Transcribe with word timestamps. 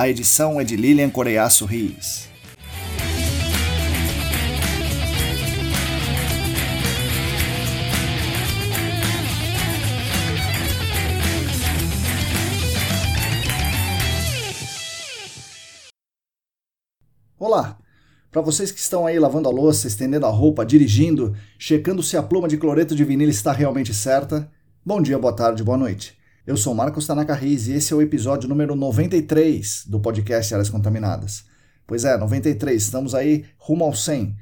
A 0.00 0.08
edição 0.08 0.58
é 0.58 0.64
de 0.64 0.76
Lilian 0.76 1.10
Coreiaço 1.10 1.66
Rios. 1.66 2.26
Olá! 17.38 17.78
Para 18.30 18.40
vocês 18.40 18.72
que 18.72 18.80
estão 18.80 19.06
aí 19.06 19.18
lavando 19.18 19.50
a 19.50 19.52
louça, 19.52 19.86
estendendo 19.86 20.24
a 20.24 20.30
roupa, 20.30 20.64
dirigindo, 20.64 21.36
checando 21.58 22.02
se 22.02 22.16
a 22.16 22.22
pluma 22.22 22.48
de 22.48 22.56
cloreto 22.56 22.96
de 22.96 23.04
vinil 23.04 23.28
está 23.28 23.52
realmente 23.52 23.92
certa, 23.92 24.50
bom 24.82 25.02
dia, 25.02 25.18
boa 25.18 25.36
tarde, 25.36 25.62
boa 25.62 25.76
noite. 25.76 26.18
Eu 26.46 26.56
sou 26.56 26.74
Marcos 26.74 27.06
Tanaka 27.06 27.34
Reis 27.34 27.68
e 27.68 27.74
esse 27.74 27.92
é 27.92 27.96
o 27.96 28.00
episódio 28.00 28.48
número 28.48 28.74
93 28.74 29.84
do 29.86 30.00
podcast 30.00 30.54
Áreas 30.54 30.70
Contaminadas. 30.70 31.44
Pois 31.86 32.06
é, 32.06 32.16
93, 32.16 32.82
estamos 32.82 33.14
aí 33.14 33.44
rumo 33.58 33.84
ao 33.84 33.92
100. 33.92 34.34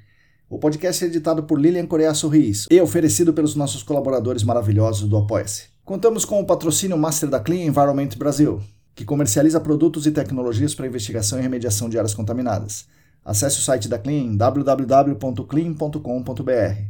O 0.49 0.61
podcast 0.61 1.05
é 1.05 1.09
editado 1.09 1.43
por 1.43 1.61
Lilian 1.61 1.87
Coreia 1.87 2.15
Sorris 2.15 2.69
e 2.71 2.81
oferecido 2.81 3.35
pelos 3.35 3.57
nossos 3.57 3.83
colaboradores 3.83 4.45
maravilhosos 4.45 5.09
do 5.09 5.17
Apoia-se. 5.17 5.71
Contamos 5.85 6.25
com 6.25 6.41
o 6.41 6.47
patrocínio 6.47 6.97
Master 6.97 7.29
da 7.29 7.41
Clean 7.41 7.67
Environment 7.67 8.11
Brasil, 8.17 8.63
que 8.95 9.05
comercializa 9.05 9.61
produtos 9.61 10.07
e 10.07 10.13
tecnologias 10.13 10.77
para 10.77 10.87
investigação 10.87 11.41
e 11.41 11.43
remediação 11.43 11.89
de 11.89 11.99
áreas 11.99 12.15
contaminadas. 12.15 12.87
Acesse 13.25 13.59
o 13.59 13.63
site 13.63 13.89
da 13.89 13.99
Clean 13.99 14.37
www.clean.com.br. 14.37 16.81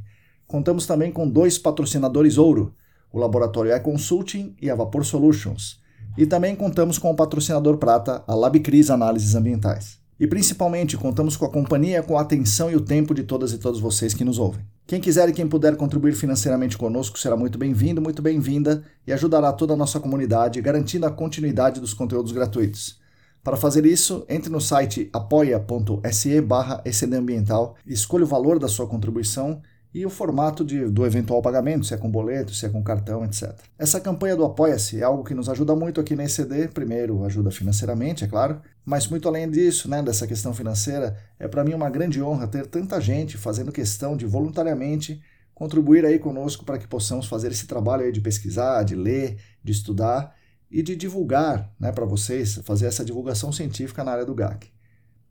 Contamos 0.46 0.86
também 0.86 1.10
com 1.10 1.26
dois 1.26 1.56
patrocinadores 1.56 2.36
ouro, 2.36 2.74
o 3.12 3.18
Laboratório 3.18 3.72
E-Consulting 3.72 4.54
e 4.60 4.70
a 4.70 4.74
Vapor 4.74 5.04
Solutions. 5.04 5.80
E 6.16 6.26
também 6.26 6.56
contamos 6.56 6.98
com 6.98 7.10
o 7.10 7.16
patrocinador 7.16 7.76
prata, 7.78 8.24
a 8.26 8.34
LabCris 8.34 8.90
Análises 8.90 9.34
Ambientais. 9.34 9.98
E 10.18 10.26
principalmente 10.26 10.96
contamos 10.96 11.36
com 11.36 11.44
a 11.44 11.50
companhia, 11.50 12.02
com 12.02 12.18
a 12.18 12.22
atenção 12.22 12.70
e 12.70 12.74
o 12.74 12.80
tempo 12.80 13.14
de 13.14 13.22
todas 13.22 13.52
e 13.52 13.58
todos 13.58 13.78
vocês 13.78 14.14
que 14.14 14.24
nos 14.24 14.38
ouvem. 14.38 14.64
Quem 14.84 15.00
quiser 15.00 15.28
e 15.28 15.32
quem 15.32 15.46
puder 15.46 15.76
contribuir 15.76 16.14
financeiramente 16.14 16.76
conosco 16.76 17.18
será 17.18 17.36
muito 17.36 17.56
bem-vindo, 17.58 18.00
muito 18.00 18.20
bem-vinda 18.20 18.82
e 19.06 19.12
ajudará 19.12 19.52
toda 19.52 19.74
a 19.74 19.76
nossa 19.76 20.00
comunidade, 20.00 20.60
garantindo 20.60 21.06
a 21.06 21.10
continuidade 21.10 21.80
dos 21.80 21.94
conteúdos 21.94 22.32
gratuitos. 22.32 22.98
Para 23.44 23.56
fazer 23.56 23.86
isso, 23.86 24.24
entre 24.28 24.50
no 24.50 24.60
site 24.60 25.08
apoia.se 25.12 26.40
barra 26.40 26.82
ambiental, 27.16 27.76
escolha 27.86 28.24
o 28.24 28.26
valor 28.26 28.58
da 28.58 28.66
sua 28.66 28.86
contribuição 28.86 29.62
e 29.92 30.04
o 30.04 30.10
formato 30.10 30.64
de, 30.64 30.84
do 30.86 31.06
eventual 31.06 31.40
pagamento, 31.40 31.86
se 31.86 31.94
é 31.94 31.96
com 31.96 32.10
boleto, 32.10 32.54
se 32.54 32.66
é 32.66 32.68
com 32.68 32.82
cartão, 32.82 33.24
etc. 33.24 33.54
Essa 33.78 34.00
campanha 34.00 34.36
do 34.36 34.44
Apoia-se 34.44 35.00
é 35.00 35.02
algo 35.02 35.24
que 35.24 35.34
nos 35.34 35.48
ajuda 35.48 35.74
muito 35.74 36.00
aqui 36.00 36.14
na 36.14 36.24
ECD. 36.24 36.68
Primeiro, 36.68 37.24
ajuda 37.24 37.50
financeiramente, 37.50 38.24
é 38.24 38.28
claro, 38.28 38.60
mas 38.84 39.06
muito 39.08 39.26
além 39.26 39.50
disso, 39.50 39.88
né, 39.88 40.02
dessa 40.02 40.26
questão 40.26 40.52
financeira, 40.52 41.16
é 41.38 41.48
para 41.48 41.64
mim 41.64 41.72
uma 41.72 41.88
grande 41.88 42.22
honra 42.22 42.46
ter 42.46 42.66
tanta 42.66 43.00
gente 43.00 43.38
fazendo 43.38 43.72
questão 43.72 44.16
de 44.16 44.26
voluntariamente 44.26 45.20
contribuir 45.54 46.04
aí 46.04 46.18
conosco 46.20 46.64
para 46.64 46.78
que 46.78 46.86
possamos 46.86 47.26
fazer 47.26 47.50
esse 47.50 47.66
trabalho 47.66 48.04
aí 48.04 48.12
de 48.12 48.20
pesquisar, 48.20 48.84
de 48.84 48.94
ler, 48.94 49.38
de 49.64 49.72
estudar 49.72 50.36
e 50.70 50.82
de 50.82 50.94
divulgar 50.94 51.72
né, 51.80 51.90
para 51.90 52.04
vocês, 52.04 52.60
fazer 52.62 52.86
essa 52.86 53.04
divulgação 53.04 53.50
científica 53.50 54.04
na 54.04 54.12
área 54.12 54.24
do 54.24 54.34
GAC. 54.34 54.68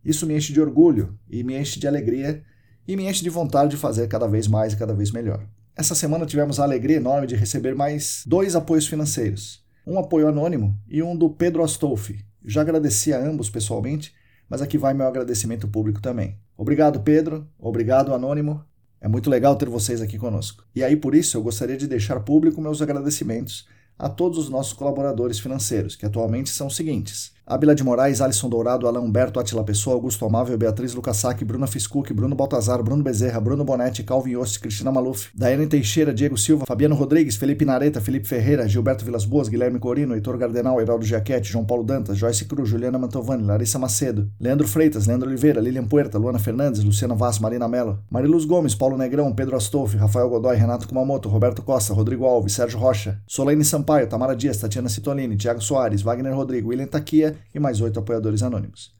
Isso 0.04 0.26
me 0.26 0.36
enche 0.36 0.52
de 0.52 0.60
orgulho 0.60 1.18
e 1.30 1.44
me 1.44 1.58
enche 1.58 1.80
de 1.80 1.88
alegria 1.88 2.44
e 2.88 2.96
me 2.96 3.08
enche 3.08 3.24
de 3.24 3.30
vontade 3.30 3.72
de 3.72 3.78
fazer 3.78 4.08
cada 4.08 4.28
vez 4.28 4.48
mais 4.48 4.74
e 4.74 4.78
cada 4.78 4.94
vez 4.94 5.12
melhor. 5.12 5.46
Essa 5.76 5.94
semana 5.94 6.26
tivemos 6.26 6.60
a 6.60 6.64
alegria 6.64 6.98
enorme 6.98 7.28
de 7.28 7.36
receber 7.36 7.76
mais 7.76 8.24
dois 8.26 8.56
apoios 8.56 8.88
financeiros. 8.88 9.64
Um 9.86 10.00
apoio 10.00 10.28
anônimo 10.28 10.76
e 10.88 11.04
um 11.04 11.16
do 11.16 11.30
Pedro 11.30 11.64
Astolfi. 11.64 12.26
Já 12.44 12.62
agradeci 12.62 13.14
a 13.14 13.20
ambos 13.20 13.50
pessoalmente, 13.50 14.14
mas 14.50 14.62
aqui 14.62 14.78
vai 14.78 14.94
meu 14.94 15.08
agradecimento 15.08 15.68
público 15.68 16.02
também. 16.02 16.40
Obrigado, 16.58 17.02
Pedro. 17.02 17.48
Obrigado, 17.60 18.14
Anônimo. 18.14 18.64
É 19.00 19.08
muito 19.08 19.30
legal 19.30 19.56
ter 19.56 19.70
vocês 19.70 20.02
aqui 20.02 20.18
conosco. 20.18 20.64
E 20.76 20.84
aí, 20.84 20.96
por 20.96 21.14
isso, 21.14 21.38
eu 21.38 21.44
gostaria 21.44 21.78
de 21.78 21.88
deixar 21.88 22.20
público 22.22 22.60
meus 22.60 22.82
agradecimentos 22.82 23.68
a 24.00 24.10
todos 24.10 24.38
os 24.38 24.50
nossos 24.50 24.74
colaboradores 24.74 25.40
financeiros, 25.40 25.96
que 25.96 26.06
atualmente 26.06 26.50
são 26.50 26.68
os 26.68 26.76
seguintes: 26.76 27.34
Abila 27.50 27.74
de 27.74 27.82
Moraes, 27.82 28.20
Alisson 28.20 28.50
Dourado, 28.50 28.90
Alain 28.90 29.02
Humberto, 29.02 29.40
Atila 29.40 29.64
Pessoa, 29.64 29.96
Augusto 29.96 30.26
Amável, 30.26 30.58
Beatriz 30.58 30.94
Lucassac, 30.94 31.46
Bruna 31.46 31.66
Fiscuc, 31.66 32.12
Bruno 32.12 32.36
Baltazar, 32.36 32.84
Bruno 32.84 33.02
Bezerra, 33.02 33.40
Bruno 33.40 33.64
Bonetti, 33.64 34.04
Calvin 34.04 34.34
Yost, 34.34 34.60
Cristina 34.60 34.92
Maluf, 34.92 35.30
Daiane 35.34 35.66
Teixeira, 35.66 36.14
Diego 36.14 36.36
Silva, 36.36 36.66
Fabiano 36.66 36.94
Rodrigues, 36.94 37.38
Felipe 37.38 37.64
Nareta, 37.64 38.02
Felipe 38.02 38.28
Ferreira, 38.28 38.68
Gilberto 38.68 39.06
Vilas 39.06 39.24
Boas, 39.24 39.48
Guilherme 39.48 39.80
Corino, 39.80 40.14
Heitor 40.14 40.38
Gardenal, 40.38 40.82
Heraldo 40.82 41.06
Giachetti, 41.06 41.50
João 41.50 41.66
Paulo 41.66 41.86
Dantas, 41.86 42.18
Joyce 42.18 42.44
Cruz, 42.44 42.68
Juliana 42.68 43.00
Mantovani, 43.00 43.44
Larissa 43.44 43.80
Macedo, 43.80 44.30
Leandro 44.42 44.68
Freitas, 44.68 45.08
Leandro 45.08 45.30
Oliveira, 45.30 45.62
Lilian 45.62 45.88
Puerta, 45.88 46.18
Luana 46.20 46.40
Fernandes, 46.40 46.84
Luciana 46.84 47.16
Vaz, 47.16 47.40
Marina 47.40 47.70
Mello, 47.70 48.00
Mariluz 48.12 48.44
Gomes, 48.44 48.76
Paulo 48.76 48.98
Negrão, 48.98 49.34
Pedro 49.34 49.56
Astolfi, 49.56 49.96
Rafael 49.96 50.28
Godoy, 50.28 50.58
Renato 50.58 50.86
Kumamoto, 50.86 51.30
Roberto 51.30 51.62
Costa, 51.62 51.94
Rodrigo 51.94 52.26
Alves, 52.26 52.52
Sérgio 52.52 52.78
Rocha, 52.78 53.22
Solane 53.26 53.64
Sampaio, 53.64 54.06
Tamara 54.10 54.36
Dias, 54.36 54.58
Tatiana 54.58 54.90
Citolini, 54.90 55.38
Thiago 55.38 55.62
Soares, 55.62 56.04
Wagner 56.04 56.34
Rodrigo, 56.34 56.68
William 56.68 56.90
Taquia 56.90 57.37
e 57.54 57.60
mais 57.60 57.82
oito 57.82 58.00
apoiadores 58.00 58.44
anônimos. 58.44 58.94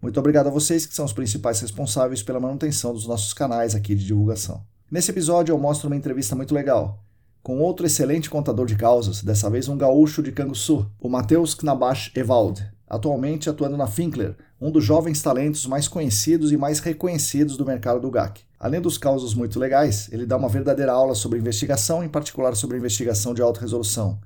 Muito 0.00 0.18
obrigado 0.20 0.46
a 0.46 0.50
vocês 0.50 0.86
que 0.86 0.94
são 0.94 1.04
os 1.04 1.12
principais 1.12 1.60
responsáveis 1.60 2.22
pela 2.22 2.40
manutenção 2.40 2.92
dos 2.92 3.06
nossos 3.06 3.32
canais 3.32 3.74
aqui 3.74 3.94
de 3.94 4.04
divulgação. 4.04 4.62
Nesse 4.90 5.10
episódio 5.10 5.52
eu 5.52 5.58
mostro 5.58 5.88
uma 5.88 5.96
entrevista 5.96 6.36
muito 6.36 6.54
legal 6.54 7.02
com 7.46 7.60
outro 7.60 7.86
excelente 7.86 8.28
contador 8.28 8.66
de 8.66 8.74
causas, 8.74 9.22
dessa 9.22 9.48
vez 9.48 9.68
um 9.68 9.78
gaúcho 9.78 10.20
de 10.20 10.32
Canguçu, 10.32 10.90
o 11.00 11.08
Matheus 11.08 11.54
Knabash 11.54 12.10
Evald, 12.16 12.60
atualmente 12.88 13.48
atuando 13.48 13.76
na 13.76 13.86
Finkler, 13.86 14.34
um 14.60 14.68
dos 14.68 14.82
jovens 14.82 15.22
talentos 15.22 15.64
mais 15.64 15.86
conhecidos 15.86 16.50
e 16.50 16.56
mais 16.56 16.80
reconhecidos 16.80 17.56
do 17.56 17.64
mercado 17.64 18.00
do 18.00 18.10
GAC. 18.10 18.40
Além 18.58 18.80
dos 18.80 18.98
causos 18.98 19.32
muito 19.32 19.60
legais, 19.60 20.08
ele 20.10 20.26
dá 20.26 20.36
uma 20.36 20.48
verdadeira 20.48 20.90
aula 20.90 21.14
sobre 21.14 21.38
investigação, 21.38 22.02
em 22.02 22.08
particular 22.08 22.56
sobre 22.56 22.78
investigação 22.78 23.32
de 23.32 23.42
alta 23.42 23.60
resolução. 23.60 24.18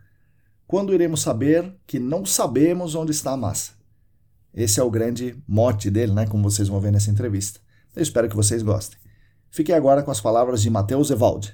Quando 0.70 0.94
iremos 0.94 1.22
saber 1.22 1.74
que 1.84 1.98
não 1.98 2.24
sabemos 2.24 2.94
onde 2.94 3.10
está 3.10 3.32
a 3.32 3.36
massa? 3.36 3.72
Esse 4.54 4.78
é 4.78 4.82
o 4.84 4.88
grande 4.88 5.34
mote 5.44 5.90
dele, 5.90 6.12
né, 6.12 6.28
como 6.28 6.48
vocês 6.48 6.68
vão 6.68 6.78
ver 6.78 6.92
nessa 6.92 7.10
entrevista. 7.10 7.58
Eu 7.96 8.00
espero 8.00 8.28
que 8.28 8.36
vocês 8.36 8.62
gostem. 8.62 8.96
Fiquem 9.50 9.74
agora 9.74 10.00
com 10.00 10.12
as 10.12 10.20
palavras 10.20 10.62
de 10.62 10.70
Matheus 10.70 11.10
Evald. 11.10 11.52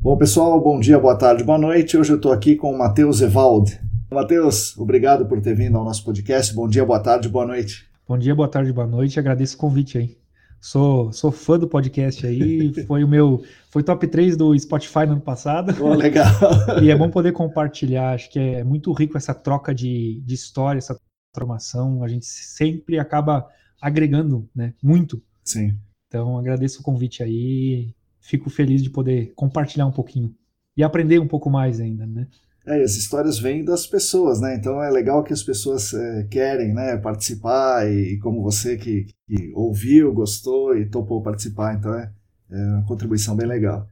Bom, 0.00 0.16
pessoal, 0.16 0.58
bom 0.62 0.80
dia, 0.80 0.98
boa 0.98 1.14
tarde, 1.14 1.44
boa 1.44 1.58
noite. 1.58 1.98
Hoje 1.98 2.10
eu 2.10 2.16
estou 2.16 2.32
aqui 2.32 2.56
com 2.56 2.72
o 2.72 2.78
Matheus 2.78 3.20
Evald. 3.20 3.78
Matheus, 4.10 4.78
obrigado 4.78 5.26
por 5.26 5.42
ter 5.42 5.54
vindo 5.54 5.76
ao 5.76 5.84
nosso 5.84 6.02
podcast. 6.02 6.54
Bom 6.54 6.66
dia, 6.66 6.86
boa 6.86 7.00
tarde, 7.00 7.28
boa 7.28 7.44
noite. 7.44 7.86
Bom 8.08 8.16
dia, 8.16 8.34
boa 8.34 8.48
tarde, 8.48 8.72
boa 8.72 8.86
noite. 8.86 9.20
Agradeço 9.20 9.56
o 9.56 9.58
convite 9.58 9.98
aí. 9.98 10.27
Sou, 10.60 11.12
sou 11.12 11.30
fã 11.30 11.58
do 11.58 11.68
podcast 11.68 12.26
aí. 12.26 12.72
Foi 12.86 13.04
o 13.04 13.08
meu. 13.08 13.44
Foi 13.70 13.82
top 13.82 14.06
3 14.06 14.36
do 14.36 14.58
Spotify 14.58 15.06
no 15.06 15.12
ano 15.12 15.20
passado. 15.20 15.74
Oh, 15.80 15.94
legal. 15.94 16.26
e 16.82 16.90
é 16.90 16.96
bom 16.96 17.10
poder 17.10 17.32
compartilhar. 17.32 18.14
Acho 18.14 18.30
que 18.30 18.38
é 18.38 18.64
muito 18.64 18.92
rico 18.92 19.16
essa 19.16 19.34
troca 19.34 19.74
de, 19.74 20.20
de 20.24 20.34
história, 20.34 20.78
essa 20.78 20.98
transformação, 21.38 22.02
a 22.02 22.08
gente 22.08 22.26
sempre 22.26 22.98
acaba 22.98 23.46
agregando, 23.80 24.48
né, 24.54 24.74
muito. 24.82 25.22
Sim. 25.44 25.76
Então, 26.08 26.38
agradeço 26.38 26.80
o 26.80 26.82
convite 26.82 27.22
aí, 27.22 27.94
fico 28.20 28.50
feliz 28.50 28.82
de 28.82 28.90
poder 28.90 29.32
compartilhar 29.34 29.86
um 29.86 29.92
pouquinho 29.92 30.34
e 30.76 30.82
aprender 30.82 31.18
um 31.18 31.28
pouco 31.28 31.50
mais 31.50 31.80
ainda, 31.80 32.06
né? 32.06 32.26
É, 32.68 32.82
as 32.82 32.96
histórias 32.96 33.38
vêm 33.38 33.64
das 33.64 33.86
pessoas, 33.86 34.40
né? 34.40 34.54
Então 34.54 34.82
é 34.82 34.90
legal 34.90 35.24
que 35.24 35.32
as 35.32 35.42
pessoas 35.42 35.94
é, 35.94 36.24
querem 36.24 36.74
né, 36.74 36.96
participar 36.98 37.90
e, 37.90 38.18
como 38.18 38.42
você 38.42 38.76
que, 38.76 39.06
que, 39.26 39.50
ouviu, 39.54 40.12
gostou 40.12 40.76
e 40.76 40.84
topou 40.84 41.22
participar, 41.22 41.74
então 41.74 41.94
é, 41.94 42.12
é 42.50 42.56
uma 42.56 42.84
contribuição 42.84 43.34
bem 43.34 43.46
legal 43.46 43.88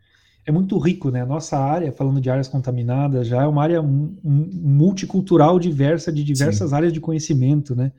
é 0.47 0.53
muito 0.53 0.79
rico, 0.79 1.11
né? 1.11 1.23
A 1.23 1.27
nossa 1.27 1.59
área, 1.59 1.91
falando 1.91 2.21
de 2.21 2.31
áreas 2.31 2.47
contaminadas, 2.47 3.27
já 3.27 3.43
é 3.43 3.47
uma 3.47 3.61
área 3.61 3.83
multicultural 3.83 5.59
diversa, 5.59 6.13
de 6.13 6.23
diversas 6.23 6.71
Sim. 6.71 6.77
áreas 6.77 6.93
de 6.93 7.01
conhecimento, 7.01 7.75
né? 7.75 7.91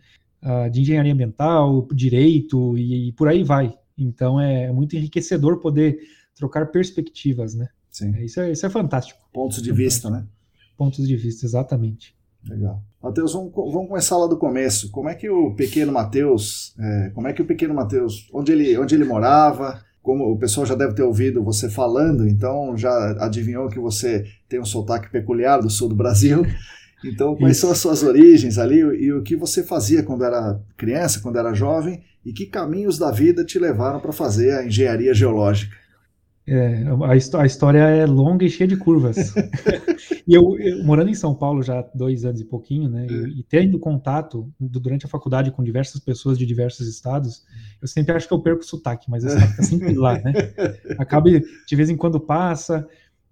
Uh, 0.41 0.69
de 0.69 0.79
engenharia 0.79 1.11
ambiental, 1.11 1.85
direito 1.93 2.77
e, 2.77 3.09
e, 3.09 3.11
por 3.11 3.27
aí 3.27 3.43
vai. 3.43 3.77
Então 3.97 4.39
é 4.39 4.71
muito 4.71 4.95
enriquecedor 4.95 5.59
poder 5.59 5.99
trocar 6.35 6.67
perspectivas, 6.67 7.53
né? 7.53 7.67
Sim. 7.91 8.15
É, 8.15 8.23
isso, 8.23 8.39
é, 8.39 8.51
isso 8.51 8.65
é 8.65 8.69
fantástico. 8.69 9.19
Pontos 9.33 9.61
de 9.61 9.73
vista, 9.73 10.09
né? 10.09 10.25
Pontos 10.77 11.07
de 11.07 11.15
vista, 11.15 11.45
exatamente. 11.45 12.15
Legal. 12.47 12.81
Matheus, 13.01 13.33
vamos, 13.33 13.51
vamos, 13.53 13.87
começar 13.87 14.17
lá 14.17 14.27
do 14.27 14.37
começo. 14.37 14.89
Como 14.91 15.09
é 15.09 15.15
que 15.15 15.29
o 15.29 15.53
pequeno 15.55 15.91
Matheus, 15.91 16.73
é, 16.79 17.09
como 17.13 17.27
é 17.27 17.33
que 17.33 17.41
o 17.41 17.45
pequeno 17.45 17.73
Matheus, 17.73 18.29
onde 18.33 18.51
ele, 18.51 18.77
onde 18.77 18.95
ele 18.95 19.03
morava, 19.03 19.81
como 20.01 20.31
o 20.31 20.37
pessoal 20.37 20.65
já 20.65 20.75
deve 20.75 20.93
ter 20.93 21.03
ouvido 21.03 21.43
você 21.43 21.69
falando, 21.69 22.27
então 22.27 22.77
já 22.77 23.17
adivinhou 23.19 23.67
que 23.67 23.79
você 23.79 24.25
tem 24.47 24.59
um 24.59 24.65
sotaque 24.65 25.11
peculiar 25.11 25.59
do 25.61 25.69
sul 25.69 25.89
do 25.89 25.95
Brasil. 25.95 26.45
Então, 27.05 27.35
quais 27.35 27.57
são 27.57 27.69
as 27.69 27.77
suas 27.77 28.01
origens 28.01 28.57
ali 28.57 28.79
e 28.79 29.13
o 29.13 29.21
que 29.21 29.35
você 29.35 29.61
fazia 29.61 30.01
quando 30.01 30.23
era 30.23 30.59
criança, 30.75 31.19
quando 31.19 31.37
era 31.37 31.53
jovem, 31.53 32.01
e 32.25 32.33
que 32.33 32.47
caminhos 32.47 32.97
da 32.97 33.11
vida 33.11 33.45
te 33.45 33.59
levaram 33.59 33.99
para 33.99 34.11
fazer 34.11 34.51
a 34.53 34.65
engenharia 34.65 35.13
geológica? 35.13 35.75
É, 36.49 36.83
a, 37.03 37.41
a, 37.41 37.45
história 37.45 37.79
é 37.79 38.05
longa 38.05 38.45
e 38.45 38.49
cheia 38.49 38.67
de 38.67 38.77
curvas. 38.77 39.33
e 40.25 40.33
eu, 40.33 40.57
eu, 40.57 40.81
morando 40.85 41.09
em 41.09 41.13
São 41.13 41.35
Paulo 41.35 41.61
já 41.61 41.79
há 41.79 41.85
dois 41.93 42.23
anos 42.23 42.39
e 42.39 42.45
pouquinho, 42.45 42.89
né, 42.89 43.05
e, 43.09 43.39
e, 43.41 43.43
tendo 43.43 43.77
contato 43.77 44.49
durante 44.57 45.05
a 45.05 45.09
faculdade 45.09 45.51
com 45.51 45.61
diversas 45.61 45.99
pessoas 45.99 46.37
de 46.37 46.45
diversos 46.45 46.87
estados, 46.87 47.45
eu 47.81 47.87
sempre 47.87 48.15
acho 48.15 48.29
que 48.29 48.33
eu 48.33 48.39
perco 48.39 48.61
o 48.61 48.65
sotaque, 48.65 49.11
mas 49.11 49.25
esse 49.25 49.35
sotaque 49.35 49.57
tá 49.57 49.63
sempre 49.63 49.93
lá, 49.93 50.13
né? 50.19 50.31
Acaba 50.97 51.29
de 51.29 51.75
vez 51.75 51.89
em 51.89 51.97
quando 51.97 52.17
passa, 52.17 52.87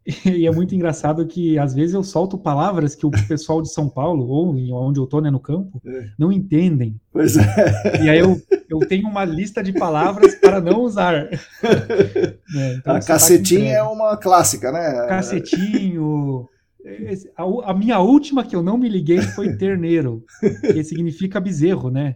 e 0.25 0.45
é 0.45 0.51
muito 0.51 0.75
engraçado 0.75 1.25
que 1.25 1.57
às 1.57 1.73
vezes 1.73 1.95
eu 1.95 2.03
solto 2.03 2.37
palavras 2.37 2.93
que 2.93 3.05
o 3.05 3.11
pessoal 3.27 3.61
de 3.61 3.71
São 3.71 3.89
Paulo, 3.89 4.27
ou 4.27 4.55
onde 4.87 4.99
eu 4.99 5.07
tô, 5.07 5.19
né, 5.19 5.31
no 5.31 5.39
campo, 5.39 5.81
é. 5.85 6.09
não 6.17 6.31
entendem. 6.31 6.99
Pois 7.11 7.35
é. 7.35 8.03
E 8.03 8.09
aí 8.09 8.19
eu, 8.19 8.39
eu 8.69 8.79
tenho 8.79 9.07
uma 9.07 9.25
lista 9.25 9.63
de 9.63 9.73
palavras 9.73 10.35
para 10.35 10.61
não 10.61 10.81
usar. 10.81 11.29
É, 12.55 12.75
então, 12.75 12.95
a 12.95 13.01
cacetinho 13.01 13.67
é 13.67 13.81
uma 13.81 14.15
clássica, 14.15 14.71
né? 14.71 15.07
Cacetinho. 15.07 16.47
A, 17.35 17.71
a, 17.71 17.73
minha 17.73 17.99
última 17.99 18.45
que 18.45 18.55
eu 18.55 18.61
não 18.61 18.77
me 18.77 18.87
liguei 18.87 19.19
foi 19.19 19.57
terneiro, 19.57 20.23
que 20.61 20.83
significa 20.83 21.41
bezerro, 21.41 21.89
né? 21.89 22.15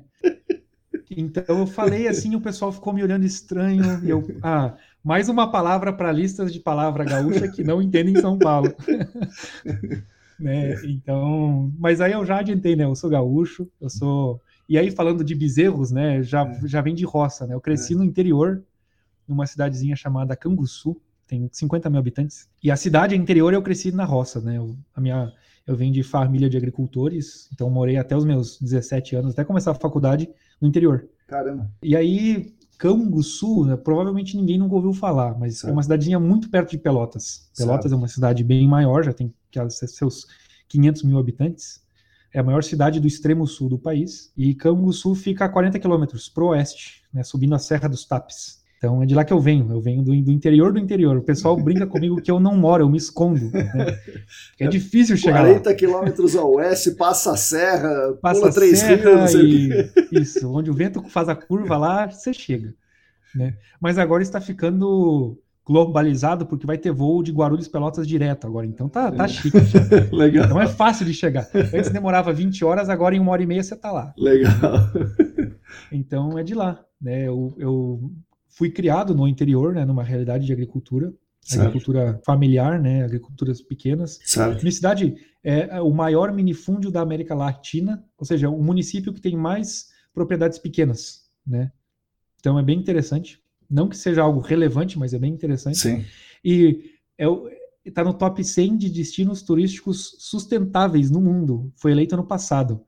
Então 1.10 1.44
eu 1.48 1.68
falei 1.68 2.08
assim, 2.08 2.36
o 2.36 2.42
pessoal 2.42 2.72
ficou 2.72 2.94
me 2.94 3.04
olhando 3.04 3.26
estranho, 3.26 4.00
e 4.04 4.10
eu, 4.10 4.24
ah, 4.44 4.76
mais 5.10 5.28
uma 5.28 5.50
palavra 5.50 5.92
para 5.92 6.12
listas 6.12 6.54
de 6.54 6.60
palavra 6.60 7.04
gaúcha 7.04 7.48
que 7.48 7.64
não 7.64 7.82
entendem 7.82 8.22
São 8.22 8.38
Paulo. 8.38 8.72
né? 10.40 10.76
Então, 10.86 11.74
mas 11.80 12.00
aí 12.00 12.12
eu 12.12 12.24
já 12.24 12.38
adiantei, 12.38 12.76
né? 12.76 12.84
Eu 12.84 12.94
sou 12.94 13.10
gaúcho, 13.10 13.68
eu 13.82 13.90
sou. 13.90 14.40
E 14.70 14.78
aí, 14.78 14.92
falando 14.92 15.24
de 15.24 15.34
bezerros, 15.34 15.90
né? 15.90 16.22
Já, 16.22 16.46
é. 16.46 16.60
já 16.68 16.80
vem 16.80 16.94
de 16.94 17.06
roça, 17.06 17.48
né? 17.48 17.56
Eu 17.56 17.60
cresci 17.60 17.94
é. 17.94 17.96
no 17.96 18.04
interior, 18.04 18.64
numa 19.28 19.48
cidadezinha 19.48 19.96
chamada 19.96 20.36
Canguçu, 20.36 20.96
tem 21.26 21.50
50 21.52 21.90
mil 21.90 21.98
habitantes. 21.98 22.48
E 22.62 22.70
a 22.70 22.76
cidade 22.76 23.16
interior 23.16 23.52
eu 23.52 23.64
cresci 23.64 23.92
na 23.92 24.06
roça, 24.06 24.40
né? 24.40 24.60
Eu, 24.60 24.78
a 24.94 25.02
minha, 25.02 25.34
eu 25.66 25.76
venho 25.76 25.92
de 25.92 26.04
família 26.04 26.48
de 26.48 26.56
agricultores, 26.56 27.50
então 27.52 27.68
morei 27.68 27.98
até 27.98 28.16
os 28.16 28.26
meus 28.26 28.60
17 28.60 29.16
anos, 29.16 29.34
até 29.34 29.44
começar 29.44 29.72
a 29.72 29.74
faculdade 29.74 30.30
no 30.62 30.68
interior. 30.68 31.10
Caramba. 31.26 31.72
E 31.82 31.96
aí, 31.96 32.54
Canguçu, 32.80 33.66
né, 33.66 33.76
provavelmente 33.76 34.38
ninguém 34.38 34.58
nunca 34.58 34.74
ouviu 34.74 34.94
falar, 34.94 35.38
mas 35.38 35.60
certo. 35.60 35.70
é 35.70 35.74
uma 35.74 35.84
cidadezinha 35.84 36.18
muito 36.18 36.50
perto 36.50 36.72
de 36.72 36.78
Pelotas. 36.78 37.52
Pelotas 37.56 37.84
certo. 37.84 37.94
é 37.94 37.98
uma 37.98 38.08
cidade 38.08 38.42
bem 38.42 38.66
maior, 38.66 39.04
já 39.04 39.12
tem 39.12 39.34
seus 39.70 40.26
500 40.70 41.04
mil 41.04 41.20
habitantes. 41.20 41.84
É 42.34 42.40
a 42.40 42.44
maior 42.44 42.64
cidade 42.64 43.02
do 43.02 43.08
extremo 43.08 43.46
sul 43.46 43.68
do 43.68 43.78
país. 43.78 44.32
E 44.38 44.56
Canguçu 44.56 45.14
fica 45.14 45.44
a 45.44 45.50
40 45.50 45.78
quilômetros 45.78 46.30
pro 46.30 46.48
oeste, 46.48 47.04
né, 47.14 47.22
subindo 47.22 47.54
a 47.54 47.60
Serra 47.60 47.90
dos 47.90 48.06
Tapes. 48.06 48.59
Então 48.80 49.04
é 49.04 49.06
de 49.06 49.14
lá 49.14 49.26
que 49.26 49.34
eu 49.34 49.42
venho, 49.42 49.70
eu 49.70 49.82
venho 49.82 50.02
do, 50.02 50.12
do, 50.24 50.32
interior 50.32 50.72
do 50.72 50.80
interior. 50.80 51.18
O 51.18 51.22
pessoal 51.22 51.56
brinca 51.58 51.86
comigo 51.86 52.22
que 52.22 52.32
eu 52.32 52.40
não 52.40 52.56
moro, 52.56 52.82
eu 52.82 52.90
me 52.90 52.98
escondo. 52.98 53.52
Né? 53.52 54.00
É 54.58 54.68
difícil 54.68 55.18
chegar 55.18 55.42
40 55.42 55.76
quilômetros 55.76 56.34
ao 56.34 56.54
oeste, 56.54 56.92
passa 56.92 57.34
a 57.34 57.38
serra, 57.38 58.14
passa 58.22 58.40
pula 58.40 58.54
três 58.54 58.82
rios. 58.82 59.34
E... 59.34 59.92
Isso, 60.22 60.50
onde 60.50 60.72
o 60.72 60.74
vento 60.74 61.04
faz 61.10 61.28
a 61.28 61.36
curva 61.36 61.76
lá, 61.76 62.10
você 62.10 62.34
chega. 62.34 62.74
Né? 63.36 63.54
Mas 63.82 63.98
agora 63.98 64.24
está 64.24 64.40
ficando 64.40 65.38
globalizado 65.66 66.46
porque 66.46 66.66
vai 66.66 66.78
ter 66.78 66.92
voo 66.92 67.22
de 67.22 67.34
Guarulhos 67.34 67.68
Pelotas 67.68 68.08
direto 68.08 68.48
agora. 68.48 68.66
Então 68.66 68.88
tá, 68.88 69.12
tá 69.12 69.28
chique. 69.28 69.58
Legal. 70.16 70.48
Não 70.48 70.62
é 70.62 70.68
fácil 70.68 71.06
de 71.06 71.14
chegar. 71.14 71.50
Antes 71.54 71.90
demorava 71.90 72.32
20 72.32 72.64
horas, 72.64 72.90
agora 72.90 73.14
em 73.14 73.20
uma 73.20 73.34
hora 73.34 73.44
e 73.44 73.46
meia 73.46 73.62
você 73.62 73.76
tá 73.76 73.92
lá. 73.92 74.14
Legal. 74.18 74.54
Então 75.92 76.40
é 76.40 76.44
de 76.44 76.56
lá. 76.56 76.80
Né? 77.02 77.28
Eu, 77.28 77.54
eu 77.58 78.12
fui 78.50 78.70
criado 78.70 79.16
no 79.16 79.28
interior, 79.28 79.74
né, 79.74 79.86
numa 79.86 80.04
realidade 80.04 80.46
de 80.46 80.52
agricultura, 80.52 81.14
certo. 81.42 81.68
agricultura 81.68 82.20
familiar, 82.26 82.82
né, 82.82 83.04
agriculturas 83.04 83.62
pequenas. 83.62 84.20
Certo. 84.24 84.62
Minha 84.62 84.72
cidade 84.72 85.16
é 85.44 85.82
o 85.82 85.92
maior 85.92 86.34
minifúndio 86.34 86.92
da 86.92 87.02
América 87.02 87.34
Latina, 87.34 88.04
ou 88.18 88.26
seja, 88.26 88.48
é 88.48 88.50
um 88.50 88.62
município 88.62 89.14
que 89.14 89.22
tem 89.22 89.38
mais 89.38 89.88
propriedades 90.14 90.60
pequenas, 90.60 91.30
né? 91.46 91.72
Então 92.40 92.58
é 92.58 92.64
bem 92.64 92.78
interessante. 92.78 93.42
Não 93.70 93.88
que 93.88 93.96
seja 93.96 94.22
algo 94.22 94.40
relevante, 94.40 94.98
mas 94.98 95.14
é 95.14 95.20
bem 95.20 95.32
interessante. 95.32 95.78
Sim. 95.78 96.06
E 96.44 96.92
está 97.86 98.02
é 98.02 98.04
no 98.04 98.14
top 98.14 98.44
100 98.44 98.78
de 98.78 98.90
destinos 98.90 99.42
turísticos 99.42 100.16
sustentáveis 100.20 101.12
no 101.12 101.22
mundo. 101.22 101.72
Foi 101.76 101.92
eleito 101.92 102.16
ano 102.16 102.26
passado. 102.26 102.82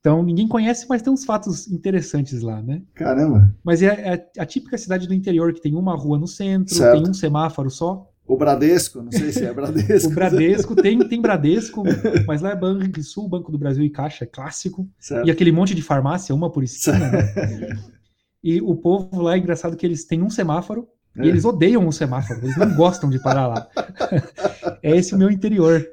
Então 0.00 0.22
ninguém 0.22 0.46
conhece, 0.46 0.86
mas 0.88 1.02
tem 1.02 1.12
uns 1.12 1.24
fatos 1.24 1.66
interessantes 1.68 2.40
lá, 2.40 2.62
né? 2.62 2.82
Caramba! 2.94 3.52
Mas 3.64 3.82
é, 3.82 3.88
é 4.36 4.40
a 4.40 4.46
típica 4.46 4.78
cidade 4.78 5.06
do 5.06 5.14
interior 5.14 5.52
que 5.52 5.60
tem 5.60 5.74
uma 5.74 5.96
rua 5.96 6.18
no 6.18 6.26
centro, 6.26 6.74
certo. 6.74 7.02
tem 7.02 7.10
um 7.10 7.14
semáforo 7.14 7.70
só. 7.70 8.08
O 8.26 8.36
Bradesco, 8.36 9.02
não 9.02 9.12
sei 9.12 9.30
se 9.30 9.44
é 9.44 9.52
Bradesco. 9.52 10.10
o 10.10 10.14
Bradesco, 10.14 10.74
tem, 10.74 10.98
tem 11.08 11.20
Bradesco, 11.20 11.84
mas 12.26 12.40
lá 12.40 12.50
é 12.50 12.56
Banco 12.56 13.00
Sul, 13.02 13.28
Banco 13.28 13.52
do 13.52 13.58
Brasil 13.58 13.84
e 13.84 13.90
Caixa, 13.90 14.24
é 14.24 14.26
clássico. 14.26 14.88
Certo. 14.98 15.28
E 15.28 15.30
aquele 15.30 15.52
monte 15.52 15.74
de 15.74 15.82
farmácia, 15.82 16.34
uma 16.34 16.50
por 16.50 16.64
esquina. 16.64 17.10
Né? 17.10 17.78
E 18.42 18.60
o 18.60 18.74
povo 18.74 19.22
lá 19.22 19.34
é 19.34 19.38
engraçado 19.38 19.76
que 19.76 19.86
eles 19.86 20.04
têm 20.04 20.22
um 20.22 20.30
semáforo 20.30 20.88
é. 21.16 21.24
e 21.24 21.28
eles 21.28 21.44
odeiam 21.44 21.86
o 21.86 21.92
semáforo, 21.92 22.40
eles 22.42 22.56
não 22.56 22.74
gostam 22.74 23.08
de 23.08 23.20
parar 23.20 23.46
lá. 23.46 23.68
é 24.82 24.96
esse 24.96 25.14
o 25.14 25.18
meu 25.18 25.30
interior, 25.30 25.84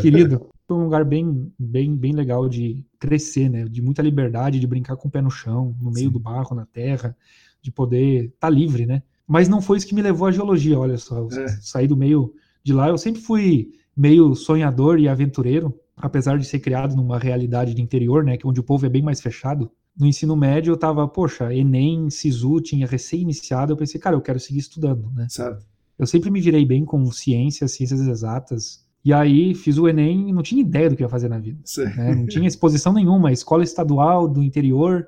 querido 0.00 0.48
um 0.72 0.84
lugar 0.84 1.04
bem, 1.04 1.52
bem, 1.58 1.94
bem 1.94 2.12
legal 2.12 2.48
de 2.48 2.84
crescer, 2.98 3.48
né? 3.48 3.64
De 3.64 3.82
muita 3.82 4.02
liberdade, 4.02 4.58
de 4.58 4.66
brincar 4.66 4.96
com 4.96 5.08
o 5.08 5.10
pé 5.10 5.20
no 5.20 5.30
chão, 5.30 5.76
no 5.80 5.90
meio 5.90 6.06
Sim. 6.06 6.12
do 6.12 6.18
barro, 6.18 6.56
na 6.56 6.64
terra, 6.64 7.16
de 7.60 7.70
poder 7.70 8.26
estar 8.26 8.48
tá 8.48 8.50
livre, 8.50 8.86
né? 8.86 9.02
Mas 9.26 9.48
não 9.48 9.60
foi 9.60 9.78
isso 9.78 9.86
que 9.86 9.94
me 9.94 10.02
levou 10.02 10.26
à 10.26 10.30
geologia, 10.30 10.78
olha 10.78 10.96
só. 10.96 11.26
É. 11.32 11.48
saí 11.60 11.86
do 11.86 11.96
meio 11.96 12.34
de 12.62 12.72
lá. 12.72 12.88
Eu 12.88 12.98
sempre 12.98 13.20
fui 13.20 13.72
meio 13.96 14.34
sonhador 14.34 14.98
e 14.98 15.08
aventureiro, 15.08 15.78
apesar 15.96 16.38
de 16.38 16.46
ser 16.46 16.60
criado 16.60 16.96
numa 16.96 17.18
realidade 17.18 17.74
de 17.74 17.82
interior, 17.82 18.24
né? 18.24 18.36
Que 18.36 18.46
onde 18.46 18.60
o 18.60 18.64
povo 18.64 18.86
é 18.86 18.88
bem 18.88 19.02
mais 19.02 19.20
fechado. 19.20 19.70
No 19.96 20.06
ensino 20.06 20.34
médio 20.34 20.72
eu 20.72 20.76
tava, 20.76 21.06
poxa, 21.06 21.54
Enem, 21.54 22.10
Sisu, 22.10 22.60
tinha 22.60 22.86
recém-iniciado. 22.86 23.72
Eu 23.72 23.76
pensei, 23.76 24.00
cara, 24.00 24.16
eu 24.16 24.20
quero 24.20 24.40
seguir 24.40 24.58
estudando, 24.58 25.10
né? 25.12 25.26
Certo. 25.30 25.64
Eu 25.98 26.06
sempre 26.06 26.30
me 26.30 26.40
virei 26.40 26.64
bem 26.64 26.84
com 26.84 27.04
ciências, 27.12 27.72
ciências 27.72 28.00
exatas, 28.00 28.83
e 29.04 29.12
aí 29.12 29.54
fiz 29.54 29.76
o 29.76 29.86
Enem 29.86 30.30
e 30.30 30.32
não 30.32 30.42
tinha 30.42 30.62
ideia 30.62 30.88
do 30.88 30.96
que 30.96 31.02
ia 31.02 31.08
fazer 31.08 31.28
na 31.28 31.38
vida. 31.38 31.60
Né? 31.96 32.14
Não 32.14 32.26
tinha 32.26 32.48
exposição 32.48 32.92
nenhuma. 32.92 33.32
Escola 33.32 33.62
estadual 33.62 34.26
do 34.26 34.42
interior, 34.42 35.06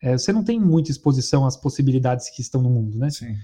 é, 0.00 0.16
você 0.16 0.32
não 0.32 0.42
tem 0.42 0.58
muita 0.58 0.90
exposição 0.90 1.44
às 1.44 1.56
possibilidades 1.56 2.30
que 2.30 2.40
estão 2.40 2.62
no 2.62 2.70
mundo, 2.70 2.98
né? 2.98 3.10
Sim. 3.10 3.36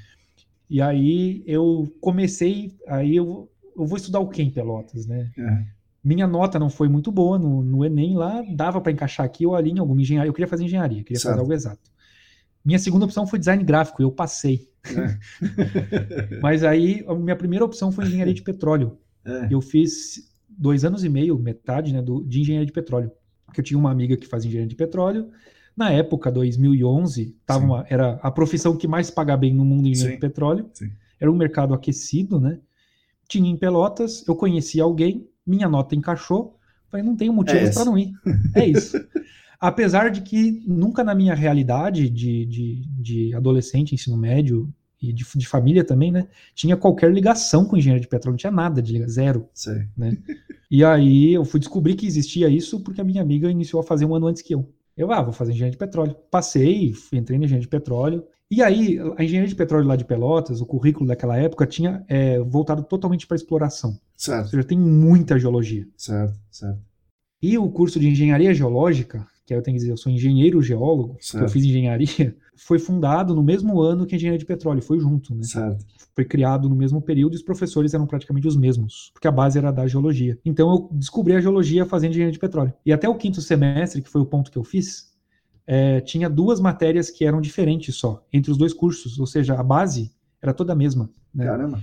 E 0.71 0.81
aí 0.81 1.43
eu 1.47 1.93
comecei, 2.00 2.75
aí 2.88 3.17
eu, 3.17 3.50
eu 3.76 3.85
vou 3.85 3.99
estudar 3.99 4.21
o 4.21 4.29
que 4.29 4.43
em 4.43 4.50
Pelotas, 4.50 5.07
né? 5.07 5.31
É. 5.37 5.64
Minha 6.03 6.26
nota 6.26 6.59
não 6.59 6.71
foi 6.71 6.88
muito 6.88 7.12
boa 7.12 7.38
no, 7.38 7.62
no 7.62 7.85
Enem 7.85 8.17
lá, 8.17 8.43
dava 8.55 8.81
para 8.81 8.93
encaixar 8.93 9.26
aqui 9.26 9.47
ou 9.47 9.55
ali 9.55 9.71
em 9.71 9.79
alguma 9.79 10.00
engenharia. 10.00 10.29
Eu 10.29 10.35
queria 10.35 10.49
fazer 10.49 10.64
engenharia, 10.64 11.03
queria 11.03 11.21
certo. 11.21 11.33
fazer 11.33 11.41
algo 11.41 11.53
exato. 11.53 11.91
Minha 12.64 12.79
segunda 12.79 13.05
opção 13.05 13.26
foi 13.26 13.38
design 13.38 13.62
gráfico, 13.62 14.03
eu 14.03 14.11
passei. 14.11 14.69
É. 14.87 15.19
Mas 16.41 16.64
aí 16.64 17.05
a 17.07 17.14
minha 17.14 17.37
primeira 17.37 17.64
opção 17.64 17.93
foi 17.93 18.07
engenharia 18.07 18.33
de 18.33 18.43
petróleo. 18.43 18.99
É. 19.25 19.49
Eu 19.50 19.61
fiz 19.61 20.33
dois 20.49 20.85
anos 20.85 21.04
e 21.04 21.09
meio, 21.09 21.38
metade, 21.38 21.93
né, 21.93 22.02
do, 22.02 22.23
de 22.23 22.40
engenharia 22.40 22.66
de 22.66 22.73
petróleo. 22.73 23.11
Porque 23.47 23.61
eu 23.61 23.64
tinha 23.64 23.78
uma 23.78 23.90
amiga 23.90 24.16
que 24.16 24.26
fazia 24.26 24.49
engenharia 24.49 24.69
de 24.69 24.76
petróleo. 24.76 25.31
Na 25.76 25.90
época, 25.90 26.31
2011, 26.31 27.37
tava 27.45 27.64
uma, 27.64 27.87
era 27.88 28.12
a 28.23 28.31
profissão 28.31 28.76
que 28.76 28.87
mais 28.87 29.11
paga 29.11 29.37
bem 29.37 29.52
no 29.52 29.64
mundo 29.64 29.85
de 29.85 29.90
engenharia 29.90 30.16
Sim. 30.16 30.21
de 30.21 30.28
petróleo. 30.28 30.71
Sim. 30.73 30.90
Era 31.21 31.31
um 31.31 31.37
mercado 31.37 31.75
aquecido, 31.75 32.40
né? 32.40 32.59
Tinha 33.28 33.50
em 33.50 33.57
Pelotas, 33.57 34.26
eu 34.28 34.37
conhecia 34.37 34.83
alguém, 34.83 35.28
minha 35.47 35.69
nota 35.69 35.95
encaixou, 35.95 36.59
falei, 36.90 37.04
não 37.04 37.16
tenho 37.16 37.33
motivos 37.33 37.71
é 37.71 37.73
para 37.73 37.85
não 37.85 37.99
ir. 37.99 38.12
É 38.54 38.66
isso. 38.66 38.97
Apesar 39.59 40.11
de 40.11 40.21
que 40.21 40.62
nunca 40.66 41.02
na 41.02 41.14
minha 41.14 41.35
realidade 41.35 42.11
de, 42.11 42.45
de, 42.45 42.83
de 43.00 43.35
adolescente, 43.35 43.95
ensino 43.95 44.16
médio 44.16 44.73
e 45.11 45.12
de, 45.12 45.25
de, 45.37 45.46
família 45.46 45.84
também, 45.84 46.11
né, 46.11 46.26
tinha 46.54 46.76
qualquer 46.76 47.12
ligação 47.12 47.64
com 47.64 47.76
engenharia 47.76 48.00
de 48.00 48.08
petróleo, 48.08 48.34
não 48.34 48.38
tinha 48.38 48.50
nada 48.50 48.80
de 48.80 48.92
ligação, 48.92 49.14
zero. 49.14 49.49
Sei. 49.52 49.88
Né? 49.96 50.16
E 50.70 50.84
aí 50.84 51.32
eu 51.32 51.44
fui 51.44 51.61
descobrir 51.61 51.94
que 51.94 52.06
existia 52.06 52.49
isso 52.49 52.80
porque 52.80 53.00
a 53.00 53.04
minha 53.04 53.23
amiga 53.23 53.50
iniciou 53.50 53.80
a 53.80 53.84
fazer 53.84 54.04
um 54.04 54.14
ano 54.14 54.26
antes 54.26 54.42
que 54.42 54.54
eu. 54.54 54.68
Eu, 54.96 55.11
ah, 55.12 55.23
vou 55.23 55.32
fazer 55.32 55.52
engenharia 55.52 55.73
de 55.73 55.78
petróleo. 55.78 56.16
Passei, 56.30 56.94
entrei 57.12 57.38
na 57.38 57.44
engenharia 57.44 57.62
de 57.62 57.68
petróleo. 57.68 58.25
E 58.50 58.62
aí, 58.62 58.99
a 59.16 59.25
engenharia 59.25 59.49
de 59.49 59.54
petróleo 59.54 59.87
lá 59.87 59.96
de 59.96 60.04
Pelotas, 60.04 60.61
o 60.61 60.66
currículo 60.66 61.06
daquela 61.06 61.37
época, 61.37 61.66
tinha 61.66 62.04
é, 62.06 62.38
voltado 62.38 62.84
totalmente 62.84 63.26
para 63.26 63.37
exploração. 63.37 63.99
Certo. 64.16 64.44
Ou 64.44 64.50
seja, 64.50 64.64
tem 64.64 64.78
muita 64.78 65.38
geologia. 65.38 65.87
Certo, 65.96 66.38
certo. 66.50 66.80
E 67.42 67.58
o 67.58 67.68
curso 67.70 67.99
de 67.99 68.08
engenharia 68.08 68.54
geológica, 68.54 69.26
que 69.44 69.54
eu 69.54 69.61
tenho 69.62 69.76
que 69.76 69.80
dizer, 69.80 69.92
eu 69.92 69.96
sou 69.96 70.11
engenheiro 70.12 70.62
geólogo, 70.62 71.18
eu 71.34 71.49
fiz 71.49 71.64
engenharia, 71.64 72.37
foi 72.56 72.78
fundado 72.78 73.34
no 73.34 73.42
mesmo 73.42 73.80
ano 73.80 74.06
que 74.06 74.14
a 74.14 74.16
engenharia 74.16 74.38
de 74.38 74.44
petróleo, 74.44 74.82
foi 74.82 74.99
junto, 74.99 75.34
né? 75.34 75.42
Certo. 75.42 75.84
Foi 76.14 76.25
criado 76.25 76.68
no 76.68 76.76
mesmo 76.76 77.02
período 77.02 77.32
e 77.32 77.37
os 77.37 77.42
professores 77.42 77.94
eram 77.94 78.06
praticamente 78.06 78.46
os 78.46 78.56
mesmos, 78.56 79.11
porque 79.12 79.26
a 79.26 79.32
base 79.32 79.58
era 79.58 79.73
da 79.73 79.87
geologia. 79.87 80.38
Então 80.44 80.70
eu 80.70 80.88
descobri 80.92 81.34
a 81.34 81.40
geologia 81.40 81.84
fazendo 81.84 82.11
engenharia 82.11 82.32
de 82.32 82.38
petróleo. 82.38 82.73
E 82.87 82.92
até 82.92 83.08
o 83.08 83.16
quinto 83.16 83.40
semestre, 83.40 84.00
que 84.00 84.08
foi 84.08 84.20
o 84.20 84.26
ponto 84.26 84.50
que 84.50 84.58
eu 84.58 84.64
fiz, 84.64 85.12
é, 85.66 86.00
tinha 86.00 86.28
duas 86.28 86.61
matérias 86.61 87.11
que 87.11 87.25
eram 87.25 87.40
diferentes 87.40 87.96
só, 87.96 88.25
entre 88.32 88.50
os 88.50 88.58
dois 88.58 88.73
cursos, 88.73 89.18
ou 89.18 89.26
seja, 89.26 89.54
a 89.54 89.62
base 89.62 90.12
era 90.40 90.52
toda 90.52 90.73
a 90.73 90.76
mesma. 90.76 91.11
Né? 91.34 91.46
Caramba. 91.46 91.80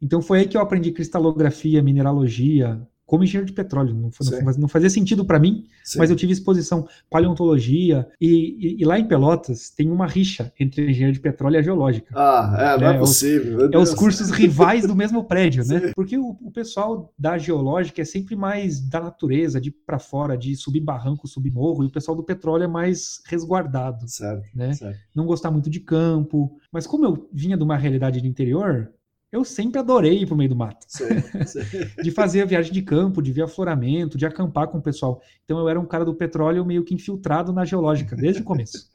Então 0.00 0.22
foi 0.22 0.40
aí 0.40 0.48
que 0.48 0.56
eu 0.56 0.60
aprendi 0.60 0.92
cristalografia, 0.92 1.82
mineralogia, 1.82 2.80
como 3.06 3.22
engenheiro 3.22 3.46
de 3.46 3.52
petróleo. 3.52 3.94
Não, 3.94 4.10
não, 4.10 4.52
não 4.58 4.68
fazia 4.68 4.90
sentido 4.90 5.24
para 5.24 5.38
mim, 5.38 5.64
Sim. 5.84 5.98
mas 5.98 6.10
eu 6.10 6.16
tive 6.16 6.32
exposição 6.32 6.86
paleontologia 7.08 8.06
e, 8.20 8.56
e, 8.58 8.82
e, 8.82 8.84
lá 8.84 8.98
em 8.98 9.06
Pelotas 9.06 9.70
tem 9.70 9.90
uma 9.90 10.06
rixa 10.06 10.52
entre 10.58 10.82
a 10.82 10.90
engenharia 10.90 11.12
de 11.12 11.20
petróleo 11.20 11.54
e 11.54 11.58
a 11.58 11.62
geológica. 11.62 12.12
Ah, 12.14 12.56
é, 12.58 12.80
não 12.80 12.88
é, 12.88 12.96
é 12.96 12.98
possível. 12.98 13.68
Os, 13.68 13.72
é 13.72 13.78
os 13.78 13.94
cursos 13.94 14.30
rivais 14.30 14.86
do 14.86 14.96
mesmo 14.96 15.24
prédio, 15.24 15.64
né? 15.66 15.92
Porque 15.94 16.18
o, 16.18 16.36
o, 16.42 16.50
pessoal 16.50 17.12
da 17.16 17.38
geológica 17.38 18.02
é 18.02 18.04
sempre 18.04 18.34
mais 18.34 18.80
da 18.80 19.00
natureza, 19.00 19.60
de 19.60 19.70
para 19.70 19.98
fora, 19.98 20.36
de 20.36 20.56
subir 20.56 20.80
barranco, 20.80 21.28
subir 21.28 21.52
morro, 21.52 21.84
e 21.84 21.86
o 21.86 21.92
pessoal 21.92 22.16
do 22.16 22.24
petróleo 22.24 22.64
é 22.64 22.68
mais 22.68 23.22
resguardado. 23.26 24.08
Certo, 24.08 24.48
né? 24.54 24.72
Certo. 24.72 24.98
Não 25.14 25.26
gostar 25.26 25.50
muito 25.50 25.70
de 25.70 25.78
campo. 25.80 26.58
Mas 26.72 26.86
como 26.86 27.04
eu 27.04 27.28
vinha 27.32 27.56
de 27.56 27.62
uma 27.62 27.76
realidade 27.76 28.20
de 28.20 28.26
interior, 28.26 28.90
eu 29.32 29.44
sempre 29.44 29.78
adorei 29.78 30.22
ir 30.22 30.26
pro 30.26 30.36
meio 30.36 30.50
do 30.50 30.56
mato. 30.56 30.84
Sim, 30.86 31.04
sim. 31.46 31.60
de 32.02 32.10
fazer 32.10 32.42
a 32.42 32.46
viagem 32.46 32.72
de 32.72 32.82
campo, 32.82 33.20
de 33.20 33.32
ver 33.32 33.42
afloramento, 33.42 34.16
de 34.16 34.24
acampar 34.24 34.68
com 34.68 34.78
o 34.78 34.82
pessoal. 34.82 35.20
Então 35.44 35.58
eu 35.58 35.68
era 35.68 35.80
um 35.80 35.86
cara 35.86 36.04
do 36.04 36.14
petróleo 36.14 36.64
meio 36.64 36.84
que 36.84 36.94
infiltrado 36.94 37.52
na 37.52 37.64
geológica, 37.64 38.14
desde 38.14 38.40
o 38.40 38.44
começo. 38.44 38.88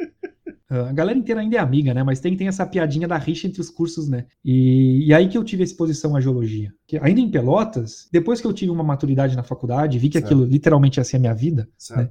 Uh, 0.72 0.88
a 0.90 0.94
galera 0.94 1.20
inteira 1.20 1.42
ainda 1.42 1.58
é 1.58 1.60
amiga, 1.60 1.94
né? 1.94 2.02
Mas 2.02 2.22
tem, 2.22 2.36
tem 2.38 2.48
essa 2.48 2.66
piadinha 2.66 3.08
da 3.08 3.18
rixa 3.18 3.46
entre 3.46 3.60
os 3.60 3.70
cursos, 3.70 4.08
né? 4.08 4.26
E, 4.44 5.06
e 5.06 5.14
aí 5.14 5.28
que 5.28 5.38
eu 5.38 5.44
tive 5.44 5.64
a 5.64 5.66
exposição 5.66 6.16
à 6.16 6.22
geologia. 6.22 6.74
Que 6.88 6.98
ainda 6.98 7.20
em 7.20 7.30
Pelotas, 7.30 8.08
depois 8.12 8.40
que 8.40 8.48
eu 8.48 8.54
tive 8.54 8.72
uma 8.72 8.84
maturidade 8.84 9.36
na 9.36 9.44
faculdade, 9.44 10.00
vi 10.00 10.08
que 10.08 10.14
certo. 10.14 10.26
aquilo 10.26 10.46
literalmente 10.46 10.98
ia 10.98 11.04
ser 11.04 11.18
a 11.18 11.20
minha 11.20 11.36
vida. 11.36 11.68
Né? 11.92 12.10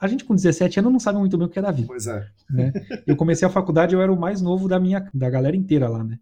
A 0.00 0.08
gente 0.08 0.24
com 0.24 0.34
17 0.34 0.80
anos 0.80 0.92
não 0.92 1.00
sabe 1.00 1.18
muito 1.18 1.38
bem 1.38 1.46
o 1.46 1.50
que 1.50 1.58
é 1.58 1.62
da 1.62 1.70
vida. 1.70 1.86
Pois 1.86 2.08
é. 2.08 2.26
Né? 2.50 2.72
Eu 3.06 3.14
comecei 3.16 3.46
a 3.46 3.50
faculdade, 3.50 3.94
eu 3.94 4.02
era 4.02 4.12
o 4.12 4.18
mais 4.18 4.42
novo 4.42 4.68
da 4.68 4.80
minha 4.80 5.08
da 5.14 5.30
galera 5.30 5.56
inteira 5.56 5.88
lá, 5.88 6.02
né? 6.02 6.18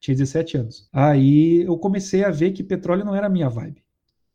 Tinha 0.00 0.16
17 0.16 0.56
anos. 0.56 0.88
Aí 0.92 1.62
eu 1.62 1.76
comecei 1.76 2.24
a 2.24 2.30
ver 2.30 2.52
que 2.52 2.62
petróleo 2.62 3.04
não 3.04 3.14
era 3.14 3.26
a 3.26 3.30
minha 3.30 3.48
vibe. 3.48 3.82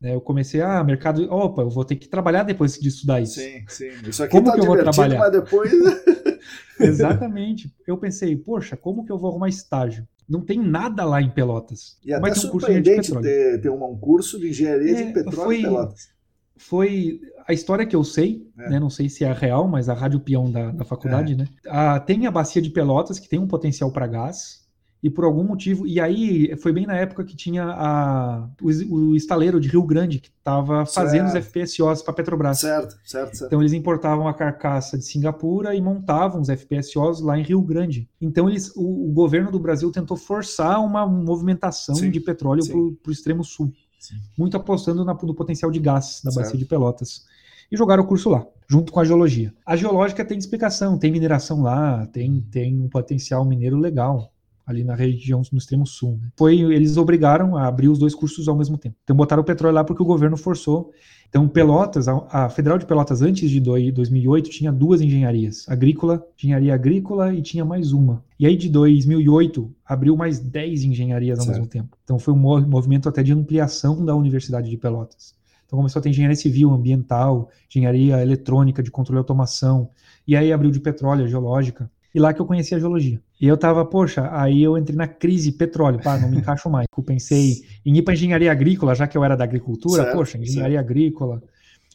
Né? 0.01 0.13
Eu 0.13 0.21
comecei, 0.21 0.61
ah, 0.61 0.83
mercado. 0.83 1.23
Opa, 1.31 1.61
eu 1.61 1.69
vou 1.69 1.85
ter 1.85 1.95
que 1.95 2.09
trabalhar 2.09 2.43
depois 2.43 2.77
de 2.77 2.89
estudar 2.89 3.21
isso. 3.21 3.39
Sim, 3.39 3.63
sim. 3.69 3.89
Isso 4.07 4.23
aqui 4.23 4.31
como 4.31 4.47
tá 4.47 4.53
que 4.53 4.59
eu 4.59 4.65
vou 4.65 4.77
trabalhar? 4.77 5.19
Mas 5.19 5.31
depois. 5.31 5.71
Exatamente. 6.79 7.73
Eu 7.87 7.97
pensei, 7.97 8.35
poxa, 8.35 8.75
como 8.75 9.05
que 9.05 9.11
eu 9.11 9.17
vou 9.17 9.29
arrumar 9.29 9.49
estágio? 9.49 10.07
Não 10.27 10.41
tem 10.41 10.59
nada 10.59 11.03
lá 11.03 11.21
em 11.21 11.29
Pelotas. 11.29 11.97
E 12.03 12.13
até 12.13 12.31
um 12.31 12.35
surpreendente 12.35 13.11
curso 13.11 13.15
de 13.15 13.21
ter, 13.21 13.61
ter 13.61 13.69
um 13.69 13.97
curso 13.97 14.39
de 14.39 14.49
engenharia 14.49 14.99
é, 14.99 15.03
de 15.03 15.13
petróleo 15.13 15.43
foi, 15.43 15.57
em 15.57 15.61
Pelotas. 15.61 16.09
Foi 16.55 17.21
a 17.47 17.53
história 17.53 17.85
que 17.85 17.95
eu 17.95 18.03
sei, 18.03 18.47
é. 18.57 18.69
né, 18.71 18.79
não 18.79 18.89
sei 18.89 19.09
se 19.09 19.23
é 19.23 19.31
real, 19.31 19.67
mas 19.67 19.89
a 19.89 19.93
Rádio 19.93 20.19
Peão 20.19 20.49
da, 20.49 20.71
da 20.71 20.85
faculdade, 20.85 21.33
é. 21.33 21.35
né? 21.35 21.47
Ah, 21.67 21.99
tem 21.99 22.25
a 22.25 22.31
bacia 22.31 22.61
de 22.61 22.69
Pelotas, 22.69 23.19
que 23.19 23.27
tem 23.27 23.39
um 23.39 23.47
potencial 23.47 23.91
para 23.91 24.07
gás, 24.07 24.62
e 25.03 25.09
por 25.09 25.25
algum 25.25 25.43
motivo. 25.43 25.85
E 25.85 25.99
aí 25.99 26.55
foi 26.55 26.71
bem 26.71 26.87
na 26.87 26.95
época 26.95 27.25
que 27.25 27.35
tinha 27.35 27.65
a, 27.65 28.49
o, 28.61 28.95
o 28.95 29.15
estaleiro 29.15 29.59
de 29.59 29.67
Rio 29.67 29.83
Grande 29.83 30.19
que 30.19 30.29
estava 30.29 30.85
fazendo 30.85 31.29
certo. 31.29 31.43
os 31.43 31.51
FPSOs 31.51 32.01
para 32.01 32.13
Petrobras. 32.13 32.59
Certo, 32.59 32.95
certo, 33.03 33.35
certo. 33.35 33.45
Então 33.45 33.61
eles 33.61 33.73
importavam 33.73 34.29
a 34.29 34.33
carcaça 34.33 34.97
de 34.97 35.03
Singapura 35.03 35.75
e 35.75 35.81
montavam 35.81 36.39
os 36.39 36.47
FPSOs 36.47 37.19
lá 37.19 37.37
em 37.37 37.43
Rio 37.43 37.61
Grande. 37.61 38.09
Então 38.21 38.49
eles, 38.49 38.73
o, 38.77 39.09
o 39.09 39.11
governo 39.11 39.51
do 39.51 39.59
Brasil 39.59 39.91
tentou 39.91 40.15
forçar 40.15 40.79
uma 40.79 41.05
movimentação 41.05 41.95
sim, 41.95 42.09
de 42.09 42.21
petróleo 42.21 42.65
para 42.65 43.09
o 43.09 43.11
extremo 43.11 43.43
sul, 43.43 43.73
sim. 43.99 44.15
muito 44.37 44.55
apostando 44.55 45.03
na, 45.03 45.13
no 45.13 45.35
potencial 45.35 45.69
de 45.69 45.79
gás 45.79 46.21
da 46.23 46.31
bacia 46.31 46.57
de 46.57 46.65
Pelotas 46.65 47.25
e 47.69 47.75
jogaram 47.75 48.03
o 48.03 48.07
curso 48.07 48.29
lá, 48.29 48.45
junto 48.67 48.91
com 48.91 48.99
a 48.99 49.03
geologia. 49.03 49.53
A 49.65 49.75
geológica 49.75 50.23
tem 50.23 50.37
explicação, 50.37 50.97
tem 50.97 51.11
mineração 51.11 51.61
lá, 51.61 52.05
tem, 52.07 52.39
tem 52.51 52.79
um 52.79 52.87
potencial 52.87 53.43
mineiro 53.43 53.77
legal 53.77 54.32
ali 54.65 54.83
na 54.83 54.95
região 54.95 55.41
no 55.51 55.57
extremo 55.57 55.85
sul. 55.85 56.17
Né? 56.21 56.29
Foi, 56.37 56.59
eles 56.59 56.97
obrigaram 56.97 57.57
a 57.57 57.67
abrir 57.67 57.89
os 57.89 57.99
dois 57.99 58.15
cursos 58.15 58.47
ao 58.47 58.55
mesmo 58.55 58.77
tempo. 58.77 58.95
Então 59.03 59.15
botaram 59.15 59.41
o 59.41 59.45
petróleo 59.45 59.75
lá 59.75 59.83
porque 59.83 60.01
o 60.01 60.05
governo 60.05 60.37
forçou. 60.37 60.91
Então 61.29 61.47
Pelotas, 61.47 62.07
a, 62.07 62.25
a 62.29 62.49
Federal 62.49 62.77
de 62.77 62.85
Pelotas 62.85 63.21
antes 63.21 63.49
de 63.49 63.59
2008 63.59 64.49
tinha 64.49 64.71
duas 64.71 65.01
engenharias, 65.01 65.67
agrícola, 65.67 66.25
engenharia 66.37 66.73
agrícola 66.73 67.33
e 67.33 67.41
tinha 67.41 67.65
mais 67.65 67.91
uma. 67.91 68.23
E 68.39 68.45
aí 68.45 68.55
de 68.55 68.69
2008 68.69 69.69
abriu 69.85 70.15
mais 70.15 70.39
10 70.39 70.83
engenharias 70.83 71.39
ao 71.39 71.45
certo. 71.45 71.57
mesmo 71.57 71.69
tempo. 71.69 71.97
Então 72.03 72.19
foi 72.19 72.33
um 72.33 72.37
movimento 72.37 73.09
até 73.09 73.23
de 73.23 73.33
ampliação 73.33 74.05
da 74.05 74.15
Universidade 74.15 74.69
de 74.69 74.77
Pelotas. 74.77 75.33
Então 75.65 75.79
começou 75.79 75.99
a 75.99 76.03
ter 76.03 76.09
engenharia 76.09 76.35
civil, 76.35 76.71
ambiental, 76.71 77.49
engenharia 77.67 78.21
eletrônica, 78.21 78.83
de 78.83 78.91
controle 78.91 79.17
e 79.17 79.21
automação. 79.21 79.89
E 80.27 80.35
aí 80.35 80.53
abriu 80.53 80.69
de 80.69 80.79
petróleo, 80.79 81.27
geológica. 81.27 81.89
E 82.13 82.19
lá 82.19 82.31
que 82.31 82.39
eu 82.39 82.45
conheci 82.45 82.75
a 82.75 82.79
geologia. 82.79 83.19
E 83.41 83.47
eu 83.47 83.57
tava, 83.57 83.83
poxa, 83.83 84.29
aí 84.31 84.61
eu 84.61 84.77
entrei 84.77 84.95
na 84.95 85.07
crise 85.07 85.51
petróleo, 85.51 85.99
pá, 86.01 86.17
não 86.17 86.29
me 86.29 86.37
encaixo 86.37 86.69
mais. 86.69 86.85
Eu 86.95 87.03
pensei 87.03 87.63
em 87.83 87.97
ir 87.97 88.03
para 88.03 88.13
engenharia 88.13 88.51
agrícola, 88.51 88.93
já 88.93 89.07
que 89.07 89.17
eu 89.17 89.23
era 89.23 89.35
da 89.35 89.43
agricultura, 89.43 90.03
certo, 90.03 90.15
poxa, 90.15 90.37
engenharia 90.37 90.77
certo. 90.77 90.89
agrícola. 90.89 91.41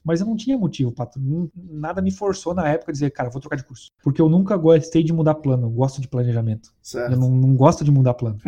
Mas 0.05 0.21
eu 0.21 0.27
não 0.27 0.37
tinha 0.37 0.59
motivo, 0.59 0.91
Pato. 0.91 1.21
Nada 1.55 2.03
me 2.03 2.11
forçou 2.11 2.53
na 2.53 2.69
época 2.69 2.91
a 2.91 2.93
dizer, 2.93 3.11
cara, 3.11 3.31
vou 3.31 3.41
trocar 3.41 3.57
de 3.57 3.65
curso. 3.65 3.91
Porque 4.03 4.21
eu 4.21 4.29
nunca 4.29 4.57
gostei 4.57 5.05
de 5.05 5.13
mudar 5.13 5.35
plano, 5.35 5.67
eu 5.67 5.71
gosto 5.71 6.01
de 6.01 6.09
planejamento. 6.09 6.73
Certo. 6.83 7.13
Eu 7.13 7.19
não, 7.19 7.31
não 7.31 7.55
gosto 7.55 7.85
de 7.85 7.91
mudar 7.91 8.15
plano. 8.15 8.39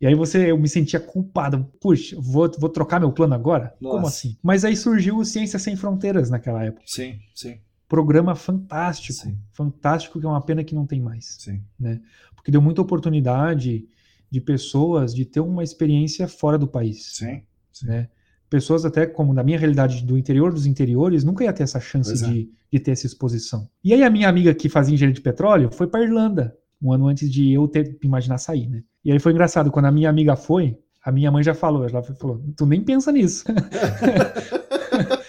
E 0.00 0.06
aí 0.06 0.14
você, 0.14 0.50
eu 0.50 0.58
me 0.58 0.66
sentia 0.66 0.98
culpado. 0.98 1.66
Puxa, 1.78 2.16
vou, 2.18 2.50
vou 2.58 2.70
trocar 2.70 2.98
meu 2.98 3.12
plano 3.12 3.34
agora? 3.34 3.74
Nossa. 3.78 3.96
Como 3.96 4.06
assim? 4.06 4.36
Mas 4.42 4.64
aí 4.64 4.74
surgiu 4.74 5.18
o 5.18 5.24
Ciência 5.26 5.58
Sem 5.58 5.76
Fronteiras 5.76 6.30
naquela 6.30 6.64
época. 6.64 6.82
Sim, 6.86 7.18
sim 7.34 7.60
programa 7.90 8.36
fantástico, 8.36 9.24
Sim. 9.24 9.36
fantástico 9.52 10.20
que 10.20 10.24
é 10.24 10.28
uma 10.28 10.40
pena 10.40 10.62
que 10.62 10.76
não 10.76 10.86
tem 10.86 11.00
mais, 11.00 11.36
Sim. 11.40 11.60
né? 11.78 12.00
Porque 12.36 12.48
deu 12.48 12.62
muita 12.62 12.80
oportunidade 12.80 13.84
de 14.30 14.40
pessoas 14.40 15.12
de 15.12 15.24
ter 15.24 15.40
uma 15.40 15.64
experiência 15.64 16.28
fora 16.28 16.56
do 16.56 16.68
país, 16.68 17.16
Sim. 17.16 17.42
Sim. 17.72 17.86
né? 17.86 18.08
Pessoas 18.48 18.84
até 18.84 19.06
como 19.06 19.34
na 19.34 19.42
minha 19.42 19.58
realidade 19.58 20.04
do 20.04 20.16
interior 20.16 20.52
dos 20.52 20.66
interiores 20.66 21.24
nunca 21.24 21.42
ia 21.42 21.52
ter 21.52 21.64
essa 21.64 21.80
chance 21.80 22.12
é. 22.24 22.28
de, 22.28 22.50
de 22.72 22.78
ter 22.78 22.92
essa 22.92 23.06
exposição. 23.06 23.68
E 23.82 23.92
aí 23.92 24.04
a 24.04 24.10
minha 24.10 24.28
amiga 24.28 24.54
que 24.54 24.68
fazia 24.68 24.94
engenharia 24.94 25.14
de 25.14 25.20
petróleo 25.20 25.68
foi 25.72 25.88
para 25.88 26.04
Irlanda 26.04 26.56
um 26.80 26.92
ano 26.92 27.08
antes 27.08 27.28
de 27.28 27.52
eu 27.52 27.66
ter 27.66 27.98
imaginar 28.02 28.38
sair, 28.38 28.68
né? 28.68 28.82
E 29.04 29.10
aí 29.10 29.18
foi 29.18 29.32
engraçado 29.32 29.70
quando 29.70 29.86
a 29.86 29.92
minha 29.92 30.08
amiga 30.08 30.36
foi, 30.36 30.78
a 31.04 31.10
minha 31.10 31.30
mãe 31.30 31.42
já 31.42 31.54
falou, 31.54 31.86
ela 31.86 32.02
falou, 32.02 32.40
tu 32.56 32.64
nem 32.66 32.82
pensa 32.82 33.10
nisso. 33.10 33.44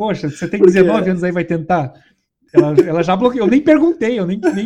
Poxa, 0.00 0.30
você 0.30 0.48
tem 0.48 0.62
19 0.62 1.10
anos 1.10 1.22
aí, 1.22 1.30
vai 1.30 1.44
tentar. 1.44 1.92
Ela, 2.52 2.74
ela 2.80 3.02
já 3.02 3.14
bloqueou, 3.16 3.46
eu 3.46 3.50
nem 3.50 3.60
perguntei, 3.60 4.18
eu 4.18 4.26
nem, 4.26 4.38
nem 4.38 4.64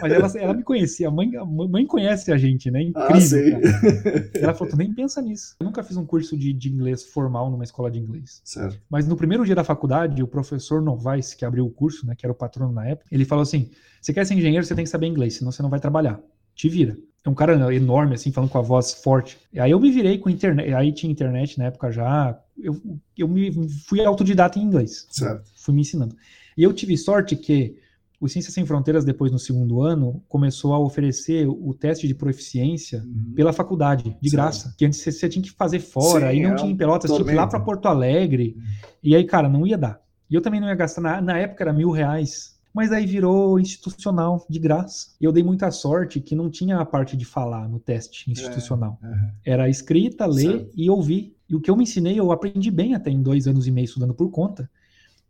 mas 0.00 0.12
ela, 0.12 0.32
ela 0.38 0.54
me 0.54 0.62
conhecia, 0.62 1.08
a 1.08 1.10
mãe, 1.10 1.36
a 1.36 1.44
mãe 1.44 1.86
conhece 1.86 2.32
a 2.32 2.38
gente, 2.38 2.70
né? 2.70 2.90
Ah, 2.94 3.06
Incrível. 3.06 3.60
Ah, 3.64 4.38
ela 4.40 4.54
falou, 4.54 4.70
tu 4.70 4.76
nem 4.76 4.92
pensa 4.92 5.20
nisso. 5.20 5.54
Eu 5.60 5.66
nunca 5.66 5.82
fiz 5.82 5.96
um 5.96 6.06
curso 6.06 6.36
de, 6.36 6.52
de 6.52 6.68
inglês 6.70 7.04
formal 7.04 7.50
numa 7.50 7.64
escola 7.64 7.90
de 7.90 7.98
inglês. 7.98 8.40
Certo. 8.44 8.80
Mas 8.88 9.06
no 9.06 9.16
primeiro 9.16 9.44
dia 9.44 9.54
da 9.54 9.64
faculdade, 9.64 10.22
o 10.22 10.26
professor 10.26 10.80
Novaes, 10.80 11.34
que 11.34 11.44
abriu 11.44 11.66
o 11.66 11.70
curso, 11.70 12.06
né, 12.06 12.14
que 12.16 12.24
era 12.24 12.32
o 12.32 12.36
patrono 12.36 12.72
na 12.72 12.86
época, 12.86 13.06
ele 13.12 13.24
falou 13.24 13.42
assim: 13.42 13.70
você 14.00 14.12
quer 14.12 14.24
ser 14.24 14.34
engenheiro, 14.34 14.64
você 14.64 14.74
tem 14.74 14.84
que 14.84 14.90
saber 14.90 15.06
inglês, 15.06 15.34
senão 15.34 15.52
você 15.52 15.62
não 15.62 15.70
vai 15.70 15.80
trabalhar. 15.80 16.20
Te 16.54 16.68
vira. 16.68 16.96
É 17.24 17.28
um 17.28 17.34
cara 17.34 17.74
enorme, 17.74 18.14
assim, 18.14 18.32
falando 18.32 18.50
com 18.50 18.58
a 18.58 18.62
voz 18.62 18.94
forte. 18.94 19.38
E 19.52 19.60
aí 19.60 19.70
eu 19.70 19.78
me 19.78 19.90
virei 19.90 20.18
com 20.18 20.30
internet. 20.30 20.72
Aí 20.72 20.92
tinha 20.92 21.12
internet 21.12 21.58
na 21.58 21.66
época 21.66 21.90
já. 21.90 22.38
Eu, 22.56 22.80
eu 23.16 23.28
me 23.28 23.52
fui 23.86 24.04
autodidata 24.04 24.58
em 24.58 24.62
inglês. 24.62 25.06
Certo. 25.10 25.50
Fui 25.56 25.74
me 25.74 25.82
ensinando. 25.82 26.16
E 26.58 26.64
eu 26.64 26.72
tive 26.72 26.98
sorte 26.98 27.36
que 27.36 27.76
O 28.20 28.28
Ciências 28.28 28.52
Sem 28.52 28.66
Fronteiras, 28.66 29.04
depois 29.04 29.30
no 29.30 29.38
segundo 29.38 29.80
ano, 29.80 30.20
começou 30.28 30.74
a 30.74 30.78
oferecer 30.80 31.46
o 31.48 31.72
teste 31.72 32.08
de 32.08 32.16
proficiência 32.16 32.98
uhum. 33.06 33.32
pela 33.36 33.52
faculdade, 33.52 34.16
de 34.20 34.28
Sim. 34.28 34.36
graça. 34.36 34.74
Que 34.76 34.84
antes 34.84 35.00
você, 35.00 35.28
tinha 35.28 35.40
que 35.40 35.52
fazer 35.52 35.78
fora, 35.78 36.32
Sim, 36.32 36.38
e 36.38 36.42
não 36.42 36.50
é 36.50 36.54
tinha 36.56 36.72
em 36.72 36.76
Pelotas, 36.76 37.12
tinha 37.12 37.24
que 37.24 37.30
ir 37.30 37.36
lá 37.36 37.46
para 37.46 37.60
Porto 37.60 37.86
Alegre. 37.86 38.56
Uhum. 38.56 38.64
E 39.04 39.14
aí, 39.14 39.24
cara, 39.24 39.48
não 39.48 39.64
ia 39.64 39.78
dar. 39.78 40.02
E 40.28 40.34
eu 40.34 40.42
também 40.42 40.60
não 40.60 40.66
ia 40.66 40.74
gastar, 40.74 41.00
na, 41.00 41.20
na 41.20 41.38
época 41.38 41.62
era 41.62 41.72
mil 41.72 41.92
reais 41.92 42.58
mas 42.78 42.92
aí 42.92 43.06
virou 43.06 43.58
institucional 43.58 44.46
de 44.48 44.58
graça. 44.58 45.08
E 45.20 45.24
eu 45.24 45.32
dei 45.32 45.42
muita 45.42 45.68
sorte 45.70 46.20
que 46.20 46.36
não 46.36 46.48
tinha 46.48 46.78
a 46.78 46.84
parte 46.84 47.16
de 47.16 47.24
falar 47.24 47.68
no 47.68 47.80
teste 47.80 48.30
institucional. 48.30 49.00
É, 49.44 49.52
Era 49.52 49.68
escrita, 49.68 50.26
ler 50.26 50.58
certo. 50.58 50.70
e 50.76 50.88
ouvir. 50.88 51.34
E 51.48 51.56
o 51.56 51.60
que 51.60 51.70
eu 51.70 51.76
me 51.76 51.82
ensinei, 51.82 52.20
eu 52.20 52.30
aprendi 52.30 52.70
bem 52.70 52.94
até 52.94 53.10
em 53.10 53.20
dois 53.20 53.48
anos 53.48 53.66
e 53.66 53.72
meio 53.72 53.86
estudando 53.86 54.14
por 54.14 54.30
conta, 54.30 54.70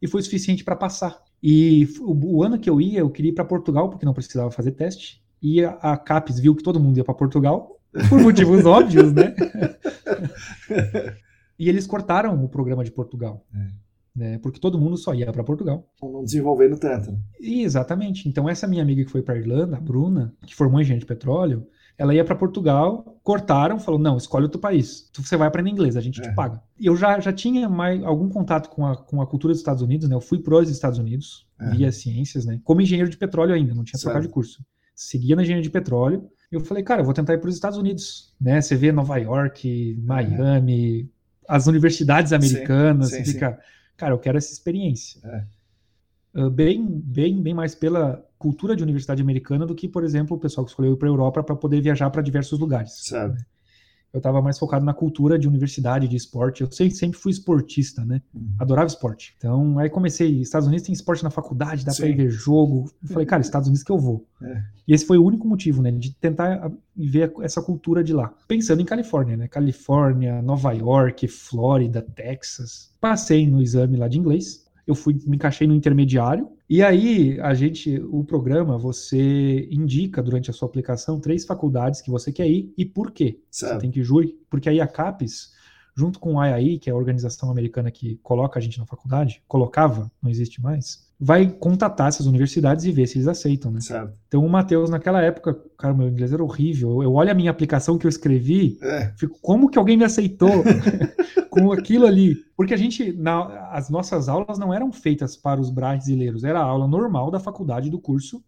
e 0.00 0.06
foi 0.06 0.22
suficiente 0.22 0.64
para 0.64 0.76
passar. 0.76 1.22
E 1.42 1.88
o, 2.00 2.38
o, 2.38 2.42
ano 2.42 2.58
que 2.58 2.68
eu 2.68 2.80
ia, 2.80 3.00
eu 3.00 3.10
queria 3.10 3.30
ir 3.30 3.34
para 3.34 3.44
Portugal, 3.44 3.88
porque 3.88 4.06
não 4.06 4.14
precisava 4.14 4.50
fazer 4.50 4.72
teste. 4.72 5.22
E 5.40 5.64
a, 5.64 5.70
a 5.80 5.96
CAPES 5.96 6.40
viu 6.40 6.54
que 6.54 6.62
todo 6.62 6.80
mundo 6.80 6.96
ia 6.96 7.04
para 7.04 7.14
Portugal, 7.14 7.78
por 8.08 8.20
motivos 8.20 8.64
óbvios, 8.66 9.12
né? 9.12 9.34
e 11.58 11.68
eles 11.68 11.86
cortaram 11.86 12.44
o 12.44 12.48
programa 12.48 12.84
de 12.84 12.90
Portugal. 12.90 13.46
É 13.54 13.88
né? 14.18 14.38
Porque 14.38 14.58
todo 14.58 14.78
mundo 14.78 14.96
só 14.96 15.14
ia 15.14 15.32
para 15.32 15.44
Portugal. 15.44 15.88
Não 16.02 16.24
desenvolvendo 16.24 16.76
tanto. 16.76 17.12
Né? 17.12 17.18
Exatamente. 17.40 18.28
Então 18.28 18.48
essa 18.48 18.66
minha 18.66 18.82
amiga 18.82 19.04
que 19.04 19.10
foi 19.10 19.22
para 19.22 19.38
Irlanda, 19.38 19.76
a 19.76 19.80
Bruna, 19.80 20.34
que 20.44 20.56
formou 20.56 20.80
engenharia 20.80 21.00
de 21.00 21.06
petróleo, 21.06 21.66
ela 21.98 22.14
ia 22.14 22.24
para 22.24 22.36
Portugal, 22.36 23.18
cortaram, 23.24 23.78
falou: 23.80 23.98
não, 23.98 24.16
escolhe 24.16 24.44
outro 24.44 24.60
país. 24.60 25.10
Você 25.16 25.36
vai 25.36 25.48
aprender 25.48 25.70
inglês, 25.70 25.96
a 25.96 26.00
gente 26.00 26.20
é. 26.20 26.22
te 26.22 26.34
paga. 26.34 26.62
Eu 26.80 26.96
já, 26.96 27.18
já 27.18 27.32
tinha 27.32 27.68
mais 27.68 28.02
algum 28.04 28.28
contato 28.28 28.70
com 28.70 28.86
a, 28.86 28.96
com 28.96 29.20
a 29.20 29.26
cultura 29.26 29.52
dos 29.52 29.60
Estados 29.60 29.82
Unidos, 29.82 30.08
né? 30.08 30.14
Eu 30.14 30.20
fui 30.20 30.38
para 30.38 30.54
os 30.54 30.70
Estados 30.70 30.98
Unidos, 30.98 31.46
é. 31.60 31.70
via 31.70 31.90
ciências, 31.90 32.46
né? 32.46 32.60
Como 32.62 32.80
engenheiro 32.80 33.10
de 33.10 33.16
petróleo 33.16 33.52
ainda, 33.52 33.74
não 33.74 33.84
tinha 33.84 34.00
trocado 34.00 34.26
de 34.26 34.32
curso. 34.32 34.64
Seguia 34.94 35.34
na 35.34 35.42
engenharia 35.42 35.62
de 35.62 35.70
petróleo. 35.70 36.28
Eu 36.50 36.60
falei, 36.60 36.82
cara, 36.82 37.00
eu 37.00 37.04
vou 37.04 37.12
tentar 37.12 37.34
ir 37.34 37.38
para 37.38 37.48
os 37.48 37.54
Estados 37.54 37.76
Unidos, 37.76 38.34
né? 38.40 38.60
Você 38.60 38.76
vê 38.76 38.92
Nova 38.92 39.16
York. 39.16 40.00
Miami, 40.02 41.02
é. 41.02 41.06
as 41.48 41.66
universidades 41.66 42.32
americanas, 42.32 43.10
sim, 43.10 43.16
sim, 43.16 43.24
você 43.24 43.32
fica. 43.32 43.50
Sim 43.50 43.78
cara, 43.98 44.14
eu 44.14 44.18
quero 44.18 44.38
essa 44.38 44.52
experiência. 44.52 45.20
É. 45.24 45.44
Uh, 46.38 46.50
bem, 46.50 46.86
bem, 46.86 47.42
bem 47.42 47.52
mais 47.52 47.74
pela 47.74 48.24
cultura 48.38 48.76
de 48.76 48.82
universidade 48.82 49.20
americana 49.20 49.66
do 49.66 49.74
que, 49.74 49.88
por 49.88 50.04
exemplo, 50.04 50.36
o 50.36 50.40
pessoal 50.40 50.64
que 50.64 50.70
escolheu 50.70 50.92
ir 50.92 50.96
para 50.96 51.08
a 51.08 51.10
Europa 51.10 51.42
para 51.42 51.56
poder 51.56 51.80
viajar 51.80 52.08
para 52.10 52.22
diversos 52.22 52.58
lugares. 52.58 52.92
Sabe. 53.04 53.44
Eu 54.12 54.18
estava 54.18 54.40
mais 54.40 54.58
focado 54.58 54.84
na 54.84 54.94
cultura 54.94 55.38
de 55.38 55.46
universidade, 55.46 56.08
de 56.08 56.16
esporte. 56.16 56.62
Eu 56.62 56.70
sempre, 56.70 56.94
sempre 56.94 57.18
fui 57.18 57.30
esportista, 57.30 58.04
né? 58.06 58.22
Uhum. 58.32 58.54
Adorava 58.58 58.86
esporte. 58.86 59.34
Então, 59.36 59.78
aí 59.78 59.90
comecei. 59.90 60.40
Estados 60.40 60.66
Unidos 60.66 60.86
tem 60.86 60.94
esporte 60.94 61.22
na 61.22 61.30
faculdade, 61.30 61.84
dá 61.84 61.94
para 61.94 62.08
ir 62.08 62.16
ver 62.16 62.30
jogo. 62.30 62.90
Eu 63.02 63.08
falei, 63.08 63.26
cara, 63.26 63.42
Estados 63.42 63.68
Unidos 63.68 63.84
que 63.84 63.92
eu 63.92 63.98
vou. 63.98 64.26
É. 64.42 64.62
E 64.86 64.94
esse 64.94 65.04
foi 65.04 65.18
o 65.18 65.24
único 65.24 65.46
motivo, 65.46 65.82
né? 65.82 65.90
De 65.90 66.14
tentar 66.14 66.72
ver 66.96 67.32
essa 67.42 67.60
cultura 67.60 68.02
de 68.02 68.14
lá. 68.14 68.32
Pensando 68.46 68.80
em 68.80 68.86
Califórnia, 68.86 69.36
né? 69.36 69.46
Califórnia, 69.46 70.40
Nova 70.40 70.72
York, 70.72 71.28
Flórida, 71.28 72.00
Texas. 72.00 72.90
Passei 72.98 73.46
no 73.46 73.60
exame 73.60 73.98
lá 73.98 74.08
de 74.08 74.18
inglês. 74.18 74.66
Eu 74.88 74.96
fui, 74.96 75.14
me 75.26 75.36
encaixei 75.36 75.68
no 75.68 75.74
intermediário 75.74 76.48
e 76.70 76.82
aí, 76.82 77.40
a 77.40 77.54
gente, 77.54 77.98
o 78.10 78.22
programa, 78.22 78.76
você 78.76 79.66
indica 79.70 80.22
durante 80.22 80.50
a 80.50 80.52
sua 80.52 80.68
aplicação 80.68 81.18
três 81.18 81.46
faculdades 81.46 82.02
que 82.02 82.10
você 82.10 82.30
quer 82.30 82.46
ir 82.46 82.74
e 82.76 82.84
por 82.84 83.10
quê. 83.10 83.40
Certo. 83.50 83.74
Você 83.74 83.78
tem 83.80 83.90
que 83.90 84.02
jurar, 84.02 84.28
porque 84.50 84.68
aí 84.68 84.78
a 84.78 84.86
CAPES, 84.86 85.54
junto 85.98 86.20
com 86.20 86.36
o 86.36 86.44
IAI, 86.44 86.78
que 86.78 86.88
é 86.88 86.92
a 86.92 86.96
organização 86.96 87.50
americana 87.50 87.90
que 87.90 88.20
coloca 88.22 88.56
a 88.56 88.62
gente 88.62 88.78
na 88.78 88.86
faculdade, 88.86 89.42
colocava, 89.48 90.08
não 90.22 90.30
existe 90.30 90.62
mais, 90.62 91.08
vai 91.18 91.48
contatar 91.48 92.06
essas 92.06 92.26
universidades 92.26 92.84
e 92.84 92.92
ver 92.92 93.08
se 93.08 93.18
eles 93.18 93.26
aceitam, 93.26 93.72
né? 93.72 93.80
Certo. 93.80 94.12
Então 94.28 94.46
o 94.46 94.48
Matheus, 94.48 94.88
naquela 94.88 95.20
época, 95.20 95.58
cara, 95.76 95.92
meu 95.92 96.06
inglês 96.06 96.32
era 96.32 96.44
horrível. 96.44 97.02
Eu 97.02 97.12
olho 97.14 97.32
a 97.32 97.34
minha 97.34 97.50
aplicação 97.50 97.98
que 97.98 98.06
eu 98.06 98.08
escrevi, 98.08 98.78
é. 98.80 99.12
fico, 99.16 99.36
como 99.42 99.68
que 99.68 99.76
alguém 99.76 99.96
me 99.96 100.04
aceitou? 100.04 100.62
com 101.50 101.72
aquilo 101.72 102.06
ali. 102.06 102.36
Porque 102.56 102.72
a 102.72 102.76
gente, 102.76 103.12
na, 103.12 103.70
as 103.72 103.90
nossas 103.90 104.28
aulas 104.28 104.56
não 104.58 104.72
eram 104.72 104.92
feitas 104.92 105.36
para 105.36 105.60
os 105.60 105.70
brasileiros, 105.70 106.44
era 106.44 106.60
a 106.60 106.64
aula 106.64 106.86
normal 106.86 107.30
da 107.30 107.40
faculdade 107.40 107.90
do 107.90 107.98
curso 107.98 108.40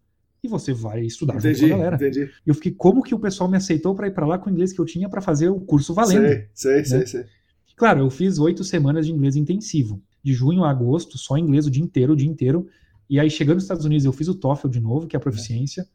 e 0.43 0.47
você 0.47 0.73
vai 0.73 1.01
estudar 1.01 1.35
entendi, 1.35 1.55
junto 1.55 1.69
com 1.69 1.75
a 1.75 1.77
galera. 1.77 1.95
Entendi. 1.95 2.29
E 2.45 2.49
eu 2.49 2.55
fiquei, 2.55 2.71
como 2.71 3.03
que 3.03 3.13
o 3.13 3.19
pessoal 3.19 3.49
me 3.49 3.57
aceitou 3.57 3.93
para 3.93 4.07
ir 4.07 4.11
para 4.11 4.25
lá 4.25 4.37
com 4.37 4.49
o 4.49 4.53
inglês 4.53 4.73
que 4.73 4.79
eu 4.79 4.85
tinha 4.85 5.07
para 5.07 5.21
fazer 5.21 5.49
o 5.49 5.59
curso 5.59 5.93
valendo? 5.93 6.25
Sei, 6.27 6.47
sei, 6.53 6.77
né? 6.77 6.83
sei, 6.83 7.07
sei. 7.07 7.25
Claro, 7.81 8.01
eu 8.01 8.11
fiz 8.11 8.37
oito 8.37 8.63
semanas 8.63 9.07
de 9.07 9.11
inglês 9.11 9.35
intensivo, 9.35 9.99
de 10.21 10.35
junho 10.35 10.63
a 10.63 10.69
agosto, 10.69 11.17
só 11.17 11.35
inglês 11.35 11.65
o 11.65 11.71
dia 11.71 11.81
inteiro, 11.81 12.13
o 12.13 12.15
dia 12.15 12.29
inteiro. 12.29 12.67
E 13.09 13.19
aí, 13.19 13.27
chegando 13.27 13.55
nos 13.55 13.63
Estados 13.63 13.83
Unidos, 13.85 14.05
eu 14.05 14.13
fiz 14.13 14.27
o 14.27 14.35
TOEFL 14.35 14.67
de 14.67 14.79
novo, 14.79 15.07
que 15.07 15.15
é 15.15 15.17
a 15.17 15.19
proficiência. 15.19 15.81
É. 15.81 15.85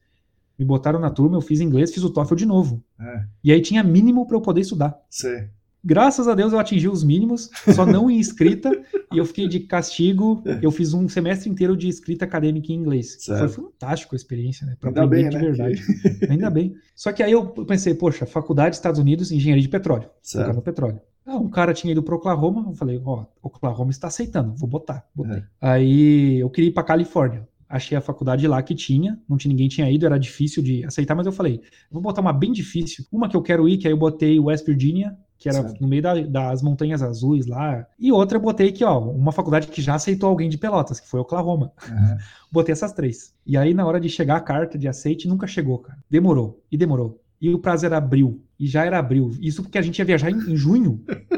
Me 0.58 0.64
botaram 0.64 0.98
na 0.98 1.10
turma, 1.10 1.36
eu 1.36 1.40
fiz 1.40 1.60
inglês, 1.60 1.94
fiz 1.94 2.02
o 2.02 2.10
TOEFL 2.10 2.34
de 2.34 2.44
novo. 2.44 2.82
É. 2.98 3.24
E 3.44 3.52
aí 3.52 3.60
tinha 3.60 3.84
mínimo 3.84 4.26
para 4.26 4.36
eu 4.36 4.40
poder 4.40 4.62
estudar. 4.62 5.00
Sei. 5.08 5.48
Graças 5.84 6.26
a 6.26 6.34
Deus 6.34 6.52
eu 6.52 6.58
atingi 6.58 6.88
os 6.88 7.04
mínimos, 7.04 7.50
só 7.72 7.86
não 7.86 8.10
em 8.10 8.18
escrita, 8.18 8.72
e 9.14 9.18
eu 9.18 9.24
fiquei 9.24 9.46
de 9.46 9.60
castigo. 9.60 10.42
Eu 10.60 10.72
fiz 10.72 10.92
um 10.92 11.08
semestre 11.08 11.48
inteiro 11.48 11.76
de 11.76 11.86
escrita 11.86 12.24
acadêmica 12.24 12.72
em 12.72 12.74
inglês. 12.74 13.24
Foi 13.24 13.46
fantástico 13.46 14.16
a 14.16 14.18
experiência, 14.18 14.66
né? 14.66 14.76
Para 14.80 14.90
aprender 14.90 15.08
bem, 15.08 15.28
de 15.28 15.36
né? 15.36 15.42
verdade. 15.42 15.82
Ainda 16.28 16.50
bem. 16.50 16.74
Só 16.96 17.12
que 17.12 17.22
aí 17.22 17.30
eu 17.30 17.46
pensei, 17.46 17.94
poxa, 17.94 18.26
faculdade 18.26 18.74
Estados 18.74 18.98
Unidos, 18.98 19.30
engenharia 19.30 19.62
de 19.62 19.68
petróleo. 19.68 20.10
Certo. 20.20 20.52
no 20.52 20.62
petróleo. 20.62 21.00
Ah, 21.26 21.36
um 21.36 21.50
cara 21.50 21.74
tinha 21.74 21.90
ido 21.90 22.02
para 22.02 22.14
Oklahoma, 22.14 22.64
eu 22.68 22.74
falei, 22.74 23.02
ó, 23.04 23.24
oh, 23.42 23.48
Oklahoma 23.48 23.90
está 23.90 24.06
aceitando, 24.06 24.54
vou 24.54 24.68
botar. 24.68 25.04
Botei. 25.14 25.38
É. 25.38 25.44
Aí 25.60 26.38
eu 26.38 26.48
queria 26.48 26.68
ir 26.70 26.72
para 26.72 26.84
Califórnia 26.84 27.46
achei 27.68 27.96
a 27.96 28.00
faculdade 28.00 28.46
lá 28.46 28.62
que 28.62 28.74
tinha, 28.74 29.18
não 29.28 29.36
tinha 29.36 29.50
ninguém 29.50 29.68
tinha 29.68 29.90
ido, 29.90 30.06
era 30.06 30.18
difícil 30.18 30.62
de 30.62 30.84
aceitar, 30.84 31.14
mas 31.14 31.26
eu 31.26 31.32
falei, 31.32 31.60
vou 31.90 32.00
botar 32.00 32.20
uma 32.20 32.32
bem 32.32 32.52
difícil, 32.52 33.04
uma 33.10 33.28
que 33.28 33.36
eu 33.36 33.42
quero 33.42 33.68
ir, 33.68 33.78
que 33.78 33.86
aí 33.86 33.92
eu 33.92 33.98
botei 33.98 34.38
West 34.38 34.64
Virginia, 34.64 35.16
que 35.38 35.48
era 35.48 35.60
certo. 35.60 35.80
no 35.80 35.88
meio 35.88 36.02
da, 36.02 36.14
das 36.14 36.62
montanhas 36.62 37.02
azuis 37.02 37.46
lá, 37.46 37.86
e 37.98 38.10
outra 38.10 38.38
eu 38.38 38.42
botei 38.42 38.72
que, 38.72 38.84
ó, 38.84 38.98
uma 38.98 39.32
faculdade 39.32 39.66
que 39.66 39.82
já 39.82 39.94
aceitou 39.94 40.28
alguém 40.28 40.48
de 40.48 40.56
Pelotas, 40.56 41.00
que 41.00 41.08
foi 41.08 41.20
Oklahoma. 41.20 41.72
Uhum. 41.88 42.16
botei 42.50 42.72
essas 42.72 42.92
três. 42.92 43.34
E 43.44 43.56
aí 43.56 43.74
na 43.74 43.84
hora 43.84 44.00
de 44.00 44.08
chegar 44.08 44.36
a 44.36 44.40
carta 44.40 44.78
de 44.78 44.88
aceite, 44.88 45.28
nunca 45.28 45.46
chegou, 45.46 45.78
cara. 45.78 45.98
Demorou, 46.08 46.62
e 46.70 46.76
demorou. 46.76 47.20
E 47.40 47.52
o 47.52 47.58
prazo 47.58 47.86
era 47.86 47.96
abril, 47.96 48.42
e 48.58 48.66
já 48.66 48.84
era 48.84 48.98
abril. 48.98 49.30
Isso 49.40 49.62
porque 49.62 49.78
a 49.78 49.82
gente 49.82 49.98
ia 49.98 50.04
viajar 50.04 50.30
em, 50.30 50.36
em 50.36 50.56
junho. 50.56 51.02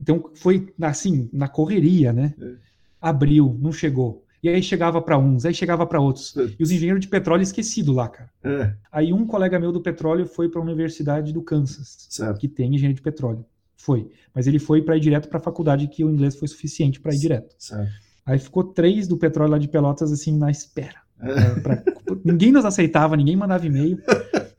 Então 0.00 0.30
foi 0.34 0.72
assim, 0.80 1.28
na 1.32 1.46
correria, 1.46 2.12
né? 2.12 2.34
É. 2.40 2.54
Abril, 3.00 3.56
não 3.60 3.70
chegou. 3.70 4.24
E 4.42 4.48
aí 4.48 4.62
chegava 4.62 5.00
para 5.00 5.18
uns, 5.18 5.44
aí 5.44 5.52
chegava 5.52 5.86
para 5.86 6.00
outros. 6.00 6.36
É. 6.36 6.54
E 6.58 6.62
os 6.62 6.70
engenheiros 6.70 7.00
de 7.00 7.08
petróleo 7.08 7.42
esquecido 7.42 7.92
lá, 7.92 8.08
cara. 8.08 8.30
É. 8.42 8.74
Aí 8.90 9.12
um 9.12 9.26
colega 9.26 9.60
meu 9.60 9.70
do 9.70 9.80
petróleo 9.80 10.26
foi 10.26 10.48
para 10.48 10.60
a 10.60 10.64
Universidade 10.64 11.32
do 11.32 11.42
Kansas, 11.42 12.06
certo. 12.08 12.40
que 12.40 12.48
tem 12.48 12.74
engenharia 12.74 12.94
de 12.94 13.02
petróleo. 13.02 13.44
Foi. 13.76 14.10
Mas 14.34 14.46
ele 14.46 14.58
foi 14.58 14.82
para 14.82 14.96
ir 14.96 15.00
direto 15.00 15.28
para 15.28 15.38
a 15.38 15.42
faculdade 15.42 15.86
que 15.88 16.04
o 16.04 16.10
inglês 16.10 16.36
foi 16.36 16.48
suficiente 16.48 16.98
para 16.98 17.14
ir 17.14 17.18
direto. 17.18 17.54
Certo. 17.58 17.90
Aí 18.24 18.38
ficou 18.38 18.64
três 18.64 19.06
do 19.06 19.16
petróleo 19.16 19.52
lá 19.52 19.58
de 19.58 19.68
Pelotas 19.68 20.12
assim 20.12 20.36
na 20.36 20.50
espera. 20.50 21.00
É. 21.20 21.60
Pra... 21.60 21.82
ninguém 22.24 22.50
nos 22.50 22.64
aceitava, 22.64 23.16
ninguém 23.16 23.36
mandava 23.36 23.66
e-mail. 23.66 23.98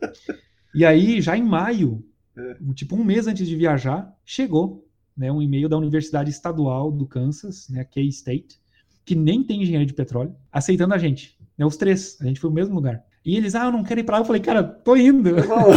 e 0.74 0.86
aí, 0.86 1.22
já 1.22 1.38
em 1.38 1.44
maio, 1.44 2.04
é. 2.38 2.56
tipo 2.74 2.96
um 2.96 3.04
mês 3.04 3.28
antes 3.28 3.48
de 3.48 3.56
viajar, 3.56 4.14
chegou 4.26 4.88
né, 5.16 5.32
um 5.32 5.42
e-mail 5.42 5.70
da 5.70 5.78
Universidade 5.78 6.30
Estadual 6.30 6.92
do 6.92 7.06
Kansas, 7.06 7.68
né, 7.70 7.84
K-State, 7.84 8.60
que 9.06 9.16
nem 9.16 9.44
tem 9.44 9.62
engenharia 9.62 9.86
de 9.86 9.94
petróleo, 9.94 10.36
aceitando 10.52 10.94
a 10.94 10.98
gente. 10.98 11.38
Né, 11.58 11.66
os 11.66 11.78
três, 11.78 12.18
a 12.22 12.26
gente 12.26 12.40
foi 12.40 12.50
no 12.50 12.56
mesmo 12.56 12.76
lugar. 12.76 13.04
E 13.24 13.38
eles, 13.38 13.54
ah, 13.54 13.66
eu 13.66 13.72
não 13.72 13.84
quero 13.84 14.00
ir 14.00 14.04
pra 14.04 14.16
lá. 14.16 14.22
Eu 14.22 14.26
falei, 14.26 14.42
cara, 14.42 14.64
tô 14.64 14.96
indo. 14.96 15.30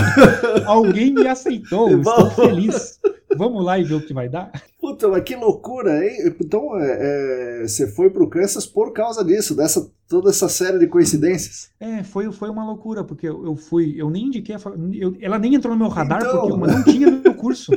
Alguém 0.65 1.13
me 1.13 1.27
aceitou, 1.27 1.99
estou 1.99 2.31
feliz. 2.31 2.99
Vamos 3.37 3.63
lá 3.63 3.79
e 3.79 3.85
ver 3.85 3.95
o 3.95 4.01
que 4.01 4.15
vai 4.15 4.29
dar? 4.29 4.51
Puta, 4.85 5.09
mas 5.09 5.25
que 5.25 5.35
loucura, 5.35 6.05
hein? 6.05 6.35
Então, 6.39 6.79
é, 6.79 7.63
é, 7.63 7.67
você 7.67 7.89
foi 7.91 8.11
pro 8.11 8.29
Kansas 8.29 8.67
por 8.67 8.93
causa 8.93 9.25
disso, 9.25 9.57
dessa 9.57 9.91
toda 10.07 10.29
essa 10.29 10.47
série 10.47 10.79
de 10.79 10.87
coincidências? 10.87 11.71
É, 11.81 12.03
foi, 12.03 12.31
foi 12.31 12.51
uma 12.51 12.67
loucura, 12.67 13.03
porque 13.03 13.27
eu, 13.27 13.47
eu 13.47 13.57
fui, 13.57 13.95
eu 13.97 14.11
nem 14.11 14.27
indiquei, 14.27 14.55
a, 14.55 14.59
eu, 14.93 15.17
ela 15.23 15.39
nem 15.39 15.55
entrou 15.55 15.73
no 15.73 15.79
meu 15.79 15.89
radar, 15.89 16.21
então... 16.21 16.39
porque 16.39 16.53
uma 16.53 16.67
não 16.67 16.85
tinha 16.85 17.11
no 17.11 17.23
meu 17.23 17.35
curso. 17.35 17.73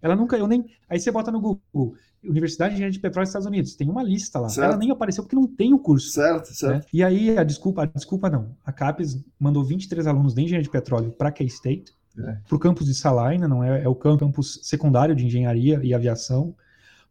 Ela 0.00 0.16
nunca, 0.16 0.38
eu 0.38 0.46
nem. 0.46 0.64
Aí 0.88 0.98
você 0.98 1.10
bota 1.10 1.30
no 1.30 1.38
Google, 1.38 1.94
Universidade 2.24 2.70
de 2.70 2.76
Engenharia 2.76 2.92
de 2.92 2.98
Petróleo 2.98 3.24
dos 3.24 3.30
Estados 3.30 3.46
Unidos, 3.46 3.74
tem 3.76 3.90
uma 3.90 4.02
lista 4.02 4.40
lá. 4.40 4.48
Certo. 4.48 4.68
Ela 4.68 4.76
nem 4.78 4.90
apareceu 4.90 5.24
porque 5.24 5.36
não 5.36 5.46
tem 5.46 5.74
o 5.74 5.78
curso. 5.78 6.08
Certo, 6.08 6.54
certo. 6.54 6.76
Né? 6.76 6.90
E 6.94 7.04
aí 7.04 7.36
a 7.36 7.44
desculpa, 7.44 7.82
a 7.82 7.84
desculpa 7.84 8.30
não. 8.30 8.56
A 8.64 8.72
CAPES 8.72 9.22
mandou 9.38 9.62
23 9.62 10.06
alunos 10.06 10.32
de 10.34 10.40
Engenharia 10.40 10.62
de 10.62 10.70
Petróleo 10.70 11.10
para 11.10 11.30
K-State, 11.30 11.92
é. 12.20 12.38
para 12.46 12.56
o 12.56 12.58
campus 12.58 12.86
de 12.86 12.94
Salina, 12.94 13.46
não 13.46 13.62
é, 13.62 13.82
é 13.82 13.88
o 13.88 13.94
campus 13.94 14.60
secundário 14.62 15.14
de 15.14 15.26
Engenharia 15.26 15.80
e 15.82 15.94
Aviação 15.94 16.54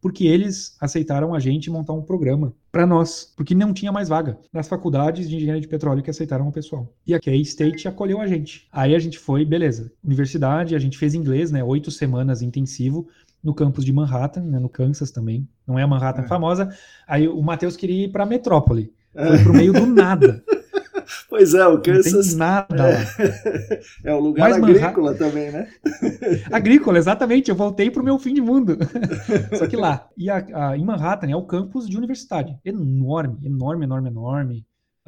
porque 0.02 0.26
eles 0.26 0.76
aceitaram 0.80 1.34
a 1.34 1.40
gente 1.40 1.70
montar 1.70 1.94
um 1.94 2.02
programa 2.02 2.54
para 2.72 2.86
nós, 2.86 3.34
porque 3.36 3.56
não 3.56 3.74
tinha 3.74 3.92
mais 3.92 4.10
vaga 4.10 4.38
nas 4.54 4.68
faculdades 4.68 5.30
de 5.30 5.36
engenharia 5.36 5.62
de 5.62 5.68
petróleo 5.68 6.04
que 6.04 6.10
aceitaram 6.10 6.48
o 6.48 6.52
pessoal. 6.52 6.94
E 7.06 7.14
a 7.14 7.20
K-State 7.20 7.88
acolheu 7.88 8.22
a 8.22 8.28
gente. 8.28 8.68
Aí 8.72 8.96
a 8.96 9.00
gente 9.00 9.18
foi, 9.18 9.44
beleza, 9.44 9.92
universidade, 10.04 10.76
a 10.76 10.80
gente 10.80 10.98
fez 10.98 11.14
inglês, 11.14 11.52
né, 11.52 11.64
oito 11.64 11.90
semanas 11.90 12.42
intensivo 12.42 13.08
no 13.44 13.54
campus 13.54 13.86
de 13.86 13.94
Manhattan, 13.94 14.42
né, 14.42 14.60
no 14.60 14.70
Kansas 14.70 15.12
também. 15.12 15.48
Não 15.66 15.80
é 15.80 15.84
a 15.84 15.88
Manhattan 15.88 16.24
é. 16.24 16.28
famosa. 16.28 16.70
Aí 17.08 17.28
o 17.28 17.42
Matheus 17.42 17.76
queria 17.76 18.06
ir 18.06 18.12
para 18.12 18.24
a 18.24 18.28
metrópole. 18.28 18.94
Foi 19.14 19.44
pro 19.44 19.54
meio 19.54 19.74
do 19.74 19.86
nada. 19.86 20.44
Pois 21.30 21.54
é, 21.54 21.66
o 21.66 21.82
Kansas. 21.82 22.14
Não 22.14 22.22
tem 22.22 22.36
nada 22.36 22.90
é, 23.20 23.82
é 24.12 24.16
um 24.16 24.20
lugar 24.20 24.50
Mas 24.50 24.58
agrícola 24.58 25.12
Manhattan... 25.12 25.28
também, 25.28 25.52
né? 25.52 25.70
agrícola, 26.52 26.98
exatamente. 26.98 27.50
Eu 27.50 27.56
voltei 27.56 27.90
pro 27.90 28.04
meu 28.04 28.18
fim 28.20 28.34
de 28.34 28.42
mundo. 28.42 28.78
Só 29.58 29.68
que 29.68 29.76
lá. 29.76 30.08
E 30.18 30.30
a, 30.30 30.46
a, 30.54 30.78
em 30.78 30.84
Manhattan 30.84 31.30
é 31.30 31.36
o 31.36 31.46
campus 31.46 31.88
de 31.88 31.98
universidade. 31.98 32.58
Enorme, 32.64 33.38
enorme, 33.44 33.86
enorme, 33.86 34.10
enorme. 34.10 34.66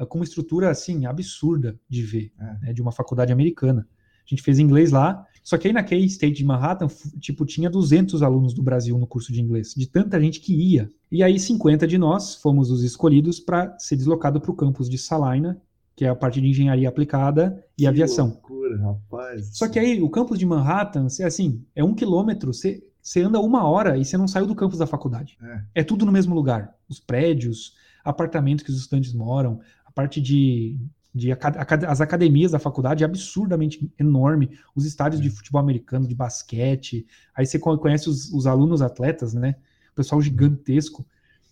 Com 0.08 0.18
uma 0.18 0.24
estrutura, 0.24 0.70
assim, 0.70 1.04
absurda 1.04 1.78
de 1.88 2.02
ver. 2.02 2.32
É. 2.38 2.66
Né, 2.66 2.72
de 2.72 2.80
uma 2.80 2.92
faculdade 2.92 3.32
americana. 3.32 3.86
A 4.26 4.28
gente 4.28 4.42
fez 4.42 4.58
inglês 4.58 4.90
lá. 4.90 5.26
Só 5.42 5.56
que 5.58 5.66
aí 5.66 5.74
na 5.74 5.82
K-State 5.82 6.36
de 6.36 6.44
Manhattan, 6.44 6.86
tipo, 7.18 7.44
tinha 7.44 7.68
200 7.70 8.22
alunos 8.22 8.54
do 8.54 8.62
Brasil 8.62 8.96
no 8.98 9.06
curso 9.06 9.32
de 9.32 9.40
inglês, 9.40 9.74
de 9.74 9.86
tanta 9.86 10.20
gente 10.20 10.40
que 10.40 10.54
ia. 10.54 10.88
E 11.10 11.22
aí 11.22 11.38
50 11.38 11.86
de 11.86 11.98
nós 11.98 12.36
fomos 12.36 12.70
os 12.70 12.84
escolhidos 12.84 13.40
para 13.40 13.76
ser 13.78 13.96
deslocado 13.96 14.40
para 14.40 14.50
o 14.50 14.54
campus 14.54 14.88
de 14.88 14.98
Salina, 14.98 15.60
que 16.00 16.06
é 16.06 16.08
a 16.08 16.16
parte 16.16 16.40
de 16.40 16.48
engenharia 16.48 16.88
aplicada 16.88 17.62
e 17.76 17.82
que 17.82 17.86
aviação. 17.86 18.28
Loucura, 18.28 18.78
rapaz. 18.78 19.50
Só 19.52 19.68
que 19.68 19.78
aí 19.78 20.00
o 20.00 20.08
campus 20.08 20.38
de 20.38 20.46
Manhattan, 20.46 21.04
assim, 21.04 21.62
é 21.76 21.84
um 21.84 21.94
quilômetro, 21.94 22.54
você, 22.54 22.82
você 23.02 23.20
anda 23.20 23.38
uma 23.38 23.68
hora 23.68 23.98
e 23.98 24.04
você 24.06 24.16
não 24.16 24.26
saiu 24.26 24.46
do 24.46 24.54
campus 24.54 24.78
da 24.78 24.86
faculdade. 24.86 25.36
É. 25.42 25.80
é 25.80 25.84
tudo 25.84 26.06
no 26.06 26.10
mesmo 26.10 26.34
lugar. 26.34 26.74
Os 26.88 26.98
prédios, 26.98 27.76
apartamentos 28.02 28.64
que 28.64 28.70
os 28.70 28.78
estudantes 28.78 29.12
moram, 29.12 29.60
a 29.84 29.92
parte 29.92 30.22
de 30.22 30.78
de 31.14 31.32
as 31.32 32.00
academias 32.00 32.52
da 32.52 32.58
faculdade 32.58 33.02
é 33.02 33.06
absurdamente 33.06 33.92
enorme, 33.98 34.56
os 34.76 34.86
estádios 34.86 35.20
de 35.20 35.28
é. 35.28 35.30
futebol 35.30 35.60
americano, 35.60 36.08
de 36.08 36.14
basquete, 36.14 37.04
aí 37.34 37.44
você 37.44 37.58
conhece 37.58 38.08
os, 38.08 38.32
os 38.32 38.46
alunos 38.46 38.80
atletas, 38.80 39.34
né? 39.34 39.56
O 39.92 39.96
pessoal 39.96 40.22
gigantesco. 40.22 41.04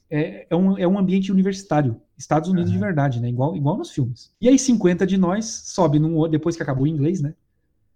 É, 0.08 0.46
é, 0.48 0.56
um, 0.56 0.78
é 0.78 0.88
um 0.88 0.98
ambiente 0.98 1.30
universitário, 1.30 2.00
Estados 2.18 2.50
Unidos 2.50 2.70
uhum. 2.70 2.76
de 2.76 2.85
verdade, 2.85 3.20
né? 3.20 3.28
Igual, 3.28 3.57
igual 3.57 3.78
nos 3.78 3.90
filmes. 3.90 4.33
E 4.40 4.48
aí 4.48 4.59
50 4.59 5.07
de 5.07 5.16
nós 5.16 5.46
sobe 5.46 5.98
num 5.98 6.28
depois 6.28 6.57
que 6.57 6.62
acabou 6.62 6.85
o 6.85 6.88
inglês, 6.88 7.20
né? 7.20 7.35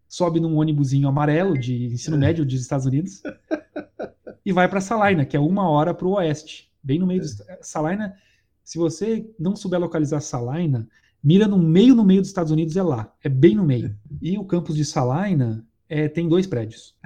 Sobe 0.09 0.41
num 0.41 0.57
ônibusinho 0.57 1.09
amarelo 1.09 1.59
de 1.59 1.87
ensino 1.87 2.17
é. 2.17 2.21
médio 2.21 2.45
dos 2.45 2.61
Estados 2.61 2.87
Unidos 2.87 3.23
e 4.45 4.53
vai 4.53 4.69
para 4.69 4.81
Salina, 4.81 5.25
que 5.25 5.37
é 5.37 5.41
uma 5.41 5.69
hora 5.69 5.93
para 5.93 6.07
o 6.07 6.13
oeste, 6.13 6.71
bem 6.83 6.99
no 6.99 7.07
meio. 7.07 7.23
É. 7.23 7.25
Do, 7.25 7.45
Salina, 7.63 8.15
se 8.63 8.79
você 8.79 9.29
não 9.39 9.57
souber 9.57 9.81
localizar 9.81 10.21
Salina, 10.21 10.89
Mira 11.23 11.47
no 11.47 11.57
meio, 11.57 11.95
no 11.95 12.05
meio 12.05 12.21
dos 12.21 12.31
Estados 12.31 12.51
Unidos 12.51 12.77
é 12.77 12.83
lá, 12.83 13.15
é 13.23 13.29
bem 13.29 13.55
no 13.55 13.65
meio. 13.65 13.97
E 14.21 14.37
o 14.37 14.45
campus 14.45 14.75
de 14.75 14.85
Salina 14.85 15.65
é, 15.89 16.09
tem 16.09 16.29
dois 16.29 16.49
prédios. 16.49 16.97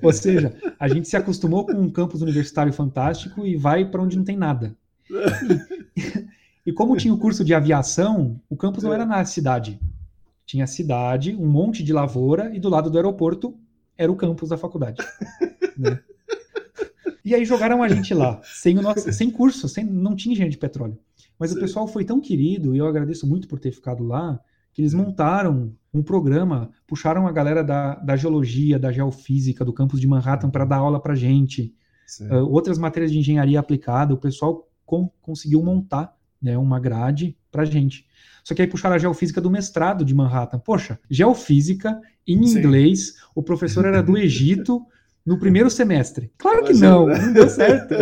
Ou 0.00 0.12
seja, 0.14 0.56
a 0.80 0.88
gente 0.88 1.06
se 1.06 1.16
acostumou 1.16 1.66
com 1.66 1.74
um 1.74 1.90
campus 1.90 2.22
universitário 2.22 2.72
fantástico 2.72 3.46
e 3.46 3.54
vai 3.54 3.84
para 3.84 4.00
onde 4.00 4.16
não 4.16 4.24
tem 4.24 4.36
nada. 4.36 4.74
E, 6.66 6.72
como 6.72 6.96
tinha 6.96 7.14
o 7.14 7.18
curso 7.18 7.44
de 7.44 7.54
aviação, 7.54 8.40
o 8.50 8.56
campus 8.56 8.82
não 8.82 8.92
era 8.92 9.06
na 9.06 9.24
cidade. 9.24 9.80
Tinha 10.44 10.64
a 10.64 10.66
cidade, 10.66 11.34
um 11.34 11.46
monte 11.46 11.84
de 11.84 11.92
lavoura 11.92 12.54
e 12.54 12.58
do 12.58 12.68
lado 12.68 12.90
do 12.90 12.98
aeroporto 12.98 13.56
era 13.96 14.10
o 14.10 14.16
campus 14.16 14.48
da 14.48 14.58
faculdade. 14.58 15.02
Né? 15.78 16.00
E 17.22 17.34
aí 17.34 17.44
jogaram 17.44 17.82
a 17.82 17.88
gente 17.88 18.14
lá, 18.14 18.40
sem, 18.42 18.78
o 18.78 18.80
nosso, 18.80 19.12
sem 19.12 19.30
curso, 19.30 19.68
sem, 19.68 19.84
não 19.84 20.16
tinha 20.16 20.32
engenharia 20.32 20.52
de 20.52 20.56
petróleo. 20.56 20.98
Mas 21.38 21.50
Sim. 21.50 21.58
o 21.58 21.60
pessoal 21.60 21.86
foi 21.86 22.02
tão 22.02 22.18
querido, 22.18 22.74
e 22.74 22.78
eu 22.78 22.86
agradeço 22.86 23.26
muito 23.26 23.46
por 23.46 23.58
ter 23.58 23.72
ficado 23.72 24.02
lá, 24.02 24.40
que 24.72 24.80
eles 24.80 24.94
montaram 24.94 25.74
um 25.92 26.02
programa, 26.02 26.70
puxaram 26.86 27.26
a 27.26 27.32
galera 27.32 27.62
da, 27.62 27.96
da 27.96 28.16
geologia, 28.16 28.78
da 28.78 28.90
geofísica, 28.90 29.66
do 29.66 29.72
campus 29.72 30.00
de 30.00 30.06
Manhattan 30.06 30.48
para 30.48 30.64
dar 30.64 30.76
aula 30.76 30.98
para 30.98 31.14
gente. 31.14 31.74
Uh, 32.22 32.50
outras 32.50 32.78
matérias 32.78 33.12
de 33.12 33.18
engenharia 33.18 33.60
aplicada, 33.60 34.14
o 34.14 34.18
pessoal 34.18 34.66
com, 34.86 35.10
conseguiu 35.20 35.62
montar 35.62 36.16
né, 36.40 36.56
uma 36.56 36.78
grade 36.78 37.36
para 37.50 37.64
gente. 37.64 38.06
Só 38.44 38.54
que 38.54 38.62
aí 38.62 38.68
puxaram 38.68 38.94
a 38.94 38.98
geofísica 38.98 39.40
do 39.40 39.50
mestrado 39.50 40.04
de 40.04 40.14
Manhattan. 40.14 40.58
Poxa, 40.58 40.98
geofísica 41.10 42.00
em 42.26 42.46
Sim. 42.46 42.58
inglês, 42.58 43.14
o 43.34 43.42
professor 43.42 43.84
era 43.84 44.02
do 44.02 44.16
Egito 44.16 44.84
no 45.24 45.38
primeiro 45.38 45.68
semestre. 45.68 46.30
Claro 46.38 46.64
que 46.64 46.72
não, 46.72 47.06
não 47.06 47.32
deu 47.32 47.48
certo. 47.48 47.94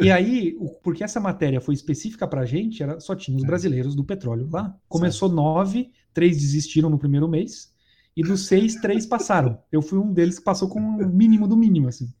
E 0.00 0.10
aí, 0.10 0.56
porque 0.82 1.02
essa 1.02 1.18
matéria 1.18 1.60
foi 1.60 1.74
específica 1.74 2.28
para 2.28 2.42
a 2.42 2.46
gente, 2.46 2.82
era, 2.82 3.00
só 3.00 3.14
tinha 3.14 3.36
os 3.36 3.42
brasileiros 3.42 3.94
do 3.94 4.04
petróleo 4.04 4.48
lá. 4.52 4.76
Começou 4.88 5.28
certo. 5.28 5.36
nove, 5.36 5.90
três 6.12 6.36
desistiram 6.36 6.88
no 6.88 6.98
primeiro 6.98 7.28
mês, 7.28 7.72
e 8.16 8.22
dos 8.22 8.46
seis, 8.46 8.76
três 8.76 9.04
passaram. 9.04 9.58
Eu 9.72 9.82
fui 9.82 9.98
um 9.98 10.12
deles 10.12 10.38
que 10.38 10.44
passou 10.44 10.68
com 10.68 10.78
o 10.78 11.08
mínimo 11.08 11.48
do 11.48 11.56
mínimo, 11.56 11.88
assim. 11.88 12.12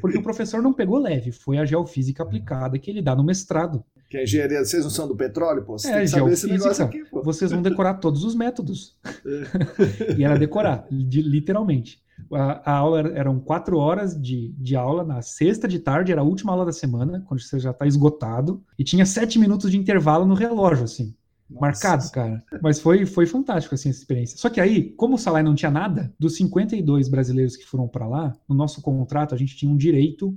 Porque 0.00 0.18
o 0.18 0.22
professor 0.22 0.62
não 0.62 0.72
pegou 0.72 0.98
leve, 0.98 1.32
foi 1.32 1.58
a 1.58 1.64
geofísica 1.64 2.22
aplicada 2.22 2.78
que 2.78 2.90
ele 2.90 3.02
dá 3.02 3.14
no 3.14 3.24
mestrado. 3.24 3.84
Que 4.10 4.18
a 4.18 4.22
engenharia, 4.24 4.64
vocês 4.64 4.82
não 4.82 4.90
são 4.90 5.06
do 5.06 5.14
petróleo, 5.14 5.62
pô? 5.62 5.78
Você 5.78 5.88
é, 5.88 5.92
tem 5.92 6.00
que 6.02 6.08
saber 6.08 6.32
esse 6.32 6.46
negócio 6.48 6.84
aqui, 6.84 7.04
pô. 7.04 7.22
Vocês 7.22 7.52
vão 7.52 7.62
decorar 7.62 7.94
todos 7.94 8.24
os 8.24 8.34
métodos. 8.34 8.98
É. 9.24 10.18
e 10.18 10.24
era 10.24 10.36
decorar, 10.36 10.84
literalmente. 10.90 12.02
A, 12.32 12.72
a 12.72 12.76
aula 12.76 12.98
era, 12.98 13.08
eram 13.16 13.38
quatro 13.38 13.78
horas 13.78 14.20
de, 14.20 14.52
de 14.58 14.74
aula, 14.74 15.04
na 15.04 15.22
sexta 15.22 15.68
de 15.68 15.78
tarde 15.78 16.10
era 16.10 16.22
a 16.22 16.24
última 16.24 16.50
aula 16.50 16.66
da 16.66 16.72
semana, 16.72 17.24
quando 17.28 17.40
você 17.40 17.60
já 17.60 17.70
está 17.70 17.86
esgotado, 17.86 18.64
e 18.76 18.82
tinha 18.82 19.06
sete 19.06 19.38
minutos 19.38 19.70
de 19.70 19.78
intervalo 19.78 20.26
no 20.26 20.34
relógio, 20.34 20.84
assim. 20.84 21.14
Nossa. 21.48 21.60
Marcado, 21.60 22.10
cara. 22.10 22.44
Mas 22.60 22.80
foi, 22.80 23.06
foi 23.06 23.26
fantástico, 23.26 23.76
assim, 23.76 23.90
essa 23.90 24.00
experiência. 24.00 24.36
Só 24.38 24.50
que 24.50 24.60
aí, 24.60 24.90
como 24.90 25.14
o 25.14 25.18
Salai 25.18 25.44
não 25.44 25.54
tinha 25.54 25.70
nada, 25.70 26.12
dos 26.18 26.34
52 26.34 27.08
brasileiros 27.08 27.56
que 27.56 27.64
foram 27.64 27.86
para 27.86 28.08
lá, 28.08 28.36
no 28.48 28.56
nosso 28.56 28.82
contrato, 28.82 29.36
a 29.36 29.38
gente 29.38 29.56
tinha 29.56 29.70
um 29.70 29.76
direito 29.76 30.36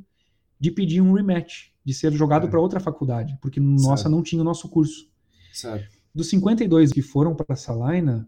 de 0.60 0.70
pedir 0.70 1.02
um 1.02 1.14
rematch, 1.14 1.73
de 1.86 1.94
ser 1.94 2.12
jogado 2.14 2.48
é. 2.48 2.50
para 2.50 2.60
outra 2.60 2.80
faculdade, 2.80 3.38
porque 3.42 3.60
nossa 3.60 4.08
não 4.08 4.22
tinha 4.22 4.42
o 4.42 4.46
nosso 4.46 4.70
curso. 4.70 5.10
Certo. 5.52 5.98
Dos 6.14 6.30
52 6.30 6.92
que 6.92 7.02
foram 7.02 7.36
para 7.36 7.56
Salina, 7.56 8.28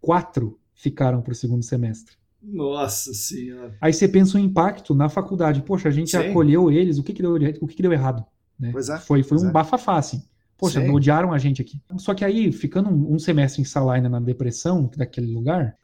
quatro 0.00 0.58
ficaram 0.74 1.20
para 1.20 1.32
o 1.32 1.34
segundo 1.34 1.64
semestre. 1.64 2.16
Nossa 2.42 3.12
senhora. 3.12 3.76
Aí 3.80 3.92
você 3.92 4.06
pensa 4.06 4.36
o 4.36 4.40
impacto 4.40 4.94
na 4.94 5.08
faculdade. 5.08 5.62
Poxa, 5.62 5.88
a 5.88 5.92
gente 5.92 6.10
Sim. 6.10 6.18
acolheu 6.18 6.70
eles, 6.70 6.98
o 6.98 7.02
que, 7.02 7.12
que, 7.12 7.22
deu, 7.22 7.34
o 7.34 7.66
que, 7.66 7.74
que 7.74 7.82
deu 7.82 7.92
errado? 7.92 8.24
Né? 8.58 8.70
Pois 8.72 8.88
é. 8.88 8.98
Foi, 8.98 9.22
foi 9.22 9.38
um 9.38 9.48
é. 9.48 9.52
bafafá, 9.52 9.98
assim. 9.98 10.22
Poxa, 10.56 10.80
Sim. 10.80 10.90
odiaram 10.90 11.32
a 11.32 11.38
gente 11.38 11.60
aqui. 11.60 11.80
Só 11.98 12.14
que 12.14 12.24
aí, 12.24 12.52
ficando 12.52 12.88
um, 12.88 13.14
um 13.14 13.18
semestre 13.18 13.60
em 13.60 13.64
Salina 13.64 14.08
na 14.08 14.20
depressão 14.20 14.88
daquele 14.96 15.32
lugar, 15.32 15.76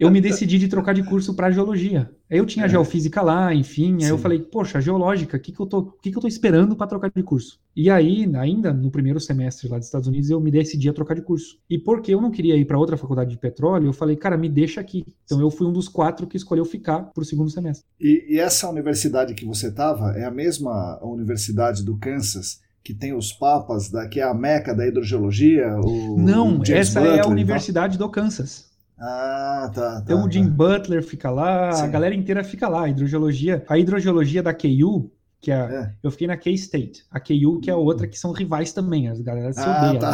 eu 0.00 0.10
me 0.10 0.20
decidi 0.20 0.58
de 0.58 0.68
trocar 0.68 0.94
de 0.94 1.04
curso 1.04 1.34
para 1.34 1.50
geologia. 1.50 2.10
Aí 2.30 2.38
eu 2.38 2.46
tinha 2.46 2.66
é. 2.66 2.68
geofísica 2.68 3.22
lá, 3.22 3.54
enfim, 3.54 4.02
aí 4.02 4.08
eu 4.08 4.18
falei, 4.18 4.40
poxa, 4.40 4.80
geológica, 4.80 5.36
o 5.36 5.40
que, 5.40 5.52
que, 5.52 5.60
eu 5.60 5.66
tô, 5.66 5.78
o 5.78 5.92
que, 5.92 6.10
que 6.10 6.16
eu 6.16 6.22
tô 6.22 6.26
esperando 6.26 6.74
para 6.74 6.86
trocar 6.86 7.10
de 7.14 7.22
curso? 7.22 7.60
E 7.74 7.88
aí, 7.88 8.28
ainda 8.36 8.72
no 8.72 8.90
primeiro 8.90 9.20
semestre 9.20 9.68
lá 9.68 9.78
dos 9.78 9.86
Estados 9.86 10.08
Unidos, 10.08 10.28
eu 10.28 10.40
me 10.40 10.50
decidi 10.50 10.88
a 10.88 10.92
trocar 10.92 11.14
de 11.14 11.22
curso. 11.22 11.58
E 11.70 11.78
porque 11.78 12.12
eu 12.12 12.20
não 12.20 12.30
queria 12.30 12.56
ir 12.56 12.64
para 12.64 12.78
outra 12.78 12.96
faculdade 12.96 13.30
de 13.30 13.38
petróleo, 13.38 13.86
eu 13.86 13.92
falei, 13.92 14.16
cara, 14.16 14.36
me 14.36 14.48
deixa 14.48 14.80
aqui. 14.80 15.04
Então 15.24 15.40
eu 15.40 15.50
fui 15.50 15.66
um 15.66 15.72
dos 15.72 15.88
quatro 15.88 16.26
que 16.26 16.36
escolheu 16.36 16.64
ficar 16.64 17.02
para 17.12 17.22
o 17.22 17.24
segundo 17.24 17.50
semestre. 17.50 17.84
E, 18.00 18.34
e 18.34 18.40
essa 18.40 18.68
universidade 18.68 19.34
que 19.34 19.44
você 19.44 19.68
estava 19.68 20.12
é 20.16 20.24
a 20.24 20.30
mesma 20.30 20.98
universidade 21.02 21.84
do 21.84 21.96
Kansas? 21.96 22.64
que 22.86 22.94
tem 22.94 23.12
os 23.12 23.32
papas, 23.32 23.90
da, 23.90 24.06
que 24.06 24.20
é 24.20 24.22
a 24.22 24.32
meca 24.32 24.72
da 24.72 24.86
hidrogeologia? 24.86 25.76
O, 25.80 26.16
Não, 26.16 26.60
o 26.60 26.62
essa 26.70 27.00
Butler, 27.00 27.18
é 27.18 27.24
a 27.24 27.26
Universidade 27.26 27.98
do 27.98 28.08
Kansas. 28.08 28.66
Ah, 28.98 29.70
tá. 29.74 29.96
tá 29.96 30.00
então 30.04 30.20
tá. 30.20 30.26
o 30.26 30.30
Jim 30.30 30.48
Butler 30.48 31.02
fica 31.02 31.30
lá, 31.30 31.72
Sim. 31.72 31.84
a 31.84 31.86
galera 31.86 32.14
inteira 32.14 32.42
fica 32.42 32.68
lá. 32.68 32.84
A 32.84 32.88
hidrogeologia, 32.88 33.64
a 33.68 33.78
hidrogeologia 33.78 34.42
da 34.42 34.54
KU, 34.54 35.10
que 35.40 35.50
é, 35.50 35.56
é. 35.56 35.92
eu 36.02 36.10
fiquei 36.10 36.26
na 36.26 36.36
K-State. 36.36 37.04
A 37.10 37.20
KU, 37.20 37.60
que 37.60 37.70
é 37.70 37.74
outra 37.74 38.06
que 38.06 38.18
são 38.18 38.32
rivais 38.32 38.72
também, 38.72 39.08
as 39.08 39.20
galera 39.20 39.52
se 39.52 39.60
ah, 39.60 39.78
odeiam. 39.78 39.98
Tá. 39.98 40.12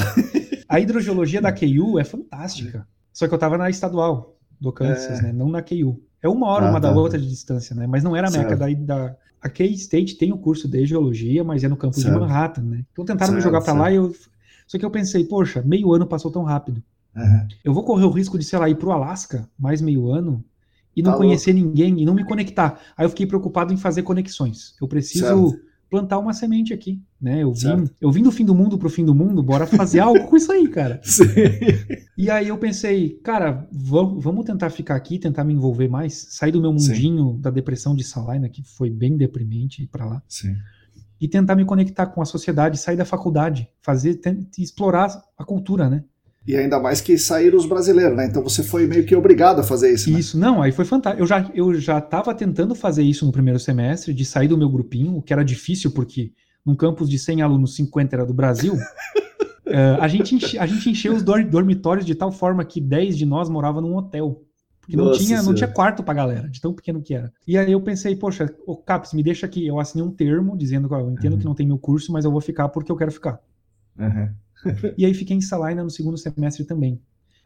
A 0.68 0.80
hidrogeologia 0.80 1.40
da 1.40 1.52
KU 1.52 1.98
é 1.98 2.04
fantástica. 2.04 2.86
Só 3.12 3.28
que 3.28 3.34
eu 3.34 3.38
tava 3.38 3.58
na 3.58 3.68
estadual 3.68 4.36
do 4.58 4.72
Kansas, 4.72 5.18
é. 5.18 5.22
né? 5.24 5.32
Não 5.32 5.48
na 5.48 5.60
KU. 5.60 6.00
É 6.22 6.28
uma 6.28 6.48
hora 6.48 6.66
ah, 6.66 6.70
uma 6.70 6.80
tá. 6.80 6.90
da 6.90 6.98
outra 6.98 7.18
de 7.18 7.28
distância, 7.28 7.76
né? 7.76 7.86
Mas 7.86 8.02
não 8.02 8.16
era 8.16 8.28
a 8.28 8.30
meca 8.30 8.56
da, 8.56 8.66
da, 8.68 9.16
a 9.40 9.48
K-State 9.48 10.16
tem 10.16 10.32
o 10.32 10.38
curso 10.38 10.68
de 10.68 10.86
geologia, 10.86 11.42
mas 11.42 11.64
é 11.64 11.68
no 11.68 11.76
campus 11.76 12.00
certo. 12.00 12.14
de 12.14 12.20
Manhattan, 12.20 12.62
né? 12.62 12.84
Então 12.92 13.04
tentaram 13.04 13.32
certo, 13.32 13.36
me 13.36 13.42
jogar 13.42 13.60
para 13.60 13.72
lá 13.72 13.90
e 13.90 13.96
eu. 13.96 14.14
Só 14.66 14.78
que 14.78 14.84
eu 14.84 14.90
pensei, 14.90 15.24
poxa, 15.24 15.60
meio 15.62 15.92
ano 15.92 16.06
passou 16.06 16.30
tão 16.30 16.44
rápido. 16.44 16.82
Uhum. 17.14 17.48
Eu 17.64 17.74
vou 17.74 17.84
correr 17.84 18.04
o 18.04 18.10
risco 18.10 18.38
de, 18.38 18.44
sei 18.44 18.58
lá, 18.58 18.68
ir 18.68 18.76
pro 18.76 18.90
Alasca 18.90 19.48
mais 19.58 19.80
meio 19.80 20.10
ano 20.10 20.44
e 20.96 21.02
não 21.02 21.12
tá 21.12 21.18
conhecer 21.18 21.52
louco. 21.52 21.68
ninguém 21.68 22.00
e 22.00 22.04
não 22.04 22.14
me 22.14 22.24
conectar. 22.24 22.78
Aí 22.96 23.04
eu 23.04 23.10
fiquei 23.10 23.26
preocupado 23.26 23.72
em 23.72 23.76
fazer 23.76 24.02
conexões. 24.02 24.74
Eu 24.80 24.86
preciso 24.86 25.50
certo. 25.50 25.64
plantar 25.90 26.18
uma 26.18 26.32
semente 26.32 26.72
aqui, 26.72 27.02
né? 27.20 27.42
Eu 27.42 27.52
vim, 27.52 27.90
eu 28.00 28.10
vim 28.10 28.22
do 28.22 28.32
fim 28.32 28.44
do 28.44 28.54
mundo 28.54 28.78
pro 28.78 28.90
fim 28.90 29.04
do 29.04 29.14
mundo, 29.14 29.42
bora 29.42 29.66
fazer 29.66 30.00
algo 30.00 30.26
com 30.26 30.36
isso 30.36 30.52
aí, 30.52 30.68
cara. 30.68 31.00
Sim. 31.02 31.24
E 32.16 32.30
aí 32.30 32.48
eu 32.48 32.58
pensei, 32.58 33.18
cara, 33.22 33.66
vamos 33.72 34.44
tentar 34.44 34.70
ficar 34.70 34.96
aqui, 34.96 35.18
tentar 35.18 35.44
me 35.44 35.54
envolver 35.54 35.88
mais, 35.88 36.14
sair 36.30 36.52
do 36.52 36.60
meu 36.60 36.72
mundinho 36.72 37.32
Sim. 37.32 37.40
da 37.40 37.50
depressão 37.50 37.94
de 37.94 38.04
Salina, 38.04 38.48
que 38.48 38.62
foi 38.62 38.90
bem 38.90 39.16
deprimente 39.16 39.86
para 39.86 40.04
lá. 40.04 40.22
Sim. 40.28 40.54
E 41.20 41.28
tentar 41.28 41.54
me 41.54 41.64
conectar 41.64 42.06
com 42.06 42.20
a 42.20 42.24
sociedade, 42.24 42.78
sair 42.78 42.96
da 42.96 43.04
faculdade, 43.04 43.68
fazer, 43.80 44.20
explorar 44.58 45.22
a 45.38 45.44
cultura, 45.44 45.88
né? 45.88 46.04
E 46.46 46.56
ainda 46.56 46.80
mais 46.80 47.00
que 47.00 47.16
saíram 47.16 47.56
os 47.56 47.66
brasileiros, 47.66 48.16
né? 48.16 48.26
Então 48.26 48.42
você 48.42 48.62
foi 48.62 48.86
meio 48.86 49.04
que 49.06 49.14
obrigado 49.14 49.60
a 49.60 49.62
fazer 49.62 49.92
isso. 49.92 50.10
Né? 50.10 50.18
Isso, 50.18 50.38
não, 50.38 50.60
aí 50.60 50.72
foi 50.72 50.84
fantástico. 50.84 51.22
Eu 51.22 51.26
já, 51.26 51.50
eu 51.54 51.74
já 51.74 52.00
tava 52.00 52.34
tentando 52.34 52.74
fazer 52.74 53.02
isso 53.02 53.24
no 53.24 53.30
primeiro 53.30 53.60
semestre, 53.60 54.12
de 54.12 54.24
sair 54.24 54.48
do 54.48 54.58
meu 54.58 54.68
grupinho, 54.68 55.16
o 55.16 55.22
que 55.22 55.32
era 55.32 55.44
difícil, 55.44 55.92
porque 55.92 56.32
num 56.64 56.74
campus 56.74 57.08
de 57.08 57.18
100 57.18 57.42
alunos, 57.42 57.76
50 57.76 58.16
era 58.16 58.26
do 58.26 58.34
Brasil. 58.34 58.74
Uh, 58.74 59.98
a, 60.00 60.08
gente 60.08 60.34
enche, 60.34 60.58
a 60.58 60.66
gente 60.66 60.90
encheu 60.90 61.14
os 61.14 61.22
dormitórios 61.22 62.04
de 62.04 62.14
tal 62.14 62.32
forma 62.32 62.64
que 62.64 62.80
10 62.80 63.16
de 63.16 63.26
nós 63.26 63.48
morava 63.48 63.80
num 63.80 63.96
hotel. 63.96 64.42
Porque 64.80 64.96
não 64.96 65.12
tinha, 65.12 65.40
não 65.42 65.54
tinha 65.54 65.68
quarto 65.68 66.02
pra 66.02 66.12
galera, 66.12 66.48
de 66.48 66.60
tão 66.60 66.74
pequeno 66.74 67.00
que 67.00 67.14
era. 67.14 67.32
E 67.46 67.56
aí 67.56 67.70
eu 67.70 67.80
pensei, 67.80 68.16
poxa, 68.16 68.52
o 68.66 68.76
Caps, 68.76 69.12
me 69.12 69.22
deixa 69.22 69.46
aqui. 69.46 69.64
Eu 69.64 69.78
assinei 69.78 70.04
um 70.04 70.10
termo 70.10 70.56
dizendo 70.58 70.88
que 70.88 70.94
eu 70.94 71.08
entendo 71.12 71.34
uhum. 71.34 71.38
que 71.38 71.44
não 71.44 71.54
tem 71.54 71.64
meu 71.64 71.78
curso, 71.78 72.12
mas 72.12 72.24
eu 72.24 72.32
vou 72.32 72.40
ficar 72.40 72.68
porque 72.68 72.90
eu 72.90 72.96
quero 72.96 73.12
ficar. 73.12 73.38
Uhum. 73.96 74.28
e 74.96 75.04
aí 75.04 75.14
fiquei 75.14 75.36
em 75.36 75.40
Salina 75.40 75.82
no 75.82 75.90
segundo 75.90 76.16
semestre 76.16 76.64
também. 76.64 77.00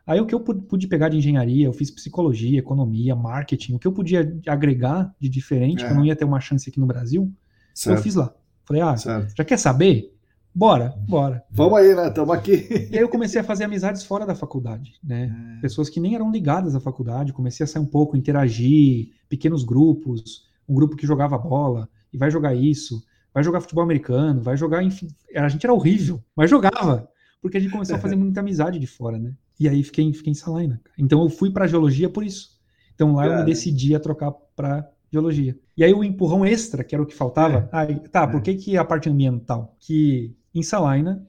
Aí 0.06 0.20
o 0.20 0.26
que 0.26 0.34
eu 0.34 0.40
pude 0.40 0.86
pegar 0.86 1.08
de 1.08 1.16
engenharia, 1.16 1.66
eu 1.66 1.72
fiz 1.72 1.90
psicologia, 1.90 2.58
economia, 2.58 3.16
marketing, 3.16 3.74
o 3.74 3.78
que 3.78 3.88
eu 3.88 3.92
podia 3.92 4.38
agregar 4.46 5.12
de 5.18 5.28
diferente, 5.28 5.82
é. 5.84 5.86
que 5.86 5.92
eu 5.92 5.96
não 5.96 6.04
ia 6.04 6.14
ter 6.14 6.24
uma 6.24 6.38
chance 6.38 6.68
aqui 6.70 6.78
no 6.78 6.86
Brasil, 6.86 7.32
certo. 7.74 7.98
eu 7.98 8.02
fiz 8.02 8.14
lá. 8.14 8.32
Falei, 8.64 8.82
ah, 8.82 8.96
certo. 8.96 9.34
já 9.36 9.44
quer 9.44 9.58
saber? 9.58 10.12
Bora, 10.54 10.94
bora. 11.06 11.44
Vamos 11.50 11.78
aí, 11.78 11.94
né? 11.94 12.08
Estamos 12.08 12.34
aqui. 12.34 12.88
E 12.90 12.96
aí 12.96 13.02
eu 13.02 13.08
comecei 13.08 13.40
a 13.40 13.44
fazer 13.44 13.64
amizades 13.64 14.04
fora 14.04 14.24
da 14.24 14.34
faculdade, 14.34 14.94
né? 15.04 15.56
É. 15.58 15.60
Pessoas 15.60 15.90
que 15.90 16.00
nem 16.00 16.14
eram 16.14 16.30
ligadas 16.30 16.74
à 16.74 16.80
faculdade, 16.80 17.32
comecei 17.32 17.64
a 17.64 17.66
sair 17.66 17.82
um 17.82 17.86
pouco, 17.86 18.16
interagir, 18.16 19.10
pequenos 19.28 19.64
grupos, 19.64 20.46
um 20.68 20.74
grupo 20.74 20.96
que 20.96 21.06
jogava 21.06 21.36
bola, 21.36 21.88
e 22.12 22.16
vai 22.16 22.30
jogar 22.30 22.54
isso, 22.54 23.02
vai 23.36 23.44
jogar 23.44 23.60
futebol 23.60 23.84
americano, 23.84 24.40
vai 24.40 24.56
jogar, 24.56 24.82
enfim. 24.82 25.08
A 25.34 25.46
gente 25.46 25.66
era 25.66 25.74
horrível, 25.74 26.24
mas 26.34 26.48
jogava, 26.48 27.06
porque 27.42 27.58
a 27.58 27.60
gente 27.60 27.70
começou 27.70 27.96
a 27.96 27.98
fazer 27.98 28.16
muita 28.16 28.40
amizade 28.40 28.78
de 28.78 28.86
fora, 28.86 29.18
né? 29.18 29.34
E 29.60 29.68
aí 29.68 29.82
fiquei, 29.82 30.10
fiquei 30.14 30.30
em 30.30 30.34
Salina. 30.34 30.80
Então 30.96 31.22
eu 31.22 31.28
fui 31.28 31.50
para 31.50 31.66
geologia 31.66 32.08
por 32.08 32.24
isso. 32.24 32.58
Então 32.94 33.14
lá 33.14 33.24
Cara. 33.24 33.34
eu 33.34 33.38
me 33.40 33.44
decidi 33.44 33.94
a 33.94 34.00
trocar 34.00 34.32
para 34.32 34.90
geologia. 35.12 35.54
E 35.76 35.84
aí 35.84 35.92
o 35.92 36.02
empurrão 36.02 36.46
extra, 36.46 36.82
que 36.82 36.94
era 36.94 37.02
o 37.02 37.06
que 37.06 37.14
faltava, 37.14 37.68
é. 37.70 37.76
aí, 37.76 38.00
tá, 38.08 38.22
é. 38.22 38.26
por 38.26 38.40
que, 38.40 38.54
que 38.54 38.78
a 38.78 38.84
parte 38.86 39.10
ambiental? 39.10 39.76
Que 39.80 40.34
em 40.54 40.62
Salina, 40.62 41.22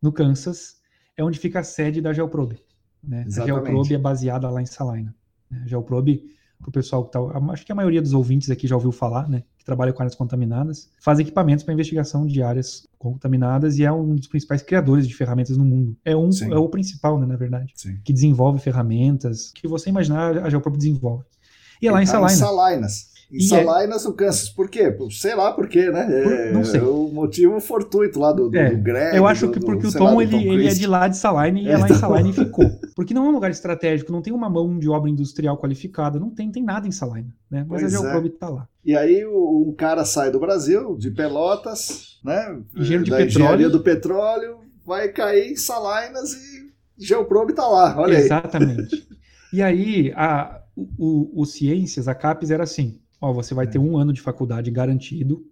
no 0.00 0.12
Kansas, 0.12 0.76
é 1.16 1.24
onde 1.24 1.40
fica 1.40 1.58
a 1.58 1.64
sede 1.64 2.00
da 2.00 2.12
Geoprobe. 2.12 2.60
Né? 3.02 3.26
A 3.26 3.44
Geoprobe 3.44 3.94
é 3.94 3.98
baseada 3.98 4.48
lá 4.48 4.62
em 4.62 4.66
Salina. 4.66 5.12
A 5.50 5.66
Geoprobe, 5.66 6.22
para 6.62 6.68
o 6.68 6.72
pessoal 6.72 7.02
que 7.04 7.08
está. 7.08 7.20
Acho 7.52 7.66
que 7.66 7.72
a 7.72 7.74
maioria 7.74 8.00
dos 8.00 8.14
ouvintes 8.14 8.48
aqui 8.48 8.66
já 8.66 8.76
ouviu 8.76 8.92
falar, 8.92 9.28
né? 9.28 9.42
Que 9.58 9.64
trabalha 9.64 9.92
com 9.92 10.00
áreas 10.00 10.14
contaminadas, 10.14 10.88
faz 11.00 11.18
equipamentos 11.18 11.64
para 11.64 11.74
investigação 11.74 12.26
de 12.26 12.42
áreas 12.42 12.86
contaminadas 12.98 13.78
e 13.78 13.84
é 13.84 13.92
um 13.92 14.14
dos 14.14 14.28
principais 14.28 14.62
criadores 14.62 15.06
de 15.06 15.14
ferramentas 15.14 15.56
no 15.56 15.64
mundo. 15.64 15.96
É, 16.04 16.16
um, 16.16 16.30
é 16.50 16.56
o 16.56 16.68
principal, 16.68 17.18
né, 17.20 17.26
na 17.26 17.36
verdade. 17.36 17.72
Sim. 17.76 17.98
Que 18.04 18.12
desenvolve 18.12 18.60
ferramentas 18.60 19.52
que 19.54 19.68
você 19.68 19.90
imaginar, 19.90 20.38
a 20.38 20.48
Geoprobe 20.48 20.78
desenvolve. 20.78 21.24
E 21.80 21.88
é 21.88 21.90
lá 21.90 22.02
em 22.02 22.06
tá 22.06 22.12
Salina. 22.12 22.32
Em 22.32 22.36
Salinas. 22.36 23.12
Em 23.32 23.38
e 23.38 23.42
Salinas, 23.42 24.04
é... 24.04 24.08
o 24.08 24.12
Kansas. 24.12 24.50
Por 24.50 24.68
quê? 24.68 24.94
Sei 25.10 25.34
lá 25.34 25.52
por 25.52 25.66
quê, 25.66 25.90
né? 25.90 26.06
É, 26.10 26.52
não 26.52 26.62
sei. 26.62 26.80
É 26.80 26.82
o 26.82 27.08
motivo 27.08 27.58
fortuito 27.60 28.20
lá 28.20 28.30
do, 28.30 28.50
do, 28.50 28.56
é, 28.56 28.70
do 28.70 28.76
Greg. 28.76 29.16
Eu 29.16 29.26
acho 29.26 29.50
que 29.50 29.58
porque 29.58 29.86
o 29.86 29.92
Tom, 29.92 30.16
lá, 30.16 30.22
ele, 30.22 30.36
ele 30.36 30.68
é 30.68 30.74
de 30.74 30.86
lá 30.86 31.08
de 31.08 31.16
Saline 31.16 31.64
e 31.64 31.68
é, 31.68 31.78
lá 31.78 31.88
em 31.88 31.94
Saline 31.94 32.30
e 32.30 32.32
ficou. 32.34 32.70
Porque 32.94 33.14
não 33.14 33.24
é 33.24 33.28
um 33.30 33.32
lugar 33.32 33.50
estratégico, 33.50 34.12
não 34.12 34.20
tem 34.20 34.32
uma 34.32 34.50
mão 34.50 34.78
de 34.78 34.88
obra 34.88 35.08
industrial 35.08 35.56
qualificada, 35.56 36.20
não 36.20 36.28
tem, 36.28 36.52
tem 36.52 36.62
nada 36.62 36.86
em 36.86 36.92
Saline, 36.92 37.32
né? 37.50 37.64
Mas 37.66 37.80
pois 37.80 37.94
a 37.94 37.98
Geoprobe 37.98 38.28
está 38.28 38.50
lá. 38.50 38.68
E 38.84 38.94
aí 38.94 39.26
um 39.26 39.74
cara 39.76 40.04
sai 40.04 40.30
do 40.30 40.38
Brasil, 40.38 40.94
de 40.98 41.10
Pelotas, 41.10 42.20
né? 42.22 42.58
Engenheiro 42.76 43.04
de 43.04 43.10
da 43.10 43.16
petróleo. 43.16 43.44
engenharia 43.44 43.70
do 43.70 43.80
petróleo, 43.80 44.58
vai 44.84 45.08
cair 45.08 45.52
em 45.52 45.56
Salinas 45.56 46.34
e 46.34 46.72
Geoprobe 46.98 47.52
está 47.52 47.66
lá, 47.66 47.98
olha 47.98 48.18
Exatamente. 48.18 48.70
aí. 48.70 48.76
Exatamente. 48.76 49.08
E 49.52 49.62
aí, 49.62 50.12
a, 50.16 50.62
o, 50.76 50.86
o, 50.98 51.42
o 51.42 51.44
Ciências, 51.46 52.08
a 52.08 52.14
CAPES 52.14 52.50
era 52.50 52.64
assim, 52.64 52.98
Ó, 53.22 53.32
você 53.32 53.54
vai 53.54 53.68
ter 53.68 53.78
um 53.78 53.96
ano 53.96 54.12
de 54.12 54.20
faculdade 54.20 54.68
garantido, 54.68 55.46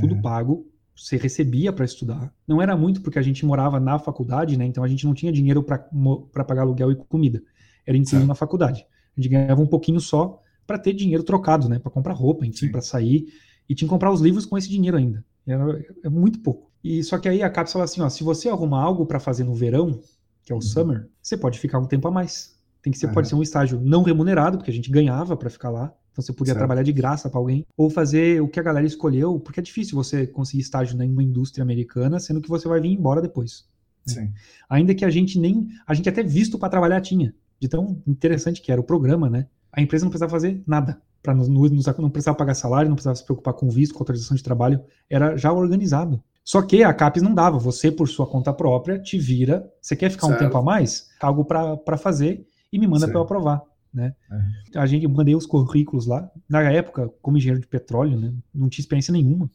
tudo 0.00 0.20
pago, 0.20 0.66
você 0.96 1.16
recebia 1.16 1.72
para 1.72 1.84
estudar. 1.84 2.34
Não 2.46 2.60
era 2.60 2.76
muito 2.76 3.00
porque 3.00 3.18
a 3.18 3.22
gente 3.22 3.46
morava 3.46 3.78
na 3.78 3.98
faculdade, 3.98 4.56
né? 4.56 4.66
Então 4.66 4.82
a 4.82 4.88
gente 4.88 5.06
não 5.06 5.14
tinha 5.14 5.32
dinheiro 5.32 5.62
para 5.62 6.44
pagar 6.44 6.62
aluguel 6.62 6.90
e 6.90 6.96
comida. 6.96 7.42
Era 7.86 7.96
incluído 7.96 8.26
na 8.26 8.34
faculdade. 8.34 8.84
A 9.16 9.20
gente 9.20 9.30
ganhava 9.30 9.60
um 9.60 9.66
pouquinho 9.66 10.00
só 10.00 10.40
para 10.66 10.78
ter 10.78 10.92
dinheiro 10.92 11.22
trocado, 11.22 11.68
né? 11.68 11.78
Para 11.78 11.90
comprar 11.90 12.12
roupa, 12.12 12.44
enfim, 12.44 12.70
para 12.70 12.80
sair. 12.80 13.26
E 13.68 13.74
tinha 13.74 13.86
que 13.86 13.90
comprar 13.90 14.10
os 14.10 14.20
livros 14.20 14.44
com 14.44 14.58
esse 14.58 14.68
dinheiro 14.68 14.96
ainda. 14.96 15.24
Era, 15.46 15.64
é 16.04 16.08
muito 16.08 16.40
pouco. 16.40 16.70
E 16.82 17.02
só 17.04 17.18
que 17.18 17.28
aí 17.28 17.42
a 17.42 17.50
cápsula 17.50 17.84
assim, 17.84 18.00
ó, 18.00 18.08
se 18.08 18.24
você 18.24 18.48
arrumar 18.48 18.82
algo 18.82 19.06
para 19.06 19.20
fazer 19.20 19.44
no 19.44 19.54
verão, 19.54 20.00
que 20.44 20.52
é 20.52 20.54
o 20.54 20.58
uhum. 20.58 20.62
summer, 20.62 21.08
você 21.20 21.36
pode 21.36 21.58
ficar 21.58 21.78
um 21.78 21.86
tempo 21.86 22.08
a 22.08 22.10
mais. 22.10 22.60
Tem 22.82 22.92
que 22.92 22.98
ser, 22.98 23.06
uhum. 23.06 23.14
pode 23.14 23.28
ser 23.28 23.36
um 23.36 23.42
estágio 23.42 23.80
não 23.80 24.02
remunerado, 24.02 24.58
porque 24.58 24.70
a 24.70 24.74
gente 24.74 24.90
ganhava 24.90 25.36
para 25.36 25.48
ficar 25.48 25.70
lá. 25.70 25.94
Então 26.12 26.22
você 26.22 26.32
podia 26.32 26.52
certo. 26.52 26.60
trabalhar 26.60 26.82
de 26.82 26.92
graça 26.92 27.28
para 27.28 27.40
alguém, 27.40 27.66
ou 27.76 27.88
fazer 27.88 28.40
o 28.42 28.48
que 28.48 28.60
a 28.60 28.62
galera 28.62 28.86
escolheu, 28.86 29.40
porque 29.40 29.60
é 29.60 29.62
difícil 29.62 29.96
você 29.96 30.26
conseguir 30.26 30.62
estágio 30.62 31.00
em 31.02 31.10
uma 31.10 31.22
indústria 31.22 31.62
americana, 31.62 32.20
sendo 32.20 32.40
que 32.40 32.48
você 32.48 32.68
vai 32.68 32.80
vir 32.80 32.92
embora 32.92 33.20
depois. 33.20 33.66
Né? 34.06 34.32
Ainda 34.68 34.94
que 34.94 35.04
a 35.04 35.10
gente 35.10 35.38
nem. 35.38 35.68
A 35.86 35.94
gente 35.94 36.08
até 36.08 36.22
visto 36.22 36.58
para 36.58 36.68
trabalhar 36.68 37.00
tinha. 37.00 37.34
De 37.58 37.68
tão 37.68 38.02
interessante 38.06 38.60
que 38.60 38.72
era 38.72 38.80
o 38.80 38.84
programa, 38.84 39.30
né? 39.30 39.46
A 39.72 39.80
empresa 39.80 40.04
não 40.04 40.10
precisava 40.10 40.30
fazer 40.30 40.62
nada. 40.66 41.00
Nos, 41.24 41.48
nos, 41.48 41.86
não 41.98 42.10
precisava 42.10 42.36
pagar 42.36 42.54
salário, 42.54 42.88
não 42.88 42.96
precisava 42.96 43.14
se 43.14 43.24
preocupar 43.24 43.54
com 43.54 43.70
visto, 43.70 43.94
com 43.94 44.00
autorização 44.00 44.36
de 44.36 44.42
trabalho. 44.42 44.82
Era 45.08 45.36
já 45.36 45.52
organizado. 45.52 46.20
Só 46.44 46.60
que 46.60 46.82
a 46.82 46.92
CAPES 46.92 47.22
não 47.22 47.32
dava. 47.32 47.58
Você, 47.58 47.92
por 47.92 48.08
sua 48.08 48.26
conta 48.26 48.52
própria, 48.52 48.98
te 48.98 49.16
vira. 49.16 49.72
Você 49.80 49.94
quer 49.94 50.10
ficar 50.10 50.26
certo. 50.26 50.40
um 50.40 50.44
tempo 50.44 50.58
a 50.58 50.62
mais? 50.62 51.08
Algo 51.20 51.44
para 51.44 51.96
fazer 51.96 52.44
e 52.72 52.78
me 52.78 52.88
manda 52.88 53.06
para 53.06 53.16
eu 53.16 53.22
aprovar 53.22 53.62
né? 53.92 54.14
Uhum. 54.30 54.80
A 54.80 54.86
gente 54.86 55.04
eu 55.04 55.10
mandei 55.10 55.34
os 55.34 55.46
currículos 55.46 56.06
lá. 56.06 56.30
Na 56.48 56.62
época, 56.62 57.10
como 57.20 57.36
engenheiro 57.36 57.60
de 57.60 57.66
petróleo, 57.66 58.18
né, 58.18 58.32
não 58.54 58.68
tinha 58.68 58.82
experiência 58.82 59.12
nenhuma, 59.12 59.50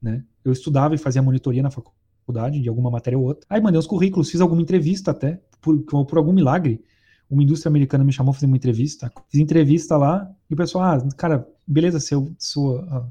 né? 0.00 0.24
Eu 0.44 0.52
estudava 0.52 0.94
e 0.94 0.98
fazia 0.98 1.22
monitoria 1.22 1.62
na 1.62 1.70
faculdade 1.70 2.60
de 2.60 2.68
alguma 2.68 2.90
matéria 2.90 3.18
ou 3.18 3.24
outra. 3.24 3.46
Aí 3.48 3.60
mandei 3.60 3.78
os 3.78 3.86
currículos, 3.86 4.30
fiz 4.30 4.40
alguma 4.40 4.62
entrevista 4.62 5.10
até, 5.10 5.40
por, 5.60 5.78
por 5.82 6.18
algum 6.18 6.32
milagre. 6.32 6.82
Uma 7.30 7.42
indústria 7.42 7.70
americana 7.70 8.04
me 8.04 8.12
chamou 8.12 8.32
para 8.32 8.40
fazer 8.40 8.46
uma 8.46 8.56
entrevista. 8.56 9.10
Fiz 9.30 9.40
entrevista 9.40 9.96
lá 9.96 10.30
e 10.50 10.54
o 10.54 10.56
pessoal, 10.56 10.84
ah, 10.84 11.08
cara, 11.16 11.46
beleza, 11.66 12.00
seu, 12.00 12.34
sua, 12.38 13.10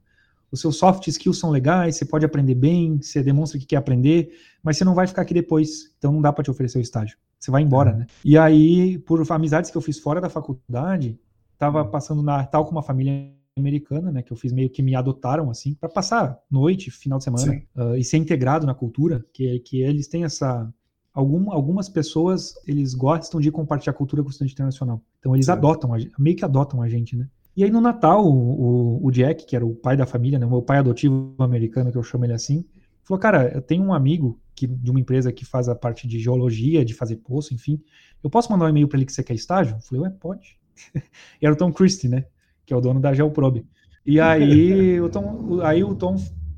os 0.52 0.60
seus 0.60 0.76
soft 0.76 1.08
skills 1.08 1.40
são 1.40 1.50
legais, 1.50 1.96
você 1.96 2.06
pode 2.06 2.26
aprender 2.26 2.56
bem, 2.56 3.02
você 3.02 3.24
demonstra 3.24 3.58
que 3.58 3.66
quer 3.66 3.78
aprender, 3.78 4.32
mas 4.62 4.78
você 4.78 4.84
não 4.84 4.94
vai 4.94 5.08
ficar 5.08 5.22
aqui 5.22 5.34
depois, 5.34 5.94
então 5.98 6.12
não 6.12 6.22
dá 6.22 6.34
para 6.34 6.44
te 6.44 6.52
oferecer 6.52 6.78
o 6.78 6.82
estágio. 6.82 7.18
Você 7.42 7.50
vai 7.50 7.64
embora, 7.64 7.90
é. 7.90 7.96
né? 7.96 8.08
E 8.24 8.38
aí, 8.38 9.00
por 9.00 9.20
amizades 9.32 9.72
que 9.72 9.78
eu 9.78 9.82
fiz 9.82 10.00
fora 10.00 10.22
da 10.22 10.30
faculdade, 10.30 11.20
tava 11.58 11.84
passando 11.84 12.22
Natal 12.22 12.66
com 12.66 12.72
uma 12.72 12.84
família 12.84 13.34
americana, 13.58 14.12
né, 14.12 14.22
que 14.22 14.32
eu 14.32 14.38
fiz 14.38 14.54
meio 14.54 14.70
que 14.70 14.82
me 14.82 14.96
adotaram 14.96 15.50
assim 15.50 15.74
para 15.74 15.90
passar 15.90 16.40
noite, 16.50 16.90
final 16.90 17.18
de 17.18 17.26
semana 17.26 17.62
uh, 17.76 17.96
e 17.96 18.04
ser 18.04 18.18
integrado 18.18 18.66
na 18.66 18.74
cultura, 18.74 19.26
que 19.34 19.60
que 19.60 19.82
eles 19.82 20.08
têm 20.08 20.24
essa 20.24 20.72
algum, 21.14 21.52
algumas 21.52 21.90
pessoas 21.90 22.54
eles 22.66 22.94
gostam 22.94 23.42
de 23.42 23.52
compartilhar 23.52 23.92
a 23.92 23.96
cultura 23.96 24.22
com 24.22 24.30
o 24.30 24.32
estudante 24.32 24.54
internacional, 24.54 25.02
então 25.20 25.36
eles 25.36 25.48
Sim. 25.48 25.52
adotam 25.52 25.92
meio 26.18 26.36
que 26.36 26.46
adotam 26.46 26.82
a 26.82 26.88
gente, 26.88 27.16
né? 27.16 27.28
E 27.56 27.66
aí 27.66 27.70
no 27.70 27.82
Natal, 27.82 28.26
o, 28.26 29.06
o, 29.06 29.12
Jack, 29.12 29.46
que 29.46 29.58
era 29.58 29.66
o 29.66 29.76
pai 29.76 29.98
da 29.98 30.06
família, 30.06 30.40
né, 30.40 30.46
o 30.46 30.50
meu 30.50 30.62
pai 30.62 30.78
adotivo 30.78 31.36
americano, 31.38 31.92
que 31.92 31.98
eu 31.98 32.04
chamo 32.04 32.24
ele 32.24 32.32
assim, 32.32 32.64
falou, 33.12 33.20
cara, 33.20 33.52
eu 33.54 33.62
tenho 33.62 33.84
um 33.84 33.94
amigo 33.94 34.40
que, 34.56 34.66
de 34.66 34.90
uma 34.90 35.00
empresa 35.00 35.32
que 35.32 35.44
faz 35.44 35.68
a 35.68 35.76
parte 35.76 36.08
de 36.08 36.20
geologia, 36.20 36.86
de 36.86 36.94
fazer 36.94 37.18
poço, 37.18 37.54
enfim, 37.54 37.82
eu 38.24 38.30
posso 38.30 38.52
mandar 38.52 38.66
um 38.66 38.70
e-mail 38.70 38.88
para 38.88 38.98
ele 38.98 39.06
que 39.06 39.12
você 39.12 39.24
quer 39.24 39.34
estágio? 39.34 39.76
Eu 39.76 39.82
falei, 39.82 40.04
ué, 40.04 40.10
pode. 40.10 40.58
e 40.96 41.46
era 41.46 41.54
o 41.54 41.58
Tom 41.58 41.72
Christie, 41.74 42.08
né, 42.08 42.26
que 42.66 42.74
é 42.74 42.78
o 42.78 42.82
dono 42.82 43.00
da 43.00 43.14
Geoprobe. 43.14 43.66
E 44.06 44.20
aí 44.20 45.00
o 45.00 45.10
Tom, 45.10 45.60
aí 45.62 45.84
o 45.84 45.94
Tom 45.94 46.18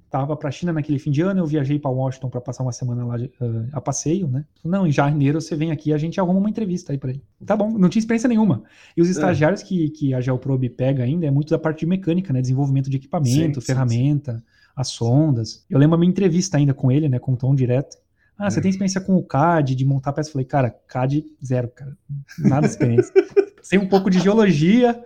tava 0.09 0.37
para 0.37 0.47
a 0.47 0.51
China 0.51 0.71
naquele 0.71 0.99
fim 0.99 1.09
de 1.09 1.21
ano, 1.21 1.39
eu 1.39 1.45
viajei 1.47 1.79
para 1.79 1.89
Washington 1.89 2.29
para 2.29 2.39
passar 2.39 2.61
uma 2.61 2.71
semana 2.71 3.03
lá 3.03 3.15
uh, 3.15 3.67
a 3.71 3.81
passeio, 3.81 4.27
né? 4.27 4.45
Não, 4.63 4.85
em 4.85 4.91
janeiro 4.91 5.41
você 5.41 5.55
vem 5.55 5.71
aqui, 5.71 5.91
a 5.91 5.97
gente 5.97 6.19
arruma 6.19 6.39
uma 6.39 6.49
entrevista 6.49 6.93
aí 6.93 6.99
para 6.99 7.09
ele. 7.09 7.23
Tá 7.43 7.57
bom, 7.57 7.71
não 7.71 7.89
tinha 7.89 7.99
experiência 7.99 8.29
nenhuma. 8.29 8.63
E 8.95 9.01
os 9.01 9.07
é. 9.07 9.11
estagiários 9.11 9.61
é. 9.61 9.65
que, 9.65 9.89
que 9.89 10.13
a 10.13 10.21
Geoprobe 10.21 10.69
pega 10.69 11.03
ainda 11.03 11.25
é 11.25 11.31
muito 11.31 11.49
da 11.49 11.57
parte 11.57 11.79
de 11.79 11.87
mecânica, 11.87 12.31
né? 12.31 12.41
Desenvolvimento 12.41 12.91
de 12.91 12.97
equipamento, 12.97 13.59
sim, 13.59 13.65
ferramenta, 13.65 14.33
sim, 14.33 14.37
sim. 14.37 14.45
As 14.75 14.89
sondas. 14.89 15.65
Eu 15.69 15.77
lembro 15.77 15.95
a 15.95 15.99
minha 15.99 16.09
entrevista 16.09 16.57
ainda 16.57 16.73
com 16.73 16.91
ele, 16.91 17.07
né? 17.07 17.19
Com 17.19 17.33
o 17.33 17.37
Tom 17.37 17.53
direto. 17.55 17.97
Ah, 18.37 18.47
é. 18.47 18.49
você 18.49 18.61
tem 18.61 18.69
experiência 18.69 19.01
com 19.01 19.15
o 19.15 19.23
CAD, 19.23 19.75
de 19.75 19.85
montar 19.85 20.13
peça? 20.13 20.29
Eu 20.29 20.33
falei, 20.33 20.45
cara, 20.45 20.69
CAD 20.87 21.23
zero, 21.43 21.69
cara. 21.69 21.95
Nada 22.39 22.67
de 22.67 22.73
experiência. 22.73 23.13
Sei 23.61 23.79
um 23.79 23.87
pouco 23.87 24.09
de 24.09 24.19
geologia, 24.19 25.01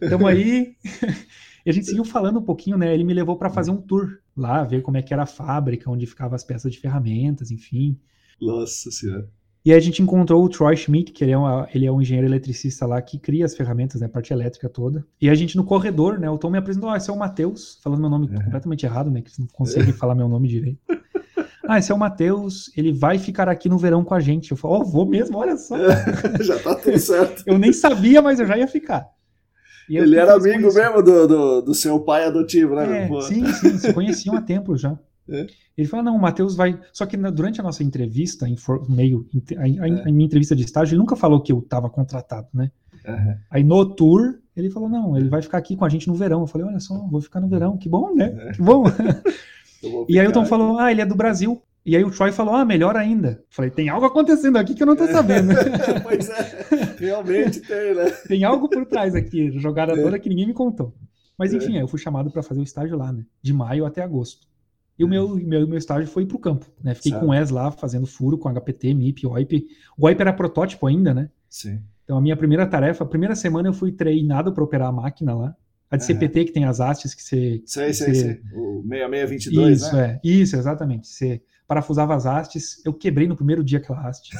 estamos 0.00 0.26
aí. 0.26 0.76
E 1.64 1.70
a 1.70 1.72
gente 1.72 1.86
seguiu 1.86 2.04
falando 2.04 2.40
um 2.40 2.42
pouquinho, 2.42 2.76
né? 2.76 2.92
Ele 2.92 3.04
me 3.04 3.14
levou 3.14 3.36
para 3.36 3.48
fazer 3.48 3.70
um 3.70 3.80
tour 3.80 4.18
lá, 4.36 4.64
ver 4.64 4.82
como 4.82 4.96
é 4.96 5.02
que 5.02 5.14
era 5.14 5.22
a 5.22 5.26
fábrica, 5.26 5.88
onde 5.88 6.06
ficavam 6.06 6.34
as 6.34 6.42
peças 6.42 6.72
de 6.72 6.78
ferramentas, 6.80 7.52
enfim. 7.52 7.96
Nossa 8.40 8.90
senhora. 8.90 9.28
E 9.64 9.70
aí 9.70 9.78
a 9.78 9.80
gente 9.80 10.02
encontrou 10.02 10.44
o 10.44 10.48
Troy 10.48 10.76
Schmidt, 10.76 11.12
que 11.12 11.22
ele 11.22 11.30
é, 11.30 11.38
um, 11.38 11.66
ele 11.72 11.86
é 11.86 11.92
um 11.92 12.00
engenheiro 12.00 12.26
eletricista 12.26 12.84
lá 12.84 13.00
que 13.00 13.16
cria 13.16 13.44
as 13.44 13.56
ferramentas, 13.56 14.00
né, 14.00 14.06
a 14.06 14.10
parte 14.10 14.32
elétrica 14.32 14.68
toda. 14.68 15.06
E 15.20 15.30
a 15.30 15.34
gente 15.34 15.56
no 15.56 15.62
corredor, 15.62 16.18
né, 16.18 16.28
o 16.28 16.36
Tom 16.36 16.50
me 16.50 16.58
apresentou, 16.58 16.90
ah, 16.90 16.96
esse 16.96 17.08
é 17.08 17.12
o 17.12 17.18
Matheus, 17.18 17.78
falando 17.82 18.00
meu 18.00 18.10
nome 18.10 18.28
é. 18.32 18.42
completamente 18.42 18.84
errado, 18.84 19.10
né, 19.10 19.22
que 19.22 19.30
não 19.38 19.46
consegue 19.46 19.92
falar 19.94 20.16
meu 20.16 20.28
nome 20.28 20.48
direito. 20.48 20.80
Ah, 21.68 21.78
esse 21.78 21.92
é 21.92 21.94
o 21.94 21.98
Matheus, 21.98 22.72
ele 22.76 22.92
vai 22.92 23.18
ficar 23.18 23.48
aqui 23.48 23.68
no 23.68 23.78
verão 23.78 24.02
com 24.02 24.14
a 24.14 24.20
gente. 24.20 24.50
Eu 24.50 24.56
falo, 24.56 24.80
oh, 24.80 24.84
vou 24.84 25.06
mesmo, 25.06 25.38
olha 25.38 25.56
só. 25.56 25.76
já 26.42 26.58
tá 26.58 26.74
tudo 26.74 26.98
certo. 26.98 27.44
eu 27.46 27.56
nem 27.56 27.72
sabia, 27.72 28.20
mas 28.20 28.40
eu 28.40 28.46
já 28.46 28.58
ia 28.58 28.66
ficar. 28.66 29.08
ele 29.88 30.16
era 30.16 30.34
amigo 30.34 30.74
mesmo 30.74 31.02
do, 31.02 31.28
do, 31.28 31.62
do, 31.62 31.74
seu 31.74 32.00
pai 32.00 32.24
adotivo, 32.24 32.74
né? 32.74 33.04
É, 33.04 33.20
sim, 33.22 33.46
sim, 33.52 33.78
se 33.78 33.92
conheciam 33.92 34.36
há 34.36 34.42
tempo 34.42 34.76
já. 34.76 34.98
É. 35.28 35.46
Ele 35.76 35.88
falou, 35.88 36.04
não, 36.04 36.16
o 36.16 36.20
Matheus 36.20 36.54
vai. 36.54 36.78
Só 36.92 37.06
que 37.06 37.16
na, 37.16 37.30
durante 37.30 37.60
a 37.60 37.64
nossa 37.64 37.82
entrevista, 37.82 38.48
em 38.48 38.56
for, 38.56 38.88
meio, 38.90 39.26
a, 39.56 39.62
a, 39.62 39.88
é. 39.88 40.02
a, 40.08 40.12
minha 40.12 40.26
entrevista 40.26 40.54
de 40.56 40.64
estágio, 40.64 40.94
ele 40.94 41.00
nunca 41.00 41.16
falou 41.16 41.40
que 41.40 41.52
eu 41.52 41.60
estava 41.60 41.88
contratado, 41.88 42.48
né? 42.52 42.70
Uhum. 43.06 43.36
Aí 43.50 43.64
no 43.64 43.84
tour, 43.84 44.38
ele 44.56 44.70
falou, 44.70 44.88
não, 44.88 45.16
ele 45.16 45.28
vai 45.28 45.42
ficar 45.42 45.58
aqui 45.58 45.76
com 45.76 45.84
a 45.84 45.88
gente 45.88 46.08
no 46.08 46.14
verão. 46.14 46.40
Eu 46.40 46.46
falei, 46.46 46.66
olha 46.66 46.80
só, 46.80 46.94
vou 47.08 47.20
ficar 47.20 47.40
no 47.40 47.48
verão, 47.48 47.76
que 47.76 47.88
bom, 47.88 48.14
né? 48.14 48.34
É. 48.48 48.52
Que 48.52 48.62
bom. 48.62 48.84
e 50.08 50.18
aí 50.18 50.26
o 50.26 50.32
Tom 50.32 50.44
falou, 50.44 50.78
ah, 50.78 50.90
ele 50.90 51.00
é 51.00 51.06
do 51.06 51.14
Brasil. 51.14 51.62
E 51.84 51.96
aí 51.96 52.04
o 52.04 52.10
Troy 52.12 52.30
falou, 52.30 52.54
ah, 52.54 52.64
melhor 52.64 52.96
ainda. 52.96 53.30
Eu 53.40 53.44
falei, 53.50 53.70
tem 53.70 53.88
algo 53.88 54.06
acontecendo 54.06 54.56
aqui 54.56 54.72
que 54.72 54.82
eu 54.82 54.86
não 54.86 54.94
tô 54.94 55.06
sabendo. 55.08 55.52
pois 56.04 56.28
é, 56.28 56.96
realmente 56.98 57.60
tem, 57.60 57.94
né? 57.94 58.10
Tem 58.28 58.44
algo 58.44 58.68
por 58.68 58.86
trás 58.86 59.16
aqui, 59.16 59.50
jogada 59.58 59.96
toda 59.96 60.18
que 60.18 60.28
ninguém 60.28 60.46
me 60.46 60.54
contou. 60.54 60.94
Mas 61.36 61.52
enfim, 61.52 61.76
eu 61.78 61.88
fui 61.88 61.98
chamado 61.98 62.30
para 62.30 62.42
fazer 62.42 62.60
o 62.60 62.62
estágio 62.62 62.96
lá, 62.96 63.12
né? 63.12 63.24
De 63.42 63.52
maio 63.52 63.84
até 63.84 64.00
agosto. 64.00 64.46
E 65.02 65.04
o 65.04 65.08
meu, 65.08 65.34
meu, 65.34 65.66
meu 65.66 65.76
estágio 65.76 66.08
foi 66.08 66.24
pro 66.24 66.38
campo, 66.38 66.64
né? 66.80 66.94
Fiquei 66.94 67.10
certo. 67.10 67.24
com 67.24 67.32
o 67.32 67.34
Wes 67.34 67.50
lá, 67.50 67.72
fazendo 67.72 68.06
furo 68.06 68.38
com 68.38 68.48
HPT, 68.48 68.94
MIP, 68.94 69.26
OIP. 69.26 69.66
O 69.98 70.06
OIP 70.06 70.20
era 70.20 70.32
protótipo 70.32 70.86
ainda, 70.86 71.12
né? 71.12 71.28
Sim. 71.50 71.82
Então 72.04 72.16
a 72.16 72.20
minha 72.20 72.36
primeira 72.36 72.64
tarefa, 72.64 73.02
a 73.02 73.06
primeira 73.06 73.34
semana 73.34 73.68
eu 73.68 73.72
fui 73.72 73.90
treinado 73.90 74.52
para 74.52 74.62
operar 74.62 74.90
a 74.90 74.92
máquina 74.92 75.34
lá. 75.34 75.56
A 75.90 75.96
de 75.96 76.04
CPT, 76.04 76.44
que 76.44 76.52
tem 76.52 76.66
as 76.66 76.78
hastes 76.78 77.14
que 77.14 77.22
você... 77.22 77.62
Sei, 77.66 77.92
sei, 77.92 78.14
sei. 78.14 78.40
O 78.54 78.82
6622, 78.88 79.82
Isso, 79.82 79.96
né? 79.96 80.04
é. 80.04 80.20
Isso, 80.26 80.56
exatamente. 80.56 81.08
Você 81.08 81.42
parafusava 81.66 82.14
as 82.14 82.24
hastes. 82.24 82.80
Eu 82.84 82.94
quebrei 82.94 83.26
no 83.26 83.34
primeiro 83.34 83.64
dia 83.64 83.78
aquela 83.78 84.08
haste. 84.08 84.36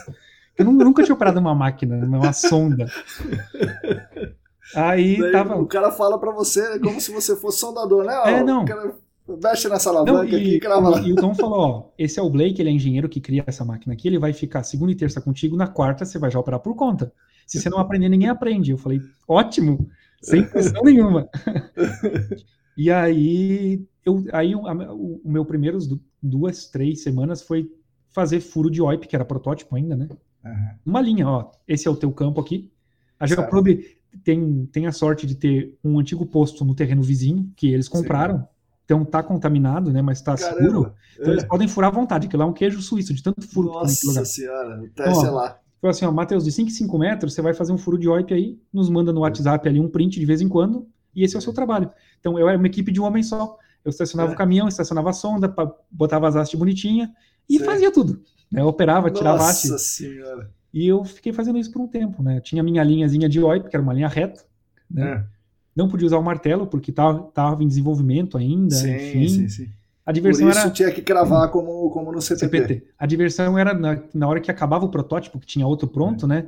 Eu 0.57 0.65
nunca 0.65 1.03
tinha 1.03 1.15
operado 1.15 1.41
uma 1.41 1.57
máquina, 1.57 1.97
uma 2.07 2.33
sonda. 2.33 2.87
Aí 4.77 5.19
Daí, 5.19 5.33
tava... 5.33 5.57
O 5.57 5.67
cara 5.67 5.91
fala 5.91 6.21
para 6.21 6.31
você 6.31 6.79
como 6.79 7.01
se 7.01 7.11
você 7.11 7.35
fosse 7.35 7.59
soldador, 7.59 8.05
né? 8.05 8.15
É, 8.27 8.45
não. 8.45 8.63
O 8.63 8.65
cara 8.65 8.95
mexe 9.29 9.69
nessa 9.69 9.91
alavanca 9.91 10.13
não, 10.13 10.25
e, 10.25 10.37
aqui 10.37 10.61
crava 10.61 10.89
lá. 10.89 11.01
E 11.01 11.13
o 11.13 11.17
Tom 11.17 11.35
falou, 11.35 11.59
ó, 11.59 11.89
esse 11.99 12.19
é 12.19 12.23
o 12.23 12.31
Blake, 12.31 12.61
ele 12.61 12.71
é 12.71 12.73
engenheiro 12.73 13.09
que 13.09 13.21
cria 13.21 13.45
essa 13.47 13.65
máquina 13.65 13.95
aqui, 13.95 14.09
ele 14.09 14.19
vai 14.19 14.33
ficar 14.33 14.63
segunda 14.63 14.93
e 14.93 14.97
terça 14.97 15.21
contigo, 15.21 15.57
na 15.57 15.67
quarta 15.67 16.05
você 16.05 16.19
vai 16.19 16.31
já 16.31 16.39
operar 16.39 16.61
por 16.61 16.75
conta. 16.75 17.13
Se 17.47 17.61
você 17.61 17.69
não 17.69 17.79
aprender, 17.79 18.09
ninguém 18.09 18.29
aprende. 18.29 18.71
Eu 18.71 18.79
falei, 18.79 19.01
ótimo, 19.27 19.89
sem 20.23 20.45
pressão 20.49 20.83
nenhuma. 20.85 21.29
e 22.77 22.91
aí, 22.91 23.85
eu, 24.05 24.25
aí 24.33 24.55
o, 24.55 24.61
o, 24.61 25.21
o 25.25 25.31
meu 25.31 25.45
primeiros 25.45 25.89
duas, 26.23 26.67
três 26.67 27.03
semanas 27.03 27.43
foi 27.43 27.71
fazer 28.11 28.41
furo 28.41 28.71
de 28.71 28.81
OIP, 28.81 29.09
que 29.09 29.17
era 29.17 29.25
protótipo 29.25 29.75
ainda, 29.75 29.97
né? 29.97 30.09
Uhum. 30.45 30.69
Uma 30.87 31.01
linha, 31.01 31.29
ó, 31.29 31.51
esse 31.67 31.89
é 31.89 31.91
o 31.91 31.97
teu 31.97 32.13
campo 32.13 32.41
aqui. 32.41 32.71
A 33.19 33.27
Geoprobe 33.27 33.99
tem, 34.25 34.67
tem 34.67 34.87
a 34.87 34.93
sorte 34.93 35.27
de 35.27 35.35
ter 35.35 35.79
um 35.83 35.99
antigo 35.99 36.27
posto 36.27 36.65
no 36.65 36.75
terreno 36.75 37.03
vizinho, 37.03 37.51
que 37.57 37.73
eles 37.73 37.89
compraram. 37.89 38.39
Sim. 38.41 38.45
Então 38.85 39.05
tá 39.05 39.23
contaminado, 39.23 39.93
né? 39.93 40.03
Mas 40.03 40.21
tá 40.21 40.37
Caramba. 40.37 40.61
seguro. 40.61 40.95
Então 41.15 41.29
é. 41.29 41.35
eles 41.35 41.45
podem 41.45 41.69
furar 41.69 41.91
à 41.91 41.95
vontade, 41.95 42.29
que 42.29 42.37
lá 42.37 42.45
é 42.45 42.49
um 42.49 42.53
queijo 42.53 42.81
suíço, 42.81 43.15
de 43.15 43.23
tanto 43.23 43.47
furo 43.49 43.69
Nossa 43.69 43.95
que 43.95 44.01
tem 44.01 44.15
Nossa 44.15 44.25
senhora, 44.25 44.81
o 44.81 44.89
teste 44.89 45.19
então, 45.19 45.27
é 45.27 45.31
lá. 45.31 45.59
Foi 45.81 45.91
assim, 45.91 46.05
ó, 46.05 46.13
Matheus, 46.13 46.45
de 46.45 46.53
5 46.53 46.69
em 46.69 46.73
5 46.73 46.99
metros, 46.99 47.35
você 47.35 47.43
vai 47.43 47.55
fazer 47.55 47.73
um 47.73 47.79
furo 47.79 47.99
de 47.99 48.09
OIP 48.09 48.33
aí, 48.33 48.59
nos 48.73 48.89
manda 48.89 49.13
no 49.13 49.21
WhatsApp 49.21 49.69
ali 49.69 49.81
um 49.81 49.89
print 49.89 50.21
de 50.21 50.27
vez 50.27 50.41
em 50.41 50.49
quando, 50.49 50.87
e 51.15 51.25
esse 51.25 51.35
é 51.35 51.39
o 51.39 51.43
seu 51.43 51.53
trabalho. 51.53 51.91
Então 52.21 52.39
eu 52.39 52.49
era 52.49 52.57
uma 52.57 52.67
equipe 52.67 52.93
de 52.93 53.01
um 53.01 53.05
homem 53.05 53.23
só. 53.23 53.59
Eu 53.85 53.91
estacionava 53.91 54.31
é. 54.31 54.35
o 54.35 54.39
caminhão, 54.39 54.69
estacionava 54.69 55.11
a 55.11 55.13
sonda, 55.13 55.53
botava 55.91 56.29
as 56.29 56.37
hastes 56.37 56.59
bonitinha 56.59 57.13
e 57.49 57.59
Sim. 57.59 57.65
fazia 57.65 57.91
tudo. 57.91 58.23
Né? 58.51 58.61
Eu 58.61 58.67
operava, 58.67 59.11
tirava 59.11 59.45
haste. 59.45 59.69
Nossa 59.69 59.85
senhora. 59.85 60.51
E 60.73 60.87
eu 60.87 61.05
fiquei 61.05 61.33
fazendo 61.33 61.59
isso 61.59 61.71
por 61.71 61.83
um 61.83 61.89
tempo, 61.89 62.23
né? 62.23 62.37
Eu 62.39 62.41
tinha 62.41 62.63
minha 62.63 62.83
linhazinha 62.83 63.29
de 63.29 63.43
OIP, 63.43 63.69
que 63.69 63.77
era 63.77 63.83
uma 63.83 63.93
linha 63.93 64.09
reta, 64.09 64.43
né? 64.91 65.27
É. 65.29 65.42
Não 65.75 65.89
podia 65.89 66.07
usar 66.07 66.19
o 66.19 66.23
martelo, 66.23 66.67
porque 66.67 66.91
estava 66.91 67.59
em 67.61 67.67
desenvolvimento 67.67 68.37
ainda, 68.37 68.75
sim, 68.75 68.95
enfim. 68.95 69.29
Sim, 69.29 69.49
sim. 69.49 69.69
A 70.05 70.13
diversão 70.13 70.47
Por 70.47 70.51
isso 70.51 70.61
era... 70.61 70.71
tinha 70.71 70.91
que 70.91 71.01
cravar 71.01 71.49
como, 71.51 71.89
como 71.91 72.13
no 72.13 72.21
CPT. 72.21 72.45
CPT. 72.45 72.87
A 72.99 73.07
diversão 73.07 73.59
era 73.59 73.73
na, 73.73 73.99
na 74.13 74.29
hora 74.29 74.41
que 74.41 74.51
acabava 74.51 74.85
o 74.85 74.89
protótipo, 74.89 75.39
que 75.39 75.47
tinha 75.47 75.67
outro 75.67 75.87
pronto, 75.87 76.27
é. 76.27 76.29
né? 76.29 76.47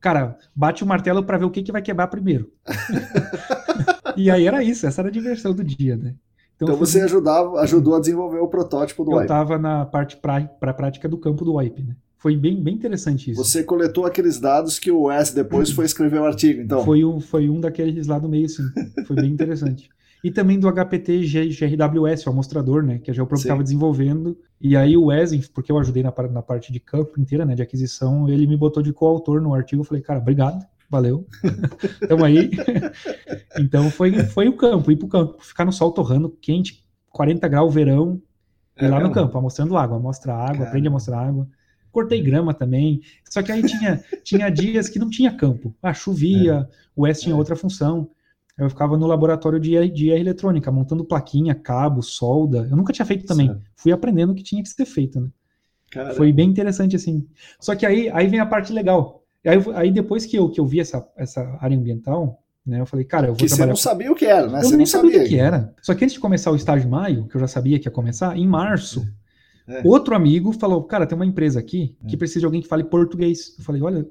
Cara, 0.00 0.36
bate 0.54 0.82
o 0.82 0.86
martelo 0.86 1.22
para 1.22 1.38
ver 1.38 1.44
o 1.44 1.50
que, 1.50 1.62
que 1.62 1.72
vai 1.72 1.82
quebrar 1.82 2.06
primeiro. 2.08 2.50
e 4.16 4.30
aí 4.30 4.46
era 4.46 4.62
isso, 4.62 4.86
essa 4.86 5.00
era 5.00 5.08
a 5.08 5.12
diversão 5.12 5.52
do 5.52 5.62
dia, 5.62 5.96
né? 5.96 6.14
Então, 6.56 6.68
então 6.68 6.76
você 6.76 7.00
ajudava, 7.02 7.60
ajudou 7.60 7.96
a 7.96 8.00
desenvolver 8.00 8.38
o 8.38 8.48
protótipo 8.48 9.04
do 9.04 9.12
eu 9.12 9.22
estava 9.22 9.58
na 9.58 9.84
parte 9.84 10.16
para 10.16 10.74
prática 10.74 11.08
do 11.08 11.18
campo 11.18 11.44
do 11.44 11.54
wipe, 11.54 11.82
né? 11.82 11.96
Foi 12.22 12.36
bem, 12.36 12.62
bem 12.62 12.74
interessante 12.74 13.32
isso. 13.32 13.44
Você 13.44 13.64
coletou 13.64 14.06
aqueles 14.06 14.38
dados 14.38 14.78
que 14.78 14.92
o 14.92 15.02
Wes 15.02 15.32
depois 15.32 15.70
foi 15.72 15.84
escrever 15.84 16.20
o 16.20 16.24
artigo, 16.24 16.62
então? 16.62 16.84
Foi 16.84 17.04
um, 17.04 17.18
foi 17.18 17.50
um 17.50 17.60
daqueles 17.60 18.06
lá 18.06 18.16
do 18.16 18.28
meio, 18.28 18.48
sim. 18.48 18.62
Foi 19.06 19.16
bem 19.16 19.32
interessante. 19.32 19.90
E 20.22 20.30
também 20.30 20.56
do 20.56 20.70
HPT 20.70 21.26
GRWS, 21.26 22.24
o 22.24 22.30
amostrador, 22.30 22.84
né? 22.84 23.00
Que 23.00 23.10
a 23.10 23.14
Geoprobe 23.14 23.42
estava 23.42 23.60
desenvolvendo. 23.60 24.38
E 24.60 24.76
aí 24.76 24.96
o 24.96 25.06
Wes, 25.06 25.48
porque 25.48 25.72
eu 25.72 25.78
ajudei 25.78 26.04
na, 26.04 26.14
na 26.30 26.40
parte 26.40 26.72
de 26.72 26.78
campo 26.78 27.20
inteira, 27.20 27.44
né? 27.44 27.56
De 27.56 27.62
aquisição, 27.62 28.28
ele 28.28 28.46
me 28.46 28.56
botou 28.56 28.84
de 28.84 28.92
coautor 28.92 29.40
no 29.40 29.52
artigo. 29.52 29.82
Eu 29.82 29.84
falei, 29.84 30.00
cara, 30.00 30.20
obrigado 30.20 30.64
valeu. 30.88 31.26
Tamo 32.06 32.22
aí. 32.22 32.50
então 33.58 33.90
foi, 33.90 34.12
foi 34.24 34.46
o 34.46 34.56
campo, 34.56 34.92
ir 34.92 34.96
pro 34.96 35.08
campo, 35.08 35.42
ficar 35.42 35.64
no 35.64 35.72
sol 35.72 35.90
torrando, 35.90 36.28
quente, 36.38 36.84
40 37.08 37.48
graus 37.48 37.72
verão, 37.72 38.20
é 38.76 38.84
ir 38.84 38.88
lá 38.88 38.96
mesmo? 38.98 39.08
no 39.08 39.14
campo, 39.14 39.40
mostrando 39.40 39.76
água, 39.78 39.98
mostra 39.98 40.34
água, 40.34 40.58
Cara. 40.58 40.68
aprende 40.68 40.88
a 40.88 40.90
mostrar 40.90 41.26
água. 41.26 41.48
Cortei 41.92 42.22
grama 42.22 42.54
também. 42.54 43.02
Só 43.28 43.42
que 43.42 43.52
aí 43.52 43.62
tinha, 43.62 44.02
tinha 44.24 44.48
dias 44.48 44.88
que 44.88 44.98
não 44.98 45.10
tinha 45.10 45.30
campo. 45.30 45.74
Ah, 45.82 45.94
chovia, 45.94 46.68
é. 46.68 46.76
o 46.96 47.06
S 47.06 47.20
tinha 47.20 47.34
é. 47.34 47.38
outra 47.38 47.54
função. 47.54 48.10
Eu 48.58 48.68
ficava 48.68 48.96
no 48.96 49.06
laboratório 49.06 49.60
de, 49.60 49.88
de 49.88 50.08
eletrônica, 50.08 50.70
montando 50.70 51.04
plaquinha, 51.04 51.54
cabo, 51.54 52.02
solda. 52.02 52.66
Eu 52.70 52.76
nunca 52.76 52.92
tinha 52.92 53.06
feito 53.06 53.26
também. 53.26 53.48
Certo. 53.48 53.62
Fui 53.76 53.92
aprendendo 53.92 54.32
o 54.32 54.34
que 54.34 54.42
tinha 54.42 54.62
que 54.62 54.68
ser 54.68 54.84
feito, 54.84 55.20
né? 55.20 55.28
Caramba. 55.90 56.14
Foi 56.14 56.32
bem 56.32 56.48
interessante, 56.48 56.96
assim. 56.96 57.26
Só 57.60 57.74
que 57.74 57.84
aí, 57.84 58.08
aí 58.10 58.26
vem 58.26 58.40
a 58.40 58.46
parte 58.46 58.72
legal. 58.72 59.22
Aí, 59.44 59.58
aí 59.74 59.90
depois 59.90 60.24
que 60.24 60.36
eu, 60.36 60.48
que 60.48 60.60
eu 60.60 60.66
vi 60.66 60.80
essa, 60.80 61.06
essa 61.16 61.58
área 61.60 61.76
ambiental, 61.76 62.42
né, 62.64 62.80
eu 62.80 62.86
falei, 62.86 63.04
cara, 63.04 63.26
eu 63.26 63.32
vou 63.32 63.38
que 63.38 63.46
trabalhar... 63.46 63.74
você 63.74 63.88
não 63.88 63.92
sabia 63.92 64.12
o 64.12 64.14
que 64.14 64.24
era, 64.24 64.46
né? 64.46 64.58
Eu 64.60 64.64
você 64.64 64.76
nem 64.76 64.86
sabia 64.86 65.22
o 65.22 65.26
que 65.26 65.38
era. 65.38 65.74
Só 65.82 65.94
que 65.94 66.04
antes 66.04 66.14
de 66.14 66.20
começar 66.20 66.50
o 66.50 66.56
estágio 66.56 66.86
em 66.86 66.90
maio, 66.90 67.26
que 67.26 67.36
eu 67.36 67.40
já 67.40 67.48
sabia 67.48 67.78
que 67.78 67.88
ia 67.88 67.92
começar, 67.92 68.36
em 68.36 68.46
março, 68.46 69.00
é. 69.00 69.21
Outro 69.84 70.14
amigo 70.14 70.52
falou, 70.52 70.82
cara, 70.84 71.06
tem 71.06 71.16
uma 71.16 71.26
empresa 71.26 71.60
aqui 71.60 71.96
que 72.08 72.14
é. 72.14 72.18
precisa 72.18 72.40
de 72.40 72.46
alguém 72.46 72.60
que 72.60 72.68
fale 72.68 72.84
português. 72.84 73.54
Eu 73.58 73.64
falei, 73.64 73.82
olha, 73.82 74.06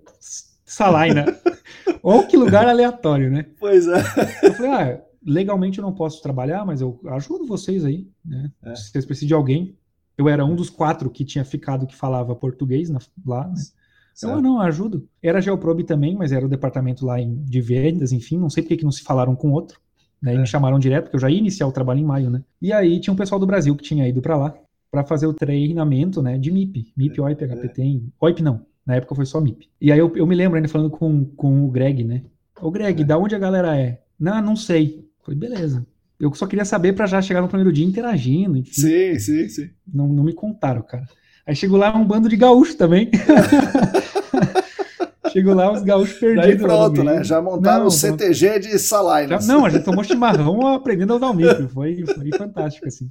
Salaina. 0.65 1.25
Ou 2.01 2.25
que 2.25 2.37
lugar 2.37 2.67
aleatório, 2.67 3.29
né? 3.29 3.45
Pois 3.59 3.87
é. 3.87 3.99
Eu 4.43 4.53
falei, 4.53 4.71
ah, 4.71 5.01
legalmente 5.25 5.79
eu 5.79 5.83
não 5.83 5.93
posso 5.93 6.21
trabalhar, 6.21 6.65
mas 6.65 6.81
eu 6.81 6.99
ajudo 7.09 7.45
vocês 7.45 7.85
aí, 7.85 8.07
né? 8.25 8.51
É. 8.63 8.75
Se 8.75 8.91
vocês 8.91 9.05
precisam 9.05 9.27
de 9.27 9.33
alguém. 9.33 9.75
Eu 10.17 10.29
era 10.29 10.45
um 10.45 10.55
dos 10.55 10.69
quatro 10.69 11.09
que 11.09 11.25
tinha 11.25 11.43
ficado 11.43 11.87
que 11.87 11.95
falava 11.95 12.35
português 12.35 12.89
na, 12.89 12.99
lá, 13.25 13.47
né? 13.47 13.55
Então, 14.15 14.35
eu 14.35 14.41
não, 14.41 14.59
ajudo. 14.59 15.07
Era 15.23 15.41
Geoprobe 15.41 15.83
também, 15.83 16.15
mas 16.15 16.31
era 16.31 16.45
o 16.45 16.49
departamento 16.49 17.05
lá 17.05 17.15
de 17.19 17.61
vendas, 17.61 18.11
enfim, 18.11 18.37
não 18.37 18.49
sei 18.49 18.61
por 18.61 18.77
que 18.77 18.83
não 18.83 18.91
se 18.91 19.01
falaram 19.01 19.35
com 19.35 19.51
outro. 19.51 19.79
Né, 20.21 20.35
é. 20.35 20.37
me 20.37 20.45
chamaram 20.45 20.77
direto, 20.77 21.05
porque 21.05 21.15
eu 21.15 21.19
já 21.19 21.29
ia 21.29 21.39
iniciar 21.39 21.65
o 21.65 21.71
trabalho 21.71 21.99
em 21.99 22.05
maio, 22.05 22.29
né? 22.29 22.43
E 22.61 22.71
aí 22.71 22.99
tinha 22.99 23.13
um 23.13 23.17
pessoal 23.17 23.39
do 23.39 23.47
Brasil 23.47 23.75
que 23.75 23.83
tinha 23.83 24.07
ido 24.07 24.21
para 24.21 24.37
lá 24.37 24.53
para 24.91 25.05
fazer 25.05 25.25
o 25.25 25.33
treinamento, 25.33 26.21
né, 26.21 26.37
de 26.37 26.51
MIP. 26.51 26.91
MIP, 26.97 27.19
é. 27.19 27.23
OIP, 27.23 27.45
HPT, 27.45 27.81
é. 27.81 28.25
OIP 28.25 28.43
não, 28.43 28.65
na 28.85 28.95
época 28.95 29.15
foi 29.15 29.25
só 29.25 29.39
MIP. 29.39 29.69
E 29.79 29.91
aí 29.91 29.97
eu, 29.97 30.11
eu 30.15 30.27
me 30.27 30.35
lembro 30.35 30.57
ainda 30.57 30.67
falando 30.67 30.89
com, 30.89 31.23
com 31.25 31.65
o 31.65 31.71
Greg, 31.71 32.03
né? 32.03 32.23
Ô 32.61 32.69
Greg, 32.69 33.01
é. 33.01 33.05
da 33.05 33.17
onde 33.17 33.33
a 33.33 33.39
galera 33.39 33.79
é? 33.79 34.01
Não, 34.19 34.41
não 34.41 34.55
sei. 34.55 35.07
falei, 35.23 35.39
beleza. 35.39 35.87
Eu 36.19 36.31
só 36.35 36.45
queria 36.45 36.65
saber 36.65 36.93
para 36.93 37.07
já 37.07 37.21
chegar 37.21 37.41
no 37.41 37.47
primeiro 37.47 37.73
dia 37.73 37.85
interagindo, 37.85 38.57
enfim. 38.57 38.73
Sim, 38.73 39.17
sim, 39.17 39.49
sim. 39.49 39.69
Não, 39.91 40.07
não 40.07 40.23
me 40.23 40.33
contaram, 40.33 40.83
cara. 40.83 41.05
Aí 41.47 41.55
chegou 41.55 41.79
lá 41.79 41.95
um 41.95 42.05
bando 42.05 42.29
de 42.29 42.35
gaúcho 42.35 42.77
também. 42.77 43.09
Chegou 45.31 45.53
lá, 45.53 45.71
os 45.71 45.81
gaúchos 45.81 46.19
perdidos. 46.19 46.45
Daí 46.45 46.57
pronto, 46.57 47.03
né? 47.03 47.23
Já 47.23 47.41
montaram 47.41 47.85
o 47.85 47.91
CTG 47.91 48.59
de 48.59 48.77
Salainas. 48.77 49.47
não, 49.47 49.65
a 49.65 49.69
gente 49.69 49.85
tomou 49.85 50.03
chimarrão 50.03 50.67
aprendendo 50.67 51.13
a 51.13 51.15
usar 51.15 51.29
o 51.29 51.33
micro. 51.33 51.69
Foi, 51.69 52.03
foi 52.05 52.29
fantástico, 52.37 52.85
assim. 52.85 53.09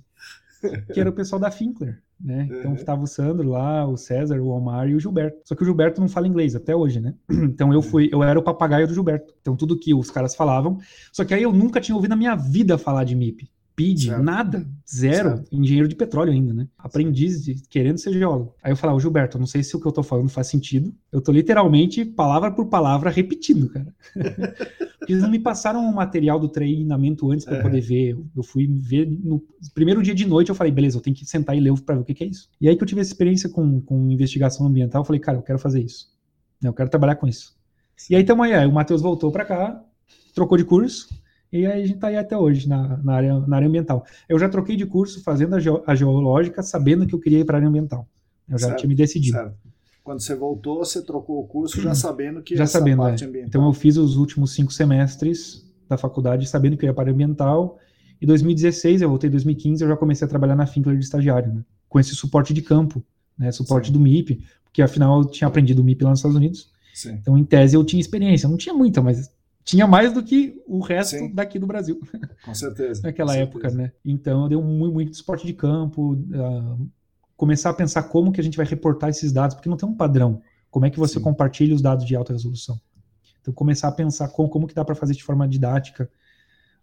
Que 0.93 1.01
era 1.01 1.09
o 1.09 1.13
pessoal 1.13 1.41
da 1.41 1.51
Finkler, 1.51 2.03
né? 2.21 2.49
Então 2.51 2.75
estava 2.75 3.03
o 3.03 3.07
Sandro 3.07 3.49
lá, 3.49 3.87
o 3.87 3.97
César, 3.97 4.41
o 4.41 4.49
Omar 4.49 4.89
e 4.89 4.95
o 4.95 5.01
Gilberto. 5.01 5.39
Só 5.45 5.55
que 5.55 5.63
o 5.63 5.65
Gilberto 5.65 6.01
não 6.01 6.09
fala 6.09 6.29
inglês 6.29 6.55
até 6.55 6.75
hoje, 6.77 7.01
né? 7.01 7.15
Então 7.51 7.73
eu 7.73 7.83
fui, 7.83 8.09
eu 8.13 8.23
era 8.23 8.39
o 8.39 8.43
papagaio 8.43 8.87
do 8.87 8.95
Gilberto. 8.95 9.35
Então 9.41 9.57
tudo 9.57 9.79
que 9.79 9.95
os 9.95 10.11
caras 10.11 10.35
falavam. 10.35 10.79
Só 11.13 11.25
que 11.25 11.35
aí 11.35 11.43
eu 11.43 11.53
nunca 11.53 11.81
tinha 11.81 11.95
ouvido 11.95 12.11
na 12.11 12.17
minha 12.17 12.35
vida 12.37 12.77
falar 12.77 13.05
de 13.05 13.15
MIP. 13.15 13.51
PID, 13.81 14.11
nada, 14.23 14.69
zero, 14.87 15.43
engenheiro 15.51 15.89
de 15.89 15.97
petróleo 15.97 16.31
ainda, 16.31 16.53
né? 16.53 16.69
Aprendiz 16.77 17.43
de, 17.43 17.55
querendo 17.71 17.97
ser 17.97 18.13
geólogo. 18.13 18.55
Aí 18.63 18.71
eu 18.71 18.77
falava, 18.77 19.01
Gilberto, 19.01 19.39
eu 19.39 19.41
não 19.41 19.47
sei 19.47 19.63
se 19.63 19.75
o 19.75 19.81
que 19.81 19.87
eu 19.87 19.93
tô 19.93 20.03
falando 20.03 20.29
faz 20.29 20.49
sentido. 20.49 20.95
Eu 21.11 21.23
tô 21.23 21.33
literalmente, 21.33 22.05
palavra 22.05 22.51
por 22.51 22.67
palavra, 22.67 23.09
repetindo, 23.09 23.71
cara. 23.71 23.95
Porque 24.99 25.15
eles 25.15 25.23
não 25.23 25.31
me 25.31 25.39
passaram 25.39 25.81
o 25.81 25.95
material 25.95 26.39
do 26.39 26.47
treinamento 26.47 27.31
antes 27.31 27.47
para 27.47 27.57
é. 27.57 27.63
poder 27.63 27.81
ver. 27.81 28.19
Eu 28.37 28.43
fui 28.43 28.67
ver 28.67 29.07
no 29.07 29.43
primeiro 29.73 30.03
dia 30.03 30.15
de 30.15 30.27
noite, 30.27 30.51
eu 30.51 30.55
falei, 30.55 30.71
beleza, 30.71 30.99
eu 30.99 31.01
tenho 31.01 31.17
que 31.17 31.25
sentar 31.25 31.57
e 31.57 31.61
ler 31.61 31.73
para 31.81 31.95
ver 31.95 32.03
o 32.03 32.05
que, 32.05 32.13
que, 32.13 32.25
é 32.25 32.27
isso. 32.27 32.51
E 32.61 32.69
aí 32.69 32.77
que 32.77 32.83
eu 32.83 32.87
tive 32.87 33.01
essa 33.01 33.11
experiência 33.11 33.49
com, 33.49 33.81
com 33.81 34.11
investigação 34.11 34.67
ambiental, 34.67 35.01
eu 35.01 35.07
falei, 35.07 35.21
cara, 35.21 35.39
eu 35.39 35.43
quero 35.43 35.59
fazer 35.59 35.83
isso. 35.83 36.09
Eu 36.63 36.75
quero 36.75 36.91
trabalhar 36.91 37.17
com 37.17 37.27
isso. 37.27 37.57
Sim. 37.97 38.13
E 38.13 38.17
aí, 38.17 38.23
então, 38.23 38.43
aí, 38.43 38.67
o 38.67 38.73
Matheus 38.73 39.01
voltou 39.01 39.33
para 39.33 39.47
cá, 39.47 39.83
trocou 40.35 40.59
de 40.59 40.65
curso, 40.65 41.09
E 41.53 41.67
aí 41.67 41.83
a 41.83 41.87
gente 41.87 41.97
está 41.97 42.09
aí 42.09 42.17
até 42.17 42.37
hoje 42.37 42.69
na, 42.69 42.97
na, 42.99 43.15
área, 43.15 43.41
na 43.41 43.57
área 43.57 43.69
ambiental. 43.69 44.05
Eu 44.29 44.39
já 44.39 44.49
troquei 44.49 44.77
de 44.77 44.87
curso 44.87 45.23
fazendo 45.23 45.57
a, 45.57 45.61
geo, 45.61 45.83
a 45.87 45.95
geológica, 45.95 46.63
sabendo 46.63 47.07
que 47.07 47.15
eu 47.15 47.19
queria 47.19 47.41
ir 47.41 47.45
para 47.45 47.57
a 47.57 47.59
área 47.59 47.69
ambiental. 47.69 48.07
Eu 48.49 48.59
já 48.59 48.69
certo, 48.69 48.81
tinha 48.81 48.89
me 48.89 48.95
decidido. 48.95 49.37
Certo. 49.37 49.57
Quando 50.03 50.21
você 50.21 50.35
voltou, 50.35 50.79
você 50.79 51.03
trocou 51.03 51.41
o 51.41 51.47
curso 51.47 51.81
já 51.81 51.95
sabendo 51.95 52.43
que 52.43 52.57
já 52.57 52.65
essa 52.65 52.79
sabendo, 52.79 53.03
parte 53.03 53.25
é. 53.25 53.27
ambiental. 53.27 53.49
Então 53.49 53.67
eu 53.67 53.73
fiz 53.73 53.97
os 53.97 54.17
últimos 54.17 54.55
cinco 54.55 54.73
semestres 54.73 55.65
da 55.89 55.99
faculdade 55.99 56.49
sabendo 56.49 56.77
que 56.77 56.85
eu 56.85 56.89
ia 56.89 56.95
para 56.95 57.11
a 57.11 57.13
ambiental. 57.13 57.79
Em 58.21 58.27
2016, 58.27 59.03
eu 59.03 59.09
voltei 59.09 59.29
em 59.29 59.31
2015, 59.33 59.83
eu 59.83 59.89
já 59.89 59.97
comecei 59.97 60.27
a 60.27 60.29
trabalhar 60.29 60.57
na 60.57 60.67
Finkler 60.67 60.97
de 60.97 61.05
estagiário, 61.05 61.53
né? 61.53 61.65
com 61.89 61.99
esse 61.99 62.15
suporte 62.15 62.55
de 62.55 62.63
campo, 62.63 63.03
né? 63.37 63.51
suporte 63.51 63.89
Sim. 63.89 63.93
do 63.95 64.01
MIP, 64.01 64.45
porque 64.65 64.83
afinal 64.83 65.21
eu 65.21 65.25
tinha 65.27 65.49
aprendido 65.49 65.81
o 65.81 65.85
MIP 65.85 66.05
lá 66.05 66.11
nos 66.11 66.21
Estados 66.21 66.37
Unidos. 66.37 66.71
Sim. 66.95 67.13
Então, 67.13 67.37
em 67.37 67.45
tese, 67.45 67.77
eu 67.77 67.85
tinha 67.85 68.01
experiência. 68.01 68.49
Não 68.49 68.57
tinha 68.57 68.75
muita, 68.75 69.01
mas 69.01 69.31
tinha 69.65 69.87
mais 69.87 70.13
do 70.13 70.23
que 70.23 70.61
o 70.67 70.81
resto 70.81 71.17
Sim. 71.17 71.35
daqui 71.35 71.59
do 71.59 71.67
Brasil. 71.67 72.01
Com 72.45 72.55
certeza. 72.55 73.03
Naquela 73.03 73.35
com 73.35 73.41
época, 73.41 73.71
certeza. 73.71 73.83
né? 73.83 73.93
Então, 74.05 74.43
eu 74.45 74.49
dei 74.49 74.59
muito, 74.59 74.93
muito 74.93 75.17
suporte 75.17 75.47
de 75.47 75.53
campo, 75.53 76.15
uh, 76.15 76.91
começar 77.37 77.71
a 77.71 77.75
pensar 77.75 78.05
como 78.05 78.33
que 78.33 78.41
a 78.41 78.45
gente 78.45 78.57
vai 78.57 78.67
reportar 78.67 79.11
esses 79.11 79.33
dados, 79.33 79.55
porque 79.55 79.69
não 79.69 79.77
tem 79.77 79.89
um 79.89 79.95
padrão. 79.95 80.41
Como 80.71 80.87
é 80.87 80.91
que 80.91 80.99
você 80.99 81.15
Sim. 81.15 81.23
compartilha 81.23 81.75
os 81.75 81.83
dados 81.83 82.05
de 82.05 82.17
alta 82.17 82.33
resolução? 82.33 82.81
Então, 83.41 83.53
começar 83.53 83.89
a 83.89 83.93
pensar 83.93 84.29
como, 84.29 84.49
como 84.49 84.67
que 84.67 84.75
dá 84.75 84.85
para 84.85 84.95
fazer 84.95 85.15
de 85.15 85.23
forma 85.23 85.49
didática, 85.49 86.11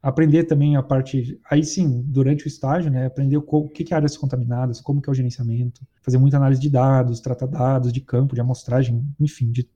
aprender 0.01 0.43
também 0.43 0.75
a 0.75 0.84
parte, 0.84 1.39
aí 1.49 1.63
sim, 1.63 2.03
durante 2.07 2.45
o 2.45 2.47
estágio, 2.47 2.91
né, 2.91 3.05
aprender 3.05 3.38
o, 3.38 3.43
o 3.45 3.69
que, 3.69 3.84
que 3.84 3.93
é 3.93 3.97
áreas 3.97 4.15
contaminadas, 4.15 4.80
como 4.80 5.01
que 5.01 5.09
é 5.09 5.11
o 5.11 5.15
gerenciamento, 5.15 5.82
fazer 6.01 6.17
muita 6.17 6.38
análise 6.38 6.61
de 6.61 6.69
dados, 6.69 7.19
tratar 7.19 7.47
dados 7.47 7.91
de 7.91 8.01
campo, 8.01 8.36
de 8.36 8.41
amostragem, 8.41 9.05
enfim, 9.19 9.51
de, 9.51 9.69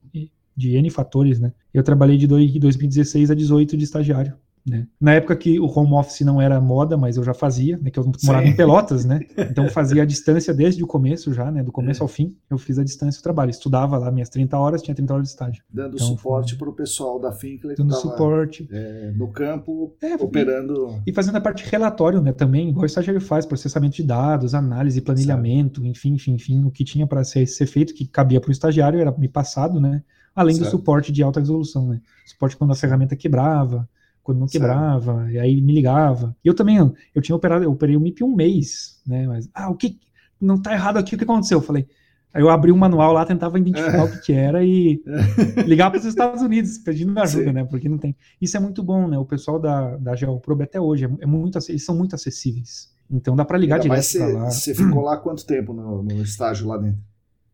de 0.55 0.75
N 0.75 0.89
fatores, 0.89 1.39
né. 1.39 1.53
Eu 1.73 1.83
trabalhei 1.83 2.17
de 2.17 2.27
2016 2.27 3.31
a 3.31 3.35
18 3.35 3.77
de 3.77 3.83
estagiário. 3.83 4.35
Né? 4.67 4.87
Na 4.99 5.13
época 5.13 5.35
que 5.35 5.59
o 5.59 5.65
home 5.65 5.93
office 5.93 6.21
não 6.21 6.39
era 6.39 6.61
moda, 6.61 6.95
mas 6.95 7.17
eu 7.17 7.23
já 7.23 7.33
fazia, 7.33 7.79
né? 7.81 7.89
Que 7.89 7.97
eu 7.97 8.11
morava 8.23 8.45
Sim. 8.45 8.51
em 8.51 8.55
Pelotas, 8.55 9.05
né? 9.05 9.19
Então 9.51 9.67
fazia 9.69 10.03
a 10.03 10.05
distância 10.05 10.53
desde 10.53 10.83
o 10.83 10.87
começo 10.87 11.33
já, 11.33 11.51
né? 11.51 11.63
Do 11.63 11.71
começo 11.71 12.01
é. 12.01 12.03
ao 12.03 12.07
fim, 12.07 12.35
eu 12.49 12.57
fiz 12.57 12.77
a 12.77 12.83
distância 12.83 13.19
do 13.19 13.23
trabalho. 13.23 13.49
Estudava 13.49 13.97
lá 13.97 14.11
minhas 14.11 14.29
30 14.29 14.57
horas, 14.57 14.81
tinha 14.81 14.93
30 14.93 15.13
horas 15.13 15.25
de 15.25 15.31
estágio. 15.31 15.63
Dando 15.69 15.95
então, 15.95 16.07
suporte 16.07 16.55
para 16.55 16.69
o 16.69 16.73
pessoal 16.73 17.19
da 17.19 17.31
Finkler 17.31 17.75
Dando 17.75 17.93
suporte. 17.95 18.67
É, 18.71 19.11
no 19.15 19.29
campo, 19.29 19.95
é, 20.01 20.15
operando. 20.15 21.01
E, 21.05 21.09
e, 21.09 21.13
fazendo 21.13 21.37
a 21.37 21.41
parte 21.41 21.67
relatório, 21.69 22.21
né? 22.21 22.31
Também, 22.31 22.69
igual 22.69 22.83
o 22.83 22.85
estagiário 22.85 23.21
faz, 23.21 23.45
processamento 23.45 23.95
de 23.95 24.03
dados, 24.03 24.53
análise, 24.53 25.01
planilhamento, 25.01 25.81
certo. 25.81 25.91
enfim, 25.91 26.13
enfim, 26.13 26.33
enfim, 26.33 26.65
o 26.65 26.71
que 26.71 26.83
tinha 26.83 27.07
para 27.07 27.23
ser, 27.23 27.47
ser 27.47 27.65
feito, 27.65 27.93
que 27.93 28.05
cabia 28.05 28.39
para 28.39 28.49
o 28.49 28.51
estagiário, 28.51 28.99
era 28.99 29.11
me 29.11 29.27
passado, 29.27 29.81
né? 29.81 30.03
Além 30.35 30.55
certo. 30.55 30.67
do 30.67 30.71
suporte 30.71 31.11
de 31.11 31.21
alta 31.23 31.39
resolução, 31.39 31.87
né? 31.89 32.01
Suporte 32.25 32.55
quando 32.55 32.71
a 32.71 32.75
ferramenta 32.75 33.15
quebrava 33.15 33.87
quando 34.23 34.39
não 34.39 34.47
quebrava, 34.47 35.17
certo. 35.17 35.31
e 35.31 35.39
aí 35.39 35.61
me 35.61 35.73
ligava. 35.73 36.35
E 36.43 36.47
eu 36.47 36.53
também, 36.53 36.77
eu 37.13 37.21
tinha 37.21 37.35
operado, 37.35 37.63
eu 37.63 37.71
operei 37.71 37.95
o 37.95 37.99
MIP 37.99 38.23
um 38.23 38.35
mês, 38.35 39.01
né? 39.05 39.27
Mas, 39.27 39.49
ah, 39.53 39.69
o 39.69 39.75
que, 39.75 39.99
não 40.39 40.61
tá 40.61 40.73
errado 40.73 40.97
aqui, 40.97 41.15
o 41.15 41.17
que 41.17 41.23
aconteceu? 41.23 41.57
Eu 41.57 41.63
falei, 41.63 41.87
aí 42.33 42.41
eu 42.41 42.49
abri 42.49 42.71
um 42.71 42.77
manual 42.77 43.13
lá, 43.13 43.25
tentava 43.25 43.57
identificar 43.57 44.03
o 44.05 44.11
que, 44.11 44.19
que 44.19 44.33
era 44.33 44.63
e 44.63 45.01
ligava 45.65 45.91
para 45.91 45.99
os 45.99 46.05
Estados 46.05 46.41
Unidos 46.41 46.77
pedindo 46.77 47.17
ajuda, 47.19 47.45
Sim. 47.45 47.53
né? 47.53 47.63
Porque 47.63 47.89
não 47.89 47.97
tem. 47.97 48.15
Isso 48.39 48.55
é 48.57 48.59
muito 48.59 48.83
bom, 48.83 49.07
né? 49.07 49.17
O 49.17 49.25
pessoal 49.25 49.59
da, 49.59 49.97
da 49.97 50.15
Geoprobe 50.15 50.63
até 50.63 50.79
hoje, 50.79 51.05
é, 51.05 51.09
é 51.21 51.25
muito, 51.25 51.57
eles 51.67 51.83
são 51.83 51.95
muito 51.95 52.15
acessíveis. 52.15 52.91
Então 53.09 53.35
dá 53.35 53.43
para 53.43 53.57
ligar 53.57 53.81
Ainda 53.81 53.95
direto 53.95 54.17
para 54.17 54.43
lá. 54.43 54.51
Você 54.51 54.73
ficou 54.73 55.01
lá 55.01 55.17
quanto 55.17 55.45
tempo 55.45 55.73
no, 55.73 56.01
no 56.03 56.21
estágio 56.21 56.67
lá 56.67 56.77
dentro? 56.77 57.01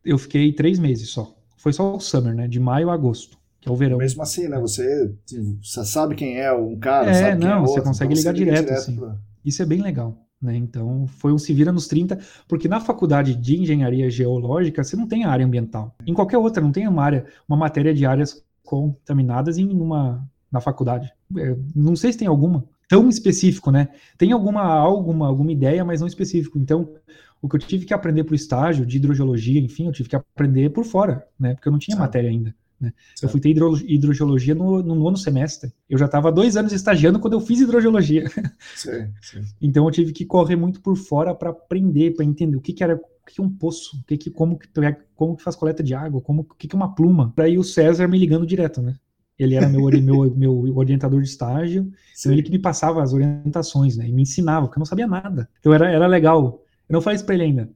Eu 0.06 0.18
fiquei 0.18 0.54
três 0.54 0.78
meses 0.78 1.10
só. 1.10 1.36
Foi 1.68 1.74
só 1.74 1.97
o 1.97 1.99
summer, 1.99 2.34
né? 2.34 2.47
De 2.47 2.61
maio 2.61 2.89
a 2.89 2.93
agosto 2.93 3.38
que 3.59 3.68
é 3.68 3.72
o 3.72 3.76
verão. 3.76 3.97
Mesmo 3.97 4.24
assim, 4.24 4.47
né? 4.47 4.57
Você, 4.57 5.13
você 5.61 5.84
sabe 5.84 6.15
quem 6.15 6.39
é 6.39 6.49
um 6.53 6.78
cara, 6.78 7.09
é, 7.09 7.13
sabe 7.13 7.32
não, 7.32 7.39
quem 7.39 7.49
é 7.49 7.55
outro, 7.57 7.74
você 7.74 7.82
consegue 7.82 8.13
então 8.13 8.32
ligar 8.32 8.32
você 8.32 8.45
direto, 8.45 8.65
direto 8.65 8.80
assim. 8.80 8.95
Pra... 8.95 9.18
Isso 9.43 9.61
é 9.61 9.65
bem 9.65 9.82
legal. 9.82 10.18
Né? 10.41 10.55
Então, 10.55 11.05
foi 11.07 11.34
um 11.34 11.38
se 11.38 11.53
vira 11.53 11.70
nos 11.70 11.86
30, 11.86 12.18
porque 12.47 12.70
na 12.70 12.80
faculdade 12.80 13.36
de 13.36 13.59
engenharia 13.59 14.09
geológica 14.09 14.82
você 14.82 14.95
não 14.95 15.05
tem 15.05 15.26
área 15.26 15.45
ambiental. 15.45 15.93
Em 16.05 16.13
qualquer 16.13 16.38
outra, 16.38 16.63
não 16.63 16.72
tem 16.72 16.88
uma 16.88 17.03
área, 17.03 17.26
uma 17.45 17.57
matéria 17.57 17.93
de 17.93 18.05
áreas 18.05 18.41
contaminadas 18.63 19.57
em 19.57 19.68
uma 19.68 20.26
na 20.49 20.61
faculdade. 20.61 21.11
É, 21.38 21.53
não 21.76 21.97
sei 21.97 22.13
se 22.13 22.20
tem 22.20 22.30
alguma 22.30 22.63
tão 22.88 23.10
específico, 23.10 23.72
né? 23.72 23.90
Tem 24.18 24.32
alguma 24.32 24.64
alguma 24.64 25.28
alguma 25.28 25.52
ideia, 25.52 25.84
mas 25.84 26.00
não 26.00 26.08
específico. 26.08 26.58
Então, 26.58 26.96
o 27.42 27.48
que 27.48 27.56
eu 27.56 27.60
tive 27.60 27.86
que 27.86 27.94
aprender 27.94 28.24
para 28.24 28.34
o 28.34 28.36
estágio 28.36 28.86
de 28.86 28.98
hidrogeologia, 28.98 29.60
enfim, 29.60 29.88
eu 29.88 29.92
tive 29.92 30.10
que 30.10 30.16
aprender 30.16 30.70
por 30.70 30.86
fora, 30.86 31.26
né? 31.40 31.54
Porque 31.54 31.68
eu 31.68 31.72
não 31.72 31.80
tinha 31.80 31.96
Sabe. 31.96 32.08
matéria 32.08 32.30
ainda. 32.30 32.56
Né? 32.80 32.94
Eu 33.22 33.28
fui 33.28 33.40
ter 33.40 33.50
hidrogeologia 33.50 34.54
no, 34.54 34.84
no, 34.84 34.94
nono 34.94 35.18
semestre. 35.18 35.72
Eu 35.90 35.98
já 35.98 36.06
estava 36.06 36.32
dois 36.32 36.56
anos 36.56 36.72
estagiando 36.72 37.20
quando 37.20 37.34
eu 37.34 37.40
fiz 37.40 37.60
hidrogeologia. 37.60 38.30
Sim, 38.76 39.12
sim. 39.20 39.42
Então 39.60 39.86
eu 39.86 39.92
tive 39.92 40.14
que 40.14 40.26
correr 40.26 40.56
muito 40.56 40.80
por 40.80 40.96
fora 40.96 41.34
para 41.34 41.50
aprender, 41.50 42.16
para 42.16 42.24
entender 42.24 42.56
o 42.56 42.62
que, 42.62 42.74
que 42.74 42.84
era 42.84 42.96
o 42.96 43.26
que 43.26 43.42
é 43.42 43.44
um 43.44 43.50
poço, 43.50 43.98
o 44.00 44.04
que, 44.06 44.16
que 44.16 44.30
como 44.30 44.58
que 44.58 44.70
como 45.16 45.36
que 45.36 45.44
faz 45.44 45.56
coleta 45.56 45.82
de 45.82 45.94
água, 45.96 46.22
como 46.22 46.42
o 46.42 46.46
que, 46.54 46.68
que 46.68 46.76
é 46.76 46.78
uma 46.78 46.94
pluma. 46.94 47.34
Daí 47.36 47.58
o 47.58 47.64
César 47.64 48.08
me 48.08 48.20
ligando 48.20 48.46
direto, 48.46 48.82
né? 48.82 48.96
Ele 49.40 49.56
era 49.56 49.70
meu, 49.70 49.84
meu, 50.02 50.36
meu 50.36 50.78
orientador 50.78 51.22
de 51.22 51.28
estágio, 51.28 51.92
então 52.20 52.32
ele 52.32 52.42
que 52.42 52.52
me 52.52 52.60
passava 52.60 53.04
as 53.04 53.14
orientações, 53.14 53.96
né? 53.96 54.08
E 54.08 54.12
me 54.12 54.24
ensinava, 54.24 54.66
porque 54.66 54.80
eu 54.80 54.82
não 54.82 54.86
sabia 54.86 55.06
nada. 55.06 55.48
Então 55.60 55.74
era, 55.74 55.90
era 55.90 56.08
legal. 56.08 56.64
Eu 56.90 56.94
não 56.94 57.02
falei 57.02 57.18
isso 57.18 57.26
para 57.26 57.36
ele 57.36 57.44
ainda, 57.44 57.70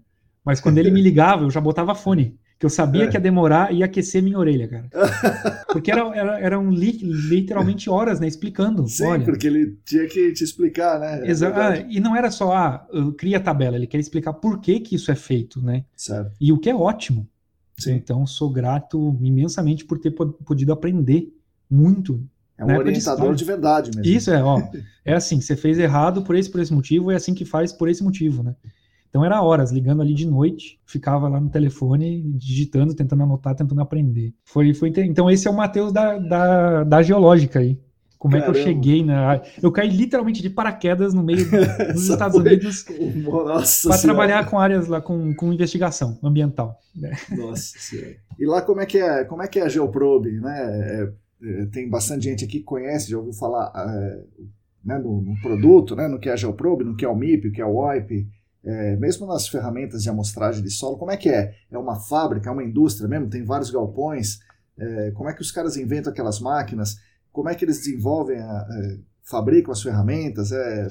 mas 0.44 0.60
quando 0.60 0.80
ele 0.80 0.90
me 0.90 1.02
ligava, 1.02 1.44
eu 1.44 1.52
já 1.52 1.62
botava 1.62 1.94
fone 1.94 2.40
que 2.62 2.66
eu 2.66 2.70
sabia 2.70 3.06
é. 3.06 3.08
que 3.08 3.18
ia 3.18 3.20
demorar 3.20 3.74
e 3.74 3.82
aquecer 3.82 4.22
minha 4.22 4.38
orelha, 4.38 4.68
cara. 4.68 4.88
Porque 5.74 5.92
era, 5.92 6.16
era, 6.16 6.40
eram 6.40 6.70
li, 6.70 6.92
literalmente 7.02 7.90
horas, 7.90 8.20
né, 8.20 8.28
explicando. 8.28 8.88
Sim, 8.88 9.06
olha. 9.06 9.26
porque 9.26 9.48
ele 9.48 9.80
tinha 9.84 10.06
que 10.06 10.32
te 10.32 10.44
explicar, 10.44 11.00
né? 11.00 11.26
É 11.26 11.32
Exato. 11.32 11.60
Ah, 11.60 11.78
e 11.90 12.00
não 12.00 12.16
era 12.16 12.30
só, 12.30 12.52
ah, 12.52 12.88
cria 13.18 13.38
a 13.38 13.40
tabela, 13.40 13.78
ele 13.78 13.88
quer 13.88 14.00
explicar 14.00 14.34
por 14.34 14.60
que 14.60 14.80
que 14.80 14.96
isso 14.96 15.12
é 15.12 15.16
feito, 15.16 15.60
né? 15.60 15.86
Certo. 15.96 16.34
E 16.40 16.52
o 16.52 16.60
que 16.60 16.70
é 16.70 16.76
ótimo. 16.76 17.28
Sim. 17.80 17.94
Então, 17.94 18.28
sou 18.28 18.52
grato 18.52 19.18
imensamente 19.22 19.84
por 19.84 19.98
ter 19.98 20.12
podido 20.12 20.72
aprender 20.72 21.34
muito. 21.72 22.24
É 22.58 22.66
um 22.66 22.78
orientador 22.78 23.32
de, 23.32 23.40
de 23.40 23.46
verdade 23.46 23.92
mesmo. 23.96 24.14
Isso 24.14 24.30
é, 24.30 24.44
ó. 24.44 24.62
É 25.04 25.14
assim, 25.16 25.42
você 25.42 25.56
fez 25.56 25.80
errado 25.80 26.22
por 26.22 26.36
esse, 26.36 26.50
por 26.50 26.62
esse 26.62 26.74
motivo, 26.74 27.10
é 27.10 27.16
assim 27.16 27.34
que 27.34 27.46
faz 27.46 27.74
por 27.74 27.90
esse 27.90 28.04
motivo, 28.04 28.44
né? 28.44 28.56
Então 29.10 29.26
era 29.26 29.42
horas, 29.42 29.72
ligando 29.72 30.02
ali 30.02 30.14
de 30.14 30.26
noite, 30.26 30.80
ficava 30.86 31.28
lá 31.28 31.40
no 31.40 31.50
telefone, 31.50 32.22
digitando, 32.38 32.96
tentando 32.96 33.24
anotar, 33.24 33.54
tentando 33.54 33.82
aprender. 33.82 34.34
Foi, 34.46 34.74
foi 34.74 34.94
Então 34.98 35.30
esse 35.30 35.48
é 35.48 35.52
o 35.52 35.56
Matheus 35.56 35.92
da, 35.92 36.18
da, 36.18 36.84
da 36.84 37.02
geológica 37.02 37.60
aí. 37.60 37.78
Como 38.18 38.36
Caramba. 38.36 38.52
é 38.52 38.54
que 38.54 38.60
eu 38.60 38.64
cheguei 38.64 39.04
na. 39.04 39.42
Eu 39.64 39.72
caí 39.72 39.90
literalmente 39.90 40.44
de 40.44 40.50
paraquedas 40.52 41.12
no 41.12 41.24
meio 41.24 41.44
dos 41.92 42.08
Estados 42.08 42.38
Unidos 42.38 42.86
para 43.84 43.98
trabalhar 43.98 44.48
com 44.48 44.60
áreas 44.60 44.88
lá 44.88 45.02
com, 45.02 45.34
com 45.34 45.52
investigação 45.52 46.20
ambiental. 46.24 46.78
Né? 46.96 47.18
Nossa 47.36 47.80
senhora. 47.80 48.16
E 48.40 48.46
lá 48.46 48.62
como 48.62 48.80
é 48.80 48.86
que 48.86 49.00
é, 49.00 49.24
como 49.24 49.42
é, 49.42 49.48
que 49.48 49.60
é 49.60 49.64
a 49.64 49.68
Geoprobe? 49.68 50.40
Né? 50.40 51.12
É, 51.44 51.66
tem 51.68 51.90
bastante 51.90 52.26
gente 52.26 52.46
aqui 52.46 52.60
que 52.60 52.66
conhece, 52.66 53.10
já 53.10 53.18
ouviu 53.18 53.34
falar 53.34 53.72
é, 53.76 54.24
né, 54.84 54.98
no, 54.98 55.22
no, 55.22 55.40
produto, 55.42 55.96
né, 55.96 56.08
no 56.08 56.20
que 56.20 56.30
é 56.30 56.34
a 56.34 56.36
Geoprobe, 56.36 56.84
no 56.84 56.96
que 56.96 57.06
é 57.06 57.08
o 57.10 57.16
MIP, 57.16 57.48
o 57.48 57.52
que 57.52 57.62
é 57.62 57.66
o 57.66 57.76
OIP 57.76 58.28
é, 58.64 58.96
mesmo 58.96 59.26
nas 59.26 59.48
ferramentas 59.48 60.04
de 60.04 60.10
amostragem 60.10 60.62
de 60.62 60.70
solo, 60.70 60.98
como 60.98 61.12
é 61.12 61.18
que 61.18 61.30
é? 61.30 61.56
É 61.72 61.78
uma 61.78 61.96
fábrica, 61.96 62.50
é 62.50 62.54
uma 62.54 62.64
indústria 62.64 63.08
mesmo? 63.08 63.30
Tem 63.30 63.44
vários 63.44 63.72
galpões? 63.72 64.40
É, 64.78 65.12
como 65.12 65.30
é 65.30 65.34
que 65.34 65.42
os 65.42 65.52
caras 65.52 65.78
inventam 65.78 66.12
aquelas 66.12 66.40
máquinas? 66.40 66.98
Como 67.32 67.50
é 67.50 67.56
que 67.56 67.66
eles 67.66 67.80
desenvolvem, 67.80 68.40
a, 68.40 68.68
fabricam 69.24 69.72
as 69.72 69.82
ferramentas? 69.82 70.52
É 70.52 70.88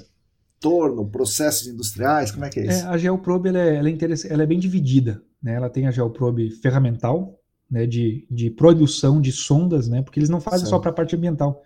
torno, 0.59 1.09
processos 1.09 1.67
industriais? 1.67 2.31
Como 2.31 2.45
é 2.45 2.51
que 2.51 2.61
é 2.61 2.67
isso? 2.67 2.85
É, 2.85 2.89
a 2.89 2.99
Geoprobe 2.99 3.49
ela 3.49 3.59
é, 3.59 3.77
ela, 3.77 3.89
é 3.89 3.97
ela 4.29 4.43
é 4.43 4.47
bem 4.47 4.59
dividida. 4.59 5.23
Né? 5.43 5.55
Ela 5.55 5.71
tem 5.71 5.87
a 5.87 5.91
Geoprobe 5.91 6.51
ferramental, 6.61 7.40
né, 7.71 7.87
de, 7.87 8.27
de 8.31 8.51
produção 8.51 9.21
de 9.21 9.31
sondas, 9.31 9.89
né, 9.89 10.03
porque 10.03 10.19
eles 10.19 10.29
não 10.29 10.41
fazem 10.41 10.61
certo. 10.61 10.71
só 10.71 10.79
para 10.79 10.91
a 10.91 10.95
parte 10.95 11.15
ambiental. 11.15 11.63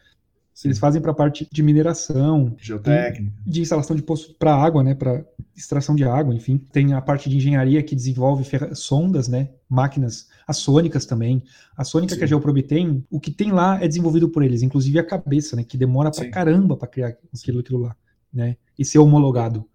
Sim. 0.54 0.68
Eles 0.68 0.78
fazem 0.78 1.02
para 1.02 1.10
a 1.10 1.14
parte 1.14 1.48
de 1.50 1.62
mineração, 1.64 2.54
geotécnica, 2.56 3.32
de 3.44 3.60
instalação 3.60 3.96
de 3.96 4.02
poço 4.02 4.36
para 4.38 4.54
água, 4.54 4.84
né, 4.84 4.94
para 4.94 5.24
extração 5.56 5.96
de 5.96 6.04
água, 6.04 6.32
enfim. 6.32 6.58
Tem 6.58 6.92
a 6.92 7.00
parte 7.00 7.28
de 7.28 7.36
engenharia 7.36 7.82
que 7.82 7.96
desenvolve 7.96 8.44
sondas, 8.74 9.26
né, 9.26 9.50
máquinas, 9.68 10.28
as 10.46 10.58
sônicas 10.58 11.06
também. 11.06 11.42
A 11.76 11.82
sônica 11.82 12.14
Sim. 12.14 12.18
que 12.18 12.24
a 12.24 12.26
Geoprobe 12.28 12.62
tem, 12.62 13.04
o 13.10 13.18
que 13.18 13.32
tem 13.32 13.50
lá 13.50 13.82
é 13.82 13.88
desenvolvido 13.88 14.28
por 14.28 14.44
eles, 14.44 14.62
inclusive 14.62 14.96
a 14.96 15.04
cabeça, 15.04 15.56
né, 15.56 15.64
que 15.64 15.76
demora 15.76 16.12
para 16.12 16.30
caramba 16.30 16.76
para 16.76 16.86
criar 16.86 17.16
aquilo, 17.34 17.58
aquilo 17.58 17.80
lá, 17.80 17.96
né, 18.32 18.56
e 18.78 18.84
ser 18.84 18.98
homologado. 18.98 19.66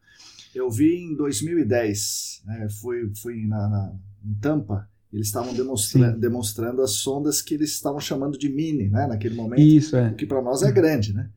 Eu 0.56 0.70
vi 0.72 0.96
em 0.96 1.16
2010, 1.16 2.44
né, 2.46 2.68
fui, 2.70 3.12
fui 3.16 3.46
na, 3.46 3.68
na 3.68 3.94
em 4.24 4.34
Tampa, 4.36 4.89
eles 5.12 5.28
estavam 5.28 5.54
demonstra 5.54 6.12
demonstrando 6.12 6.82
as 6.82 6.92
sondas 6.92 7.42
que 7.42 7.54
eles 7.54 7.72
estavam 7.72 8.00
chamando 8.00 8.38
de 8.38 8.50
mini, 8.50 8.90
né, 8.90 9.08
naquele 9.08 9.36
momento. 9.36 9.62
Isso, 9.62 9.96
é. 9.96 10.10
O 10.10 10.16
que 10.16 10.26
para 10.26 10.42
nós 10.42 10.62
é 10.62 10.72
grande, 10.72 11.14
né? 11.14 11.30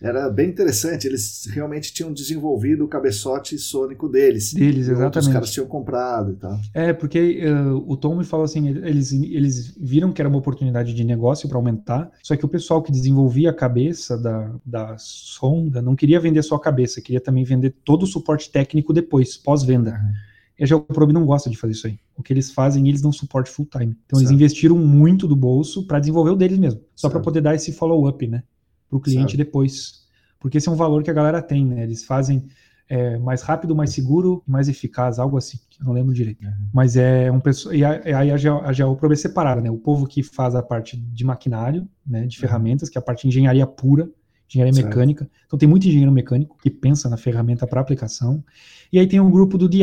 era 0.00 0.28
bem 0.28 0.48
interessante. 0.48 1.06
Eles 1.06 1.48
realmente 1.50 1.92
tinham 1.92 2.12
desenvolvido 2.12 2.84
o 2.84 2.88
cabeçote 2.88 3.58
sônico 3.58 4.08
deles. 4.08 4.52
Deles, 4.52 4.88
exatamente. 4.88 5.18
Os 5.18 5.28
caras 5.28 5.50
tinham 5.50 5.66
comprado 5.66 6.32
e 6.32 6.36
tal. 6.36 6.58
É, 6.74 6.92
porque 6.92 7.42
uh, 7.46 7.84
o 7.90 7.96
Tom 7.96 8.16
me 8.16 8.24
falou 8.24 8.44
assim: 8.44 8.68
eles, 8.68 9.12
eles 9.12 9.74
viram 9.78 10.12
que 10.12 10.20
era 10.20 10.28
uma 10.28 10.38
oportunidade 10.38 10.92
de 10.92 11.04
negócio 11.04 11.48
para 11.48 11.58
aumentar, 11.58 12.10
só 12.22 12.36
que 12.36 12.44
o 12.44 12.48
pessoal 12.48 12.82
que 12.82 12.92
desenvolvia 12.92 13.50
a 13.50 13.54
cabeça 13.54 14.18
da, 14.18 14.52
da 14.64 14.96
sonda 14.98 15.80
não 15.80 15.96
queria 15.96 16.20
vender 16.20 16.42
só 16.42 16.56
a 16.56 16.60
cabeça, 16.60 17.00
queria 17.00 17.20
também 17.20 17.44
vender 17.44 17.74
todo 17.84 18.02
o 18.02 18.06
suporte 18.06 18.50
técnico 18.50 18.92
depois, 18.92 19.36
pós-venda. 19.36 19.92
Uhum. 19.92 20.25
E 20.58 20.64
a 20.64 20.66
Geoprobe 20.66 21.12
não 21.12 21.26
gosta 21.26 21.50
de 21.50 21.56
fazer 21.56 21.72
isso 21.72 21.86
aí. 21.86 21.98
O 22.16 22.22
que 22.22 22.32
eles 22.32 22.50
fazem, 22.50 22.88
eles 22.88 23.02
dão 23.02 23.12
suporte 23.12 23.50
full 23.50 23.66
time. 23.66 23.96
Então 24.06 24.18
certo. 24.18 24.22
eles 24.22 24.30
investiram 24.30 24.76
muito 24.78 25.28
do 25.28 25.36
bolso 25.36 25.86
para 25.86 25.98
desenvolver 26.00 26.30
o 26.30 26.36
deles 26.36 26.58
mesmo, 26.58 26.80
só 26.94 27.10
para 27.10 27.20
poder 27.20 27.40
dar 27.40 27.54
esse 27.54 27.72
follow-up, 27.72 28.26
né? 28.26 28.42
para 28.88 28.96
o 28.96 29.00
cliente 29.00 29.32
certo. 29.32 29.36
depois. 29.36 30.06
Porque 30.38 30.58
esse 30.58 30.68
é 30.68 30.72
um 30.72 30.76
valor 30.76 31.02
que 31.02 31.10
a 31.10 31.14
galera 31.14 31.42
tem, 31.42 31.64
né? 31.64 31.82
Eles 31.82 32.04
fazem 32.04 32.44
é, 32.88 33.18
mais 33.18 33.42
rápido, 33.42 33.74
mais 33.74 33.90
seguro, 33.90 34.42
mais 34.46 34.68
eficaz, 34.68 35.18
algo 35.18 35.36
assim. 35.36 35.58
Eu 35.80 35.86
não 35.86 35.92
lembro 35.92 36.14
direito. 36.14 36.44
Uhum. 36.44 36.52
Mas 36.72 36.96
é 36.96 37.30
um 37.30 37.40
pessoal. 37.40 37.74
E 37.74 37.84
aí 37.84 38.30
a, 38.30 38.72
GeoProbe 38.72 39.14
é 39.14 39.16
separada, 39.16 39.60
né? 39.60 39.70
O 39.70 39.78
povo 39.78 40.06
que 40.06 40.22
faz 40.22 40.54
a 40.54 40.62
parte 40.62 40.96
de 40.96 41.24
maquinário, 41.24 41.88
né? 42.06 42.26
De 42.26 42.36
uhum. 42.36 42.40
ferramentas, 42.40 42.88
que 42.88 42.96
é 42.96 43.00
a 43.00 43.02
parte 43.02 43.22
de 43.22 43.28
engenharia 43.28 43.66
pura, 43.66 44.08
engenharia 44.48 44.72
certo. 44.72 44.86
mecânica. 44.86 45.28
Então 45.46 45.58
tem 45.58 45.68
muito 45.68 45.86
engenheiro 45.88 46.12
mecânico 46.12 46.56
que 46.58 46.70
pensa 46.70 47.08
na 47.08 47.16
ferramenta 47.16 47.66
para 47.66 47.80
aplicação. 47.80 48.44
E 48.92 48.98
aí 48.98 49.06
tem 49.06 49.18
um 49.18 49.30
grupo 49.30 49.58
do 49.58 49.68
DI, 49.68 49.82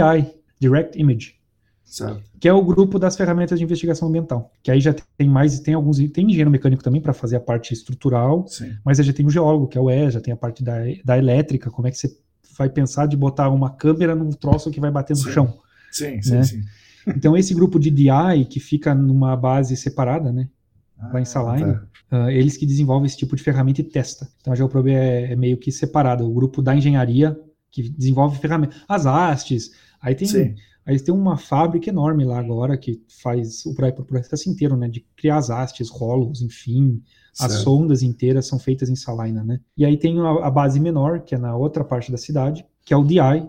Direct 0.67 0.99
Image, 0.99 1.35
Certo. 1.93 2.23
Que 2.39 2.47
é 2.47 2.53
o 2.53 2.63
grupo 2.63 2.97
das 2.97 3.15
ferramentas 3.15 3.59
de 3.59 3.63
investigação 3.63 4.07
ambiental. 4.07 4.51
Que 4.63 4.71
aí 4.71 4.81
já 4.81 4.95
tem 5.15 5.29
mais, 5.29 5.59
tem 5.59 5.75
alguns, 5.75 5.97
tem 6.09 6.25
engenheiro 6.25 6.49
mecânico 6.49 6.83
também 6.83 6.99
para 6.99 7.13
fazer 7.13 7.35
a 7.35 7.39
parte 7.39 7.71
estrutural, 7.71 8.47
Sim. 8.47 8.75
mas 8.83 8.99
aí 8.99 9.05
já 9.05 9.13
tem 9.13 9.25
o 9.25 9.29
geólogo, 9.29 9.67
que 9.67 9.77
é 9.77 9.81
o 9.81 9.91
E, 9.91 10.09
já 10.09 10.19
tem 10.19 10.33
a 10.33 10.37
parte 10.37 10.63
da, 10.63 10.77
da 11.05 11.17
elétrica, 11.17 11.69
como 11.69 11.87
é 11.87 11.91
que 11.91 11.97
você 11.97 12.17
vai 12.57 12.69
pensar 12.69 13.05
de 13.05 13.15
botar 13.15 13.49
uma 13.49 13.69
câmera 13.69 14.15
num 14.15 14.31
troço 14.31 14.71
que 14.71 14.79
vai 14.79 14.89
bater 14.89 15.13
no 15.13 15.23
sim. 15.23 15.31
chão. 15.31 15.57
Sim, 15.91 16.19
sim, 16.21 16.31
né? 16.31 16.43
sim. 16.43 16.61
Então 17.05 17.37
esse 17.37 17.53
grupo 17.53 17.79
de 17.79 17.91
DI, 17.91 18.45
que 18.49 18.59
fica 18.59 18.95
numa 18.95 19.35
base 19.35 19.75
separada, 19.77 20.31
né? 20.31 20.49
Ah, 20.97 21.11
lá 21.13 21.21
em 21.21 21.25
Saline, 21.25 21.73
tá. 22.09 22.25
uh, 22.25 22.29
eles 22.29 22.57
que 22.57 22.65
desenvolvem 22.65 23.05
esse 23.05 23.17
tipo 23.17 23.35
de 23.35 23.43
ferramenta 23.43 23.81
e 23.81 23.83
testa. 23.83 24.27
Então 24.41 24.53
a 24.53 24.55
Geoprobe 24.55 24.91
é, 24.91 25.33
é 25.33 25.35
meio 25.35 25.57
que 25.57 25.71
separada. 25.71 26.23
O 26.23 26.33
grupo 26.33 26.61
da 26.61 26.75
engenharia, 26.75 27.37
que 27.69 27.89
desenvolve 27.89 28.39
ferramentas. 28.39 28.81
As 28.87 29.05
hastes, 29.05 29.71
aí 30.03 30.13
tem... 30.13 30.27
Sim 30.27 30.55
Aí 30.85 30.99
tem 30.99 31.13
uma 31.13 31.37
fábrica 31.37 31.89
enorme 31.89 32.25
lá 32.25 32.39
agora 32.39 32.77
que 32.77 33.01
faz 33.21 33.65
o 33.65 33.73
processo 33.73 34.49
inteiro, 34.49 34.75
né? 34.75 34.89
De 34.89 35.05
criar 35.15 35.37
as 35.37 35.49
hastes, 35.49 35.89
rolos, 35.89 36.41
enfim. 36.41 37.01
Certo. 37.33 37.51
As 37.51 37.59
sondas 37.59 38.03
inteiras 38.03 38.45
são 38.45 38.59
feitas 38.59 38.89
em 38.89 38.95
Salina, 38.95 39.43
né? 39.43 39.59
E 39.77 39.85
aí 39.85 39.97
tem 39.97 40.19
a, 40.19 40.29
a, 40.45 40.51
base 40.51 40.79
menor, 40.79 41.21
que 41.21 41.33
é 41.33 41.37
na 41.37 41.55
outra 41.55 41.83
parte 41.83 42.11
da 42.11 42.17
cidade, 42.17 42.65
que 42.85 42.93
é 42.93 42.97
o 42.97 43.03
DI, 43.03 43.47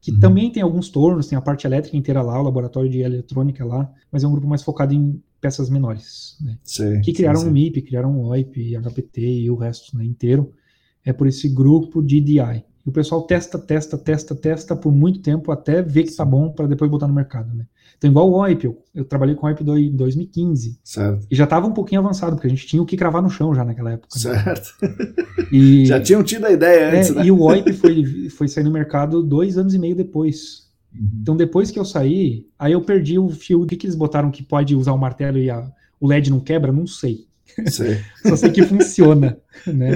que 0.00 0.12
uhum. 0.12 0.20
também 0.20 0.52
tem 0.52 0.62
alguns 0.62 0.88
tornos, 0.88 1.26
tem 1.26 1.36
a 1.36 1.42
parte 1.42 1.66
elétrica 1.66 1.96
inteira 1.96 2.22
lá, 2.22 2.40
o 2.40 2.44
laboratório 2.44 2.88
de 2.88 3.00
eletrônica 3.00 3.64
lá, 3.64 3.92
mas 4.10 4.22
é 4.22 4.28
um 4.28 4.30
grupo 4.30 4.46
mais 4.46 4.62
focado 4.62 4.94
em 4.94 5.20
peças 5.40 5.68
menores, 5.68 6.36
né? 6.40 6.58
Sim, 6.62 7.00
que 7.00 7.12
criaram 7.12 7.40
sim, 7.40 7.48
o 7.48 7.50
MIP, 7.50 7.82
criaram 7.82 8.16
o 8.16 8.28
OIP, 8.28 8.76
HPT 8.76 9.20
e 9.20 9.50
o 9.50 9.56
resto 9.56 9.96
né, 9.96 10.04
inteiro. 10.04 10.52
É 11.04 11.12
por 11.12 11.26
esse 11.26 11.48
grupo 11.48 12.02
de 12.02 12.20
DI. 12.20 12.64
E 12.88 12.90
o 12.90 12.92
pessoal 12.92 13.20
testa, 13.20 13.58
testa, 13.58 13.98
testa, 13.98 14.34
testa 14.34 14.74
por 14.74 14.90
muito 14.90 15.20
tempo 15.20 15.52
até 15.52 15.82
ver 15.82 16.04
que 16.04 16.16
tá 16.16 16.24
bom 16.24 16.50
para 16.50 16.66
depois 16.66 16.90
botar 16.90 17.06
no 17.06 17.12
mercado, 17.12 17.54
né? 17.54 17.66
Então, 17.98 18.08
igual 18.08 18.30
o 18.30 18.36
OIP, 18.36 18.64
eu, 18.64 18.82
eu 18.94 19.04
trabalhei 19.04 19.34
com 19.34 19.44
o 19.44 19.48
OIP 19.50 19.62
em 19.62 19.94
2015. 19.94 20.80
Certo. 20.82 21.26
E 21.30 21.36
já 21.36 21.44
estava 21.44 21.66
um 21.66 21.74
pouquinho 21.74 22.00
avançado, 22.00 22.34
porque 22.34 22.46
a 22.46 22.50
gente 22.50 22.66
tinha 22.66 22.80
o 22.80 22.86
que 22.86 22.96
cravar 22.96 23.20
no 23.20 23.28
chão 23.28 23.54
já 23.54 23.62
naquela 23.62 23.92
época. 23.92 24.08
Né? 24.24 24.42
Certo. 24.42 24.72
E, 25.52 25.86
já 25.86 26.00
tinham 26.00 26.22
tido 26.22 26.46
a 26.46 26.50
ideia 26.50 26.80
é, 26.80 26.96
antes, 26.98 27.10
é, 27.10 27.14
né? 27.14 27.26
E 27.26 27.30
o 27.30 27.42
OIP 27.42 27.72
foi, 27.74 28.28
foi 28.30 28.48
sair 28.48 28.64
no 28.64 28.70
mercado 28.70 29.22
dois 29.22 29.58
anos 29.58 29.74
e 29.74 29.78
meio 29.78 29.94
depois. 29.94 30.68
Uhum. 30.94 31.08
Então, 31.20 31.36
depois 31.36 31.70
que 31.70 31.78
eu 31.78 31.84
saí, 31.84 32.46
aí 32.58 32.72
eu 32.72 32.80
perdi 32.80 33.18
o 33.18 33.28
fio. 33.28 33.62
O 33.62 33.66
que, 33.66 33.76
que 33.76 33.86
eles 33.86 33.96
botaram 33.96 34.30
que 34.30 34.42
pode 34.42 34.74
usar 34.74 34.92
o 34.92 34.98
martelo 34.98 35.36
e 35.38 35.50
a, 35.50 35.70
o 36.00 36.06
LED 36.06 36.30
não 36.30 36.40
quebra? 36.40 36.72
Não 36.72 36.86
sei. 36.86 37.27
Só 38.26 38.36
sei 38.36 38.50
que 38.50 38.62
funciona. 38.62 39.38
Né? 39.66 39.90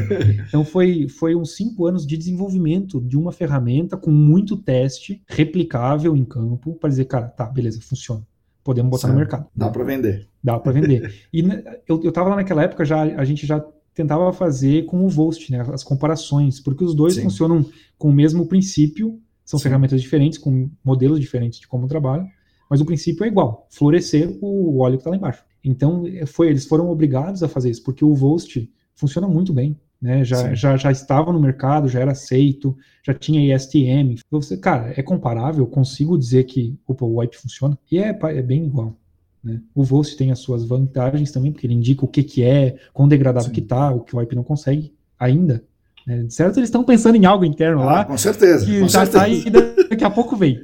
Então 0.48 0.64
foi, 0.64 1.08
foi 1.08 1.34
uns 1.34 1.54
cinco 1.54 1.86
anos 1.86 2.06
de 2.06 2.16
desenvolvimento 2.16 3.00
de 3.00 3.16
uma 3.16 3.32
ferramenta 3.32 3.96
com 3.96 4.10
muito 4.10 4.56
teste 4.56 5.22
replicável 5.26 6.16
em 6.16 6.24
campo 6.24 6.74
para 6.74 6.90
dizer, 6.90 7.04
cara, 7.06 7.28
tá, 7.28 7.46
beleza, 7.46 7.80
funciona. 7.80 8.26
Podemos 8.64 8.90
botar 8.90 9.02
certo. 9.02 9.14
no 9.14 9.18
mercado. 9.18 9.46
Dá 9.54 9.68
para 9.70 9.84
vender. 9.84 10.28
Dá 10.42 10.58
para 10.58 10.72
vender. 10.72 11.12
E 11.32 11.42
eu, 11.88 12.00
eu 12.02 12.12
tava 12.12 12.30
lá 12.30 12.36
naquela 12.36 12.62
época, 12.62 12.84
já 12.84 13.02
a 13.02 13.24
gente 13.24 13.46
já 13.46 13.64
tentava 13.94 14.32
fazer 14.32 14.86
com 14.86 15.04
o 15.04 15.08
Volt, 15.08 15.50
né, 15.50 15.60
as 15.72 15.84
comparações, 15.84 16.60
porque 16.60 16.84
os 16.84 16.94
dois 16.94 17.14
Sim. 17.14 17.22
funcionam 17.22 17.64
com 17.98 18.08
o 18.08 18.12
mesmo 18.12 18.46
princípio, 18.46 19.20
são 19.44 19.58
Sim. 19.58 19.64
ferramentas 19.64 20.00
diferentes, 20.00 20.38
com 20.38 20.70
modelos 20.84 21.20
diferentes 21.20 21.60
de 21.60 21.68
como 21.68 21.86
trabalham, 21.86 22.26
mas 22.70 22.80
o 22.80 22.86
princípio 22.86 23.24
é 23.24 23.28
igual, 23.28 23.66
florescer 23.70 24.34
o 24.40 24.78
óleo 24.78 24.96
que 24.96 25.00
está 25.00 25.10
lá 25.10 25.16
embaixo. 25.16 25.44
Então, 25.64 26.04
foi, 26.26 26.48
eles 26.48 26.66
foram 26.66 26.90
obrigados 26.90 27.42
a 27.42 27.48
fazer 27.48 27.70
isso, 27.70 27.82
porque 27.82 28.04
o 28.04 28.14
Volt 28.14 28.56
funciona 28.94 29.28
muito 29.28 29.52
bem. 29.52 29.78
Né, 30.00 30.24
já, 30.24 30.52
já, 30.52 30.76
já 30.76 30.90
estava 30.90 31.32
no 31.32 31.40
mercado, 31.40 31.88
já 31.88 32.00
era 32.00 32.10
aceito, 32.10 32.76
já 33.04 33.14
tinha 33.14 33.54
ISTM. 33.54 34.16
Você, 34.28 34.56
cara, 34.56 34.92
é 34.96 35.00
comparável, 35.00 35.64
consigo 35.64 36.18
dizer 36.18 36.42
que 36.42 36.76
opa, 36.88 37.04
o 37.04 37.20
wipe 37.20 37.36
funciona, 37.36 37.78
e 37.88 37.98
é, 37.98 38.08
é 38.08 38.42
bem 38.42 38.64
igual. 38.64 38.96
Né? 39.44 39.60
O 39.72 39.84
Volt 39.84 40.16
tem 40.16 40.32
as 40.32 40.40
suas 40.40 40.64
vantagens 40.64 41.30
também, 41.30 41.52
porque 41.52 41.68
ele 41.68 41.74
indica 41.74 42.04
o 42.04 42.08
que, 42.08 42.24
que 42.24 42.42
é, 42.42 42.76
quão 42.92 43.06
degradado 43.06 43.46
Sim. 43.46 43.52
que 43.52 43.60
está, 43.60 43.92
o 43.92 44.00
que 44.00 44.16
o 44.16 44.18
wipe 44.18 44.34
não 44.34 44.42
consegue 44.42 44.92
ainda. 45.16 45.64
Né? 46.06 46.26
Certo, 46.28 46.58
eles 46.58 46.68
estão 46.68 46.84
pensando 46.84 47.16
em 47.16 47.24
algo 47.24 47.44
interno 47.44 47.82
ah, 47.82 47.84
lá. 47.84 48.04
Com 48.04 48.18
certeza. 48.18 48.64
Que 48.66 48.80
com 48.80 48.88
já 48.88 49.04
está 49.04 49.22
aí 49.22 49.44
daqui 49.88 50.04
a 50.04 50.10
pouco 50.10 50.36
vem. 50.36 50.60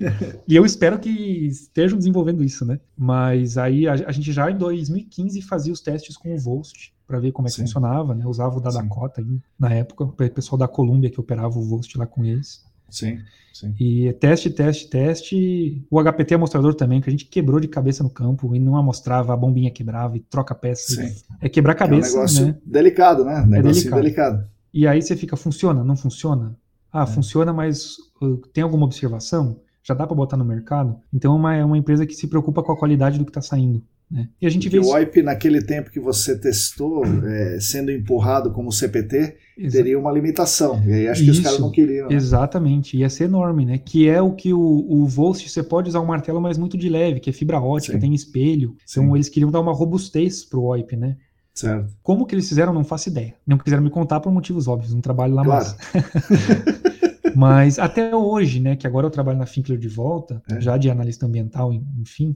e 0.47 0.57
eu 0.57 0.65
espero 0.65 0.99
que 0.99 1.11
estejam 1.11 1.99
desenvolvendo 1.99 2.43
isso, 2.43 2.65
né? 2.65 2.81
Mas 2.97 3.57
aí 3.57 3.87
a, 3.87 3.93
a 3.93 4.13
gente 4.13 4.33
já 4.33 4.51
em 4.51 4.57
2015 4.57 5.41
fazia 5.43 5.73
os 5.73 5.81
testes 5.81 6.17
com 6.17 6.35
o 6.35 6.39
Volt 6.39 6.91
para 7.07 7.19
ver 7.19 7.33
como 7.33 7.49
é 7.49 7.51
que 7.51 7.57
Sim. 7.57 7.63
funcionava, 7.63 8.15
né? 8.15 8.27
Usava 8.27 8.59
o 8.59 8.61
da 8.61 8.71
Sim. 8.71 8.83
Dakota 8.83 9.21
aí, 9.21 9.41
na 9.59 9.73
época, 9.73 10.05
o 10.05 10.13
pessoal 10.13 10.59
da 10.59 10.69
Colômbia 10.69 11.11
que 11.11 11.21
operava 11.21 11.59
o 11.59 11.63
Volt 11.63 11.95
lá 11.97 12.07
com 12.07 12.25
eles. 12.25 12.67
Sim, 12.91 13.19
sim. 13.53 13.75
E 13.79 14.13
teste, 14.15 14.51
teste, 14.51 14.89
teste. 14.89 15.87
O 15.91 16.03
HPT 16.03 16.35
amostrador 16.35 16.75
também, 16.75 17.01
que 17.01 17.09
a 17.09 17.11
gente 17.11 17.27
quebrou 17.27 17.61
de 17.61 17.69
cabeça 17.69 18.03
no 18.03 18.11
campo 18.11 18.55
e 18.55 18.59
não 18.59 18.77
amostrava, 18.77 19.33
a 19.33 19.37
bombinha 19.37 19.71
quebrava 19.71 20.17
e 20.17 20.21
troca 20.21 20.55
peça. 20.55 20.95
Sim. 20.95 21.15
É 21.41 21.49
quebrar 21.49 21.73
a 21.73 21.77
cabeça. 21.77 22.09
É 22.09 22.13
um 22.13 22.15
negócio 22.15 22.47
né? 22.47 22.57
delicado, 22.65 23.25
né? 23.25 23.45
Negócio 23.47 23.81
é 23.81 24.01
delicado. 24.01 24.03
delicado. 24.03 24.58
E 24.73 24.87
aí 24.87 25.01
você 25.01 25.17
fica, 25.17 25.37
funciona? 25.37 25.83
Não 25.83 25.97
funciona? 25.97 26.57
Ah, 26.93 27.03
é. 27.03 27.07
funciona, 27.07 27.53
mas 27.53 27.97
uh, 28.21 28.37
tem 28.53 28.63
alguma 28.63 28.87
observação? 28.87 29.61
Já 29.83 29.95
dá 29.95 30.07
para 30.07 30.17
botar 30.17 30.37
no 30.37 30.45
mercado? 30.45 30.97
Então 31.13 31.33
é 31.33 31.37
uma, 31.37 31.57
é 31.57 31.65
uma 31.65 31.79
empresa 31.79 32.07
que 32.07 32.15
se 32.15 32.27
preocupa 32.27 32.63
com 32.63 32.73
a 32.73 32.77
qualidade 32.77 33.19
do 33.19 33.25
que 33.25 33.31
está 33.31 33.41
saindo. 33.41 33.83
Né? 34.11 34.27
E 34.41 34.47
a 34.47 34.51
gente 34.51 34.69
vê 34.71 34.79
o 34.79 34.87
OIP, 34.87 35.23
naquele 35.23 35.61
tempo 35.61 35.91
que 35.91 36.01
você 36.01 36.39
testou, 36.39 37.05
é, 37.05 37.61
sendo 37.61 37.91
empurrado 37.91 38.51
como 38.51 38.73
CPT, 38.73 39.37
Exa 39.59 39.77
teria 39.77 39.99
uma 39.99 40.11
limitação. 40.11 40.83
E 40.87 40.93
aí 40.93 41.09
acho 41.09 41.23
que 41.23 41.31
Isso, 41.31 41.41
os 41.41 41.45
caras 41.45 41.61
não 41.61 41.71
queriam. 41.71 42.09
Né? 42.09 42.15
Exatamente, 42.15 42.97
ia 42.97 43.11
ser 43.11 43.25
enorme, 43.25 43.67
né? 43.67 43.77
Que 43.77 44.09
é 44.09 44.23
o 44.23 44.33
que 44.33 44.53
o, 44.55 44.61
o 44.61 45.07
Volt, 45.07 45.47
você 45.47 45.63
pode 45.63 45.91
usar 45.91 46.01
um 46.01 46.07
martelo, 46.07 46.41
mas 46.41 46.57
muito 46.57 46.79
de 46.79 46.89
leve, 46.89 47.21
que 47.21 47.29
é 47.29 47.33
fibra 47.35 47.61
ótica, 47.61 47.95
Sim. 47.95 48.01
tem 48.01 48.15
espelho. 48.15 48.77
Sim. 48.87 49.01
Então 49.01 49.17
eles 49.17 49.29
queriam 49.29 49.51
dar 49.51 49.61
uma 49.61 49.75
robustez 49.75 50.43
pro 50.43 50.63
OIP, 50.63 50.97
né? 50.97 51.17
Certo. 51.59 51.93
Como 52.05 52.25
que 52.25 52.37
eles 52.37 52.49
fizeram, 52.49 52.73
não 52.73 52.85
faço 52.85 53.09
ideia. 53.09 53.35
Não 53.45 53.59
quiseram 53.59 53.83
me 53.83 53.91
contar 53.91 54.21
por 54.21 54.33
motivos 54.33 54.69
óbvios, 54.69 54.93
um 54.93 55.01
trabalho 55.01 55.35
lá 55.35 55.45
claro. 55.45 55.65
mais. 55.65 55.77
Mas 57.35 57.81
até 57.81 58.15
hoje, 58.15 58.61
né, 58.61 58.77
que 58.77 58.87
agora 58.87 59.07
eu 59.07 59.11
trabalho 59.11 59.39
na 59.39 59.47
Finkler 59.47 59.77
de 59.77 59.89
volta, 59.89 60.41
é. 60.49 60.61
já 60.61 60.77
de 60.77 60.89
analista 60.89 61.27
ambiental, 61.27 61.73
enfim, 61.73 62.31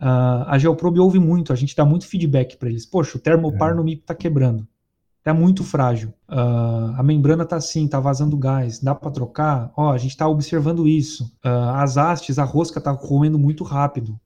uh, 0.00 0.42
a 0.48 0.58
Geoprobe 0.58 0.98
ouve 0.98 1.20
muito, 1.20 1.52
a 1.52 1.56
gente 1.56 1.76
dá 1.76 1.84
muito 1.84 2.04
feedback 2.04 2.56
para 2.56 2.68
eles. 2.68 2.84
Poxa, 2.84 3.16
o 3.16 3.20
termopar 3.20 3.70
é. 3.70 3.74
no 3.74 3.84
MIP 3.84 4.02
está 4.02 4.14
quebrando, 4.14 4.66
está 5.18 5.32
muito 5.32 5.62
frágil. 5.62 6.12
Uh, 6.28 6.96
a 6.96 7.02
membrana 7.04 7.44
está 7.44 7.56
assim, 7.56 7.84
está 7.84 8.00
vazando 8.00 8.36
gás, 8.36 8.80
dá 8.80 8.92
para 8.92 9.12
trocar? 9.12 9.72
Ó, 9.76 9.92
a 9.92 9.98
gente 9.98 10.10
está 10.10 10.26
observando 10.26 10.88
isso. 10.88 11.26
Uh, 11.44 11.70
as 11.76 11.96
hastes, 11.96 12.40
a 12.40 12.44
rosca 12.44 12.80
está 12.80 12.90
roendo 12.90 13.38
muito 13.38 13.62
rápido. 13.62 14.18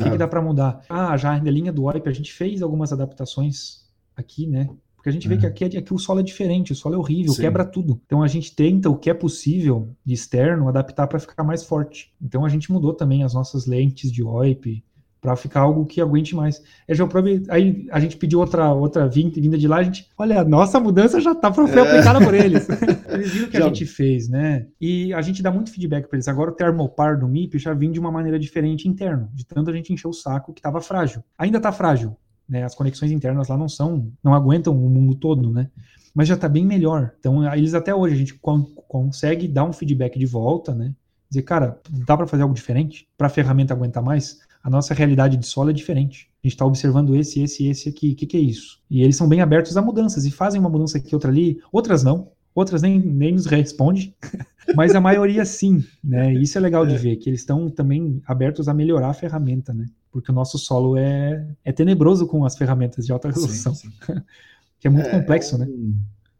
O 0.00 0.04
que, 0.04 0.10
que, 0.10 0.18
dá 0.18 0.28
para 0.28 0.42
mudar? 0.42 0.80
Ah, 0.88 1.16
já 1.16 1.38
na 1.40 1.50
linha 1.50 1.72
do 1.72 1.84
OIP 1.84 2.08
a 2.08 2.12
gente 2.12 2.32
fez 2.32 2.62
algumas 2.62 2.92
adaptações 2.92 3.84
aqui, 4.16 4.46
né? 4.46 4.68
Porque 4.96 5.10
a 5.10 5.12
gente 5.12 5.28
vê 5.28 5.36
que 5.36 5.44
uhum. 5.44 5.50
aqui, 5.50 5.64
aqui, 5.64 5.92
o 5.92 5.98
solo 5.98 6.20
é 6.20 6.22
diferente, 6.22 6.72
o 6.72 6.74
solo 6.74 6.94
é 6.94 6.98
horrível, 6.98 7.34
Sim. 7.34 7.42
quebra 7.42 7.62
tudo. 7.64 8.00
Então 8.06 8.22
a 8.22 8.26
gente 8.26 8.54
tenta 8.56 8.88
o 8.88 8.96
que 8.96 9.10
é 9.10 9.14
possível 9.14 9.90
de 10.02 10.14
externo 10.14 10.66
adaptar 10.66 11.06
para 11.06 11.18
ficar 11.18 11.44
mais 11.44 11.62
forte. 11.62 12.10
Então 12.22 12.42
a 12.42 12.48
gente 12.48 12.72
mudou 12.72 12.94
também 12.94 13.22
as 13.22 13.34
nossas 13.34 13.66
lentes 13.66 14.10
de 14.10 14.22
OIP 14.22 14.82
para 15.24 15.36
ficar 15.36 15.60
algo 15.60 15.86
que 15.86 16.02
aguente 16.02 16.36
mais. 16.36 16.62
É, 16.86 16.94
Geoprobe, 16.94 17.44
aí 17.48 17.86
a 17.90 17.98
gente 17.98 18.18
pediu 18.18 18.40
outra 18.40 18.74
outra 18.74 19.08
vinda 19.08 19.56
de 19.56 19.66
lá, 19.66 19.78
a 19.78 19.82
gente, 19.82 20.06
olha, 20.18 20.42
a 20.42 20.44
nossa 20.44 20.78
mudança 20.78 21.18
já 21.18 21.32
está 21.32 21.50
foi 21.50 21.64
é. 21.64 21.80
aplicada 21.80 22.20
por 22.22 22.34
eles. 22.34 22.68
eles 23.08 23.32
viram 23.32 23.46
o 23.46 23.50
que 23.50 23.56
já... 23.56 23.64
a 23.64 23.68
gente 23.68 23.86
fez, 23.86 24.28
né? 24.28 24.66
E 24.78 25.14
a 25.14 25.22
gente 25.22 25.42
dá 25.42 25.50
muito 25.50 25.70
feedback 25.70 26.08
para 26.08 26.16
eles. 26.16 26.28
Agora 26.28 26.50
o 26.50 26.54
termopar 26.54 27.18
do 27.18 27.26
MIP 27.26 27.58
já 27.58 27.72
vem 27.72 27.90
de 27.90 27.98
uma 27.98 28.12
maneira 28.12 28.38
diferente 28.38 28.86
interno, 28.86 29.30
de 29.32 29.46
tanto 29.46 29.70
a 29.70 29.72
gente 29.72 29.94
encher 29.94 30.08
o 30.08 30.12
saco 30.12 30.52
que 30.52 30.60
estava 30.60 30.78
frágil. 30.82 31.24
Ainda 31.38 31.56
está 31.56 31.72
frágil, 31.72 32.14
né? 32.46 32.62
As 32.62 32.74
conexões 32.74 33.10
internas 33.10 33.48
lá 33.48 33.56
não 33.56 33.68
são, 33.68 34.12
não 34.22 34.34
aguentam 34.34 34.74
o 34.74 34.90
mundo 34.90 35.14
todo, 35.14 35.50
né? 35.50 35.70
Mas 36.14 36.28
já 36.28 36.34
está 36.34 36.50
bem 36.50 36.66
melhor. 36.66 37.14
Então, 37.18 37.50
eles 37.54 37.72
até 37.72 37.94
hoje 37.94 38.14
a 38.14 38.18
gente 38.18 38.38
consegue 38.86 39.48
dar 39.48 39.64
um 39.64 39.72
feedback 39.72 40.18
de 40.18 40.26
volta, 40.26 40.74
né? 40.74 40.92
Dizer, 41.30 41.42
cara, 41.44 41.80
dá 42.06 42.14
para 42.14 42.26
fazer 42.26 42.42
algo 42.42 42.54
diferente? 42.54 43.08
Para 43.16 43.28
a 43.28 43.30
ferramenta 43.30 43.72
aguentar 43.72 44.02
mais? 44.02 44.38
A 44.64 44.70
nossa 44.70 44.94
realidade 44.94 45.36
de 45.36 45.46
solo 45.46 45.68
é 45.68 45.72
diferente. 45.74 46.30
A 46.42 46.46
gente 46.46 46.54
está 46.54 46.64
observando 46.64 47.14
esse, 47.14 47.42
esse, 47.42 47.66
esse 47.66 47.90
aqui. 47.90 48.12
O 48.12 48.16
que, 48.16 48.26
que 48.26 48.36
é 48.38 48.40
isso? 48.40 48.80
E 48.90 49.02
eles 49.02 49.14
são 49.14 49.28
bem 49.28 49.42
abertos 49.42 49.76
a 49.76 49.82
mudanças 49.82 50.24
e 50.24 50.30
fazem 50.30 50.58
uma 50.58 50.70
mudança 50.70 50.96
aqui, 50.96 51.14
outra 51.14 51.30
ali. 51.30 51.60
Outras 51.70 52.02
não. 52.02 52.32
Outras 52.54 52.80
nem, 52.80 52.98
nem 52.98 53.32
nos 53.32 53.44
respondem. 53.44 54.14
Mas 54.74 54.94
a 54.94 55.00
maioria 55.02 55.44
sim, 55.44 55.84
né? 56.02 56.32
E 56.32 56.42
isso 56.42 56.56
é 56.56 56.60
legal 56.62 56.86
de 56.86 56.94
é. 56.94 56.98
ver, 56.98 57.16
que 57.16 57.28
eles 57.28 57.40
estão 57.40 57.68
também 57.68 58.22
abertos 58.26 58.66
a 58.66 58.72
melhorar 58.72 59.10
a 59.10 59.14
ferramenta, 59.14 59.74
né? 59.74 59.84
Porque 60.10 60.32
o 60.32 60.34
nosso 60.34 60.56
solo 60.58 60.96
é, 60.96 61.46
é 61.62 61.70
tenebroso 61.70 62.26
com 62.26 62.42
as 62.46 62.56
ferramentas 62.56 63.04
de 63.04 63.12
alta 63.12 63.28
resolução. 63.28 63.74
Sim, 63.74 63.90
sim. 63.90 64.14
que 64.80 64.86
é 64.86 64.90
muito 64.90 65.08
é, 65.08 65.10
complexo, 65.10 65.56
é 65.56 65.58
um, 65.58 65.60
né? 65.60 65.94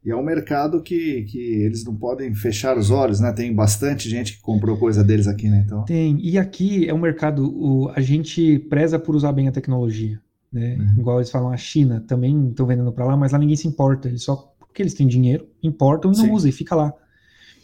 E 0.04 0.10
é 0.10 0.16
um 0.16 0.22
mercado 0.22 0.82
que, 0.82 1.22
que 1.22 1.38
eles 1.38 1.82
não 1.82 1.96
podem 1.96 2.34
fechar 2.34 2.76
os 2.76 2.90
olhos, 2.90 3.20
né? 3.20 3.32
Tem 3.32 3.54
bastante 3.54 4.08
gente 4.08 4.36
que 4.36 4.42
comprou 4.42 4.76
coisa 4.76 5.02
deles 5.02 5.26
aqui, 5.26 5.48
né? 5.48 5.62
Então... 5.64 5.84
Tem. 5.84 6.18
E 6.20 6.36
aqui 6.36 6.86
é 6.86 6.92
um 6.92 6.98
mercado, 6.98 7.46
o, 7.46 7.88
a 7.88 8.00
gente 8.02 8.58
preza 8.58 8.98
por 8.98 9.16
usar 9.16 9.32
bem 9.32 9.48
a 9.48 9.52
tecnologia. 9.52 10.20
Né? 10.52 10.76
Uhum. 10.78 11.00
Igual 11.00 11.18
eles 11.18 11.30
falam, 11.30 11.50
a 11.50 11.56
China 11.56 12.04
também 12.06 12.50
estão 12.50 12.66
vendendo 12.66 12.92
para 12.92 13.06
lá, 13.06 13.16
mas 13.16 13.32
lá 13.32 13.38
ninguém 13.38 13.56
se 13.56 13.66
importa. 13.66 14.08
Eles 14.08 14.22
só 14.22 14.54
porque 14.58 14.82
eles 14.82 14.92
têm 14.92 15.06
dinheiro, 15.06 15.48
importam 15.62 16.12
e 16.12 16.16
não 16.16 16.32
usam, 16.32 16.50
e 16.50 16.52
fica 16.52 16.74
lá. 16.74 16.92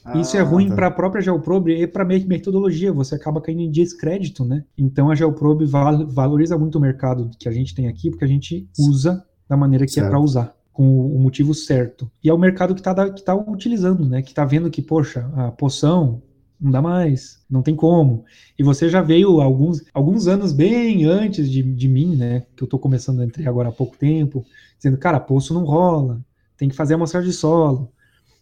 Ah, 0.03 0.19
Isso 0.19 0.35
é 0.35 0.41
ruim 0.41 0.69
tá. 0.69 0.75
para 0.75 0.87
a 0.87 0.91
própria 0.91 1.21
Geoprobe 1.21 1.73
e 1.73 1.87
para 1.87 2.05
a 2.05 2.07
metodologia, 2.07 2.91
você 2.91 3.15
acaba 3.15 3.41
caindo 3.43 3.61
em 3.61 3.71
descrédito, 3.71 4.47
né? 4.47 4.65
Então 4.79 5.11
a 5.11 5.15
Geoprobe 5.15 5.67
val 5.67 6.07
valoriza 6.07 6.57
muito 6.57 6.79
o 6.79 6.81
mercado 6.81 7.31
que 7.39 7.47
a 7.49 7.53
gente 7.53 7.75
tem 7.75 7.87
aqui, 7.87 8.09
porque 8.09 8.25
a 8.25 8.29
gente 8.29 8.67
usa 8.79 9.23
da 9.47 9.59
maneira 9.59 9.85
que 9.85 9.91
é 9.91 9.95
certo. 9.95 10.07
é 10.07 10.11
para 10.11 10.21
usar 10.21 10.60
com 10.73 11.15
o 11.15 11.19
motivo 11.19 11.55
certo. 11.55 12.11
E 12.23 12.29
é 12.29 12.35
o 12.35 12.39
mercado 12.39 12.75
que 12.75 12.81
está 12.81 13.11
que 13.11 13.23
tá 13.23 13.35
utilizando, 13.35 14.09
né? 14.09 14.23
Que 14.23 14.31
está 14.31 14.45
vendo 14.45 14.71
que, 14.71 14.83
poxa, 14.83 15.31
a 15.35 15.51
poção 15.51 16.23
não 16.61 16.71
dá 16.71 16.83
mais, 16.83 17.43
não 17.49 17.63
tem 17.63 17.75
como. 17.75 18.25
E 18.59 18.63
você 18.63 18.89
já 18.89 19.01
veio 19.01 19.41
alguns, 19.41 19.83
alguns 19.95 20.27
anos 20.27 20.53
bem 20.53 21.07
antes 21.07 21.51
de, 21.51 21.63
de 21.63 21.89
mim, 21.89 22.17
né? 22.17 22.45
Que 22.55 22.63
eu 22.63 22.67
estou 22.67 22.79
começando 22.79 23.21
a 23.21 23.25
entrar 23.25 23.49
agora 23.49 23.71
há 23.71 23.73
pouco 23.73 23.97
tempo, 23.97 24.45
dizendo, 24.77 24.99
cara, 24.99 25.19
poço 25.19 25.55
não 25.55 25.65
rola, 25.65 26.23
tem 26.57 26.69
que 26.69 26.77
fazer 26.77 26.95
a 26.95 26.97
amostragem 26.97 27.31
de 27.31 27.37
solo. 27.37 27.91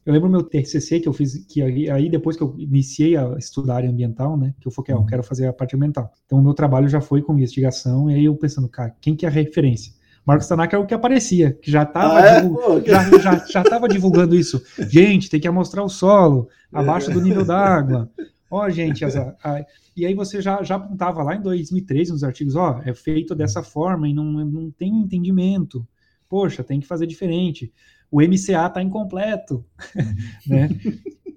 Eu 0.04 0.12
lembro 0.12 0.28
meu 0.28 0.42
TCC 0.42 1.00
que 1.00 1.08
eu 1.08 1.12
fiz, 1.12 1.44
que 1.46 1.62
aí, 1.62 2.08
depois 2.08 2.36
que 2.36 2.42
eu 2.42 2.54
iniciei 2.58 3.14
a 3.16 3.36
estudar 3.38 3.76
área 3.76 3.90
ambiental, 3.90 4.38
né, 4.38 4.54
que 4.58 4.66
eu 4.66 4.72
foquei, 4.72 4.94
eu 4.94 5.00
uhum. 5.00 5.06
quero 5.06 5.22
fazer 5.22 5.46
a 5.46 5.52
parte 5.52 5.76
ambiental. 5.76 6.10
Então 6.24 6.38
o 6.38 6.42
meu 6.42 6.54
trabalho 6.54 6.88
já 6.88 7.00
foi 7.00 7.20
com 7.20 7.34
investigação, 7.34 8.10
e 8.10 8.14
aí 8.14 8.24
eu 8.24 8.34
pensando, 8.34 8.68
cara, 8.68 8.94
quem 9.02 9.14
que 9.14 9.26
é 9.26 9.28
a 9.28 9.32
referência? 9.32 9.92
Marcos 10.28 10.46
Tanaka 10.46 10.76
é 10.76 10.78
o 10.78 10.84
que 10.84 10.92
aparecia, 10.92 11.54
que 11.54 11.70
já 11.70 11.84
estava 11.84 12.18
ah, 12.18 12.26
é? 12.26 12.42
já, 12.84 13.18
já, 13.18 13.46
já 13.46 13.64
tava 13.64 13.88
divulgando 13.88 14.34
isso. 14.34 14.62
Gente, 14.86 15.30
tem 15.30 15.40
que 15.40 15.48
amostrar 15.48 15.82
o 15.82 15.88
solo, 15.88 16.50
abaixo 16.70 17.10
do 17.10 17.18
nível 17.18 17.46
d'água. 17.46 18.10
Ó, 18.50 18.68
gente, 18.68 19.06
as, 19.06 19.16
a, 19.16 19.64
e 19.96 20.04
aí 20.04 20.12
você 20.12 20.42
já, 20.42 20.62
já 20.62 20.74
apontava 20.74 21.22
lá 21.22 21.34
em 21.34 21.40
2013 21.40 22.12
nos 22.12 22.22
artigos, 22.22 22.56
ó, 22.56 22.78
é 22.84 22.94
feito 22.94 23.34
dessa 23.34 23.62
forma 23.62 24.06
e 24.06 24.12
não, 24.12 24.24
não 24.24 24.70
tem 24.70 24.94
entendimento. 24.94 25.88
Poxa, 26.28 26.62
tem 26.62 26.78
que 26.78 26.86
fazer 26.86 27.06
diferente. 27.06 27.72
O 28.10 28.20
MCA 28.20 28.66
está 28.66 28.82
incompleto, 28.82 29.64
né? 30.46 30.68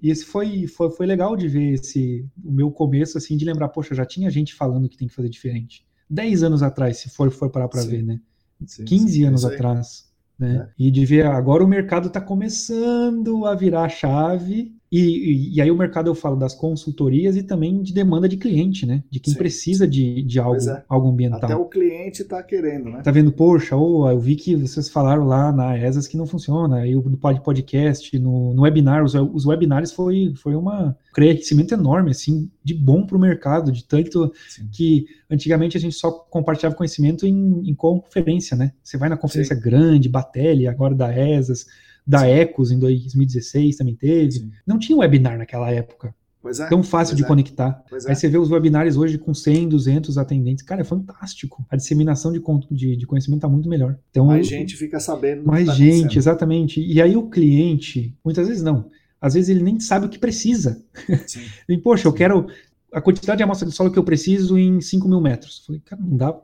E 0.02 0.10
esse 0.10 0.26
foi, 0.26 0.66
foi, 0.66 0.90
foi 0.90 1.06
legal 1.06 1.34
de 1.34 1.48
ver 1.48 1.76
esse 1.76 2.26
o 2.44 2.52
meu 2.52 2.70
começo 2.70 3.16
assim 3.16 3.38
de 3.38 3.46
lembrar, 3.46 3.70
poxa, 3.70 3.94
já 3.94 4.04
tinha 4.04 4.28
gente 4.28 4.52
falando 4.52 4.86
que 4.86 4.98
tem 4.98 5.08
que 5.08 5.14
fazer 5.14 5.30
diferente. 5.30 5.82
10 6.10 6.42
anos 6.42 6.62
atrás, 6.62 6.98
se 6.98 7.08
for, 7.08 7.30
for 7.30 7.48
parar 7.48 7.68
para 7.68 7.84
ver, 7.84 8.02
né? 8.02 8.20
Sim, 8.66 8.84
15 8.84 9.12
sim, 9.12 9.24
anos 9.24 9.44
atrás. 9.44 10.10
Né? 10.38 10.68
É. 10.68 10.72
E 10.78 10.90
de 10.90 11.04
ver 11.04 11.26
agora 11.26 11.64
o 11.64 11.68
mercado 11.68 12.08
está 12.08 12.20
começando 12.20 13.46
a 13.46 13.54
virar 13.54 13.84
a 13.84 13.88
chave 13.88 14.74
e, 14.92 15.54
e, 15.54 15.60
aí 15.62 15.70
o 15.70 15.76
mercado 15.76 16.10
eu 16.10 16.14
falo 16.14 16.36
das 16.36 16.54
consultorias 16.54 17.34
e 17.34 17.42
também 17.42 17.80
de 17.80 17.94
demanda 17.94 18.28
de 18.28 18.36
cliente, 18.36 18.84
né? 18.84 19.02
De 19.10 19.18
quem 19.18 19.32
Sim. 19.32 19.38
precisa 19.38 19.88
de, 19.88 20.22
de 20.22 20.38
algo, 20.38 20.60
é. 20.68 20.84
algo 20.86 21.08
ambiental. 21.08 21.44
Até 21.44 21.56
o 21.56 21.64
cliente 21.64 22.20
está 22.20 22.42
querendo, 22.42 22.90
né? 22.90 23.00
Tá 23.02 23.10
vendo, 23.10 23.32
poxa, 23.32 23.74
oh, 23.74 24.06
eu 24.10 24.20
vi 24.20 24.36
que 24.36 24.54
vocês 24.54 24.90
falaram 24.90 25.24
lá 25.24 25.50
na 25.50 25.78
ESAS 25.78 26.06
que 26.06 26.18
não 26.18 26.26
funciona, 26.26 26.76
aí 26.76 26.94
no 26.94 27.16
podcast, 27.16 28.18
no, 28.18 28.52
no 28.52 28.62
webinar, 28.64 29.02
os, 29.02 29.14
os 29.14 29.46
webinars 29.46 29.92
foi, 29.92 30.34
foi 30.36 30.54
uma 30.54 30.94
crescimento 31.14 31.72
enorme, 31.72 32.10
assim, 32.10 32.50
de 32.62 32.74
bom 32.74 33.06
para 33.06 33.16
o 33.16 33.20
mercado, 33.20 33.72
de 33.72 33.84
tanto 33.86 34.30
Sim. 34.46 34.68
que 34.70 35.06
antigamente 35.30 35.74
a 35.74 35.80
gente 35.80 35.94
só 35.94 36.10
compartilhava 36.10 36.76
conhecimento 36.76 37.26
em, 37.26 37.62
em 37.66 37.74
conferência, 37.74 38.54
né? 38.54 38.72
Você 38.82 38.98
vai 38.98 39.08
na 39.08 39.16
conferência 39.16 39.56
Sim. 39.56 39.62
grande, 39.62 40.10
Batelli, 40.10 40.68
agora 40.68 40.94
da 40.94 41.18
ESAS, 41.18 41.64
da 42.06 42.20
Sim. 42.20 42.26
Ecos 42.26 42.70
em 42.70 42.78
2016 42.78 43.76
também 43.76 43.94
teve. 43.94 44.32
Sim. 44.32 44.50
Não 44.66 44.78
tinha 44.78 44.96
webinar 44.98 45.38
naquela 45.38 45.70
época. 45.70 46.14
É, 46.44 46.68
tão 46.68 46.82
fácil 46.82 47.14
de 47.14 47.22
é. 47.22 47.26
conectar. 47.26 47.84
Pois 47.88 48.04
Aí 48.04 48.12
é. 48.12 48.14
você 48.14 48.28
vê 48.28 48.36
os 48.36 48.50
webinários 48.50 48.96
hoje 48.96 49.16
com 49.16 49.32
100, 49.32 49.68
200 49.68 50.18
atendentes. 50.18 50.64
Cara, 50.64 50.80
é 50.80 50.84
fantástico. 50.84 51.64
A 51.70 51.76
disseminação 51.76 52.32
de, 52.32 52.42
de, 52.70 52.96
de 52.96 53.06
conhecimento 53.06 53.38
está 53.38 53.48
muito 53.48 53.68
melhor. 53.68 53.96
Então, 54.10 54.26
mais 54.26 54.46
gente 54.46 54.76
fica 54.76 54.98
sabendo. 54.98 55.44
Mais 55.46 55.66
tá 55.66 55.74
gente, 55.74 56.18
exatamente. 56.18 56.80
E 56.80 57.00
aí 57.00 57.16
o 57.16 57.30
cliente, 57.30 58.16
muitas 58.24 58.48
vezes 58.48 58.62
não. 58.62 58.90
Às 59.20 59.34
vezes 59.34 59.50
ele 59.50 59.62
nem 59.62 59.78
sabe 59.78 60.06
o 60.06 60.08
que 60.08 60.18
precisa. 60.18 60.84
Sim. 61.26 61.42
e, 61.68 61.78
poxa, 61.78 62.08
eu 62.08 62.12
quero 62.12 62.48
a 62.92 63.00
quantidade 63.00 63.38
de 63.38 63.44
amostra 63.44 63.68
de 63.68 63.74
solo 63.74 63.92
que 63.92 63.98
eu 63.98 64.04
preciso 64.04 64.58
em 64.58 64.80
5 64.80 65.08
mil 65.08 65.20
metros. 65.20 65.60
Eu 65.60 65.66
falei, 65.66 65.82
cara, 65.84 66.02
não 66.02 66.16
dá. 66.16 66.36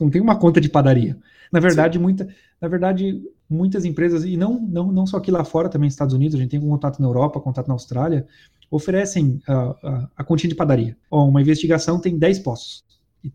Não 0.00 0.10
tem 0.10 0.20
uma 0.20 0.36
conta 0.36 0.60
de 0.60 0.68
padaria. 0.68 1.16
Na 1.52 1.60
verdade, 1.60 1.98
muita, 1.98 2.28
na 2.60 2.66
verdade, 2.66 3.22
muitas 3.48 3.84
empresas, 3.84 4.24
e 4.24 4.36
não, 4.36 4.60
não, 4.60 4.92
não 4.92 5.06
só 5.06 5.16
aqui 5.16 5.30
lá 5.30 5.44
fora, 5.44 5.68
também 5.68 5.86
nos 5.86 5.94
Estados 5.94 6.14
Unidos, 6.14 6.34
a 6.34 6.38
gente 6.38 6.50
tem 6.50 6.60
contato 6.60 7.00
na 7.00 7.06
Europa, 7.06 7.40
contato 7.40 7.68
na 7.68 7.74
Austrália, 7.74 8.26
oferecem 8.70 9.40
a, 9.46 9.54
a, 9.54 10.08
a 10.18 10.24
continha 10.24 10.48
de 10.48 10.54
padaria. 10.54 10.96
Ó, 11.10 11.26
uma 11.28 11.40
investigação 11.40 12.00
tem 12.00 12.18
10 12.18 12.40
postos. 12.40 12.84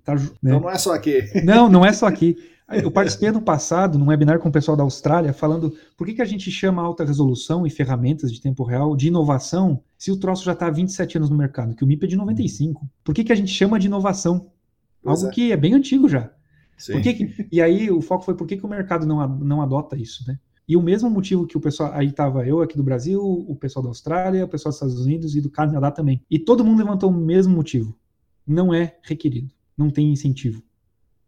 Tá, 0.03 0.15
né? 0.15 0.21
Então 0.43 0.61
não 0.61 0.69
é 0.69 0.77
só 0.77 0.93
aqui. 0.93 1.23
Não, 1.43 1.69
não 1.69 1.85
é 1.85 1.91
só 1.91 2.07
aqui. 2.07 2.37
Eu 2.71 2.89
participei 2.89 3.27
ano 3.27 3.41
passado 3.41 3.99
num 3.99 4.07
webinar 4.07 4.39
com 4.39 4.47
o 4.47 4.51
pessoal 4.51 4.77
da 4.77 4.83
Austrália 4.83 5.33
falando 5.33 5.75
por 5.97 6.07
que, 6.07 6.13
que 6.13 6.21
a 6.21 6.25
gente 6.25 6.49
chama 6.49 6.81
alta 6.81 7.03
resolução 7.03 7.67
e 7.67 7.69
ferramentas 7.69 8.31
de 8.31 8.39
tempo 8.39 8.63
real 8.63 8.95
de 8.95 9.09
inovação 9.09 9.81
se 9.97 10.09
o 10.09 10.17
troço 10.17 10.45
já 10.45 10.53
está 10.53 10.67
há 10.67 10.71
27 10.71 11.17
anos 11.17 11.29
no 11.29 11.35
mercado, 11.35 11.75
que 11.75 11.83
o 11.83 11.87
MIP 11.87 12.05
é 12.05 12.07
de 12.07 12.15
95. 12.15 12.87
Por 13.03 13.13
que, 13.13 13.25
que 13.25 13.33
a 13.33 13.35
gente 13.35 13.51
chama 13.51 13.77
de 13.77 13.87
inovação? 13.87 14.49
Pois 15.03 15.19
Algo 15.19 15.29
é. 15.29 15.35
que 15.35 15.51
é 15.51 15.57
bem 15.57 15.73
antigo 15.73 16.07
já. 16.07 16.31
Por 16.85 17.01
que 17.01 17.13
que, 17.13 17.47
e 17.51 17.61
aí 17.61 17.91
o 17.91 18.01
foco 18.01 18.25
foi 18.25 18.35
por 18.35 18.47
que, 18.47 18.57
que 18.57 18.65
o 18.65 18.69
mercado 18.69 19.05
não, 19.05 19.27
não 19.39 19.61
adota 19.61 19.97
isso, 19.97 20.23
né? 20.27 20.39
E 20.67 20.77
o 20.77 20.81
mesmo 20.81 21.09
motivo 21.09 21.45
que 21.45 21.57
o 21.57 21.59
pessoal, 21.59 21.91
aí 21.93 22.07
estava 22.07 22.47
eu 22.47 22.61
aqui 22.61 22.77
do 22.77 22.83
Brasil, 22.83 23.21
o 23.21 23.55
pessoal 23.55 23.83
da 23.83 23.89
Austrália, 23.89 24.45
o 24.45 24.47
pessoal 24.47 24.71
dos 24.71 24.77
Estados 24.77 25.05
Unidos 25.05 25.35
e 25.35 25.41
do 25.41 25.49
Canadá 25.49 25.91
também. 25.91 26.23
E 26.29 26.39
todo 26.39 26.63
mundo 26.63 26.79
levantou 26.79 27.09
o 27.09 27.13
mesmo 27.13 27.53
motivo. 27.53 27.93
Não 28.47 28.73
é 28.73 28.97
requerido, 29.03 29.53
não 29.77 29.89
tem 29.89 30.11
incentivo. 30.11 30.63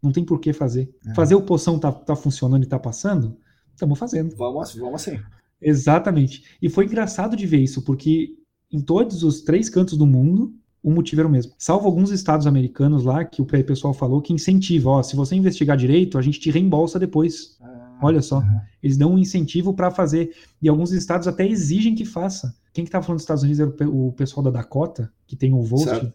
Não 0.02 0.12
tem 0.12 0.24
por 0.24 0.40
que 0.40 0.54
fazer. 0.54 0.94
É. 1.06 1.14
Fazer 1.14 1.36
o 1.36 1.42
poção 1.42 1.80
tá, 1.80 1.92
tá 1.92 2.16
funcionando 2.16 2.64
e 2.64 2.68
tá 2.68 2.80
passando, 2.80 3.38
estamos 3.74 3.98
fazendo. 3.98 4.36
Vamos, 4.36 4.76
vamos 4.76 4.96
assim. 4.96 5.20
Exatamente. 5.62 6.44
E 6.62 6.70
foi 6.70 6.86
engraçado 6.86 7.36
de 7.36 7.46
ver 7.48 7.60
isso, 7.60 7.82
porque 7.82 8.38
em 8.72 8.82
todos 8.82 9.24
os 9.24 9.42
três 9.42 9.70
cantos 9.70 9.98
do 9.98 10.06
mundo, 10.06 10.54
o 10.84 10.92
motivo 10.92 11.22
era 11.22 11.28
o 11.28 11.32
mesmo. 11.32 11.54
Salvo 11.58 11.88
alguns 11.88 12.12
estados 12.12 12.46
americanos 12.46 13.06
lá, 13.06 13.24
que 13.24 13.42
o 13.42 13.46
pessoal 13.46 13.94
falou 13.94 14.22
que 14.22 14.34
incentiva, 14.34 14.90
ó, 14.90 15.02
se 15.02 15.16
você 15.16 15.34
investigar 15.34 15.78
direito, 15.78 16.18
a 16.18 16.22
gente 16.22 16.40
te 16.40 16.52
reembolsa 16.52 17.00
depois. 17.00 17.58
Ah, 17.62 18.00
Olha 18.02 18.22
só, 18.22 18.40
uhum. 18.40 18.60
eles 18.82 18.98
dão 18.98 19.14
um 19.14 19.18
incentivo 19.18 19.74
para 19.74 19.90
fazer, 19.90 20.36
e 20.62 20.68
alguns 20.68 20.92
estados 20.92 21.26
até 21.26 21.48
exigem 21.48 21.96
que 21.96 22.04
faça. 22.04 22.54
Quem 22.74 22.84
que 22.84 22.92
tá 22.92 23.02
falando 23.02 23.18
dos 23.18 23.24
Estados 23.24 23.44
Unidos 23.44 23.62
era 23.62 23.90
o 23.90 24.12
pessoal 24.12 24.44
da 24.44 24.52
Dakota, 24.52 25.10
que 25.26 25.38
tem 25.38 25.54
o 25.54 25.62
Volt. 25.62 26.12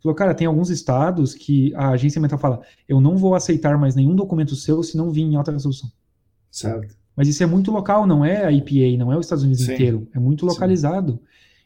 Falou, 0.00 0.14
cara, 0.14 0.34
tem 0.34 0.46
alguns 0.46 0.70
estados 0.70 1.34
que 1.34 1.74
a 1.74 1.88
agência 1.88 2.18
ambiental 2.18 2.38
fala, 2.38 2.60
eu 2.86 3.00
não 3.00 3.16
vou 3.16 3.34
aceitar 3.34 3.76
mais 3.78 3.96
nenhum 3.96 4.14
documento 4.14 4.54
seu 4.54 4.82
se 4.82 4.96
não 4.96 5.10
vir 5.10 5.22
em 5.22 5.34
alta 5.34 5.50
resolução. 5.50 5.90
Certo. 6.50 6.94
Mas 7.16 7.26
isso 7.26 7.42
é 7.42 7.46
muito 7.46 7.72
local, 7.72 8.06
não 8.06 8.24
é 8.24 8.44
a 8.44 8.52
EPA, 8.52 8.96
não 8.98 9.12
é 9.12 9.16
os 9.16 9.24
Estados 9.24 9.42
Unidos 9.42 9.64
Sim. 9.64 9.72
inteiro, 9.72 10.06
é 10.12 10.18
muito 10.18 10.44
localizado. 10.44 11.12
Sim. 11.12 11.18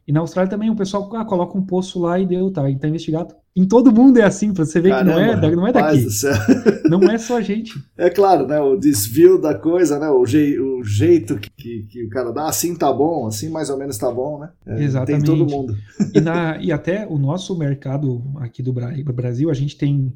E 0.09 0.13
na 0.13 0.21
Austrália 0.21 0.49
também 0.49 0.71
o 0.71 0.75
pessoal 0.75 1.15
ah, 1.17 1.25
coloca 1.27 1.59
um 1.59 1.61
poço 1.61 2.01
lá 2.01 2.19
e 2.19 2.25
deu, 2.25 2.51
tá, 2.51 2.63
tá 2.81 2.89
investigado. 2.89 3.35
Em 3.55 3.69
todo 3.69 3.93
mundo 3.93 4.19
é 4.19 4.23
assim, 4.23 4.55
pra 4.55 4.65
você 4.65 4.81
ver 4.81 4.89
Caramba, 4.89 5.13
que 5.13 5.21
não 5.21 5.49
é, 5.53 5.57
não 5.57 5.67
é 5.67 5.73
daqui. 5.73 6.07
Não 6.89 7.03
é 7.03 7.19
só 7.19 7.37
a 7.37 7.43
gente. 7.43 7.75
É 7.99 8.09
claro, 8.09 8.47
né? 8.47 8.59
O 8.59 8.75
desvio 8.75 9.39
da 9.39 9.55
coisa, 9.55 9.99
né? 9.99 10.09
O, 10.09 10.25
je, 10.25 10.59
o 10.59 10.83
jeito 10.83 11.37
que, 11.37 11.51
que, 11.51 11.83
que, 11.83 12.05
o 12.05 12.09
cara 12.09 12.33
dá, 12.33 12.49
assim 12.49 12.75
tá 12.75 12.91
bom, 12.91 13.27
assim 13.27 13.51
mais 13.51 13.69
ou 13.69 13.77
menos 13.77 13.99
tá 13.99 14.11
bom, 14.11 14.39
né? 14.39 14.49
É, 14.67 14.83
Exatamente. 14.83 15.27
Tem 15.27 15.37
todo 15.37 15.51
mundo. 15.51 15.77
E, 16.15 16.21
na, 16.23 16.57
e 16.57 16.73
até 16.73 17.07
o 17.07 17.19
nosso 17.19 17.57
mercado 17.59 18.25
aqui 18.37 18.63
do 18.63 18.73
Brasil, 18.73 19.51
a 19.51 19.55
gente 19.55 19.77
tem 19.77 20.15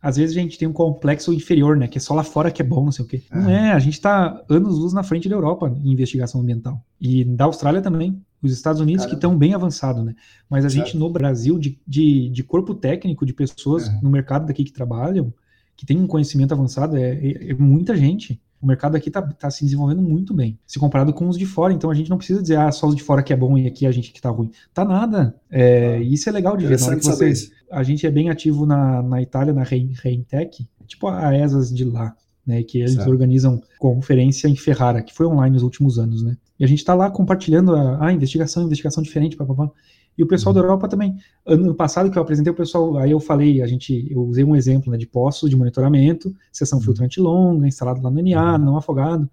às 0.00 0.16
vezes 0.16 0.36
a 0.36 0.40
gente 0.40 0.58
tem 0.58 0.68
um 0.68 0.72
complexo 0.72 1.32
inferior, 1.32 1.76
né? 1.76 1.88
Que 1.88 1.98
é 1.98 2.00
só 2.00 2.14
lá 2.14 2.22
fora 2.22 2.50
que 2.50 2.62
é 2.62 2.64
bom, 2.64 2.84
não 2.84 2.92
sei 2.92 3.04
o 3.04 3.08
quê. 3.08 3.22
Não 3.32 3.48
é, 3.48 3.72
a 3.72 3.78
gente 3.80 3.94
está 3.94 4.40
anos 4.48 4.78
luz 4.78 4.92
na 4.92 5.02
frente 5.02 5.28
da 5.28 5.34
Europa 5.34 5.72
em 5.82 5.92
investigação 5.92 6.40
ambiental. 6.40 6.80
E 7.00 7.24
da 7.24 7.44
Austrália 7.44 7.82
também. 7.82 8.20
Os 8.42 8.52
Estados 8.52 8.80
Unidos 8.80 9.04
Caramba. 9.04 9.10
que 9.10 9.14
estão 9.16 9.38
bem 9.38 9.54
avançados, 9.54 10.04
né? 10.04 10.14
Mas 10.50 10.64
a 10.64 10.68
gente 10.68 10.96
no 10.96 11.08
Brasil, 11.08 11.58
de, 11.58 11.78
de, 11.86 12.28
de, 12.28 12.42
corpo 12.42 12.74
técnico, 12.74 13.24
de 13.24 13.32
pessoas 13.32 13.88
é. 13.88 14.00
no 14.02 14.10
mercado 14.10 14.46
daqui 14.46 14.64
que 14.64 14.72
trabalham, 14.72 15.32
que 15.76 15.86
tem 15.86 15.98
um 15.98 16.06
conhecimento 16.06 16.52
avançado, 16.52 16.96
é, 16.96 17.12
é, 17.14 17.50
é 17.50 17.54
muita 17.54 17.96
gente. 17.96 18.40
O 18.60 18.66
mercado 18.66 18.96
aqui 18.96 19.08
está 19.08 19.20
tá 19.20 19.50
se 19.50 19.64
desenvolvendo 19.64 20.00
muito 20.00 20.32
bem, 20.32 20.56
se 20.66 20.78
comparado 20.78 21.12
com 21.12 21.28
os 21.28 21.36
de 21.36 21.44
fora. 21.44 21.72
Então 21.72 21.90
a 21.90 21.94
gente 21.94 22.08
não 22.08 22.16
precisa 22.16 22.40
dizer, 22.40 22.56
ah, 22.56 22.70
só 22.70 22.86
os 22.86 22.94
de 22.94 23.02
fora 23.02 23.22
que 23.22 23.32
é 23.32 23.36
bom 23.36 23.58
e 23.58 23.66
aqui 23.66 23.86
a 23.86 23.90
gente 23.90 24.12
que 24.12 24.18
está 24.18 24.30
ruim. 24.30 24.52
Tá 24.72 24.84
nada. 24.84 25.34
É, 25.50 25.96
ah, 25.96 25.98
isso 26.00 26.28
é 26.28 26.32
legal 26.32 26.56
de 26.56 26.66
ver. 26.66 26.78
Na 26.78 26.86
hora 26.86 26.96
que 26.96 27.04
você, 27.04 27.32
a 27.70 27.82
gente 27.82 28.06
é 28.06 28.10
bem 28.10 28.30
ativo 28.30 28.64
na, 28.64 29.02
na 29.02 29.20
Itália, 29.20 29.52
na 29.52 29.64
Reintec, 29.64 30.68
tipo 30.86 31.08
a 31.08 31.36
ESAS 31.36 31.74
de 31.74 31.84
lá. 31.84 32.14
Né, 32.44 32.60
que 32.64 32.78
eles 32.78 32.94
certo. 32.94 33.08
organizam 33.08 33.62
conferência 33.78 34.48
em 34.48 34.56
Ferrara, 34.56 35.00
que 35.00 35.14
foi 35.14 35.26
online 35.26 35.54
nos 35.54 35.62
últimos 35.62 35.96
anos, 35.96 36.24
né? 36.24 36.36
E 36.58 36.64
a 36.64 36.66
gente 36.66 36.78
está 36.78 36.92
lá 36.92 37.08
compartilhando 37.08 37.74
a, 37.74 38.06
a, 38.06 38.12
investigação, 38.12 38.64
investigação 38.64 39.00
diferente, 39.00 39.36
papapá. 39.36 39.70
E 40.16 40.22
o 40.22 40.26
pessoal 40.26 40.54
uhum. 40.54 40.60
da 40.60 40.66
Europa 40.66 40.88
também. 40.88 41.16
Ano 41.46 41.74
passado 41.74 42.10
que 42.10 42.18
eu 42.18 42.22
apresentei 42.22 42.52
o 42.52 42.56
pessoal, 42.56 42.98
aí 42.98 43.10
eu 43.10 43.20
falei, 43.20 43.62
a 43.62 43.66
gente, 43.66 44.08
eu 44.10 44.22
usei 44.22 44.44
um 44.44 44.54
exemplo 44.54 44.90
né, 44.90 44.98
de 44.98 45.06
poços 45.06 45.48
de 45.48 45.56
monitoramento, 45.56 46.34
seção 46.52 46.78
uhum. 46.78 46.84
filtrante 46.84 47.20
longa, 47.20 47.66
instalado 47.66 48.02
lá 48.02 48.10
no 48.10 48.22
NA, 48.22 48.52
uhum. 48.52 48.58
não 48.58 48.76
afogado. 48.76 49.28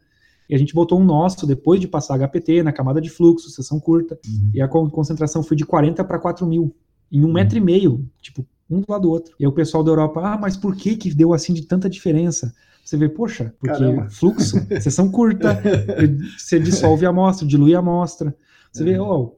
E 0.49 0.55
a 0.55 0.57
gente 0.57 0.73
botou 0.73 0.99
um 0.99 1.03
nosso 1.03 1.45
depois 1.45 1.79
de 1.79 1.87
passar 1.87 2.17
HPT 2.17 2.63
na 2.63 2.71
camada 2.71 2.99
de 2.99 3.09
fluxo, 3.09 3.49
seção 3.49 3.79
curta. 3.79 4.17
Uhum. 4.25 4.51
E 4.53 4.61
a 4.61 4.67
concentração 4.67 5.43
foi 5.43 5.55
de 5.55 5.65
40 5.65 6.03
para 6.03 6.17
4 6.17 6.47
mil, 6.47 6.75
em 7.11 7.21
um 7.21 7.27
uhum. 7.27 7.33
metro 7.33 7.57
e 7.57 7.61
meio, 7.61 8.09
tipo, 8.21 8.45
um 8.69 8.81
do 8.81 8.91
lado 8.91 9.03
do 9.03 9.11
outro. 9.11 9.35
E 9.39 9.43
aí 9.43 9.47
o 9.47 9.51
pessoal 9.53 9.83
da 9.83 9.91
Europa, 9.91 10.21
ah, 10.23 10.37
mas 10.37 10.57
por 10.57 10.75
que 10.75 10.95
que 10.95 11.13
deu 11.13 11.33
assim 11.33 11.53
de 11.53 11.63
tanta 11.63 11.87
diferença? 11.89 12.53
Você 12.89 12.97
vê, 12.97 13.07
poxa, 13.07 13.53
porque 13.59 13.77
Caramba. 13.77 14.09
fluxo, 14.09 14.57
seção 14.81 15.11
curta, 15.11 15.61
você 16.35 16.59
dissolve 16.59 17.05
a 17.05 17.09
amostra, 17.09 17.47
dilui 17.47 17.75
a 17.75 17.79
amostra. 17.79 18.35
Você 18.71 18.83
vê, 18.83 18.97
ó, 18.97 19.15
oh, 19.15 19.35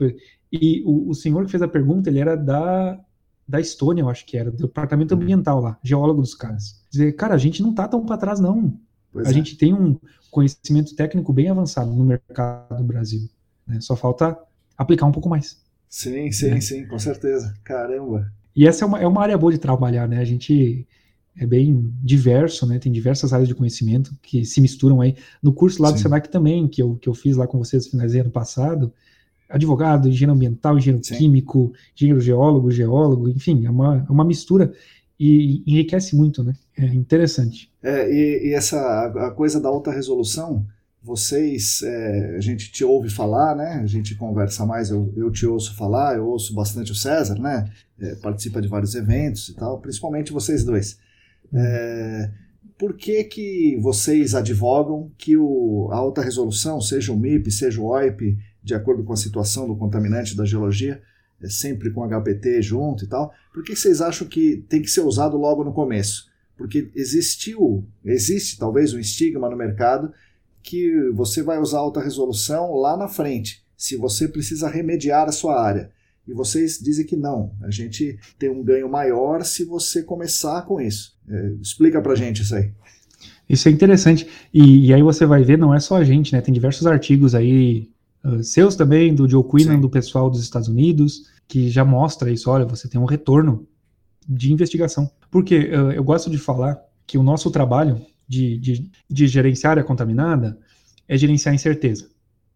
e 0.49 0.81
o, 0.85 1.09
o 1.09 1.13
senhor 1.13 1.43
que 1.43 1.51
fez 1.51 1.61
a 1.61 1.67
pergunta, 1.67 2.09
ele 2.09 2.19
era 2.19 2.37
da, 2.37 2.97
da 3.45 3.59
Estônia, 3.59 4.03
eu 4.03 4.09
acho 4.09 4.25
que 4.25 4.37
era, 4.37 4.49
do 4.49 4.67
departamento 4.67 5.13
uhum. 5.13 5.21
ambiental 5.21 5.59
lá, 5.59 5.77
geólogo 5.83 6.21
dos 6.21 6.33
caras. 6.33 6.81
Dizer, 6.89 7.11
cara, 7.11 7.33
a 7.35 7.37
gente 7.37 7.61
não 7.61 7.73
tá 7.73 7.89
tão 7.89 8.05
para 8.05 8.15
trás, 8.15 8.39
não. 8.39 8.73
Pois 9.11 9.27
a 9.27 9.31
é. 9.31 9.33
gente 9.33 9.57
tem 9.57 9.73
um 9.73 9.99
conhecimento 10.29 10.95
técnico 10.95 11.33
bem 11.33 11.49
avançado 11.49 11.91
no 11.91 12.05
mercado 12.05 12.77
do 12.77 12.85
Brasil. 12.85 13.29
Né? 13.67 13.81
Só 13.81 13.97
falta 13.97 14.37
aplicar 14.77 15.07
um 15.07 15.11
pouco 15.11 15.27
mais. 15.27 15.61
Sim, 15.89 16.31
sim, 16.31 16.51
né? 16.51 16.61
sim, 16.61 16.87
com 16.87 16.97
certeza. 16.97 17.53
Caramba. 17.65 18.31
E 18.55 18.65
essa 18.65 18.85
é 18.85 18.87
uma, 18.87 18.99
é 19.01 19.05
uma 19.05 19.21
área 19.21 19.37
boa 19.37 19.51
de 19.51 19.57
trabalhar, 19.57 20.07
né? 20.07 20.19
A 20.19 20.25
gente 20.25 20.87
é 21.37 21.45
bem 21.45 21.93
diverso, 22.03 22.65
né? 22.65 22.77
Tem 22.79 22.91
diversas 22.91 23.33
áreas 23.33 23.47
de 23.47 23.55
conhecimento 23.55 24.15
que 24.21 24.45
se 24.45 24.59
misturam 24.59 25.01
aí. 25.01 25.15
No 25.41 25.53
curso 25.53 25.81
lá 25.81 25.89
sim. 25.89 25.95
do 25.95 25.99
Senac 25.99 26.29
também, 26.29 26.67
que 26.67 26.81
eu, 26.81 26.95
que 26.95 27.07
eu 27.07 27.13
fiz 27.13 27.37
lá 27.37 27.47
com 27.47 27.57
vocês 27.57 27.85
no 27.85 27.91
finalzinho 27.91 28.23
ano 28.23 28.31
passado, 28.31 28.93
advogado, 29.51 30.07
engenheiro 30.07 30.33
ambiental, 30.33 30.77
engenheiro 30.77 31.03
Sim. 31.03 31.17
químico, 31.17 31.73
engenheiro 31.95 32.21
geólogo, 32.21 32.71
geólogo, 32.71 33.29
enfim, 33.29 33.65
é 33.65 33.69
uma, 33.69 34.05
é 34.07 34.11
uma 34.11 34.23
mistura 34.23 34.73
e 35.19 35.61
enriquece 35.67 36.15
muito, 36.15 36.43
né? 36.43 36.55
É 36.75 36.85
interessante. 36.85 37.71
É, 37.83 38.11
e, 38.11 38.49
e 38.49 38.53
essa 38.55 39.05
a 39.05 39.31
coisa 39.31 39.61
da 39.61 39.69
alta 39.69 39.91
resolução, 39.91 40.65
vocês, 41.03 41.81
é, 41.83 42.35
a 42.37 42.39
gente 42.39 42.71
te 42.71 42.83
ouve 42.83 43.09
falar, 43.09 43.55
né? 43.55 43.81
A 43.83 43.85
gente 43.85 44.15
conversa 44.15 44.65
mais, 44.65 44.89
eu, 44.89 45.13
eu 45.15 45.29
te 45.29 45.45
ouço 45.45 45.75
falar, 45.75 46.15
eu 46.15 46.25
ouço 46.25 46.55
bastante 46.55 46.91
o 46.91 46.95
César, 46.95 47.35
né? 47.39 47.69
É, 47.99 48.15
participa 48.15 48.61
de 48.61 48.67
vários 48.67 48.95
eventos 48.95 49.49
e 49.49 49.53
tal, 49.53 49.79
principalmente 49.79 50.33
vocês 50.33 50.63
dois. 50.63 50.97
É, 51.53 52.31
por 52.77 52.95
que, 52.95 53.23
que 53.25 53.77
vocês 53.79 54.33
advogam 54.33 55.11
que 55.17 55.37
o, 55.37 55.89
a 55.91 55.97
alta 55.97 56.21
resolução, 56.21 56.81
seja 56.81 57.11
o 57.11 57.17
MIP, 57.17 57.51
seja 57.51 57.79
o 57.79 57.85
OIP, 57.85 58.37
de 58.63 58.73
acordo 58.73 59.03
com 59.03 59.13
a 59.13 59.17
situação 59.17 59.67
do 59.67 59.75
contaminante 59.75 60.35
da 60.35 60.45
geologia, 60.45 61.01
é 61.41 61.49
sempre 61.49 61.91
com 61.91 62.07
HPT 62.07 62.61
junto 62.61 63.03
e 63.03 63.07
tal. 63.07 63.33
Por 63.53 63.63
que 63.63 63.75
vocês 63.75 64.01
acham 64.01 64.27
que 64.27 64.65
tem 64.69 64.81
que 64.81 64.89
ser 64.89 65.01
usado 65.01 65.37
logo 65.37 65.63
no 65.63 65.73
começo? 65.73 66.29
Porque 66.57 66.91
existiu, 66.95 67.87
existe 68.05 68.57
talvez 68.57 68.93
um 68.93 68.99
estigma 68.99 69.49
no 69.49 69.57
mercado 69.57 70.13
que 70.61 71.09
você 71.11 71.41
vai 71.41 71.59
usar 71.59 71.79
alta 71.79 72.01
resolução 72.01 72.75
lá 72.75 72.95
na 72.95 73.07
frente, 73.07 73.63
se 73.75 73.95
você 73.97 74.27
precisa 74.27 74.69
remediar 74.69 75.27
a 75.27 75.31
sua 75.31 75.59
área. 75.59 75.91
E 76.27 76.33
vocês 76.33 76.79
dizem 76.79 77.05
que 77.05 77.15
não, 77.15 77.53
a 77.61 77.71
gente 77.71 78.17
tem 78.37 78.49
um 78.49 78.63
ganho 78.63 78.89
maior 78.89 79.43
se 79.43 79.65
você 79.65 80.03
começar 80.03 80.61
com 80.63 80.79
isso. 80.79 81.17
É, 81.27 81.53
explica 81.61 82.01
pra 82.01 82.15
gente 82.15 82.41
isso 82.41 82.55
aí. 82.55 82.71
Isso 83.49 83.67
é 83.67 83.71
interessante. 83.71 84.27
E, 84.53 84.87
e, 84.87 84.93
aí 84.93 85.01
você 85.01 85.25
vai 85.25 85.43
ver, 85.43 85.57
não 85.57 85.73
é 85.73 85.79
só 85.79 85.97
a 85.97 86.03
gente, 86.03 86.31
né? 86.31 86.41
Tem 86.41 86.53
diversos 86.53 86.87
artigos 86.87 87.35
aí 87.35 87.89
uh, 88.23 88.43
seus 88.43 88.75
também, 88.75 89.13
do 89.13 89.27
Joe 89.27 89.43
Quinlan, 89.43 89.79
do 89.79 89.89
pessoal 89.89 90.29
dos 90.29 90.41
Estados 90.41 90.69
Unidos, 90.69 91.23
que 91.47 91.69
já 91.69 91.83
mostra 91.83 92.31
isso. 92.31 92.49
Olha, 92.49 92.65
você 92.65 92.87
tem 92.87 93.01
um 93.01 93.05
retorno 93.05 93.67
de 94.27 94.53
investigação. 94.53 95.11
Porque 95.29 95.57
uh, 95.57 95.91
eu 95.91 96.03
gosto 96.03 96.29
de 96.29 96.37
falar 96.37 96.79
que 97.05 97.17
o 97.17 97.23
nosso 97.23 97.51
trabalho 97.51 98.01
de, 98.25 98.57
de, 98.57 98.91
de 99.09 99.27
gerenciar 99.27 99.77
a 99.77 99.83
contaminada 99.83 100.57
é 101.07 101.17
gerenciar 101.17 101.51
a 101.51 101.55
incerteza. 101.55 102.09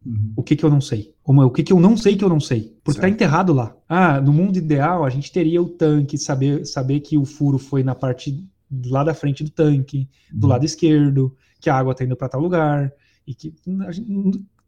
Uhum. 0.05 0.33
O 0.35 0.43
que, 0.43 0.55
que 0.55 0.63
eu 0.63 0.69
não 0.69 0.79
sei? 0.79 1.13
Como, 1.23 1.43
o 1.43 1.49
que, 1.49 1.63
que 1.63 1.73
eu 1.73 1.79
não 1.79 1.97
sei 1.97 2.15
que 2.15 2.23
eu 2.23 2.29
não 2.29 2.39
sei? 2.39 2.77
Porque 2.83 2.99
está 2.99 3.09
enterrado 3.09 3.53
lá. 3.53 3.75
Ah, 3.89 4.21
no 4.21 4.31
mundo 4.31 4.57
ideal, 4.57 5.03
a 5.03 5.09
gente 5.09 5.31
teria 5.31 5.61
o 5.61 5.67
tanque, 5.67 6.17
saber, 6.17 6.65
saber 6.65 6.99
que 6.99 7.17
o 7.17 7.25
furo 7.25 7.57
foi 7.57 7.83
na 7.83 7.95
parte 7.95 8.47
lá 8.85 9.03
da 9.03 9.13
frente 9.13 9.43
do 9.43 9.49
tanque, 9.49 10.07
do 10.31 10.45
uhum. 10.45 10.49
lado 10.51 10.65
esquerdo, 10.65 11.35
que 11.59 11.69
a 11.69 11.75
água 11.75 11.93
está 11.93 12.03
indo 12.03 12.15
para 12.15 12.29
tal 12.29 12.41
lugar, 12.41 12.91
e 13.25 13.33
que 13.33 13.53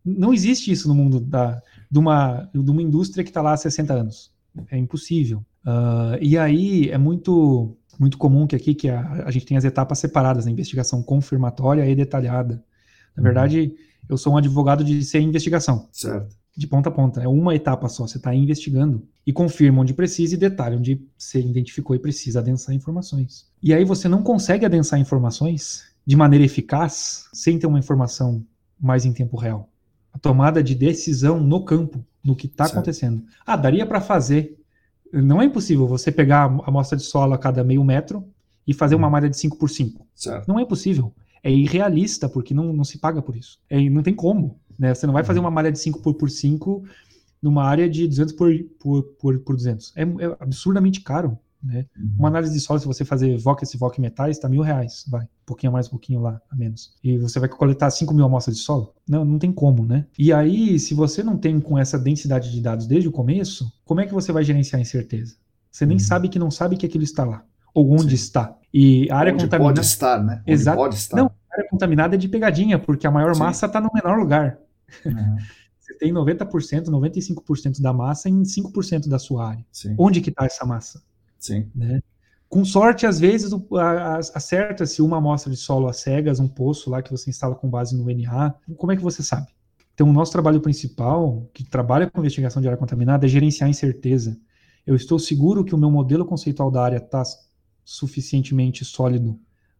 não 0.03 0.33
existe 0.33 0.71
isso 0.71 0.87
no 0.87 0.95
mundo 0.95 1.19
da, 1.19 1.61
de, 1.91 1.99
uma, 1.99 2.49
de 2.53 2.71
uma 2.71 2.81
indústria 2.81 3.23
que 3.23 3.29
está 3.29 3.41
lá 3.41 3.53
há 3.53 3.57
60 3.57 3.93
anos. 3.93 4.31
É 4.71 4.77
impossível. 4.77 5.45
Uh, 5.65 6.17
e 6.21 6.37
aí 6.37 6.89
é 6.89 6.97
muito 6.97 7.77
muito 7.99 8.17
comum 8.17 8.45
que 8.45 8.55
aqui 8.55 8.75
que 8.75 8.89
a, 8.89 9.23
a 9.25 9.31
gente 9.31 9.45
tem 9.45 9.57
as 9.57 9.63
etapas 9.63 9.97
separadas, 9.97 10.45
a 10.45 10.51
investigação 10.51 11.01
confirmatória 11.01 11.87
e 11.89 11.95
detalhada. 11.95 12.63
Na 13.15 13.23
verdade, 13.23 13.73
eu 14.09 14.17
sou 14.17 14.33
um 14.33 14.37
advogado 14.37 14.83
de 14.83 15.03
ser 15.03 15.19
investigação. 15.19 15.87
Certo. 15.91 16.35
De 16.55 16.65
ponta 16.65 16.89
a 16.89 16.91
ponta. 16.91 17.21
É 17.21 17.27
uma 17.27 17.55
etapa 17.55 17.87
só. 17.87 18.07
Você 18.07 18.17
está 18.17 18.33
investigando 18.33 19.07
e 19.25 19.31
confirma 19.31 19.81
onde 19.81 19.93
precisa 19.93 20.33
e 20.33 20.37
detalha 20.37 20.77
onde 20.77 21.05
você 21.17 21.39
identificou 21.39 21.95
e 21.95 21.99
precisa 21.99 22.39
adensar 22.39 22.73
informações. 22.73 23.47
E 23.61 23.73
aí 23.73 23.85
você 23.85 24.07
não 24.07 24.23
consegue 24.23 24.65
adensar 24.65 24.99
informações 24.99 25.83
de 26.05 26.15
maneira 26.15 26.45
eficaz 26.45 27.25
sem 27.33 27.59
ter 27.59 27.67
uma 27.67 27.79
informação 27.79 28.43
mais 28.79 29.05
em 29.05 29.13
tempo 29.13 29.37
real 29.37 29.69
a 30.17 30.19
tomada 30.19 30.63
de 30.63 30.73
decisão 30.73 31.39
no 31.39 31.63
campo, 31.63 32.03
no 32.23 32.35
que 32.35 32.47
está 32.47 32.65
acontecendo. 32.65 33.23
Ah, 33.45 33.55
daria 33.55 33.85
para 33.85 34.01
fazer. 34.01 34.57
Não 35.13 35.41
é 35.41 35.45
impossível 35.45 35.87
você 35.87 36.11
pegar 36.11 36.45
a 36.45 36.67
amostra 36.67 36.97
de 36.97 37.03
solo 37.03 37.33
a 37.33 37.37
cada 37.37 37.63
meio 37.63 37.83
metro 37.83 38.27
e 38.67 38.73
fazer 38.73 38.95
uma 38.95 39.07
hum. 39.07 39.11
malha 39.11 39.29
de 39.29 39.37
5 39.37 39.57
por 39.57 39.69
5 39.69 40.05
certo. 40.13 40.47
Não 40.47 40.59
é 40.59 40.65
possível. 40.65 41.13
É 41.47 41.51
irrealista, 41.51 42.27
porque 42.27 42.53
não, 42.53 42.73
não 42.73 42.83
se 42.83 42.97
paga 42.97 43.21
por 43.21 43.33
isso. 43.33 43.57
É, 43.69 43.89
não 43.89 44.03
tem 44.03 44.13
como. 44.13 44.59
Né? 44.77 44.93
Você 44.93 45.05
não 45.05 45.13
vai 45.13 45.23
fazer 45.23 45.39
uhum. 45.39 45.45
uma 45.45 45.51
malha 45.51 45.71
de 45.71 45.79
5 45.79 46.01
por, 46.01 46.13
por 46.13 46.29
5 46.29 46.83
numa 47.41 47.63
área 47.63 47.89
de 47.89 48.05
200 48.05 48.33
por, 48.33 48.51
por, 48.77 49.03
por, 49.03 49.39
por 49.39 49.55
200. 49.55 49.93
É, 49.95 50.01
é 50.01 50.37
absurdamente 50.41 50.99
caro. 50.99 51.39
Né? 51.63 51.85
Uhum. 51.97 52.15
Uma 52.19 52.27
análise 52.27 52.53
de 52.53 52.59
solo, 52.59 52.81
se 52.81 52.85
você 52.85 53.05
fazer 53.05 53.37
VOC 53.37 53.63
esse 53.63 53.77
VOC 53.77 54.01
metais, 54.01 54.35
está 54.35 54.49
mil 54.49 54.61
reais, 54.61 55.05
vai. 55.07 55.23
Um 55.23 55.45
pouquinho 55.45 55.71
mais, 55.71 55.87
um 55.87 55.91
pouquinho 55.91 56.19
lá, 56.19 56.41
a 56.49 56.55
menos. 56.55 56.93
E 57.01 57.17
você 57.17 57.39
vai 57.39 57.47
coletar 57.47 57.89
5 57.89 58.13
mil 58.13 58.25
amostras 58.25 58.57
de 58.57 58.61
solo? 58.63 58.93
Não, 59.07 59.23
não 59.23 59.39
tem 59.39 59.51
como, 59.53 59.85
né? 59.85 60.05
E 60.19 60.33
aí, 60.33 60.77
se 60.77 60.93
você 60.93 61.23
não 61.23 61.37
tem 61.37 61.61
com 61.61 61.77
essa 61.77 61.97
densidade 61.97 62.51
de 62.51 62.59
dados 62.59 62.87
desde 62.87 63.07
o 63.07 63.11
começo, 63.11 63.71
como 63.85 64.01
é 64.01 64.05
que 64.05 64.13
você 64.13 64.33
vai 64.33 64.43
gerenciar 64.43 64.79
a 64.79 64.81
incerteza? 64.81 65.35
Você 65.71 65.85
nem 65.85 65.95
uhum. 65.95 66.03
sabe 66.03 66.27
que 66.27 66.37
não 66.37 66.51
sabe 66.51 66.75
que 66.75 66.85
aquilo 66.85 67.05
está 67.05 67.23
lá. 67.23 67.45
Ou 67.73 67.91
onde 67.91 68.17
Sim. 68.17 68.23
está. 68.23 68.56
E 68.73 69.09
a 69.09 69.17
área 69.17 69.33
onde 69.33 69.43
contaminada. 69.43 69.75
Pode 69.75 69.87
estar, 69.87 70.23
né? 70.23 70.41
Onde 70.41 70.51
Exato. 70.51 70.77
Pode 70.77 70.95
estar. 70.95 71.17
Não, 71.17 71.27
a 71.27 71.55
área 71.55 71.69
contaminada 71.69 72.15
é 72.15 72.17
de 72.17 72.27
pegadinha, 72.27 72.77
porque 72.77 73.07
a 73.07 73.11
maior 73.11 73.33
Sim. 73.33 73.39
massa 73.39 73.65
está 73.65 73.79
no 73.79 73.89
menor 73.93 74.17
lugar. 74.17 74.59
Uhum. 75.05 75.37
Você 75.79 75.93
tem 75.93 76.11
90%, 76.11 76.87
95% 76.87 77.81
da 77.81 77.93
massa 77.93 78.27
em 78.27 78.43
5% 78.43 79.07
da 79.07 79.17
sua 79.17 79.49
área. 79.51 79.65
Sim. 79.71 79.95
Onde 79.97 80.19
que 80.19 80.29
está 80.29 80.45
essa 80.45 80.65
massa? 80.65 81.01
Sim. 81.39 81.71
Né? 81.73 82.01
Com 82.49 82.65
sorte, 82.65 83.05
às 83.05 83.19
vezes, 83.19 83.53
acerta-se 84.33 85.01
uma 85.01 85.17
amostra 85.17 85.49
de 85.51 85.57
solo 85.57 85.87
a 85.87 85.93
cegas, 85.93 86.41
um 86.41 86.47
poço 86.47 86.89
lá 86.89 87.01
que 87.01 87.11
você 87.11 87.29
instala 87.29 87.55
com 87.55 87.69
base 87.69 87.95
no 87.95 88.05
NA. 88.05 88.53
Como 88.75 88.91
é 88.91 88.97
que 88.97 89.01
você 89.01 89.23
sabe? 89.23 89.47
Então, 89.93 90.09
o 90.09 90.13
nosso 90.13 90.31
trabalho 90.31 90.59
principal, 90.59 91.49
que 91.53 91.63
trabalha 91.63 92.09
com 92.09 92.19
investigação 92.19 92.61
de 92.61 92.67
área 92.67 92.77
contaminada, 92.77 93.25
é 93.25 93.29
gerenciar 93.29 93.67
a 93.67 93.71
incerteza. 93.71 94.37
Eu 94.85 94.95
estou 94.95 95.17
seguro 95.17 95.65
que 95.65 95.73
o 95.73 95.77
meu 95.77 95.89
modelo 95.89 96.25
conceitual 96.25 96.69
da 96.69 96.83
área 96.83 96.97
está 96.97 97.23
suficientemente 97.87 98.83
sólido 98.83 99.39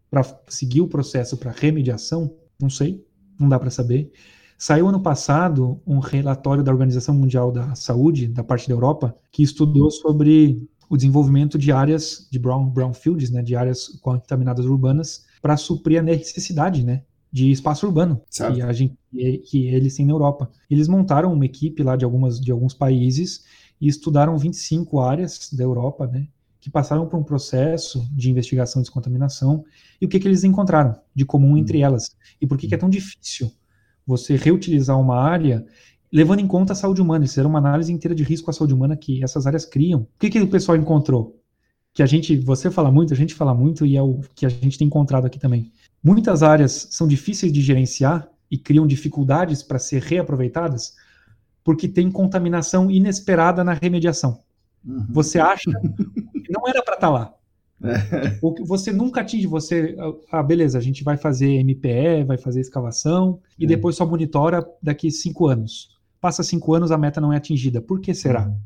para 0.10 0.24
seguir 0.48 0.80
o 0.80 0.88
processo 0.88 1.36
para 1.36 1.52
remediação? 1.52 2.34
Não 2.58 2.70
sei, 2.70 3.06
não 3.38 3.50
dá 3.50 3.60
para 3.60 3.70
saber. 3.70 4.14
Saiu 4.58 4.88
ano 4.88 5.02
passado 5.02 5.82
um 5.86 6.00
relatório 6.00 6.64
da 6.64 6.72
Organização 6.72 7.14
Mundial 7.14 7.52
da 7.52 7.76
Saúde, 7.76 8.28
da 8.28 8.46
parte 8.46 8.70
da 8.70 8.74
Europa, 8.74 9.14
que 9.30 9.44
estudou 9.44 9.92
sobre 9.92 10.66
o 10.90 10.96
desenvolvimento 10.96 11.58
de 11.58 11.70
áreas 11.70 12.30
de 12.32 12.40
brown, 12.40 12.70
brownfields, 12.70 13.30
né, 13.30 13.44
de 13.44 13.58
áreas 13.58 13.90
contaminadas 14.02 14.66
urbanas, 14.66 15.26
para 15.42 15.58
suprir 15.58 16.00
a 16.00 16.02
necessidade, 16.02 16.86
né, 16.86 17.04
de 17.30 17.52
espaço 17.52 17.86
urbano 17.86 18.22
que, 18.32 18.62
a 18.62 18.72
gente, 18.72 18.98
que 19.12 19.68
eles 19.68 19.96
têm 19.96 20.06
na 20.06 20.14
Europa. 20.14 20.50
Eles 20.70 20.88
montaram 20.88 21.34
uma 21.34 21.46
equipe 21.46 21.84
lá 21.84 21.98
de, 21.98 22.06
algumas, 22.06 22.40
de 22.40 22.52
alguns 22.54 22.74
países 22.74 23.44
e 23.82 23.88
estudaram 23.90 24.38
25 24.38 25.02
áreas 25.02 25.50
da 25.52 25.66
Europa, 25.66 26.08
né, 26.08 26.26
que 26.68 26.72
passaram 26.72 27.08
por 27.08 27.18
um 27.18 27.24
processo 27.24 28.06
de 28.12 28.30
investigação 28.30 28.82
e 28.82 28.84
descontaminação 28.84 29.64
e 30.02 30.06
o 30.06 30.10
que, 30.10 30.20
que 30.20 30.28
eles 30.28 30.44
encontraram 30.44 31.00
de 31.16 31.24
comum 31.24 31.52
uhum. 31.52 31.58
entre 31.58 31.80
elas. 31.80 32.14
E 32.42 32.46
por 32.46 32.58
que, 32.58 32.68
que 32.68 32.76
é 32.76 32.78
tão 32.78 32.90
difícil 32.90 33.50
você 34.06 34.36
reutilizar 34.36 35.00
uma 35.00 35.18
área 35.18 35.66
levando 36.12 36.40
em 36.40 36.48
conta 36.48 36.74
a 36.74 36.76
saúde 36.76 37.02
humana. 37.02 37.24
Isso 37.24 37.40
era 37.40 37.48
uma 37.48 37.60
análise 37.60 37.92
inteira 37.92 38.14
de 38.14 38.22
risco 38.22 38.50
à 38.50 38.54
saúde 38.54 38.74
humana 38.74 38.98
que 38.98 39.24
essas 39.24 39.48
áreas 39.48 39.66
criam. 39.66 40.02
O 40.02 40.08
que, 40.20 40.30
que 40.30 40.42
o 40.42 40.50
pessoal 40.50 40.78
encontrou? 40.78 41.42
Que 41.94 42.04
a 42.04 42.06
gente, 42.06 42.36
você 42.36 42.70
fala 42.70 42.92
muito, 42.92 43.14
a 43.14 43.18
gente 43.18 43.34
fala 43.34 43.54
muito 43.54 43.86
e 43.86 43.96
é 43.96 44.02
o 44.02 44.20
que 44.36 44.46
a 44.46 44.50
gente 44.50 44.78
tem 44.78 44.88
encontrado 44.88 45.26
aqui 45.26 45.40
também. 45.40 45.72
Muitas 46.04 46.44
áreas 46.44 46.90
são 46.92 47.08
difíceis 47.08 47.52
de 47.52 47.62
gerenciar 47.62 48.28
e 48.52 48.58
criam 48.58 48.86
dificuldades 48.86 49.64
para 49.64 49.80
ser 49.80 50.02
reaproveitadas 50.02 50.96
porque 51.64 51.88
tem 51.88 52.12
contaminação 52.12 52.92
inesperada 52.92 53.64
na 53.64 53.74
remediação. 53.74 54.42
Uhum. 54.88 55.06
Você 55.10 55.40
acha 55.40 55.70
que 55.72 56.52
não 56.52 56.68
era 56.68 56.82
para 56.82 56.96
estar 56.96 57.08
tá 57.08 57.10
lá. 57.10 57.34
É. 57.84 58.40
Ou 58.42 58.54
que 58.54 58.64
você 58.64 58.92
nunca 58.92 59.22
atinge, 59.22 59.46
você, 59.46 59.96
ah, 60.32 60.42
beleza, 60.42 60.78
a 60.78 60.82
gente 60.82 61.04
vai 61.04 61.18
fazer 61.18 61.64
MPE, 61.64 62.24
vai 62.26 62.38
fazer 62.38 62.62
escavação 62.62 63.40
e 63.58 63.66
é. 63.66 63.68
depois 63.68 63.96
só 63.96 64.06
monitora 64.06 64.66
daqui 64.82 65.12
cinco 65.12 65.48
anos. 65.48 65.96
Passa 66.20 66.42
cinco 66.42 66.74
anos, 66.74 66.92
a 66.92 66.98
meta 66.98 67.22
não 67.22 67.32
é 67.32 67.38
atingida. 67.38 67.82
Por 67.82 68.00
que 68.00 68.14
será? 68.14 68.48
Uhum. 68.48 68.58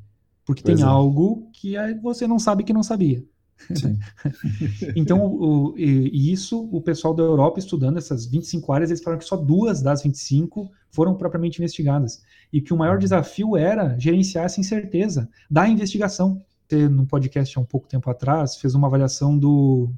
Porque 0.46 0.64
pois 0.64 0.76
tem 0.76 0.86
é. 0.86 0.88
algo 0.88 1.50
que 1.54 1.74
você 2.02 2.26
não 2.26 2.40
sabe 2.40 2.64
que 2.64 2.74
não 2.74 2.84
sabia. 2.84 3.24
então, 4.96 5.26
o, 5.26 5.74
e, 5.78 6.32
isso, 6.32 6.68
o 6.72 6.82
pessoal 6.82 7.14
da 7.14 7.24
Europa 7.24 7.60
estudando 7.60 7.98
essas 7.98 8.26
25 8.26 8.72
áreas, 8.72 8.90
eles 8.90 9.04
falaram 9.04 9.20
que 9.20 9.26
só 9.26 9.36
duas 9.36 9.82
das 9.82 10.04
25 10.04 10.70
foram 10.90 11.16
propriamente 11.16 11.60
investigadas. 11.60 12.22
E 12.52 12.62
que 12.62 12.74
o 12.74 12.78
maior 12.78 12.94
uhum. 12.94 13.00
desafio 13.00 13.58
era 13.58 13.98
gerenciar 13.98 14.46
essa 14.46 14.60
incerteza 14.60 15.30
da 15.50 15.68
investigação. 15.68 16.42
Você, 16.68 16.88
num 16.88 17.06
podcast 17.06 17.58
há 17.58 17.62
um 17.62 17.66
pouco 17.66 17.88
tempo 17.88 18.10
atrás, 18.10 18.56
fez 18.56 18.76
uma 18.76 18.88
avaliação 18.88 19.38
do, 19.38 19.92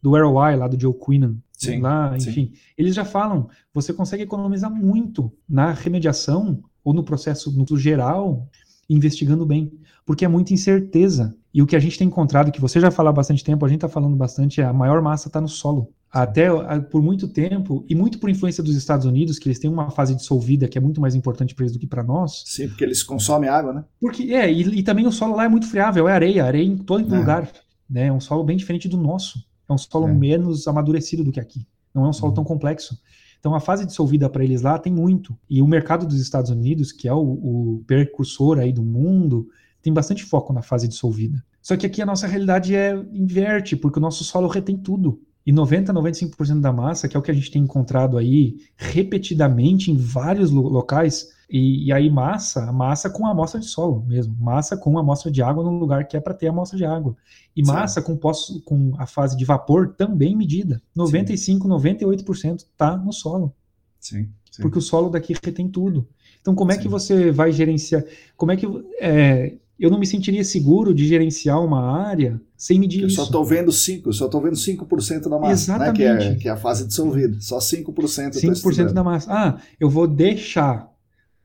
do 0.00 0.10
ROI 0.10 0.56
lá 0.56 0.68
do 0.68 0.80
Joe 0.80 0.94
Quinnan. 0.94 1.36
Sim, 1.56 1.80
lá, 1.80 2.14
enfim, 2.16 2.32
sim. 2.32 2.52
eles 2.76 2.94
já 2.94 3.04
falam, 3.04 3.48
você 3.72 3.92
consegue 3.92 4.24
economizar 4.24 4.70
muito 4.70 5.32
na 5.48 5.72
remediação 5.72 6.62
ou 6.82 6.92
no 6.92 7.04
processo 7.04 7.50
no 7.50 7.78
geral, 7.78 8.48
investigando 8.88 9.46
bem, 9.46 9.72
porque 10.04 10.24
é 10.24 10.28
muita 10.28 10.52
incerteza. 10.52 11.34
E 11.54 11.62
o 11.62 11.66
que 11.66 11.76
a 11.76 11.78
gente 11.78 11.96
tem 11.96 12.08
encontrado, 12.08 12.50
que 12.50 12.60
você 12.60 12.80
já 12.80 12.90
fala 12.90 13.10
há 13.10 13.12
bastante 13.12 13.44
tempo, 13.44 13.64
a 13.64 13.68
gente 13.68 13.76
está 13.76 13.88
falando 13.88 14.16
bastante, 14.16 14.60
é 14.60 14.64
a 14.64 14.72
maior 14.72 15.00
massa 15.00 15.28
está 15.28 15.40
no 15.40 15.46
solo. 15.46 15.88
Até 16.10 16.48
por 16.90 17.00
muito 17.00 17.28
tempo, 17.28 17.84
e 17.88 17.94
muito 17.94 18.18
por 18.18 18.28
influência 18.28 18.62
dos 18.62 18.74
Estados 18.74 19.06
Unidos, 19.06 19.38
que 19.38 19.48
eles 19.48 19.60
têm 19.60 19.70
uma 19.70 19.90
fase 19.90 20.16
dissolvida 20.16 20.66
que 20.66 20.76
é 20.76 20.80
muito 20.80 21.00
mais 21.00 21.14
importante 21.14 21.54
para 21.54 21.64
eles 21.64 21.72
do 21.72 21.78
que 21.78 21.86
para 21.86 22.02
nós. 22.02 22.42
Sim, 22.44 22.68
porque 22.68 22.82
eles 22.82 23.04
consomem 23.04 23.48
água, 23.48 23.72
né? 23.72 23.84
Porque, 24.00 24.34
é, 24.34 24.52
e, 24.52 24.62
e 24.62 24.82
também 24.82 25.06
o 25.06 25.12
solo 25.12 25.36
lá 25.36 25.44
é 25.44 25.48
muito 25.48 25.68
friável, 25.68 26.08
é 26.08 26.12
areia, 26.12 26.44
areia 26.44 26.66
em 26.66 26.76
todo 26.76 27.14
é. 27.14 27.18
lugar. 27.18 27.48
Né? 27.88 28.06
É 28.06 28.12
um 28.12 28.20
solo 28.20 28.42
bem 28.42 28.56
diferente 28.56 28.88
do 28.88 28.96
nosso. 28.96 29.38
É 29.68 29.72
um 29.72 29.78
solo 29.78 30.08
é. 30.08 30.12
menos 30.12 30.66
amadurecido 30.66 31.22
do 31.22 31.30
que 31.30 31.40
aqui. 31.40 31.64
Não 31.94 32.04
é 32.04 32.08
um 32.08 32.12
solo 32.12 32.30
uhum. 32.30 32.34
tão 32.34 32.44
complexo. 32.44 32.98
Então 33.38 33.54
a 33.54 33.60
fase 33.60 33.86
dissolvida 33.86 34.28
para 34.28 34.42
eles 34.42 34.62
lá 34.62 34.78
tem 34.78 34.92
muito. 34.92 35.36
E 35.48 35.62
o 35.62 35.66
mercado 35.68 36.06
dos 36.06 36.20
Estados 36.20 36.50
Unidos, 36.50 36.90
que 36.90 37.06
é 37.06 37.12
o, 37.12 37.18
o 37.18 37.84
precursor 37.86 38.58
aí 38.58 38.72
do 38.72 38.82
mundo, 38.82 39.48
tem 39.84 39.92
bastante 39.92 40.24
foco 40.24 40.50
na 40.50 40.62
fase 40.62 40.88
dissolvida. 40.88 41.44
Só 41.60 41.76
que 41.76 41.84
aqui 41.84 42.00
a 42.00 42.06
nossa 42.06 42.26
realidade 42.26 42.74
é 42.74 42.94
inverte, 43.12 43.76
porque 43.76 43.98
o 43.98 44.02
nosso 44.02 44.24
solo 44.24 44.48
retém 44.48 44.78
tudo. 44.78 45.20
E 45.44 45.52
90, 45.52 45.92
95% 45.92 46.58
da 46.58 46.72
massa, 46.72 47.06
que 47.06 47.14
é 47.14 47.20
o 47.20 47.22
que 47.22 47.30
a 47.30 47.34
gente 47.34 47.50
tem 47.50 47.62
encontrado 47.62 48.16
aí 48.16 48.56
repetidamente 48.76 49.90
em 49.90 49.96
vários 49.96 50.50
locais, 50.50 51.28
e, 51.50 51.88
e, 51.88 51.92
aí 51.92 52.08
massa, 52.08 52.72
massa 52.72 53.10
com 53.10 53.26
amostra 53.26 53.60
de 53.60 53.66
solo 53.66 54.02
mesmo, 54.06 54.34
massa 54.40 54.74
com 54.74 54.98
amostra 54.98 55.30
de 55.30 55.42
água 55.42 55.62
no 55.62 55.78
lugar 55.78 56.08
que 56.08 56.16
é 56.16 56.20
para 56.20 56.32
ter 56.32 56.48
amostra 56.48 56.78
de 56.78 56.86
água. 56.86 57.14
E 57.54 57.62
Sim. 57.62 57.70
massa 57.70 58.00
com, 58.00 58.18
com 58.64 58.92
a 58.96 59.06
fase 59.06 59.36
de 59.36 59.44
vapor 59.44 59.94
também 59.98 60.34
medida. 60.34 60.80
95, 60.96 61.68
Sim. 61.68 61.74
98% 61.74 62.56
está 62.56 62.96
no 62.96 63.12
solo. 63.12 63.54
Sim. 64.00 64.30
Sim. 64.50 64.62
Porque 64.62 64.78
o 64.78 64.82
solo 64.82 65.10
daqui 65.10 65.34
retém 65.44 65.68
tudo. 65.68 66.08
Então, 66.40 66.54
como 66.54 66.72
é 66.72 66.78
que 66.78 66.86
você 66.86 67.30
vai 67.30 67.50
gerenciar? 67.50 68.04
Como 68.36 68.52
é 68.52 68.56
que. 68.56 68.66
É, 69.00 69.56
eu 69.78 69.90
não 69.90 69.98
me 69.98 70.06
sentiria 70.06 70.44
seguro 70.44 70.94
de 70.94 71.06
gerenciar 71.06 71.62
uma 71.62 71.80
área 71.80 72.40
sem 72.56 72.78
medir 72.78 73.02
eu 73.02 73.08
isso. 73.08 73.20
Eu 73.20 73.24
só 73.24 73.28
estou 73.28 73.44
vendo 73.44 73.70
5%, 73.70 74.06
eu 74.06 74.12
só 74.12 74.26
estou 74.26 74.40
vendo 74.40 74.54
5% 74.54 75.28
da 75.28 75.38
massa, 75.38 75.52
Exatamente. 75.52 76.02
Né? 76.02 76.16
Que, 76.16 76.24
é, 76.24 76.34
que 76.36 76.48
é 76.48 76.52
a 76.52 76.56
fase 76.56 76.86
dissolvida, 76.86 77.36
só 77.40 77.58
5%. 77.58 77.84
5% 78.34 78.92
da 78.92 79.02
massa. 79.02 79.32
Ah, 79.32 79.58
eu 79.78 79.90
vou 79.90 80.06
deixar 80.06 80.88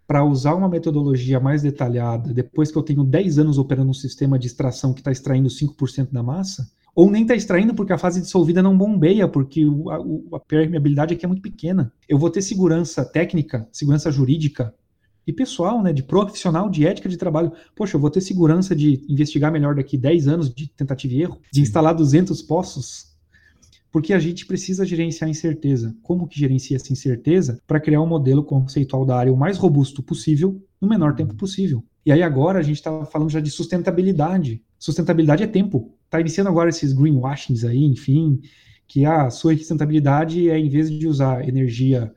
para 0.08 0.24
usar 0.24 0.56
uma 0.56 0.68
metodologia 0.68 1.40
mais 1.40 1.62
detalhada, 1.62 2.34
depois 2.34 2.72
que 2.72 2.78
eu 2.78 2.82
tenho 2.82 3.04
10 3.04 3.38
anos 3.38 3.58
operando 3.60 3.92
um 3.92 3.94
sistema 3.94 4.40
de 4.40 4.48
extração 4.48 4.92
que 4.92 5.02
está 5.02 5.12
extraindo 5.12 5.50
5% 5.50 6.12
da 6.12 6.24
massa, 6.24 6.68
ou 6.96 7.12
nem 7.12 7.22
está 7.22 7.36
extraindo 7.36 7.76
porque 7.76 7.94
a 7.94 7.98
fase 7.98 8.20
dissolvida 8.20 8.64
não 8.64 8.76
bombeia, 8.76 9.28
porque 9.28 9.64
a, 9.88 10.36
a 10.36 10.40
permeabilidade 10.40 11.14
aqui 11.14 11.26
é 11.26 11.28
muito 11.28 11.44
pequena. 11.44 11.94
Eu 12.08 12.18
vou 12.18 12.30
ter 12.30 12.42
segurança 12.42 13.06
técnica, 13.06 13.68
segurança 13.72 14.12
jurídica 14.12 14.74
e 15.30 15.34
pessoal, 15.34 15.84
né, 15.84 15.94
de 15.94 16.02
profissional 16.02 16.68
de 16.70 16.88
ética 16.88 17.08
de 17.08 17.16
trabalho. 17.16 17.52
Poxa, 17.76 17.96
eu 17.96 18.02
vou 18.02 18.10
ter 18.10 18.20
segurança 18.20 18.76
de 18.76 19.06
investigar 19.08 19.52
melhor 19.52 19.76
daqui 19.76 19.96
10 19.96 20.28
anos 20.28 20.52
de 20.52 20.68
tentativa 20.70 21.14
e 21.14 21.22
erro, 21.22 21.40
de 21.54 21.62
instalar 21.62 21.94
200 21.94 22.42
poços, 22.42 23.16
porque 23.92 24.12
a 24.12 24.20
gente 24.20 24.48
precisa 24.48 24.84
gerenciar 24.84 25.28
a 25.28 25.32
incerteza. 25.32 25.96
Como 26.02 26.28
que 26.28 26.40
gerencia 26.40 26.78
essa 26.78 26.92
incerteza? 26.92 27.62
Para 27.68 27.80
criar 27.80 28.02
um 28.02 28.08
modelo 28.08 28.44
conceitual 28.44 29.06
da 29.06 29.18
área 29.18 29.32
o 29.32 29.38
mais 29.38 29.58
robusto 29.58 30.02
possível, 30.02 30.60
no 30.82 30.90
menor 30.90 31.14
tempo 31.16 31.36
possível. 31.36 31.84
E 32.04 32.12
aí 32.12 32.24
agora 32.24 32.58
a 32.58 32.64
gente 32.64 32.78
está 32.78 33.06
falando 33.06 33.30
já 33.30 33.40
de 33.40 33.52
sustentabilidade. 33.52 34.64
Sustentabilidade 34.80 35.44
é 35.44 35.48
tempo. 35.48 35.94
Está 36.06 36.20
iniciando 36.20 36.50
agora 36.50 36.70
esses 36.70 36.92
greenwashings 36.92 37.64
aí, 37.64 37.84
enfim, 37.84 38.42
que 38.88 39.06
a 39.06 39.30
sua 39.30 39.56
sustentabilidade 39.56 40.50
é 40.50 40.58
em 40.58 40.70
vez 40.70 40.90
de 40.90 41.08
usar 41.08 41.48
energia 41.48 42.12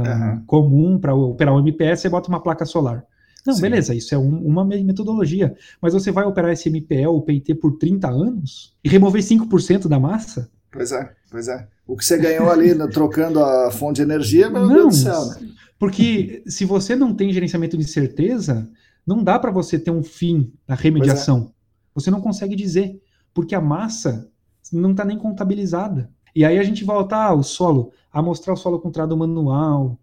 uhum. 0.00 0.42
comum 0.46 0.98
para 0.98 1.14
operar 1.14 1.54
o 1.54 1.60
MPS, 1.60 2.02
você 2.02 2.08
bota 2.08 2.28
uma 2.28 2.42
placa 2.42 2.64
solar. 2.64 3.04
Não, 3.46 3.54
Sim. 3.54 3.62
beleza, 3.62 3.94
isso 3.94 4.14
é 4.14 4.18
um, 4.18 4.44
uma 4.44 4.64
metodologia. 4.64 5.54
Mas 5.80 5.92
você 5.92 6.10
vai 6.10 6.24
operar 6.24 6.50
esse 6.50 6.68
MPL 6.68 7.08
ou 7.08 7.22
PIT 7.22 7.54
por 7.54 7.78
30 7.78 8.08
anos 8.08 8.74
e 8.82 8.88
remover 8.88 9.22
5% 9.22 9.86
da 9.86 10.00
massa? 10.00 10.50
Pois 10.70 10.90
é, 10.90 11.12
pois 11.30 11.46
é. 11.46 11.66
O 11.86 11.96
que 11.96 12.04
você 12.04 12.18
ganhou 12.18 12.50
ali 12.50 12.74
no, 12.74 12.90
trocando 12.90 13.42
a 13.42 13.70
fonte 13.70 13.96
de 13.96 14.02
energia, 14.02 14.50
meu 14.50 14.66
não, 14.66 14.74
Deus 14.74 14.98
do 14.98 15.02
céu. 15.04 15.26
Né? 15.26 15.48
Porque 15.78 16.42
se 16.46 16.64
você 16.64 16.96
não 16.96 17.14
tem 17.14 17.32
gerenciamento 17.32 17.76
de 17.76 17.84
certeza, 17.84 18.68
não 19.06 19.22
dá 19.22 19.38
para 19.38 19.52
você 19.52 19.78
ter 19.78 19.92
um 19.92 20.02
fim 20.02 20.52
na 20.66 20.74
remediação. 20.74 21.50
É. 21.50 21.56
Você 21.94 22.10
não 22.10 22.20
consegue 22.20 22.56
dizer, 22.56 23.00
porque 23.32 23.54
a 23.54 23.60
massa 23.60 24.28
não 24.72 24.90
está 24.90 25.04
nem 25.04 25.16
contabilizada. 25.18 26.10
E 26.36 26.44
aí 26.44 26.58
a 26.58 26.62
gente 26.62 26.84
volta 26.84 27.16
ao 27.16 27.42
solo, 27.42 27.92
a 28.12 28.20
mostrar 28.20 28.52
o 28.52 28.56
solo 28.58 28.78
com 28.78 28.90
trado 28.90 29.16
manual, 29.16 29.98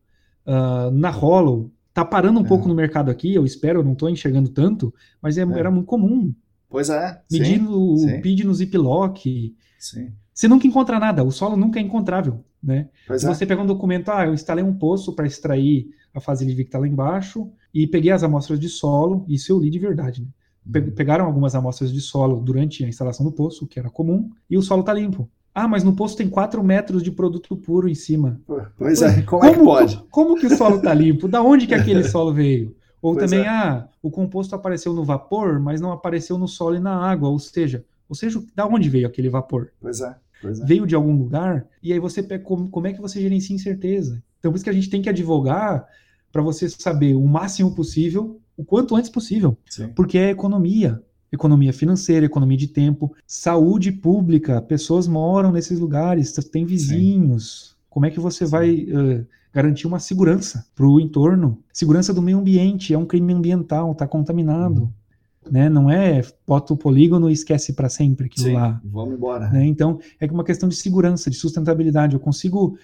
uh, 0.48 0.90
na 0.90 1.12
Hollow. 1.12 1.72
Tá 1.94 2.04
parando 2.04 2.40
um 2.40 2.44
é. 2.44 2.48
pouco 2.48 2.68
no 2.68 2.74
mercado 2.74 3.12
aqui, 3.12 3.36
eu 3.36 3.46
espero, 3.46 3.82
eu 3.82 3.84
não 3.84 3.94
estou 3.94 4.10
enxergando 4.10 4.50
tanto, 4.50 4.92
mas 5.22 5.38
é, 5.38 5.44
é. 5.44 5.60
era 5.60 5.70
muito 5.70 5.86
comum. 5.86 6.34
Pois 6.68 6.90
é. 6.90 7.22
Medindo 7.32 7.98
sim, 8.00 8.18
o 8.18 8.22
PID 8.24 8.46
no 8.46 8.54
ziplock. 8.56 9.56
Sim. 9.78 10.12
Você 10.34 10.48
nunca 10.48 10.66
encontra 10.66 11.00
nada, 11.00 11.24
o 11.24 11.32
solo 11.32 11.56
nunca 11.56 11.80
é 11.80 11.84
encontrável. 11.84 12.44
Né? 12.64 12.90
Se 13.16 13.28
é. 13.28 13.30
você 13.30 13.46
pega 13.46 13.62
um 13.62 13.68
documento, 13.68 14.10
ah, 14.10 14.26
eu 14.26 14.34
instalei 14.34 14.64
um 14.64 14.74
poço 14.74 15.14
para 15.14 15.28
extrair 15.28 15.92
a 16.16 16.20
fase 16.20 16.44
livre 16.44 16.64
que 16.64 16.70
está 16.70 16.80
lá 16.80 16.88
embaixo 16.88 17.48
e 17.72 17.86
peguei 17.86 18.12
as 18.12 18.24
amostras 18.24 18.60
de 18.60 18.70
solo, 18.70 19.24
isso 19.30 19.52
eu 19.52 19.60
li 19.60 19.70
de 19.70 19.78
verdade. 19.78 20.24
Né? 20.66 20.80
Uhum. 20.80 20.92
Pegaram 20.96 21.26
algumas 21.26 21.54
amostras 21.54 21.94
de 21.94 22.02
solo 22.02 22.42
durante 22.42 22.84
a 22.84 22.88
instalação 22.88 23.24
do 23.24 23.32
poço, 23.32 23.68
que 23.68 23.78
era 23.78 23.92
comum, 23.92 24.32
e 24.50 24.58
o 24.58 24.64
solo 24.64 24.80
está 24.80 24.94
limpo. 24.94 25.30
Ah, 25.54 25.68
mas 25.68 25.84
no 25.84 25.96
poço 25.96 26.18
tem 26.18 26.28
4 26.28 26.64
metros 26.64 27.04
de 27.04 27.12
produto 27.12 27.56
puro 27.56 27.88
em 27.88 27.94
cima. 27.94 28.42
Pois 28.78 29.02
é, 29.02 29.22
como, 29.22 29.42
como 29.42 29.46
é 29.46 29.54
que 29.54 29.64
pode? 29.64 30.04
Como, 30.10 30.36
que 30.36 30.48
o 30.48 30.58
solo 30.58 30.78
está 30.78 30.94
limpo? 30.94 31.28
Da 31.28 31.42
onde 31.44 31.68
que 31.68 31.76
aquele 31.76 32.04
solo 32.10 32.34
veio? 32.34 32.76
Ou 33.02 33.14
pois 33.14 33.30
também, 33.30 33.46
é. 33.46 33.50
ah, 33.50 33.88
o 34.02 34.10
composto 34.10 34.56
apareceu 34.56 34.94
no 34.94 35.04
vapor, 35.04 35.60
mas 35.60 35.80
não 35.80 35.92
apareceu 35.92 36.38
no 36.38 36.48
solo 36.48 36.76
e 36.76 36.80
na 36.80 36.96
água. 36.96 37.30
Ou 37.30 37.38
seja, 37.38 37.86
ou 38.10 38.16
seja, 38.16 38.42
da 38.56 38.66
onde 38.66 38.90
veio 38.90 39.06
aquele 39.06 39.30
vapor? 39.30 39.72
Pois 39.80 40.02
é. 40.02 40.16
Pois 40.42 40.60
é. 40.60 40.66
Veio 40.66 40.88
de 40.88 40.96
algum 40.96 41.16
lugar, 41.16 41.66
e 41.82 41.94
aí 41.94 42.00
você 42.00 42.24
pega 42.24 42.44
como, 42.44 42.70
como 42.70 42.88
é 42.88 42.94
que 42.94 43.02
você 43.02 43.22
gerencia 43.22 43.56
incerteza. 43.56 44.24
Então, 44.40 44.52
por 44.52 44.56
isso 44.56 44.64
que 44.64 44.70
a 44.70 44.74
gente 44.74 44.90
tem 44.90 45.02
que 45.02 45.10
advogar 45.10 45.88
para 46.32 46.42
você 46.42 46.68
saber 46.68 47.16
o 47.16 47.26
máximo 47.26 47.74
possível, 47.76 48.42
o 48.58 48.66
quanto 48.66 48.96
antes 48.96 49.10
possível. 49.10 49.58
Sim. 49.70 49.90
Porque 49.90 50.18
é 50.18 50.32
economia 50.32 51.02
economia 51.34 51.74
financeira, 51.74 52.28
economia 52.28 52.58
de 52.58 52.68
tempo, 52.68 53.14
saúde 53.26 53.92
pública, 53.92 54.62
pessoas 54.62 55.08
moram 55.08 55.52
nesses 55.52 55.80
lugares, 55.80 56.32
tem 56.32 56.64
vizinhos. 56.64 57.70
Sim. 57.70 57.76
Como 57.90 58.06
é 58.06 58.12
que 58.12 58.20
você 58.20 58.46
Sim. 58.46 58.52
vai 58.52 58.72
uh, 58.84 59.26
garantir 59.52 59.88
uma 59.88 60.00
segurança 60.00 60.66
para 60.76 60.86
o 60.86 61.00
entorno? 61.00 61.58
Segurança 61.74 62.14
do 62.14 62.22
meio 62.22 62.38
ambiente, 62.38 62.94
é 62.94 62.98
um 62.98 63.06
crime 63.06 63.34
ambiental, 63.34 63.92
está 63.94 64.08
contaminado. 64.08 64.84
Uhum. 64.84 65.52
Né? 65.52 65.70
Não 65.70 65.90
é 65.90 66.22
bota 66.48 66.72
o 66.72 66.78
polígono 66.78 67.30
e 67.30 67.34
esquece 67.34 67.74
para 67.74 67.90
sempre 67.90 68.28
aquilo 68.28 68.48
Sim, 68.48 68.54
lá. 68.54 68.80
Vamos 68.86 69.16
embora. 69.16 69.50
Né? 69.50 69.66
Então, 69.66 70.00
é 70.20 70.28
uma 70.28 70.44
questão 70.44 70.70
de 70.70 70.76
segurança, 70.76 71.32
de 71.32 71.36
sustentabilidade. 71.36 72.14
Eu 72.14 72.20
consigo. 72.20 72.78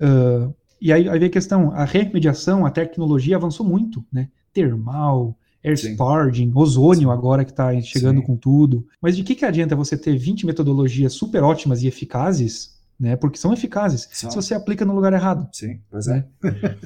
Uh, 0.00 0.52
e 0.80 0.92
aí, 0.92 1.08
aí 1.08 1.18
vem 1.18 1.28
a 1.28 1.32
questão: 1.32 1.70
a 1.70 1.84
remediação, 1.84 2.66
a 2.66 2.70
tecnologia 2.70 3.36
avançou 3.36 3.64
muito, 3.64 4.04
né? 4.12 4.28
Termal, 4.52 5.37
air 5.64 5.74
sparding, 5.74 6.52
ozônio 6.54 7.10
agora 7.10 7.44
que 7.44 7.50
está 7.50 7.78
chegando 7.80 8.20
Sim. 8.20 8.26
com 8.26 8.36
tudo. 8.36 8.86
Mas 9.00 9.16
de 9.16 9.22
que, 9.22 9.34
que 9.34 9.44
adianta 9.44 9.76
você 9.76 9.96
ter 9.96 10.16
20 10.16 10.46
metodologias 10.46 11.12
super 11.12 11.42
ótimas 11.42 11.82
e 11.82 11.88
eficazes, 11.88 12.78
né? 12.98 13.16
Porque 13.16 13.38
são 13.38 13.52
eficazes, 13.52 14.08
se 14.10 14.26
você 14.26 14.54
aplica 14.54 14.84
no 14.84 14.94
lugar 14.94 15.12
errado. 15.12 15.48
Sim, 15.52 15.80
pois 15.90 16.06
né? 16.06 16.24
é. 16.44 16.76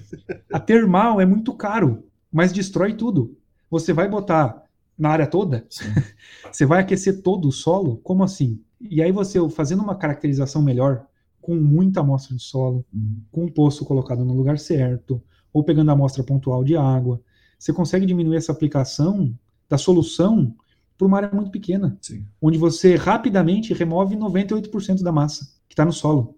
A 0.53 0.61
termal 0.61 1.21
é 1.21 1.27
muito 1.27 1.55
caro, 1.55 2.05
mas 2.31 2.53
destrói 2.53 2.95
tudo. 2.95 3.37
Você 3.71 3.93
vai 3.93 4.09
botar 4.09 4.63
na 4.99 5.11
área 5.11 5.27
toda? 5.27 5.67
Sim. 5.71 5.85
Você 6.53 6.67
vai 6.67 6.81
aquecer 6.81 7.23
todo 7.23 7.49
o 7.49 7.53
solo? 7.53 7.97
Como 8.05 8.23
assim? 8.23 8.61
E 8.79 9.01
aí 9.01 9.11
você, 9.11 9.39
fazendo 9.49 9.83
uma 9.83 9.95
caracterização 9.95 10.61
melhor, 10.61 11.07
com 11.41 11.57
muita 11.57 12.01
amostra 12.01 12.37
de 12.37 12.43
solo, 12.43 12.85
uhum. 12.93 13.23
com 13.31 13.45
o 13.47 13.51
poço 13.51 13.85
colocado 13.85 14.25
no 14.25 14.35
lugar 14.35 14.59
certo, 14.59 15.23
ou 15.53 15.65
pegando 15.65 15.91
a 15.91 15.95
amostra 15.95 16.23
pontual 16.23 16.63
de 16.63 16.77
água, 16.77 17.21
você 17.63 17.73
consegue 17.73 18.05
diminuir 18.05 18.39
essa 18.39 18.51
aplicação 18.51 19.33
da 19.69 19.79
solução 19.79 20.53
para 20.99 21.07
uma 21.07 21.17
área 21.17 21.31
muito 21.33 21.53
pequena, 21.53 21.97
Sim. 22.01 22.27
onde 22.41 22.59
você 22.59 22.97
rapidamente 22.97 23.73
remove 23.73 24.17
98% 24.17 25.01
da 25.01 25.13
massa 25.13 25.45
que 25.69 25.75
está 25.75 25.85
no 25.85 25.93
solo. 25.93 26.37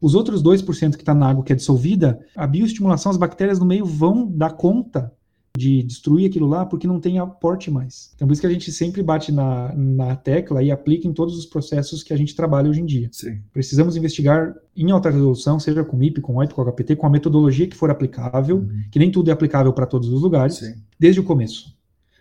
Os 0.00 0.16
outros 0.16 0.42
2% 0.42 0.96
que 0.96 1.02
está 1.02 1.14
na 1.14 1.30
água 1.30 1.44
que 1.44 1.52
é 1.52 1.56
dissolvida, 1.56 2.18
a 2.34 2.44
bioestimulação, 2.44 3.12
as 3.12 3.16
bactérias 3.16 3.60
no 3.60 3.64
meio 3.64 3.86
vão 3.86 4.26
dar 4.26 4.50
conta 4.50 5.12
de 5.58 5.82
destruir 5.82 6.28
aquilo 6.28 6.46
lá 6.46 6.64
porque 6.64 6.86
não 6.86 7.00
tem 7.00 7.18
aporte 7.18 7.70
mais. 7.70 8.12
Então, 8.14 8.26
por 8.26 8.32
isso 8.32 8.40
que 8.40 8.46
a 8.46 8.50
gente 8.50 8.70
sempre 8.70 9.02
bate 9.02 9.32
na, 9.32 9.74
na 9.74 10.16
tecla 10.16 10.62
e 10.62 10.70
aplica 10.70 11.08
em 11.08 11.12
todos 11.12 11.36
os 11.36 11.44
processos 11.44 12.02
que 12.02 12.12
a 12.12 12.16
gente 12.16 12.34
trabalha 12.34 12.70
hoje 12.70 12.80
em 12.80 12.86
dia. 12.86 13.10
Sim. 13.12 13.40
Precisamos 13.52 13.96
investigar 13.96 14.54
em 14.76 14.90
alta 14.92 15.10
resolução, 15.10 15.58
seja 15.58 15.84
com 15.84 15.96
MIP, 15.96 16.20
com 16.20 16.36
OIP, 16.36 16.54
com 16.54 16.64
HPT, 16.64 16.96
com 16.96 17.06
a 17.06 17.10
metodologia 17.10 17.66
que 17.66 17.76
for 17.76 17.90
aplicável, 17.90 18.58
uhum. 18.58 18.82
que 18.90 18.98
nem 18.98 19.10
tudo 19.10 19.28
é 19.28 19.32
aplicável 19.32 19.72
para 19.72 19.86
todos 19.86 20.08
os 20.08 20.22
lugares, 20.22 20.54
Sim. 20.54 20.74
desde 20.98 21.20
o 21.20 21.24
começo. 21.24 21.76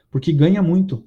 Porque 0.10 0.34
ganha 0.34 0.62
muito. 0.62 1.04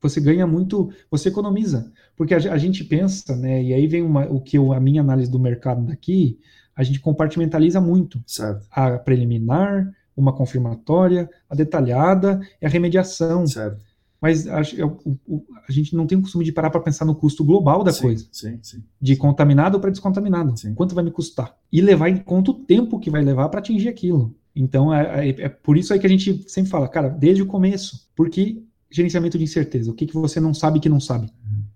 Você 0.00 0.20
ganha 0.20 0.46
muito, 0.46 0.90
você 1.10 1.28
economiza. 1.28 1.92
Porque 2.16 2.32
a, 2.32 2.38
a 2.38 2.56
gente 2.56 2.82
pensa, 2.84 3.36
né, 3.36 3.62
e 3.62 3.74
aí 3.74 3.86
vem 3.86 4.02
uma, 4.02 4.26
o 4.26 4.40
que 4.40 4.56
eu, 4.56 4.72
a 4.72 4.80
minha 4.80 5.02
análise 5.02 5.30
do 5.30 5.38
mercado 5.38 5.84
daqui, 5.84 6.38
a 6.74 6.82
gente 6.82 7.00
compartimentaliza 7.00 7.80
muito. 7.80 8.22
Certo. 8.24 8.66
A 8.70 8.96
preliminar, 8.98 9.92
uma 10.18 10.32
confirmatória, 10.32 11.30
a 11.48 11.54
detalhada 11.54 12.40
e 12.60 12.66
a 12.66 12.68
remediação. 12.68 13.46
Certo. 13.46 13.86
Mas 14.20 14.48
a, 14.48 14.58
a, 14.58 14.60
a, 14.60 15.72
gente 15.72 15.94
não 15.94 16.04
tem 16.04 16.18
o 16.18 16.22
costume 16.22 16.44
de 16.44 16.50
parar 16.50 16.70
para 16.70 16.80
pensar 16.80 17.04
no 17.04 17.14
custo 17.14 17.44
global 17.44 17.84
da 17.84 17.92
sim, 17.92 18.02
coisa. 18.02 18.26
Sim, 18.32 18.58
sim. 18.60 18.82
De 19.00 19.14
contaminado 19.16 19.78
para 19.78 19.90
descontaminado. 19.90 20.54
Quanto 20.74 20.94
vai 20.94 21.04
me 21.04 21.12
custar? 21.12 21.56
E 21.72 21.80
levar 21.80 22.08
em 22.08 22.16
conta 22.16 22.50
o 22.50 22.54
tempo 22.54 22.98
que 22.98 23.10
vai 23.10 23.22
levar 23.22 23.48
para 23.48 23.60
atingir 23.60 23.88
aquilo. 23.88 24.34
Então, 24.56 24.92
é, 24.92 25.28
é, 25.28 25.42
é, 25.42 25.48
por 25.48 25.76
isso 25.76 25.92
aí 25.92 26.00
que 26.00 26.06
a 26.06 26.10
gente 26.10 26.44
sempre 26.50 26.68
fala, 26.68 26.88
cara, 26.88 27.08
desde 27.08 27.42
o 27.42 27.46
começo. 27.46 28.08
Porque 28.16 28.60
gerenciamento 28.90 29.38
de 29.38 29.44
incerteza. 29.44 29.90
O 29.90 29.94
que, 29.94 30.06
que 30.06 30.14
você 30.14 30.40
não 30.40 30.52
sabe 30.52 30.80
que 30.80 30.88
não 30.88 30.98
sabe. 31.00 31.30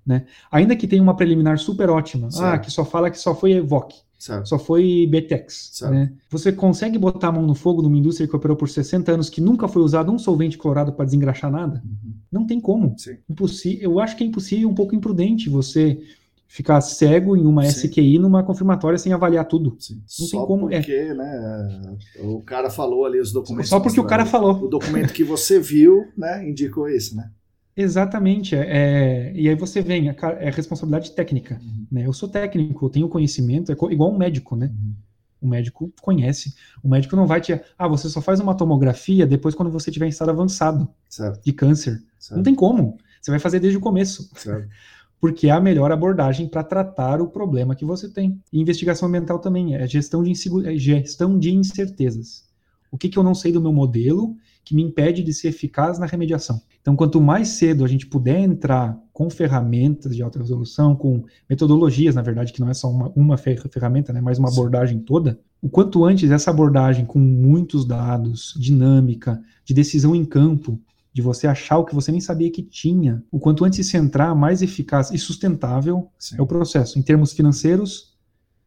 Né? 0.05 0.27
Ainda 0.51 0.75
que 0.75 0.89
tenha 0.89 1.03
uma 1.03 1.17
preliminar 1.17 1.59
super 1.59 1.89
ótima, 1.89 2.29
ah, 2.39 2.59
que 2.59 2.71
só 2.71 2.85
fala 2.85 3.11
que 3.11 3.19
só 3.19 3.35
foi 3.35 3.53
EVOC. 3.53 3.95
Certo. 4.19 4.49
Só 4.49 4.57
foi 4.57 5.09
BTEX. 5.11 5.81
Né? 5.91 6.13
Você 6.31 6.53
consegue 6.53 6.97
botar 6.97 7.29
a 7.29 7.33
mão 7.33 7.45
no 7.45 7.57
fogo 7.57 7.83
numa 7.83 7.99
indústria 7.99 8.29
que 8.29 8.37
operou 8.37 8.57
por 8.57 8.69
60 8.69 9.11
anos 9.11 9.29
que 9.29 9.41
nunca 9.41 9.67
foi 9.67 9.83
usado 9.83 10.13
um 10.13 10.19
solvente 10.19 10.57
clorado 10.57 10.93
para 10.93 11.05
desengraxar 11.05 11.51
nada? 11.51 11.83
Uhum. 11.85 12.13
Não 12.31 12.47
tem 12.47 12.61
como. 12.61 12.95
Impossível. 13.29 13.83
Eu 13.83 13.99
acho 13.99 14.17
que 14.17 14.23
é 14.23 14.27
impossível 14.29 14.69
um 14.69 14.75
pouco 14.75 14.95
imprudente 14.95 15.51
você 15.51 16.01
ficar 16.47 16.81
cego 16.83 17.37
em 17.37 17.45
uma 17.45 17.65
Sim. 17.65 17.89
SQI 17.89 18.19
numa 18.19 18.45
confirmatória 18.45 18.97
sem 18.97 19.13
avaliar 19.13 19.47
tudo. 19.47 19.75
Sim. 19.81 19.95
Não 19.95 20.27
Só 20.29 20.39
tem 20.39 20.47
como. 20.47 20.71
É. 20.71 20.77
porque, 20.77 20.93
é. 20.93 21.15
né, 21.15 21.97
o 22.21 22.43
cara 22.43 22.71
falou 22.71 23.05
ali 23.05 23.19
os 23.19 23.33
documentos. 23.33 23.71
Só 23.71 23.81
porque 23.81 23.99
o 23.99 24.05
cara 24.05 24.25
falou. 24.25 24.63
O 24.63 24.69
documento 24.69 25.13
que 25.13 25.25
você 25.25 25.59
viu, 25.59 26.05
né, 26.17 26.49
indicou 26.49 26.89
isso, 26.89 27.17
né? 27.17 27.29
Exatamente. 27.77 28.55
É, 28.55 28.67
é, 28.69 29.33
e 29.35 29.49
aí 29.49 29.55
você 29.55 29.81
vem, 29.81 30.09
é, 30.09 30.17
é 30.41 30.51
responsabilidade 30.51 31.13
técnica. 31.13 31.61
Uhum. 31.63 31.87
Né? 31.91 32.07
Eu 32.07 32.13
sou 32.13 32.29
técnico, 32.29 32.85
eu 32.87 32.91
tenho 32.91 33.09
conhecimento, 33.09 33.73
é 33.73 33.77
igual 33.93 34.13
um 34.13 34.19
médico, 34.19 34.57
né? 34.57 34.67
Uhum. 34.67 34.95
O 35.41 35.49
médico 35.49 35.93
conhece. 36.01 36.55
O 36.83 36.89
médico 36.89 37.17
não 37.17 37.27
vai 37.27 37.41
te. 37.41 37.61
Ah, 37.77 37.89
você 37.89 38.09
só 38.09 38.21
faz 38.21 38.39
uma 38.39 38.55
tomografia 38.55 39.27
depois 39.27 39.55
quando 39.55 39.73
você 39.73 39.91
tiver 39.91 40.07
em 40.07 40.11
estado 40.11 40.31
avançado 40.31 40.89
certo. 41.09 41.43
de 41.45 41.53
câncer. 41.53 42.01
Certo. 42.19 42.37
Não 42.37 42.45
tem 42.45 42.55
como. 42.55 42.97
Você 43.21 43.31
vai 43.31 43.41
fazer 43.41 43.59
desde 43.59 43.77
o 43.77 43.81
começo. 43.81 44.31
Certo. 44.37 44.69
Porque 45.21 45.49
é 45.49 45.51
a 45.53 45.61
melhor 45.61 45.93
abordagem 45.93 46.49
para 46.49 46.65
tratar 46.65 47.21
o 47.21 47.29
problema 47.29 47.77
que 47.77 47.85
você 47.85 48.09
tem. 48.09 48.41
E 48.53 48.61
investigação 48.61 49.09
ambiental 49.09 49.39
também 49.39 49.77
é 49.77 49.87
gestão 49.87 50.23
de, 50.23 50.33
é 50.67 50.77
gestão 50.77 51.39
de 51.39 51.53
incertezas. 51.53 52.45
O 52.91 52.99
que, 52.99 53.09
que 53.09 53.19
eu 53.19 53.23
não 53.23 53.35
sei 53.35 53.53
do 53.53 53.61
meu 53.61 53.73
modelo 53.73 54.37
que 54.65 54.75
me 54.75 54.83
impede 54.83 55.23
de 55.23 55.33
ser 55.33 55.49
eficaz 55.49 55.99
na 55.99 56.07
remediação? 56.07 56.61
Então, 56.81 56.97
quanto 56.97 57.21
mais 57.21 57.49
cedo 57.49 57.85
a 57.85 57.89
gente 57.89 58.07
puder 58.07 58.39
entrar 58.39 58.99
com 59.13 59.31
ferramentas 59.31 60.15
de 60.15 60.23
alta 60.23 60.39
resolução, 60.39 60.97
com 60.97 61.25
metodologias, 61.49 62.15
na 62.15 62.23
verdade, 62.23 62.53
que 62.53 62.61
não 62.61 62.69
é 62.69 62.75
só 62.75 62.91
uma, 62.91 63.13
uma 63.15 63.37
ferramenta, 63.37 64.13
né, 64.13 64.21
mas 64.21 64.39
uma 64.39 64.49
abordagem 64.49 64.99
toda, 64.99 65.39
o 65.61 65.69
quanto 65.69 66.05
antes 66.05 66.31
essa 66.31 66.51
abordagem 66.51 67.05
com 67.05 67.21
muitos 67.21 67.85
dados, 67.85 68.55
dinâmica, 68.59 69.41
de 69.65 69.73
decisão 69.73 70.15
em 70.15 70.25
campo, 70.25 70.81
de 71.13 71.23
você 71.23 71.47
achar 71.47 71.79
o 71.79 71.85
que 71.85 71.95
você 71.95 72.11
nem 72.11 72.21
sabia 72.21 72.51
que 72.51 72.63
tinha, 72.63 73.23
o 73.31 73.39
quanto 73.39 73.65
antes 73.65 73.87
se 73.87 73.97
entrar, 73.97 74.35
mais 74.35 74.63
eficaz 74.63 75.11
e 75.11 75.19
sustentável 75.19 76.09
Sim. 76.19 76.37
é 76.39 76.43
o 76.43 76.47
processo, 76.47 76.99
em 76.99 77.03
termos 77.03 77.33
financeiros, 77.33 78.17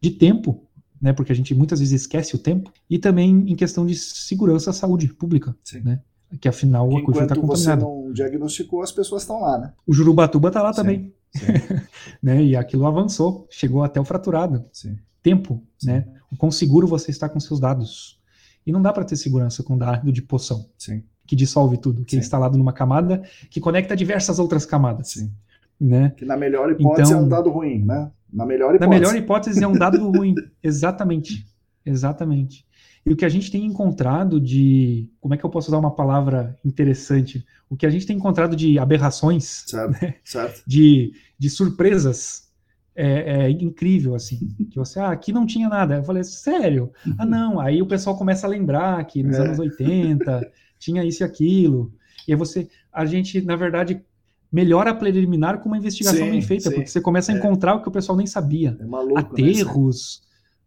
de 0.00 0.10
tempo, 0.10 0.65
né, 1.00 1.12
porque 1.12 1.32
a 1.32 1.34
gente 1.34 1.54
muitas 1.54 1.80
vezes 1.80 2.02
esquece 2.02 2.34
o 2.34 2.38
tempo, 2.38 2.72
e 2.88 2.98
também 2.98 3.50
em 3.50 3.56
questão 3.56 3.86
de 3.86 3.94
segurança, 3.94 4.72
saúde 4.72 5.12
pública, 5.12 5.56
Sim. 5.64 5.80
né? 5.80 6.00
que 6.40 6.48
afinal 6.48 6.88
o 6.88 6.96
aquífero 6.96 7.22
está 7.22 7.34
contaminado. 7.36 7.56
você 7.56 7.76
não 7.76 8.12
diagnosticou, 8.12 8.82
as 8.82 8.92
pessoas 8.92 9.22
estão 9.22 9.40
lá, 9.40 9.58
né? 9.58 9.72
O 9.86 9.92
Jurubatuba 9.92 10.48
está 10.48 10.62
lá 10.62 10.72
sim, 10.72 10.76
também. 10.76 11.14
Sim. 11.34 11.46
né? 12.22 12.42
E 12.42 12.56
aquilo 12.56 12.86
avançou, 12.86 13.46
chegou 13.50 13.82
até 13.82 14.00
o 14.00 14.04
fraturado. 14.04 14.64
Sim. 14.72 14.98
Tempo, 15.22 15.62
sim. 15.78 15.88
né? 15.88 16.08
O 16.30 16.36
quão 16.36 16.50
seguro 16.50 16.86
você 16.86 17.10
está 17.10 17.28
com 17.28 17.38
seus 17.38 17.60
dados. 17.60 18.20
E 18.66 18.72
não 18.72 18.82
dá 18.82 18.92
para 18.92 19.04
ter 19.04 19.16
segurança 19.16 19.62
com 19.62 19.78
dado 19.78 20.12
de 20.12 20.20
poção, 20.20 20.68
que 21.24 21.36
dissolve 21.36 21.78
tudo, 21.78 22.04
que 22.04 22.16
é 22.16 22.18
instalado 22.18 22.58
numa 22.58 22.72
camada 22.72 23.22
que 23.48 23.60
conecta 23.60 23.94
diversas 23.94 24.40
outras 24.40 24.66
camadas. 24.66 25.10
Sim. 25.10 25.32
Né? 25.80 26.10
Que 26.16 26.24
na 26.24 26.36
melhor 26.36 26.72
hipótese 26.72 27.10
então, 27.10 27.22
é 27.22 27.24
um 27.24 27.28
dado 27.28 27.50
ruim, 27.50 27.84
né? 27.84 28.10
Na 28.32 28.44
melhor 28.44 28.74
hipótese. 28.74 28.90
Na 28.90 28.98
melhor 28.98 29.16
hipótese 29.16 29.64
é 29.64 29.68
um 29.68 29.72
dado 29.72 29.98
ruim, 30.10 30.34
exatamente. 30.62 31.46
Exatamente. 31.84 32.66
E 33.06 33.12
o 33.12 33.16
que 33.16 33.24
a 33.24 33.28
gente 33.28 33.52
tem 33.52 33.64
encontrado 33.64 34.40
de. 34.40 35.08
Como 35.20 35.32
é 35.32 35.36
que 35.36 35.44
eu 35.44 35.50
posso 35.50 35.68
usar 35.68 35.78
uma 35.78 35.94
palavra 35.94 36.58
interessante? 36.64 37.46
O 37.70 37.76
que 37.76 37.86
a 37.86 37.90
gente 37.90 38.04
tem 38.04 38.16
encontrado 38.16 38.56
de 38.56 38.80
aberrações, 38.80 39.64
certo, 39.68 40.02
né? 40.02 40.16
certo. 40.24 40.62
De, 40.66 41.12
de 41.38 41.48
surpresas, 41.48 42.50
é, 42.96 43.44
é, 43.44 43.50
incrível, 43.50 44.16
assim. 44.16 44.48
Que 44.70 44.76
você, 44.76 44.98
ah, 44.98 45.10
aqui 45.10 45.32
não 45.32 45.46
tinha 45.46 45.68
nada. 45.68 45.96
Eu 45.96 46.02
falei, 46.02 46.24
sério? 46.24 46.90
Ah, 47.16 47.24
não. 47.24 47.60
Aí 47.60 47.80
o 47.80 47.86
pessoal 47.86 48.18
começa 48.18 48.44
a 48.44 48.50
lembrar 48.50 49.04
que 49.04 49.22
nos 49.22 49.36
é. 49.36 49.40
anos 49.40 49.58
80 49.60 50.50
tinha 50.76 51.04
isso 51.04 51.22
e 51.22 51.24
aquilo. 51.24 51.92
E 52.26 52.32
aí 52.32 52.38
você. 52.38 52.68
A 52.92 53.04
gente, 53.04 53.40
na 53.40 53.54
verdade, 53.54 54.02
melhora 54.56 54.90
a 54.90 54.94
preliminar 54.94 55.60
com 55.60 55.68
uma 55.68 55.76
investigação 55.76 56.24
sim, 56.24 56.30
bem 56.30 56.40
feita, 56.40 56.70
sim. 56.70 56.76
porque 56.76 56.88
você 56.88 56.98
começa 56.98 57.30
a 57.30 57.34
é. 57.34 57.38
encontrar 57.38 57.74
o 57.74 57.82
que 57.82 57.88
o 57.88 57.92
pessoal 57.92 58.16
nem 58.16 58.26
sabia. 58.26 58.74
É 58.80 58.86
maluco, 58.86 59.14
né, 59.14 59.20
Aterros. 59.20 60.22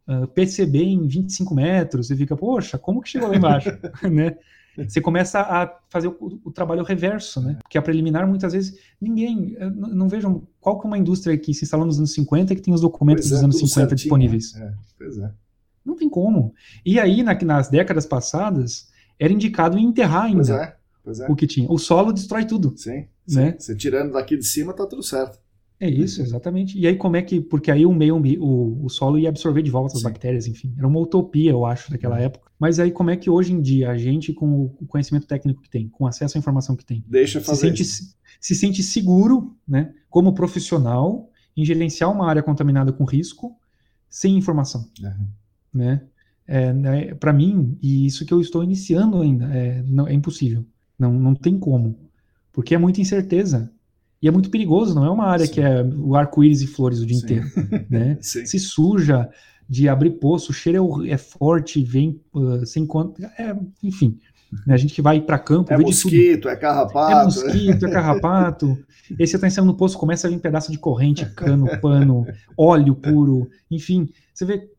Né? 0.07 0.21
uh, 0.21 0.27
PCB 0.27 0.77
em 0.77 1.07
25 1.07 1.55
metros, 1.55 2.11
e 2.11 2.15
fica, 2.15 2.37
poxa, 2.37 2.77
como 2.77 3.01
que 3.01 3.09
chegou 3.09 3.27
lá 3.27 3.35
embaixo? 3.35 3.71
né? 4.11 4.37
Você 4.77 5.01
começa 5.01 5.39
a 5.41 5.75
fazer 5.89 6.07
o, 6.07 6.39
o, 6.45 6.51
trabalho 6.51 6.83
reverso, 6.83 7.41
né? 7.41 7.57
Porque 7.63 7.79
a 7.79 7.81
preliminar, 7.81 8.27
muitas 8.27 8.53
vezes, 8.53 8.77
ninguém, 9.01 9.57
não, 9.75 9.89
não 9.89 10.07
vejam 10.07 10.47
qual 10.61 10.79
que 10.79 10.85
é 10.85 10.87
uma 10.87 10.97
indústria 10.97 11.35
que 11.35 11.51
se 11.51 11.65
instalou 11.65 11.87
nos 11.87 11.97
anos 11.97 12.13
50 12.13 12.53
que 12.53 12.61
tem 12.61 12.73
os 12.73 12.81
documentos 12.81 13.23
pois 13.23 13.31
dos 13.31 13.41
é, 13.41 13.43
anos 13.43 13.55
50 13.57 13.73
certinho, 13.73 13.95
disponíveis. 13.95 14.55
É, 14.55 14.71
pois 14.97 15.17
é. 15.17 15.31
Não 15.83 15.95
tem 15.95 16.07
como. 16.07 16.53
E 16.85 16.99
aí, 16.99 17.23
na, 17.23 17.33
nas 17.33 17.69
décadas 17.69 18.05
passadas, 18.05 18.87
era 19.17 19.33
indicado 19.33 19.79
em 19.79 19.83
enterrar 19.83 20.25
ainda 20.25 20.37
pois 20.37 20.49
é, 20.49 20.75
é. 21.05 21.27
o 21.29 21.35
que 21.35 21.47
tinha. 21.47 21.69
O 21.71 21.77
solo 21.77 22.11
destrói 22.11 22.45
tudo. 22.45 22.73
Sim, 22.75 23.07
né? 23.27 23.55
Você 23.57 23.75
tirando 23.75 24.13
daqui 24.13 24.37
de 24.37 24.45
cima, 24.45 24.73
tá 24.73 24.85
tudo 24.85 25.03
certo. 25.03 25.39
É 25.79 25.89
isso, 25.89 26.21
exatamente. 26.21 26.77
E 26.77 26.85
aí 26.85 26.97
como 26.97 27.15
é 27.15 27.21
que, 27.21 27.39
porque 27.39 27.71
aí 27.71 27.85
o 27.85 27.93
meio 27.93 28.17
o, 28.41 28.85
o 28.85 28.89
solo 28.89 29.17
ia 29.17 29.29
absorver 29.29 29.61
de 29.61 29.71
volta 29.71 29.93
as 29.93 29.99
Sim. 29.99 30.03
bactérias, 30.03 30.45
enfim. 30.45 30.73
Era 30.77 30.85
uma 30.85 30.99
utopia, 30.99 31.51
eu 31.51 31.65
acho, 31.65 31.89
daquela 31.89 32.17
uhum. 32.17 32.23
época. 32.23 32.51
Mas 32.59 32.79
aí 32.79 32.91
como 32.91 33.09
é 33.09 33.15
que 33.15 33.29
hoje 33.29 33.53
em 33.53 33.61
dia 33.61 33.89
a 33.89 33.97
gente, 33.97 34.33
com 34.33 34.65
o 34.65 34.85
conhecimento 34.85 35.25
técnico 35.25 35.61
que 35.61 35.69
tem, 35.69 35.87
com 35.87 36.05
acesso 36.05 36.37
à 36.37 36.39
informação 36.39 36.75
que 36.75 36.83
tem, 36.83 37.01
Deixa 37.07 37.39
fazer 37.39 37.77
se, 37.77 37.85
sente, 37.85 38.15
se 38.41 38.55
sente 38.55 38.83
seguro, 38.83 39.55
né, 39.65 39.93
como 40.09 40.33
profissional, 40.33 41.31
em 41.55 41.63
gerenciar 41.63 42.11
uma 42.11 42.27
área 42.27 42.43
contaminada 42.43 42.91
com 42.91 43.05
risco, 43.05 43.57
sem 44.09 44.37
informação, 44.37 44.89
uhum. 45.01 45.27
né? 45.73 46.01
É, 46.45 46.73
né, 46.73 47.13
para 47.13 47.31
mim, 47.31 47.77
e 47.79 48.07
isso 48.07 48.25
que 48.25 48.33
eu 48.33 48.41
estou 48.41 48.63
iniciando 48.63 49.21
ainda, 49.21 49.45
é, 49.55 49.83
não, 49.83 50.07
é 50.07 50.13
impossível. 50.13 50.65
Não, 50.99 51.13
não 51.13 51.33
tem 51.33 51.57
como. 51.57 51.97
Porque 52.51 52.75
é 52.75 52.77
muita 52.77 52.99
incerteza. 52.99 53.71
E 54.21 54.27
é 54.27 54.31
muito 54.31 54.49
perigoso, 54.49 54.93
não 54.93 55.05
é 55.05 55.09
uma 55.09 55.25
área 55.25 55.45
Sim. 55.45 55.53
que 55.53 55.61
é 55.61 55.81
o 55.81 56.13
arco-íris 56.13 56.61
e 56.61 56.67
flores 56.67 56.99
o 56.99 57.05
dia 57.05 57.17
Sim. 57.17 57.23
inteiro. 57.23 57.49
Né? 57.89 58.17
Se 58.21 58.59
suja 58.59 59.29
de 59.67 59.87
abrir 59.87 60.11
poço, 60.11 60.51
o 60.51 60.53
cheiro 60.53 61.05
é, 61.05 61.11
é 61.11 61.17
forte, 61.17 61.81
vem 61.83 62.19
uh, 62.33 62.65
sem 62.65 62.85
conta. 62.85 63.31
É, 63.37 63.55
enfim. 63.81 64.19
Né? 64.65 64.73
A 64.73 64.77
gente 64.77 64.93
que 64.93 65.01
vai 65.01 65.21
para 65.21 65.37
campo, 65.37 65.71
é 65.71 65.77
mosquito, 65.77 66.49
é 66.49 66.55
carrapato. 66.55 67.11
É 67.11 67.23
mosquito, 67.23 67.85
é 67.85 67.91
carrapato. 67.91 68.77
e 69.11 69.25
você 69.25 69.35
está 69.35 69.47
entrando 69.47 69.67
no 69.67 69.75
poço, 69.75 69.97
começa 69.97 70.27
a 70.27 70.29
vir 70.29 70.39
pedaço 70.39 70.71
de 70.71 70.79
corrente, 70.79 71.25
cano, 71.27 71.67
pano, 71.79 72.25
óleo 72.57 72.95
puro, 72.95 73.47
enfim. 73.69 74.09
Você 74.33 74.43
vê 74.45 74.69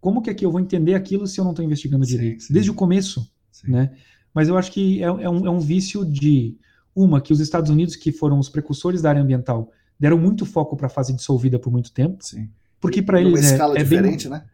como 0.00 0.20
que 0.20 0.30
aqui 0.30 0.44
eu 0.44 0.50
vou 0.50 0.60
entender 0.60 0.94
aquilo 0.94 1.26
se 1.26 1.38
eu 1.38 1.44
não 1.44 1.52
estou 1.52 1.64
investigando 1.64 2.04
sim, 2.04 2.10
direito? 2.10 2.42
Sim. 2.42 2.52
Desde 2.52 2.70
o 2.70 2.74
começo, 2.74 3.24
sim. 3.52 3.70
né? 3.70 3.92
Mas 4.34 4.48
eu 4.48 4.56
acho 4.56 4.72
que 4.72 5.02
é, 5.02 5.06
é, 5.06 5.30
um, 5.30 5.46
é 5.46 5.50
um 5.50 5.60
vício 5.60 6.04
de 6.04 6.56
uma 6.94 7.20
que 7.20 7.32
os 7.32 7.40
Estados 7.40 7.70
Unidos, 7.70 7.96
que 7.96 8.12
foram 8.12 8.38
os 8.38 8.48
precursores 8.48 9.02
da 9.02 9.10
área 9.10 9.22
ambiental, 9.22 9.70
deram 9.98 10.18
muito 10.18 10.44
foco 10.44 10.76
para 10.76 10.86
a 10.86 10.90
fase 10.90 11.12
dissolvida 11.12 11.58
por 11.58 11.70
muito 11.70 11.92
tempo. 11.92 12.24
Sim. 12.24 12.48
Porque 12.80 13.00
para 13.00 13.20
eles 13.20 13.44
é, 13.44 13.52
escala 13.52 13.78
é 13.78 13.82
diferente, 13.82 14.28
bem... 14.28 14.38
né? 14.38 14.44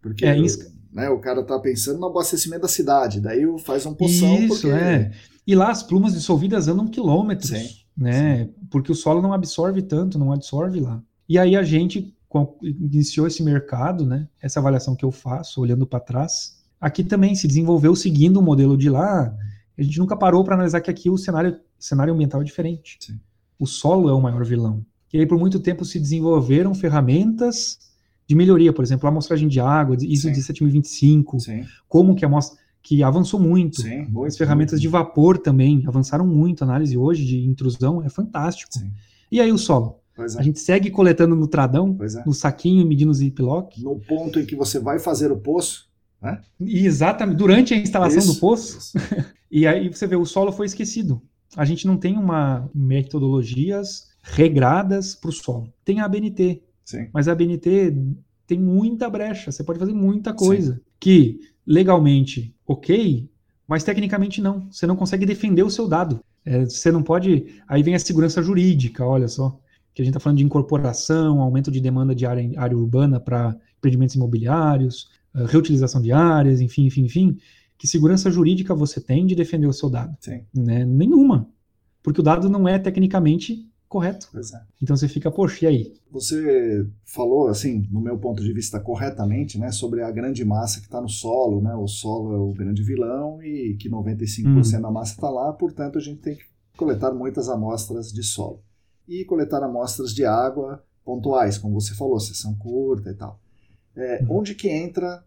Porque 0.00 0.24
é, 0.24 0.36
né, 0.92 1.08
o 1.10 1.18
cara 1.18 1.42
tá 1.42 1.58
pensando 1.58 1.98
no 1.98 2.06
abastecimento 2.06 2.62
da 2.62 2.68
cidade, 2.68 3.20
daí 3.20 3.42
faz 3.58 3.84
um 3.84 3.94
poção 3.94 4.38
Isso, 4.38 4.62
porque... 4.62 4.68
é. 4.68 5.12
E 5.46 5.54
lá 5.54 5.70
as 5.70 5.82
plumas 5.82 6.14
dissolvidas 6.14 6.68
andam 6.68 6.86
quilômetros, 6.86 7.50
sim, 7.50 7.68
né? 7.96 8.44
Sim. 8.44 8.54
Porque 8.70 8.90
o 8.90 8.94
solo 8.94 9.20
não 9.20 9.32
absorve 9.32 9.82
tanto, 9.82 10.18
não 10.18 10.32
absorve 10.32 10.80
lá. 10.80 11.02
E 11.28 11.38
aí 11.38 11.56
a 11.56 11.62
gente 11.62 12.14
iniciou 12.62 13.26
esse 13.26 13.42
mercado, 13.42 14.06
né? 14.06 14.28
Essa 14.40 14.60
avaliação 14.60 14.96
que 14.96 15.04
eu 15.04 15.10
faço, 15.10 15.60
olhando 15.60 15.86
para 15.86 16.00
trás, 16.00 16.63
aqui 16.84 17.02
também 17.02 17.34
se 17.34 17.48
desenvolveu 17.48 17.96
seguindo 17.96 18.36
o 18.36 18.42
modelo 18.42 18.76
de 18.76 18.90
lá. 18.90 19.34
A 19.76 19.82
gente 19.82 19.98
nunca 19.98 20.14
parou 20.14 20.44
para 20.44 20.54
analisar 20.54 20.82
que 20.82 20.90
aqui 20.90 21.08
o 21.08 21.16
cenário, 21.16 21.58
cenário 21.78 22.12
ambiental 22.12 22.42
é 22.42 22.44
diferente. 22.44 22.98
Sim. 23.00 23.18
O 23.58 23.66
solo 23.66 24.10
é 24.10 24.12
o 24.12 24.20
maior 24.20 24.44
vilão. 24.44 24.84
E 25.10 25.18
aí, 25.18 25.26
por 25.26 25.38
muito 25.38 25.58
tempo, 25.60 25.82
se 25.82 25.98
desenvolveram 25.98 26.74
ferramentas 26.74 27.78
de 28.26 28.34
melhoria, 28.34 28.70
por 28.70 28.84
exemplo, 28.84 29.06
a 29.06 29.10
amostragem 29.10 29.48
de 29.48 29.60
água, 29.60 29.96
ISO 29.98 30.28
17025, 30.28 31.40
Sim. 31.40 31.64
como 31.88 32.14
que 32.14 32.24
a 32.24 32.28
amostra 32.28 32.58
que 32.82 33.02
avançou 33.02 33.40
muito. 33.40 33.80
Sim, 33.80 34.06
As 34.26 34.36
ferramentas 34.36 34.78
de 34.78 34.86
vapor 34.86 35.38
também 35.38 35.82
avançaram 35.86 36.26
muito. 36.26 36.62
A 36.62 36.66
análise 36.66 36.98
hoje 36.98 37.24
de 37.24 37.46
intrusão 37.46 38.02
é 38.02 38.10
fantástico. 38.10 38.74
Sim. 38.74 38.90
E 39.32 39.40
aí 39.40 39.50
o 39.50 39.56
solo? 39.56 40.00
É. 40.18 40.22
A 40.38 40.42
gente 40.42 40.60
segue 40.60 40.90
coletando 40.90 41.34
no 41.34 41.46
tradão, 41.46 41.96
é. 41.98 42.26
no 42.26 42.34
saquinho, 42.34 42.86
medindo 42.86 43.10
o 43.10 43.14
ziplock. 43.14 43.82
No 43.82 43.98
ponto 44.00 44.38
em 44.38 44.44
que 44.44 44.54
você 44.54 44.78
vai 44.78 44.98
fazer 44.98 45.32
o 45.32 45.36
poço, 45.38 45.88
né? 46.24 46.40
Exatamente, 46.58 47.36
durante 47.36 47.74
a 47.74 47.76
instalação 47.76 48.18
isso, 48.18 48.34
do 48.34 48.40
poço. 48.40 48.98
e 49.50 49.66
aí 49.66 49.88
você 49.88 50.06
vê, 50.06 50.16
o 50.16 50.24
solo 50.24 50.50
foi 50.50 50.64
esquecido. 50.64 51.20
A 51.54 51.64
gente 51.64 51.86
não 51.86 51.98
tem 51.98 52.16
uma 52.16 52.68
metodologias 52.74 54.08
regradas 54.22 55.14
para 55.14 55.28
o 55.28 55.32
solo. 55.32 55.72
Tem 55.84 56.00
a 56.00 56.06
ABNT, 56.06 56.62
Sim. 56.82 57.08
mas 57.12 57.28
a 57.28 57.32
ABNT 57.32 57.94
tem 58.46 58.58
muita 58.58 59.08
brecha, 59.10 59.52
você 59.52 59.62
pode 59.62 59.78
fazer 59.78 59.92
muita 59.92 60.32
coisa. 60.32 60.74
Sim. 60.74 60.80
Que 60.98 61.40
legalmente, 61.66 62.54
ok, 62.66 63.28
mas 63.68 63.84
tecnicamente 63.84 64.40
não. 64.40 64.66
Você 64.70 64.86
não 64.86 64.96
consegue 64.96 65.26
defender 65.26 65.62
o 65.62 65.70
seu 65.70 65.86
dado. 65.86 66.20
É, 66.44 66.64
você 66.64 66.90
não 66.90 67.02
pode. 67.02 67.46
Aí 67.68 67.82
vem 67.82 67.94
a 67.94 67.98
segurança 67.98 68.42
jurídica, 68.42 69.04
olha 69.04 69.28
só. 69.28 69.58
Que 69.94 70.02
a 70.02 70.04
gente 70.04 70.12
está 70.12 70.20
falando 70.20 70.38
de 70.38 70.44
incorporação, 70.44 71.40
aumento 71.40 71.70
de 71.70 71.80
demanda 71.80 72.14
de 72.14 72.26
área, 72.26 72.50
área 72.56 72.76
urbana 72.76 73.20
para 73.20 73.56
empreendimentos 73.78 74.16
imobiliários, 74.16 75.08
reutilização 75.34 76.00
de 76.00 76.12
áreas, 76.12 76.60
enfim, 76.60 76.86
enfim, 76.86 77.04
enfim. 77.04 77.38
Que 77.76 77.88
segurança 77.88 78.30
jurídica 78.30 78.74
você 78.74 79.00
tem 79.00 79.26
de 79.26 79.34
defender 79.34 79.66
o 79.66 79.72
seu 79.72 79.90
dado? 79.90 80.16
Sim. 80.20 80.44
Né? 80.54 80.84
Nenhuma. 80.84 81.48
Porque 82.02 82.20
o 82.20 82.24
dado 82.24 82.48
não 82.48 82.68
é 82.68 82.78
tecnicamente 82.78 83.68
correto. 83.88 84.28
É. 84.36 84.62
Então 84.82 84.96
você 84.96 85.06
fica, 85.06 85.30
poxa, 85.30 85.64
e 85.64 85.68
aí? 85.68 85.94
Você 86.10 86.86
falou, 87.04 87.48
assim, 87.48 87.86
no 87.90 88.00
meu 88.00 88.18
ponto 88.18 88.42
de 88.42 88.52
vista, 88.52 88.80
corretamente, 88.80 89.58
né, 89.58 89.70
sobre 89.70 90.02
a 90.02 90.10
grande 90.10 90.44
massa 90.44 90.80
que 90.80 90.86
está 90.86 91.00
no 91.00 91.08
solo, 91.08 91.62
né? 91.62 91.74
O 91.74 91.86
solo 91.86 92.34
é 92.34 92.38
o 92.38 92.52
grande 92.52 92.82
vilão 92.82 93.42
e 93.42 93.76
que 93.76 93.88
95% 93.88 94.78
hum. 94.78 94.82
da 94.82 94.90
massa 94.90 95.12
está 95.12 95.30
lá, 95.30 95.52
portanto 95.52 95.96
a 95.96 96.00
gente 96.00 96.20
tem 96.20 96.36
que 96.36 96.44
coletar 96.76 97.12
muitas 97.12 97.48
amostras 97.48 98.12
de 98.12 98.22
solo. 98.22 98.62
E 99.06 99.24
coletar 99.24 99.62
amostras 99.62 100.12
de 100.12 100.24
água 100.24 100.82
pontuais, 101.04 101.58
como 101.58 101.80
você 101.80 101.94
falou, 101.94 102.18
sessão 102.18 102.54
curta 102.56 103.10
e 103.10 103.14
tal. 103.14 103.40
É. 103.96 104.24
Onde 104.28 104.54
que 104.54 104.68
entra 104.68 105.22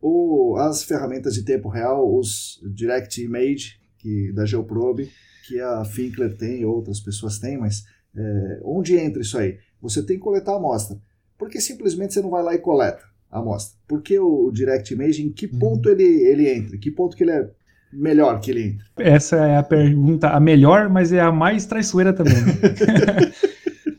o, 0.00 0.56
as 0.58 0.82
ferramentas 0.82 1.34
de 1.34 1.44
tempo 1.44 1.68
real, 1.68 2.14
os 2.16 2.60
Direct 2.74 3.22
Image 3.22 3.80
que, 3.98 4.32
da 4.32 4.46
Geoprobe, 4.46 5.10
que 5.46 5.60
a 5.60 5.84
Finkler 5.84 6.36
tem, 6.36 6.64
outras 6.64 7.00
pessoas 7.00 7.38
têm, 7.38 7.58
mas 7.58 7.84
é, 8.16 8.60
onde 8.64 8.96
entra 8.96 9.20
isso 9.20 9.38
aí? 9.38 9.58
Você 9.80 10.04
tem 10.04 10.16
que 10.16 10.22
coletar 10.22 10.52
a 10.52 10.56
amostra. 10.56 10.98
Por 11.38 11.48
que 11.48 11.60
simplesmente 11.60 12.14
você 12.14 12.20
não 12.20 12.30
vai 12.30 12.42
lá 12.42 12.54
e 12.54 12.58
coleta 12.58 13.02
a 13.30 13.38
amostra? 13.38 13.78
Por 13.86 14.02
que 14.02 14.18
o 14.18 14.50
Direct 14.50 14.92
Image, 14.92 15.22
em 15.22 15.32
que 15.32 15.46
uhum. 15.46 15.58
ponto 15.58 15.88
ele, 15.88 16.04
ele 16.04 16.48
entra? 16.48 16.76
Que 16.78 16.90
ponto 16.90 17.16
que 17.16 17.24
ele 17.24 17.32
é 17.32 17.50
melhor 17.92 18.40
que 18.40 18.50
ele 18.50 18.62
entra? 18.68 18.86
Essa 18.98 19.36
é 19.36 19.56
a 19.56 19.62
pergunta, 19.62 20.28
a 20.30 20.40
melhor, 20.40 20.88
mas 20.88 21.12
é 21.12 21.20
a 21.20 21.32
mais 21.32 21.66
traiçoeira 21.66 22.12
também. 22.12 22.34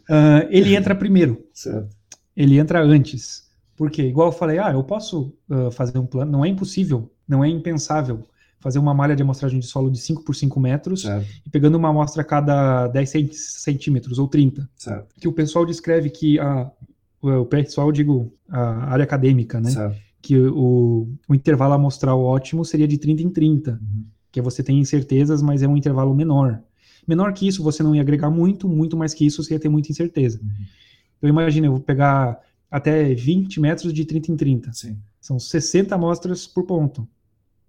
uh, 0.09 0.47
ele 0.49 0.75
entra 0.75 0.95
primeiro. 0.95 1.43
Certo. 1.53 1.89
Ele 2.35 2.57
entra 2.57 2.81
antes. 2.81 3.50
Porque, 3.81 4.03
igual 4.03 4.27
eu 4.27 4.31
falei, 4.31 4.59
ah, 4.59 4.71
eu 4.71 4.83
posso 4.83 5.33
uh, 5.49 5.71
fazer 5.71 5.97
um 5.97 6.05
plano, 6.05 6.31
não 6.31 6.45
é 6.45 6.47
impossível, 6.47 7.11
não 7.27 7.43
é 7.43 7.49
impensável 7.49 8.23
fazer 8.59 8.77
uma 8.77 8.93
malha 8.93 9.15
de 9.15 9.23
amostragem 9.23 9.59
de 9.59 9.65
solo 9.65 9.89
de 9.89 9.97
5 9.99 10.23
por 10.23 10.35
5 10.35 10.59
metros 10.59 11.01
certo. 11.01 11.27
e 11.43 11.49
pegando 11.49 11.79
uma 11.79 11.89
amostra 11.89 12.21
a 12.21 12.23
cada 12.23 12.87
10 12.89 13.09
centímetros 13.33 14.19
ou 14.19 14.27
30. 14.27 14.69
Certo. 14.75 15.15
Que 15.19 15.27
o 15.27 15.33
pessoal 15.33 15.65
descreve 15.65 16.11
que 16.11 16.39
a, 16.39 16.69
o 17.23 17.43
pessoal, 17.45 17.87
eu 17.87 17.91
digo, 17.91 18.31
a 18.47 18.91
área 18.91 19.03
acadêmica, 19.03 19.59
né? 19.59 19.71
Certo. 19.71 19.97
Que 20.21 20.37
o, 20.37 21.07
o 21.27 21.33
intervalo 21.33 21.73
amostral 21.73 22.21
ótimo 22.21 22.63
seria 22.63 22.87
de 22.87 22.99
30 22.99 23.23
em 23.23 23.29
30. 23.31 23.71
Uhum. 23.71 24.05
Que 24.31 24.43
você 24.43 24.61
tem 24.61 24.77
incertezas, 24.77 25.41
mas 25.41 25.63
é 25.63 25.67
um 25.67 25.75
intervalo 25.75 26.13
menor. 26.13 26.61
Menor 27.07 27.33
que 27.33 27.47
isso, 27.47 27.63
você 27.63 27.81
não 27.81 27.95
ia 27.95 28.01
agregar 28.01 28.29
muito, 28.29 28.69
muito 28.69 28.95
mais 28.95 29.11
que 29.11 29.25
isso, 29.25 29.43
você 29.43 29.55
ia 29.55 29.59
ter 29.59 29.69
muita 29.69 29.91
incerteza. 29.91 30.39
Uhum. 30.39 30.65
Então 31.17 31.27
imagina, 31.27 31.65
eu 31.65 31.71
vou 31.71 31.81
pegar 31.81 32.39
até 32.71 33.13
20 33.13 33.59
metros 33.59 33.93
de 33.93 34.05
30 34.05 34.31
em 34.31 34.37
30. 34.37 34.73
Sim. 34.73 34.97
São 35.19 35.37
60 35.37 35.93
amostras 35.93 36.47
por 36.47 36.65
ponto 36.65 37.07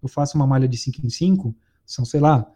eu 0.02 0.08
faço 0.08 0.36
uma 0.36 0.46
malha 0.46 0.66
de 0.66 0.76
5 0.76 1.06
em 1.06 1.10
5, 1.10 1.54
são, 1.86 2.04
sei 2.04 2.20
lá, 2.20 2.50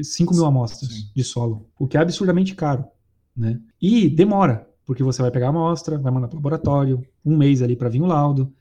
5 0.00 0.32
mil 0.32 0.46
amostras 0.46 0.90
Sim. 0.90 1.10
de 1.14 1.24
solo, 1.24 1.68
o 1.78 1.86
que 1.86 1.96
é 1.96 2.00
absurdamente 2.00 2.54
caro, 2.54 2.84
né? 3.36 3.60
E 3.82 4.08
demora, 4.08 4.68
porque 4.86 5.02
você 5.02 5.20
vai 5.20 5.30
pegar 5.30 5.46
a 5.46 5.50
amostra, 5.50 5.98
vai 5.98 6.12
mandar 6.12 6.28
para 6.28 6.36
o 6.36 6.38
laboratório, 6.38 7.04
um 7.24 7.36
mês 7.36 7.62
ali 7.62 7.74
para 7.74 7.88
vir 7.88 8.00
o 8.00 8.06
laudo, 8.06 8.52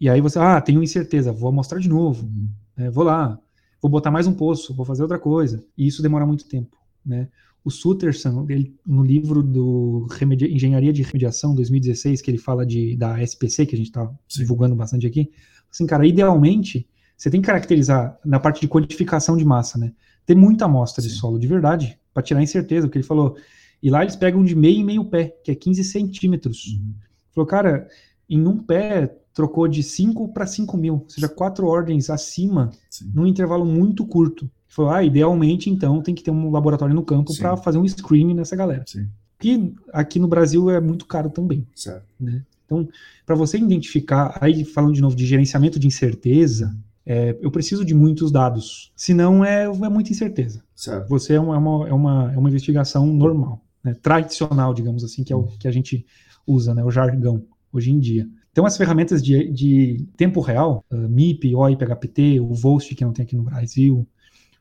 e 0.00 0.10
aí 0.10 0.20
você, 0.20 0.38
ah, 0.38 0.60
tenho 0.60 0.82
incerteza, 0.82 1.32
vou 1.32 1.48
amostrar 1.48 1.80
de 1.80 1.88
novo, 1.88 2.26
uhum. 2.26 2.48
né? 2.76 2.90
vou 2.90 3.04
lá, 3.04 3.38
vou 3.80 3.90
botar 3.90 4.10
mais 4.10 4.26
um 4.26 4.34
poço, 4.34 4.74
vou 4.74 4.84
fazer 4.84 5.02
outra 5.02 5.18
coisa, 5.18 5.64
e 5.78 5.86
isso 5.86 6.02
demora 6.02 6.26
muito 6.26 6.46
tempo, 6.48 6.76
né? 7.04 7.28
O 7.66 7.70
Sutterson, 7.70 8.46
ele, 8.48 8.72
no 8.86 9.02
livro 9.02 9.42
do 9.42 10.06
Engenharia 10.48 10.92
de 10.92 11.02
Remediação 11.02 11.52
2016, 11.52 12.22
que 12.22 12.30
ele 12.30 12.38
fala 12.38 12.64
de, 12.64 12.96
da 12.96 13.20
SPC, 13.20 13.66
que 13.66 13.74
a 13.74 13.78
gente 13.78 13.88
está 13.88 14.08
divulgando 14.28 14.76
bastante 14.76 15.04
aqui, 15.04 15.32
assim, 15.68 15.84
cara, 15.84 16.06
idealmente 16.06 16.88
você 17.16 17.28
tem 17.28 17.40
que 17.40 17.46
caracterizar 17.48 18.20
na 18.24 18.38
parte 18.38 18.60
de 18.60 18.68
quantificação 18.68 19.36
de 19.36 19.44
massa, 19.44 19.78
né? 19.78 19.92
Ter 20.24 20.36
muita 20.36 20.66
amostra 20.66 21.02
Sim. 21.02 21.08
de 21.08 21.14
solo, 21.14 21.40
de 21.40 21.48
verdade, 21.48 21.98
para 22.14 22.22
tirar 22.22 22.38
a 22.38 22.44
incerteza, 22.44 22.86
o 22.86 22.90
que 22.90 22.98
ele 22.98 23.04
falou. 23.04 23.36
E 23.82 23.90
lá 23.90 24.02
eles 24.02 24.14
pegam 24.14 24.44
de 24.44 24.54
meio 24.54 24.78
e 24.78 24.84
meio 24.84 25.04
pé, 25.04 25.34
que 25.42 25.50
é 25.50 25.54
15 25.56 25.82
centímetros. 25.82 26.66
Uhum. 26.66 26.94
Falou, 27.34 27.48
cara, 27.48 27.88
em 28.30 28.46
um 28.46 28.58
pé 28.58 29.12
trocou 29.34 29.66
de 29.66 29.82
5 29.82 30.28
para 30.28 30.46
5 30.46 30.76
mil, 30.76 30.94
ou 30.94 31.10
seja, 31.10 31.28
quatro 31.28 31.66
ordens 31.66 32.10
acima, 32.10 32.70
Sim. 32.88 33.10
num 33.12 33.26
intervalo 33.26 33.64
muito 33.64 34.06
curto. 34.06 34.48
Falou, 34.68 34.90
ah, 34.90 35.02
idealmente, 35.02 35.70
então, 35.70 36.02
tem 36.02 36.14
que 36.14 36.22
ter 36.22 36.30
um 36.30 36.50
laboratório 36.50 36.94
no 36.94 37.02
campo 37.02 37.36
para 37.36 37.56
fazer 37.56 37.78
um 37.78 37.86
screening 37.86 38.34
nessa 38.34 38.56
galera. 38.56 38.84
Sim. 38.86 39.08
Que 39.38 39.74
aqui 39.92 40.18
no 40.18 40.28
Brasil 40.28 40.70
é 40.70 40.80
muito 40.80 41.06
caro 41.06 41.30
também. 41.30 41.66
Certo. 41.74 42.04
Né? 42.18 42.42
Então, 42.64 42.88
para 43.24 43.34
você 43.34 43.58
identificar, 43.58 44.38
aí 44.40 44.64
falando 44.64 44.94
de 44.94 45.00
novo 45.00 45.14
de 45.14 45.24
gerenciamento 45.24 45.78
de 45.78 45.86
incerteza, 45.86 46.76
é, 47.06 47.36
eu 47.40 47.50
preciso 47.50 47.84
de 47.84 47.94
muitos 47.94 48.32
dados, 48.32 48.92
senão 48.96 49.44
é, 49.44 49.64
é 49.64 49.88
muita 49.88 50.10
incerteza. 50.10 50.62
Certo. 50.74 51.08
Você 51.08 51.34
é 51.34 51.40
uma, 51.40 51.54
é 51.54 51.58
uma, 51.58 51.88
é 51.88 51.92
uma, 51.92 52.32
é 52.34 52.38
uma 52.38 52.48
investigação 52.48 53.06
normal, 53.06 53.62
né, 53.84 53.94
tradicional, 53.94 54.74
digamos 54.74 55.04
assim, 55.04 55.22
que 55.22 55.32
é 55.32 55.36
o 55.36 55.44
que 55.44 55.68
a 55.68 55.70
gente 55.70 56.04
usa, 56.44 56.74
né, 56.74 56.82
o 56.82 56.90
jargão, 56.90 57.44
hoje 57.72 57.92
em 57.92 58.00
dia. 58.00 58.28
Então, 58.50 58.66
as 58.66 58.76
ferramentas 58.76 59.22
de, 59.22 59.52
de 59.52 60.06
tempo 60.16 60.40
real, 60.40 60.84
uh, 60.90 60.96
MIP, 60.96 61.54
OI, 61.54 61.76
PHPT, 61.76 62.40
o 62.40 62.54
VOST, 62.54 62.94
que 62.94 63.04
não 63.04 63.12
tem 63.12 63.24
aqui 63.24 63.36
no 63.36 63.42
Brasil, 63.42 64.08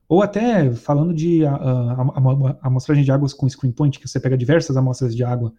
ou 0.08 0.22
até 0.22 0.72
falando 0.74 1.14
de 1.14 1.44
uh, 1.44 2.58
amostragem 2.62 3.04
de 3.04 3.12
águas 3.12 3.34
com 3.34 3.50
screen 3.50 3.72
point, 3.72 4.00
que 4.00 4.08
você 4.08 4.20
pega 4.20 4.38
diversas 4.38 4.78
amostras 4.78 5.16
de 5.16 5.24
água, 5.24 5.54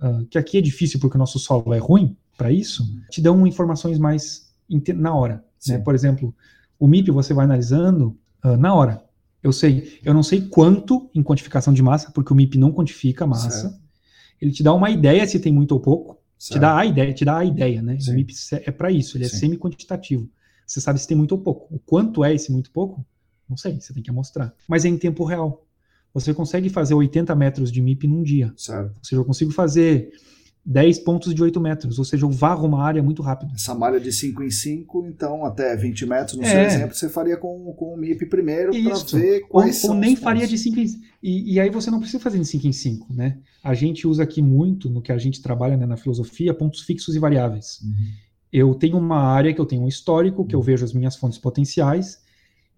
uh, 0.00 0.24
que 0.26 0.38
aqui 0.38 0.58
é 0.58 0.60
difícil 0.60 0.98
porque 0.98 1.16
o 1.16 1.18
nosso 1.18 1.38
solo 1.38 1.74
é 1.74 1.78
ruim 1.78 2.16
para 2.36 2.50
isso, 2.50 2.84
te 3.10 3.20
dão 3.20 3.46
informações 3.46 3.98
mais 3.98 4.50
na 4.96 5.14
hora. 5.14 5.44
Né? 5.68 5.78
Por 5.78 5.94
exemplo, 5.94 6.34
o 6.78 6.86
MIP 6.86 7.10
você 7.10 7.34
vai 7.34 7.44
analisando 7.44 8.18
uh, 8.44 8.56
na 8.56 8.74
hora. 8.74 9.04
Eu 9.42 9.52
sei, 9.52 10.00
eu 10.04 10.14
não 10.14 10.22
sei 10.22 10.40
quanto 10.48 11.10
em 11.14 11.22
quantificação 11.22 11.74
de 11.74 11.82
massa, 11.82 12.10
porque 12.12 12.32
o 12.32 12.36
MIP 12.36 12.56
não 12.58 12.72
quantifica 12.72 13.24
a 13.24 13.26
massa. 13.26 13.50
Certo. 13.50 13.82
Ele 14.40 14.52
te 14.52 14.62
dá 14.62 14.72
uma 14.72 14.90
ideia 14.90 15.26
se 15.26 15.38
tem 15.38 15.52
muito 15.52 15.72
ou 15.72 15.80
pouco. 15.80 16.20
Certo. 16.38 16.54
Te 16.54 16.60
dá 16.60 16.78
a 16.78 16.86
ideia, 16.86 17.12
te 17.12 17.24
dá 17.24 17.38
a 17.38 17.44
ideia, 17.44 17.82
né? 17.82 17.98
Sim. 18.00 18.12
O 18.12 18.14
MIP 18.14 18.32
é 18.52 18.70
para 18.70 18.90
isso, 18.90 19.16
ele 19.16 19.24
é 19.24 19.28
semi-quantitativo. 19.28 20.28
Você 20.66 20.80
sabe 20.80 20.98
se 20.98 21.06
tem 21.06 21.16
muito 21.16 21.32
ou 21.32 21.38
pouco. 21.38 21.72
O 21.74 21.78
quanto 21.78 22.24
é 22.24 22.34
esse 22.34 22.50
muito 22.50 22.70
pouco, 22.70 23.04
Não 23.52 23.56
sei, 23.56 23.78
você 23.78 23.92
tem 23.92 24.02
que 24.02 24.10
amostrar. 24.10 24.54
Mas 24.66 24.84
é 24.84 24.88
em 24.88 24.96
tempo 24.96 25.24
real. 25.24 25.66
Você 26.14 26.32
consegue 26.32 26.68
fazer 26.68 26.94
80 26.94 27.34
metros 27.34 27.70
de 27.70 27.82
MIP 27.82 28.06
num 28.06 28.22
dia. 28.22 28.52
Certo. 28.56 28.96
Ou 28.96 29.04
seja, 29.04 29.20
eu 29.20 29.24
consigo 29.24 29.50
fazer 29.50 30.10
10 30.64 31.00
pontos 31.00 31.34
de 31.34 31.42
8 31.42 31.60
metros, 31.60 31.98
ou 31.98 32.04
seja, 32.04 32.24
eu 32.24 32.30
varro 32.30 32.66
uma 32.66 32.82
área 32.82 33.02
muito 33.02 33.20
rápido. 33.20 33.52
Essa 33.54 33.74
malha 33.74 33.98
de 33.98 34.12
5 34.12 34.42
em 34.42 34.50
5, 34.50 35.06
então 35.06 35.44
até 35.44 35.76
20 35.76 36.06
metros, 36.06 36.36
no 36.38 36.44
é. 36.44 36.50
seu 36.50 36.60
exemplo, 36.60 36.94
você 36.94 37.08
faria 37.08 37.36
com, 37.36 37.72
com 37.72 37.94
o 37.94 37.96
MIP 37.96 38.26
primeiro 38.26 38.70
para 38.70 39.18
ver 39.18 39.40
quais 39.48 39.82
ou, 39.82 39.90
ou 39.90 39.96
nem 39.96 40.14
faria 40.14 40.46
de 40.46 40.56
5 40.56 40.78
em 40.78 40.86
5. 40.86 41.04
E, 41.22 41.54
e, 41.54 41.60
aí 41.60 41.68
você 41.68 41.90
não 41.90 41.98
precisa 41.98 42.22
fazer 42.22 42.38
de 42.38 42.44
5 42.46 42.66
em 42.66 42.72
5, 42.72 43.12
né? 43.12 43.38
A 43.62 43.74
gente 43.74 44.06
usa 44.06 44.22
aqui 44.22 44.40
muito, 44.40 44.88
no 44.88 45.02
que 45.02 45.12
a 45.12 45.18
gente 45.18 45.42
trabalha 45.42 45.76
né, 45.76 45.86
na 45.86 45.96
filosofia, 45.96 46.54
pontos 46.54 46.82
fixos 46.82 47.14
e 47.16 47.18
variáveis. 47.18 47.80
Uhum. 47.82 48.12
Eu 48.52 48.74
tenho 48.74 48.98
uma 48.98 49.18
área 49.18 49.52
que 49.52 49.60
eu 49.60 49.66
tenho 49.66 49.82
um 49.82 49.88
histórico, 49.88 50.44
que 50.44 50.54
eu 50.54 50.60
vejo 50.60 50.84
as 50.84 50.92
minhas 50.92 51.16
fontes 51.16 51.38
potenciais, 51.38 52.21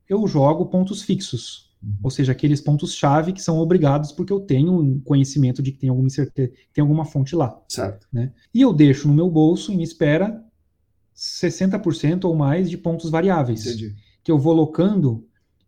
eu 0.09 0.27
jogo 0.27 0.67
pontos 0.67 1.03
fixos. 1.03 1.73
Uhum. 1.83 1.95
Ou 2.05 2.11
seja, 2.11 2.33
aqueles 2.33 2.61
pontos-chave 2.61 3.33
que 3.33 3.43
são 3.43 3.59
obrigados 3.59 4.13
porque 4.13 4.33
eu 4.33 4.41
tenho 4.41 4.81
um 4.81 5.01
conhecimento 5.01 5.63
de 5.63 5.73
que 5.73 5.79
tem 5.79 5.91
alguma 5.91 6.07
incerteza, 6.07 6.53
tem 6.73 6.83
alguma 6.83 7.05
fonte 7.05 7.37
lá. 7.37 7.61
Certo. 7.69 8.07
Né? 8.13 8.33
E 8.53 8.61
eu 8.61 8.73
deixo 8.73 9.07
no 9.07 9.15
meu 9.15 9.31
bolso, 9.31 9.73
em 9.73 9.83
espera, 9.83 10.43
60% 11.15 12.25
ou 12.25 12.35
mais 12.35 12.71
de 12.71 12.79
pontos 12.79 13.11
variáveis. 13.11 13.67
Entendi. 13.67 13.95
Que 14.23 14.33
eu 14.33 14.39
vou 14.39 14.55
locando 14.55 15.27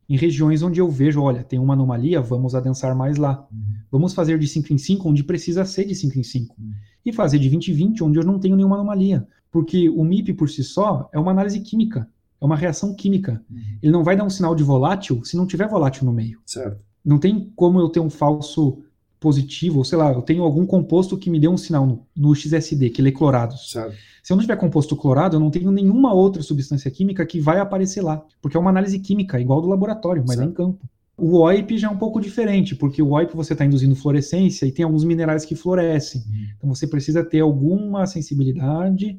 em 0.08 0.16
regiões 0.16 0.62
onde 0.62 0.80
eu 0.80 0.88
vejo, 0.88 1.20
olha, 1.20 1.42
tem 1.42 1.58
uma 1.58 1.74
anomalia, 1.74 2.20
vamos 2.20 2.54
adensar 2.54 2.96
mais 2.96 3.16
lá. 3.16 3.46
Uhum. 3.50 3.74
Vamos 3.90 4.14
fazer 4.14 4.38
de 4.38 4.46
5 4.46 4.72
em 4.72 4.78
5 4.78 5.08
onde 5.08 5.24
precisa 5.24 5.64
ser 5.64 5.84
de 5.84 5.94
5 5.94 6.18
em 6.18 6.22
5. 6.22 6.54
Uhum. 6.58 6.72
E 7.04 7.12
fazer 7.12 7.38
de 7.38 7.48
20 7.48 7.68
em 7.68 7.74
20 7.74 8.04
onde 8.04 8.18
eu 8.18 8.24
não 8.24 8.38
tenho 8.38 8.56
nenhuma 8.56 8.76
anomalia. 8.76 9.26
Porque 9.50 9.88
o 9.88 10.04
MIP 10.04 10.34
por 10.34 10.48
si 10.48 10.62
só 10.62 11.08
é 11.12 11.18
uma 11.18 11.32
análise 11.32 11.60
química. 11.60 12.08
É 12.40 12.44
uma 12.44 12.56
reação 12.56 12.94
química. 12.94 13.42
Uhum. 13.50 13.78
Ele 13.82 13.92
não 13.92 14.04
vai 14.04 14.16
dar 14.16 14.24
um 14.24 14.30
sinal 14.30 14.54
de 14.54 14.62
volátil 14.62 15.24
se 15.24 15.36
não 15.36 15.46
tiver 15.46 15.68
volátil 15.68 16.04
no 16.04 16.12
meio. 16.12 16.40
Certo. 16.44 16.78
Não 17.04 17.18
tem 17.18 17.52
como 17.54 17.80
eu 17.80 17.88
ter 17.88 18.00
um 18.00 18.10
falso 18.10 18.82
positivo, 19.18 19.78
ou 19.78 19.84
sei 19.84 19.96
lá, 19.96 20.12
eu 20.12 20.22
tenho 20.22 20.42
algum 20.42 20.66
composto 20.66 21.16
que 21.16 21.30
me 21.30 21.40
dê 21.40 21.48
um 21.48 21.56
sinal 21.56 21.86
no, 21.86 22.06
no 22.14 22.34
XSD, 22.34 22.90
que 22.90 23.00
ele 23.00 23.08
é 23.08 23.12
clorado. 23.12 23.56
Certo. 23.56 23.96
Se 24.22 24.32
eu 24.32 24.36
não 24.36 24.42
tiver 24.42 24.56
composto 24.56 24.94
clorado, 24.96 25.36
eu 25.36 25.40
não 25.40 25.50
tenho 25.50 25.70
nenhuma 25.70 26.12
outra 26.12 26.42
substância 26.42 26.90
química 26.90 27.24
que 27.24 27.40
vai 27.40 27.58
aparecer 27.58 28.02
lá, 28.02 28.22
porque 28.42 28.56
é 28.56 28.60
uma 28.60 28.70
análise 28.70 28.98
química, 28.98 29.40
igual 29.40 29.60
do 29.60 29.68
laboratório, 29.68 30.24
mas 30.26 30.38
é 30.38 30.44
em 30.44 30.52
campo. 30.52 30.84
O 31.16 31.38
OIP 31.38 31.78
já 31.78 31.88
é 31.88 31.90
um 31.90 31.96
pouco 31.96 32.20
diferente, 32.20 32.74
porque 32.74 33.00
o 33.00 33.12
OIP 33.12 33.34
você 33.34 33.54
está 33.54 33.64
induzindo 33.64 33.96
fluorescência 33.96 34.66
e 34.66 34.72
tem 34.72 34.84
alguns 34.84 35.02
minerais 35.02 35.46
que 35.46 35.54
florescem. 35.54 36.20
Uhum. 36.20 36.46
Então 36.56 36.68
você 36.74 36.86
precisa 36.86 37.24
ter 37.24 37.40
alguma 37.40 38.06
sensibilidade 38.06 39.18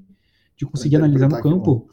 de 0.55 0.65
conseguir 0.65 0.97
analisar 0.97 1.27
no 1.27 1.41
campo 1.41 1.87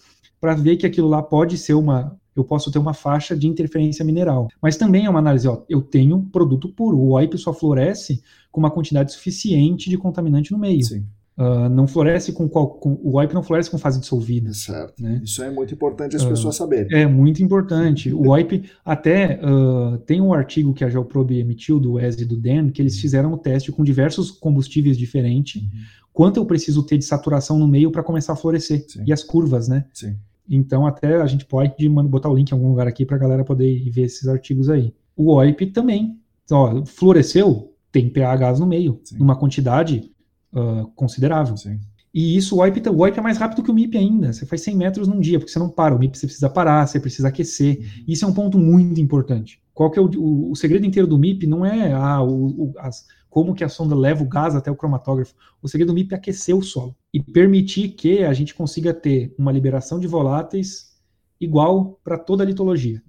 para 0.44 0.54
ver 0.54 0.76
que 0.76 0.84
aquilo 0.84 1.08
lá 1.08 1.22
pode 1.22 1.56
ser 1.56 1.72
uma. 1.72 2.14
Eu 2.36 2.44
posso 2.44 2.70
ter 2.70 2.78
uma 2.78 2.92
faixa 2.92 3.34
de 3.34 3.48
interferência 3.48 4.04
mineral. 4.04 4.48
Mas 4.60 4.76
também 4.76 5.06
é 5.06 5.08
uma 5.08 5.20
análise, 5.20 5.48
ó, 5.48 5.62
eu 5.70 5.80
tenho 5.80 6.20
produto 6.30 6.68
puro. 6.68 6.98
O 6.98 7.12
OIP 7.12 7.38
só 7.38 7.50
floresce 7.50 8.22
com 8.52 8.60
uma 8.60 8.70
quantidade 8.70 9.10
suficiente 9.10 9.88
de 9.88 9.96
contaminante 9.96 10.52
no 10.52 10.58
meio. 10.58 10.84
Sim. 10.84 11.06
Uh, 11.38 11.66
não 11.70 11.86
floresce 11.86 12.30
com, 12.34 12.46
qual, 12.46 12.68
com, 12.74 13.00
o 13.02 13.16
OIP 13.16 13.32
não 13.32 13.42
floresce 13.42 13.70
com 13.70 13.78
fase 13.78 13.98
dissolvida. 13.98 14.52
Certo. 14.52 15.02
Né? 15.02 15.22
Isso 15.24 15.42
é 15.42 15.50
muito 15.50 15.72
importante 15.72 16.14
as 16.14 16.22
uh, 16.22 16.28
pessoas 16.28 16.56
saberem. 16.56 16.94
É 16.94 17.06
muito 17.06 17.42
importante. 17.42 18.12
O 18.12 18.28
OIP 18.28 18.68
até 18.84 19.40
uh, 19.42 19.96
tem 19.96 20.20
um 20.20 20.34
artigo 20.34 20.74
que 20.74 20.84
a 20.84 20.90
Geoprobe 20.90 21.38
emitiu 21.38 21.80
do 21.80 21.94
Wes 21.94 22.20
e 22.20 22.26
do 22.26 22.36
Dan 22.36 22.68
que 22.68 22.82
eles 22.82 22.96
uhum. 22.96 23.00
fizeram 23.00 23.32
o 23.32 23.38
teste 23.38 23.72
com 23.72 23.82
diversos 23.82 24.30
combustíveis 24.30 24.98
diferentes. 24.98 25.62
Uhum. 25.62 25.68
Quanto 26.12 26.36
eu 26.36 26.44
preciso 26.44 26.82
ter 26.82 26.98
de 26.98 27.04
saturação 27.06 27.58
no 27.58 27.66
meio 27.66 27.90
para 27.90 28.02
começar 28.02 28.34
a 28.34 28.36
florescer 28.36 28.84
Sim. 28.86 29.04
e 29.06 29.12
as 29.12 29.24
curvas, 29.24 29.68
né? 29.68 29.86
Sim. 29.94 30.18
Então, 30.48 30.86
até 30.86 31.16
a 31.16 31.26
gente 31.26 31.46
pode 31.46 31.88
botar 31.88 32.28
o 32.28 32.34
link 32.34 32.50
em 32.50 32.54
algum 32.54 32.68
lugar 32.68 32.86
aqui 32.86 33.04
para 33.04 33.16
a 33.16 33.20
galera 33.20 33.44
poder 33.44 33.90
ver 33.90 34.02
esses 34.02 34.28
artigos 34.28 34.68
aí. 34.68 34.92
O 35.16 35.32
OIP 35.32 35.66
também. 35.66 36.18
Ó, 36.50 36.84
floresceu, 36.84 37.72
tem 37.90 38.10
pH 38.10 38.58
no 38.58 38.66
meio, 38.66 39.00
Sim. 39.04 39.18
numa 39.18 39.36
quantidade 39.36 40.10
uh, 40.52 40.86
considerável. 40.94 41.56
Sim. 41.56 41.80
E 42.12 42.36
isso, 42.36 42.56
o 42.56 42.58
OIP, 42.60 42.86
o 42.88 42.98
OIP 42.98 43.18
é 43.18 43.22
mais 43.22 43.38
rápido 43.38 43.62
que 43.62 43.70
o 43.70 43.74
MIP 43.74 43.98
ainda. 43.98 44.32
Você 44.32 44.46
faz 44.46 44.60
100 44.62 44.76
metros 44.76 45.08
num 45.08 45.18
dia, 45.18 45.38
porque 45.38 45.50
você 45.50 45.58
não 45.58 45.68
para. 45.68 45.96
O 45.96 45.98
MIP 45.98 46.16
você 46.16 46.26
precisa 46.26 46.48
parar, 46.48 46.86
você 46.86 47.00
precisa 47.00 47.28
aquecer. 47.28 47.78
Uhum. 47.78 48.04
Isso 48.06 48.24
é 48.24 48.28
um 48.28 48.32
ponto 48.32 48.58
muito 48.58 49.00
importante. 49.00 49.60
Qual 49.72 49.90
que 49.90 49.98
é 49.98 50.02
o, 50.02 50.08
o, 50.16 50.52
o 50.52 50.54
segredo 50.54 50.86
inteiro 50.86 51.08
do 51.08 51.18
MIP? 51.18 51.46
Não 51.46 51.66
é 51.66 51.92
ah, 51.92 52.22
o, 52.22 52.72
as, 52.78 53.06
como 53.34 53.52
que 53.52 53.64
a 53.64 53.68
sonda 53.68 53.96
leva 53.96 54.22
o 54.22 54.28
gás 54.28 54.54
até 54.54 54.70
o 54.70 54.76
cromatógrafo. 54.76 55.34
O 55.60 55.66
segredo 55.66 55.88
do 55.88 55.94
MIP 55.94 56.14
é 56.14 56.16
aquecer 56.16 56.56
o 56.56 56.62
solo 56.62 56.94
e 57.12 57.20
permitir 57.20 57.88
que 57.88 58.22
a 58.22 58.32
gente 58.32 58.54
consiga 58.54 58.94
ter 58.94 59.34
uma 59.36 59.50
liberação 59.50 59.98
de 59.98 60.06
voláteis 60.06 60.96
igual 61.40 61.98
para 62.04 62.16
toda 62.16 62.44
a 62.44 62.46
litologia. 62.46 63.02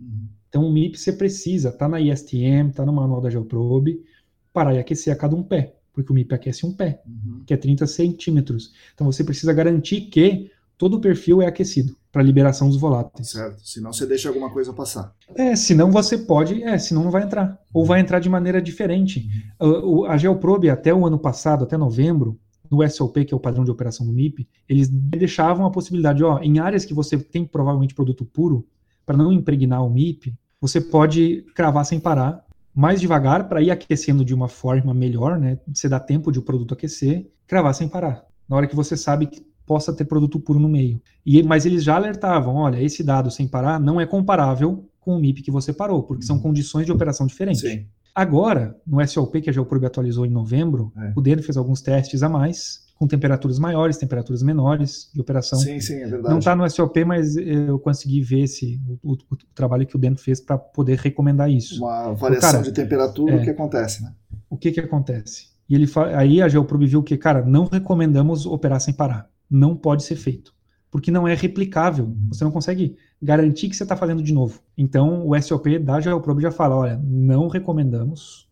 Então 0.49 0.65
o 0.65 0.73
MIP 0.73 0.97
você 0.97 1.13
precisa, 1.13 1.71
tá 1.71 1.87
na 1.87 2.01
ISTM, 2.01 2.71
tá 2.73 2.83
no 2.83 2.91
manual 2.91 3.21
da 3.21 3.29
Geoprobe, 3.29 4.03
parar 4.51 4.73
e 4.73 4.79
aquecer 4.79 5.13
a 5.13 5.15
cada 5.15 5.35
um 5.35 5.43
pé, 5.43 5.75
porque 5.93 6.11
o 6.11 6.15
MIP 6.15 6.33
aquece 6.33 6.65
um 6.65 6.73
pé, 6.73 7.03
uhum. 7.05 7.43
que 7.45 7.53
é 7.53 7.57
30 7.57 7.85
centímetros. 7.85 8.73
Então 8.95 9.05
você 9.05 9.23
precisa 9.23 9.53
garantir 9.53 10.09
que 10.09 10.49
todo 10.77 10.97
o 10.97 11.01
perfil 11.01 11.41
é 11.41 11.47
aquecido 11.47 11.95
para 12.11 12.23
liberação 12.23 12.69
dos 12.69 12.77
voláteis. 12.77 13.29
Certo. 13.29 13.59
Senão 13.67 13.91
você 13.91 14.05
deixa 14.05 14.29
alguma 14.29 14.49
coisa 14.49 14.71
passar. 14.71 15.13
É, 15.35 15.55
senão 15.55 15.91
você 15.91 16.17
pode, 16.17 16.63
é, 16.63 16.77
senão 16.77 17.03
não 17.03 17.11
vai 17.11 17.23
entrar. 17.23 17.59
Ou 17.73 17.85
vai 17.85 17.99
entrar 17.99 18.19
de 18.19 18.29
maneira 18.29 18.61
diferente. 18.61 19.27
Uhum. 19.59 20.05
A, 20.05 20.13
a 20.13 20.17
Geoprobe, 20.17 20.69
até 20.69 20.93
o 20.93 21.05
ano 21.05 21.19
passado, 21.19 21.65
até 21.65 21.75
novembro, 21.75 22.39
no 22.71 22.87
SOP, 22.89 23.25
que 23.25 23.33
é 23.33 23.37
o 23.37 23.39
padrão 23.39 23.63
de 23.63 23.71
operação 23.71 24.05
do 24.05 24.13
MIP, 24.13 24.47
eles 24.67 24.87
deixavam 24.89 25.65
a 25.65 25.71
possibilidade, 25.71 26.23
ó, 26.23 26.39
em 26.39 26.59
áreas 26.59 26.85
que 26.85 26.93
você 26.93 27.17
tem 27.17 27.45
provavelmente 27.45 27.93
produto 27.93 28.25
puro, 28.25 28.65
para 29.05 29.17
não 29.17 29.31
impregnar 29.31 29.85
o 29.85 29.89
MIP, 29.89 30.33
você 30.59 30.81
pode 30.81 31.45
cravar 31.53 31.85
sem 31.85 31.99
parar, 31.99 32.43
mais 32.73 32.99
devagar, 32.99 33.47
para 33.47 33.61
ir 33.61 33.71
aquecendo 33.71 34.25
de 34.25 34.33
uma 34.33 34.47
forma 34.47 34.93
melhor, 34.93 35.39
né? 35.39 35.59
Você 35.71 35.87
dá 35.87 35.99
tempo 35.99 36.31
de 36.31 36.39
o 36.39 36.41
produto 36.41 36.73
aquecer, 36.73 37.29
cravar 37.47 37.73
sem 37.73 37.87
parar. 37.87 38.25
Na 38.49 38.55
hora 38.57 38.67
que 38.67 38.75
você 38.75 38.97
sabe 38.97 39.27
que 39.27 39.45
possa 39.65 39.93
ter 39.93 40.05
produto 40.05 40.39
puro 40.39 40.59
no 40.59 40.69
meio. 40.69 41.01
E, 41.25 41.41
mas 41.43 41.65
eles 41.65 41.83
já 41.83 41.95
alertavam, 41.95 42.55
olha, 42.55 42.81
esse 42.81 43.03
dado 43.03 43.31
sem 43.31 43.47
parar 43.47 43.79
não 43.79 43.99
é 43.99 44.05
comparável 44.05 44.87
com 44.99 45.15
o 45.15 45.19
MIP 45.19 45.43
que 45.43 45.51
você 45.51 45.71
parou, 45.71 46.03
porque 46.03 46.25
são 46.25 46.37
uhum. 46.37 46.41
condições 46.41 46.85
de 46.85 46.91
operação 46.91 47.27
diferentes. 47.27 47.61
Sim. 47.61 47.85
Agora, 48.13 48.75
no 48.87 49.05
SOP 49.05 49.41
que 49.41 49.49
a 49.49 49.53
Geoprobe 49.53 49.85
atualizou 49.85 50.25
em 50.25 50.29
novembro, 50.29 50.91
é. 50.97 51.11
o 51.15 51.21
DENO 51.21 51.43
fez 51.43 51.57
alguns 51.57 51.81
testes 51.81 52.23
a 52.23 52.29
mais, 52.29 52.85
com 52.97 53.05
temperaturas 53.05 53.59
maiores, 53.59 53.97
temperaturas 53.97 54.41
menores 54.41 55.11
de 55.13 55.19
operação. 55.19 55.59
Sim, 55.59 55.81
sim, 55.81 55.95
é 55.95 56.07
verdade. 56.07 56.29
Não 56.29 56.39
está 56.39 56.55
no 56.55 56.67
SOP, 56.69 57.03
mas 57.05 57.35
eu 57.35 57.77
consegui 57.77 58.21
ver 58.21 58.43
esse, 58.43 58.79
o, 59.03 59.11
o, 59.11 59.17
o 59.33 59.37
trabalho 59.53 59.85
que 59.85 59.97
o 59.97 59.99
DENO 59.99 60.17
fez 60.17 60.39
para 60.39 60.57
poder 60.57 60.97
recomendar 60.97 61.51
isso. 61.51 61.83
Uma 61.83 62.13
variação 62.13 62.51
cara, 62.51 62.63
de 62.63 62.71
temperatura, 62.71 63.33
é, 63.33 63.37
o 63.37 63.43
que 63.43 63.49
acontece, 63.49 64.01
né? 64.01 64.13
O 64.49 64.57
que 64.57 64.71
que 64.71 64.79
acontece? 64.79 65.49
E 65.67 65.75
ele 65.75 65.91
aí 66.15 66.41
a 66.41 66.47
Geoprobe 66.47 66.87
viu 66.87 67.03
que, 67.03 67.17
cara, 67.17 67.43
não 67.43 67.65
recomendamos 67.65 68.45
operar 68.45 68.79
sem 68.79 68.93
parar 68.93 69.29
não 69.49 69.75
pode 69.75 70.03
ser 70.03 70.15
feito. 70.15 70.53
Porque 70.89 71.11
não 71.11 71.27
é 71.27 71.33
replicável. 71.33 72.05
Uhum. 72.05 72.27
Você 72.29 72.43
não 72.43 72.51
consegue 72.51 72.95
garantir 73.21 73.69
que 73.69 73.75
você 73.75 73.83
está 73.83 73.95
fazendo 73.95 74.23
de 74.23 74.33
novo. 74.33 74.61
Então, 74.77 75.27
o 75.27 75.41
SOP 75.41 75.79
da 75.79 75.99
Geoprobe 75.99 76.41
já 76.41 76.51
fala: 76.51 76.75
olha, 76.75 77.01
não 77.03 77.47
recomendamos 77.47 78.47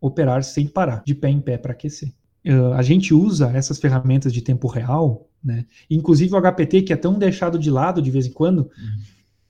operar 0.00 0.44
sem 0.44 0.66
parar, 0.68 1.02
de 1.04 1.14
pé 1.14 1.28
em 1.30 1.40
pé 1.40 1.56
para 1.56 1.72
aquecer. 1.72 2.12
Uh, 2.46 2.72
a 2.74 2.82
gente 2.82 3.12
usa 3.12 3.50
essas 3.50 3.78
ferramentas 3.78 4.32
de 4.32 4.42
tempo 4.42 4.68
real, 4.68 5.28
né? 5.42 5.66
Inclusive 5.90 6.34
o 6.34 6.40
HPT, 6.40 6.82
que 6.82 6.92
é 6.92 6.96
tão 6.96 7.18
deixado 7.18 7.58
de 7.58 7.70
lado 7.70 8.00
de 8.00 8.10
vez 8.10 8.26
em 8.26 8.32
quando, 8.32 8.58
uhum. 8.60 9.02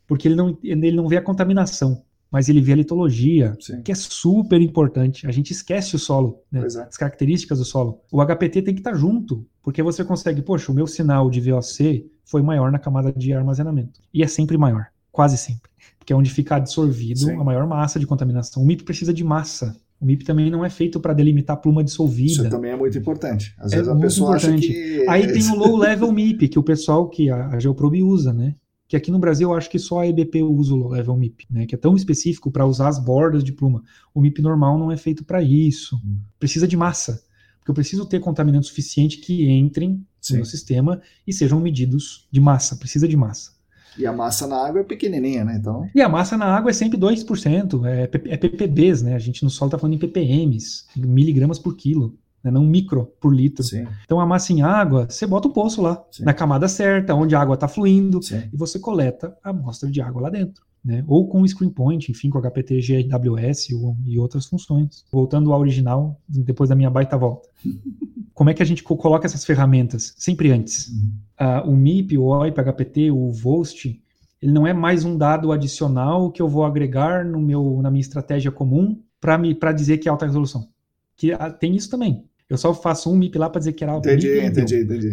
porque 0.07 0.27
ele 0.27 0.35
não, 0.35 0.59
ele 0.63 0.97
não 0.97 1.09
vê 1.09 1.17
a 1.17 1.23
contaminação 1.23 2.03
mas 2.31 2.49
ele 2.49 2.61
vê 2.61 2.73
a 2.73 2.77
litologia, 2.77 3.57
Sim. 3.61 3.83
que 3.83 3.91
é 3.91 3.95
super 3.95 4.61
importante. 4.61 5.27
A 5.27 5.31
gente 5.31 5.53
esquece 5.53 5.97
o 5.97 5.99
solo, 5.99 6.43
né? 6.51 6.61
é. 6.61 6.65
as 6.65 6.97
características 6.97 7.59
do 7.59 7.65
solo. 7.65 8.01
O 8.13 8.25
HPT 8.25 8.63
tem 8.63 8.75
que 8.75 8.81
estar 8.81 8.95
junto, 8.95 9.47
porque 9.63 9.83
você 9.83 10.05
consegue, 10.05 10.43
poxa, 10.43 10.71
o 10.71 10.75
meu 10.75 10.87
sinal 10.87 11.31
de 11.31 11.41
VOC 11.41 12.07
foi 12.25 12.43
maior 12.43 12.71
na 12.71 12.79
camada 12.79 13.13
de 13.13 13.33
armazenamento. 13.33 14.01
E 14.13 14.23
é 14.23 14.27
sempre 14.27 14.59
maior, 14.59 14.87
quase 15.11 15.39
sempre. 15.39 15.71
Porque 15.99 16.13
é 16.13 16.17
onde 16.17 16.31
fica 16.31 16.57
absorvido 16.57 17.21
Sim. 17.21 17.33
a 17.33 17.45
maior 17.45 17.67
massa 17.67 17.99
de 17.99 18.07
contaminação. 18.07 18.63
O 18.63 18.67
MIP 18.67 18.85
precisa 18.85 19.13
de 19.13 19.25
massa. 19.25 19.75
O 20.01 20.07
MIP 20.07 20.25
também 20.25 20.51
não 20.51 20.65
é 20.65 20.71
feito 20.71 21.01
para 21.01 21.13
delimitar 21.13 21.57
pluma 21.57 21.83
dissolvida. 21.83 22.31
Isso 22.31 22.51
também 22.51 22.71
é 22.71 22.77
muito 22.77 22.97
importante. 22.97 23.55
Às 23.59 23.73
é 23.73 23.77
vezes 23.77 23.91
a 23.91 23.97
pessoa 23.97 24.37
importante. 24.37 24.71
acha 24.71 24.73
que... 24.73 25.09
Aí 25.09 25.33
tem 25.33 25.51
o 25.51 25.57
low 25.57 25.77
level 25.77 26.13
MIP, 26.13 26.49
que 26.49 26.59
o 26.59 26.63
pessoal 26.63 27.09
que 27.09 27.29
a, 27.31 27.49
a 27.49 27.59
Geoprobe 27.59 28.03
usa, 28.03 28.33
né? 28.33 28.55
Que 28.89 28.97
aqui 28.97 29.11
no 29.11 29.19
Brasil 29.19 29.51
eu 29.51 29.57
acho 29.57 29.69
que 29.69 29.79
só 29.79 30.01
a 30.01 30.07
EBP 30.07 30.43
usa 30.43 30.75
o 30.75 30.89
level 30.89 31.15
MIP, 31.15 31.47
né, 31.51 31.67
que 31.67 31.75
é 31.75 31.79
tão 31.79 31.95
específico 31.95 32.51
para 32.51 32.65
usar 32.65 32.89
as 32.89 32.99
bordas 32.99 33.45
de 33.45 33.53
pluma. 33.53 33.85
O 34.15 34.21
MIP 34.21 34.41
normal 34.41 34.79
não 34.79 34.91
é 34.91 34.97
feito 34.97 35.23
para 35.23 35.43
isso. 35.43 35.95
Hum. 35.97 36.17
Precisa 36.41 36.67
de 36.67 36.77
massa, 36.77 37.23
porque 37.59 37.71
eu 37.71 37.75
preciso 37.75 38.07
ter 38.07 38.19
contaminante 38.19 38.67
suficiente 38.67 39.19
que 39.19 39.47
entrem 39.51 40.03
Sim. 40.19 40.39
no 40.39 40.47
sistema 40.47 41.03
e 41.27 41.33
sejam 41.35 41.61
medidos 41.61 42.27
de 42.33 42.41
massa, 42.41 42.77
precisa 42.77 43.07
de 43.07 43.17
massa. 43.17 43.53
E 43.99 44.07
a 44.07 44.13
massa 44.13 44.47
na 44.47 44.57
água 44.57 44.81
é 44.81 44.85
pequenininha, 44.85 45.45
né? 45.45 45.57
Então... 45.59 45.91
E 45.95 46.01
a 46.01 46.09
massa 46.09 46.37
na 46.37 46.47
água 46.47 46.71
é 46.71 46.73
sempre 46.73 46.97
2%, 46.99 47.85
é, 47.85 48.05
é 48.05 48.37
ppbs, 48.37 49.03
né? 49.03 49.15
A 49.15 49.19
gente 49.19 49.43
no 49.43 49.51
solo 49.51 49.69
está 49.69 49.79
falando 49.79 49.97
em 49.97 49.99
ppms, 49.99 50.87
miligramas 50.97 51.59
por 51.59 51.77
quilo 51.77 52.17
né, 52.43 52.51
não 52.51 52.65
micro 52.65 53.07
por 53.21 53.35
litro. 53.35 53.63
Sim. 53.63 53.87
Então 54.05 54.21
a 54.21 54.27
massa 54.27 54.53
em 54.53 54.63
água, 54.63 55.07
você 55.09 55.27
bota 55.27 55.49
o 55.49 55.53
poço 55.53 55.83
lá, 55.83 56.05
Sim. 56.11 56.25
na 56.25 56.35
camada 56.35 56.69
certa, 56.69 57.15
onde 57.15 57.35
a 57.35 57.41
água 57.41 57.55
está 57.55 57.69
fluindo, 57.69 58.23
Sim. 58.23 58.43
e 58.53 58.57
você 58.57 58.79
coleta 58.79 59.37
a 59.43 59.51
amostra 59.51 59.91
de 59.91 60.01
água 60.01 60.23
lá 60.23 60.31
dentro. 60.31 60.63
né? 60.85 61.05
ou 61.07 61.29
com 61.29 61.43
o 61.43 61.49
Screen 61.49 61.71
Point, 61.71 62.11
enfim, 62.11 62.31
com 62.31 62.41
HPT 62.41 62.81
GWS 62.81 63.71
e 64.07 64.19
outras 64.19 64.47
funções. 64.47 65.05
Voltando 65.11 65.53
ao 65.53 65.61
original, 65.61 66.21
depois 66.29 66.71
da 66.71 66.77
minha 66.77 66.91
baita 66.91 67.17
volta. 67.17 67.49
Como 68.33 68.51
é 68.51 68.55
que 68.55 68.63
a 68.63 68.67
gente 68.67 68.85
coloca 68.85 69.27
essas 69.27 69.45
ferramentas? 69.45 70.15
Sempre 70.17 70.53
antes. 70.53 70.89
Uhum. 70.89 71.13
Uh, 71.41 71.71
o 71.71 71.77
MIP, 71.77 72.17
o 72.17 72.27
OIP, 72.27 72.57
HPT, 72.57 73.11
o 73.11 73.33
VOST, 73.33 74.01
ele 74.41 74.53
não 74.53 74.65
é 74.65 74.73
mais 74.73 75.05
um 75.05 75.19
dado 75.19 75.51
adicional 75.51 76.31
que 76.31 76.41
eu 76.41 76.49
vou 76.49 76.65
agregar 76.65 77.25
no 77.25 77.41
meu, 77.41 77.81
na 77.83 77.91
minha 77.91 78.01
estratégia 78.01 78.53
comum 78.53 79.03
para 79.21 79.73
dizer 79.73 79.99
que 79.99 80.09
é 80.09 80.13
alta 80.13 80.25
resolução. 80.25 80.69
Que 81.17 81.33
uh, 81.33 81.53
tem 81.59 81.75
isso 81.75 81.91
também. 81.91 82.28
Eu 82.49 82.57
só 82.57 82.73
faço 82.73 83.11
um 83.13 83.17
MIP 83.17 83.39
lá 83.39 83.51
para 83.51 83.59
dizer 83.59 83.73
que 83.73 83.85
era. 83.85 83.97
Entendi, 83.97 84.29
MIP, 84.29 84.47
entendi, 84.47 84.83
entendi. 84.83 85.11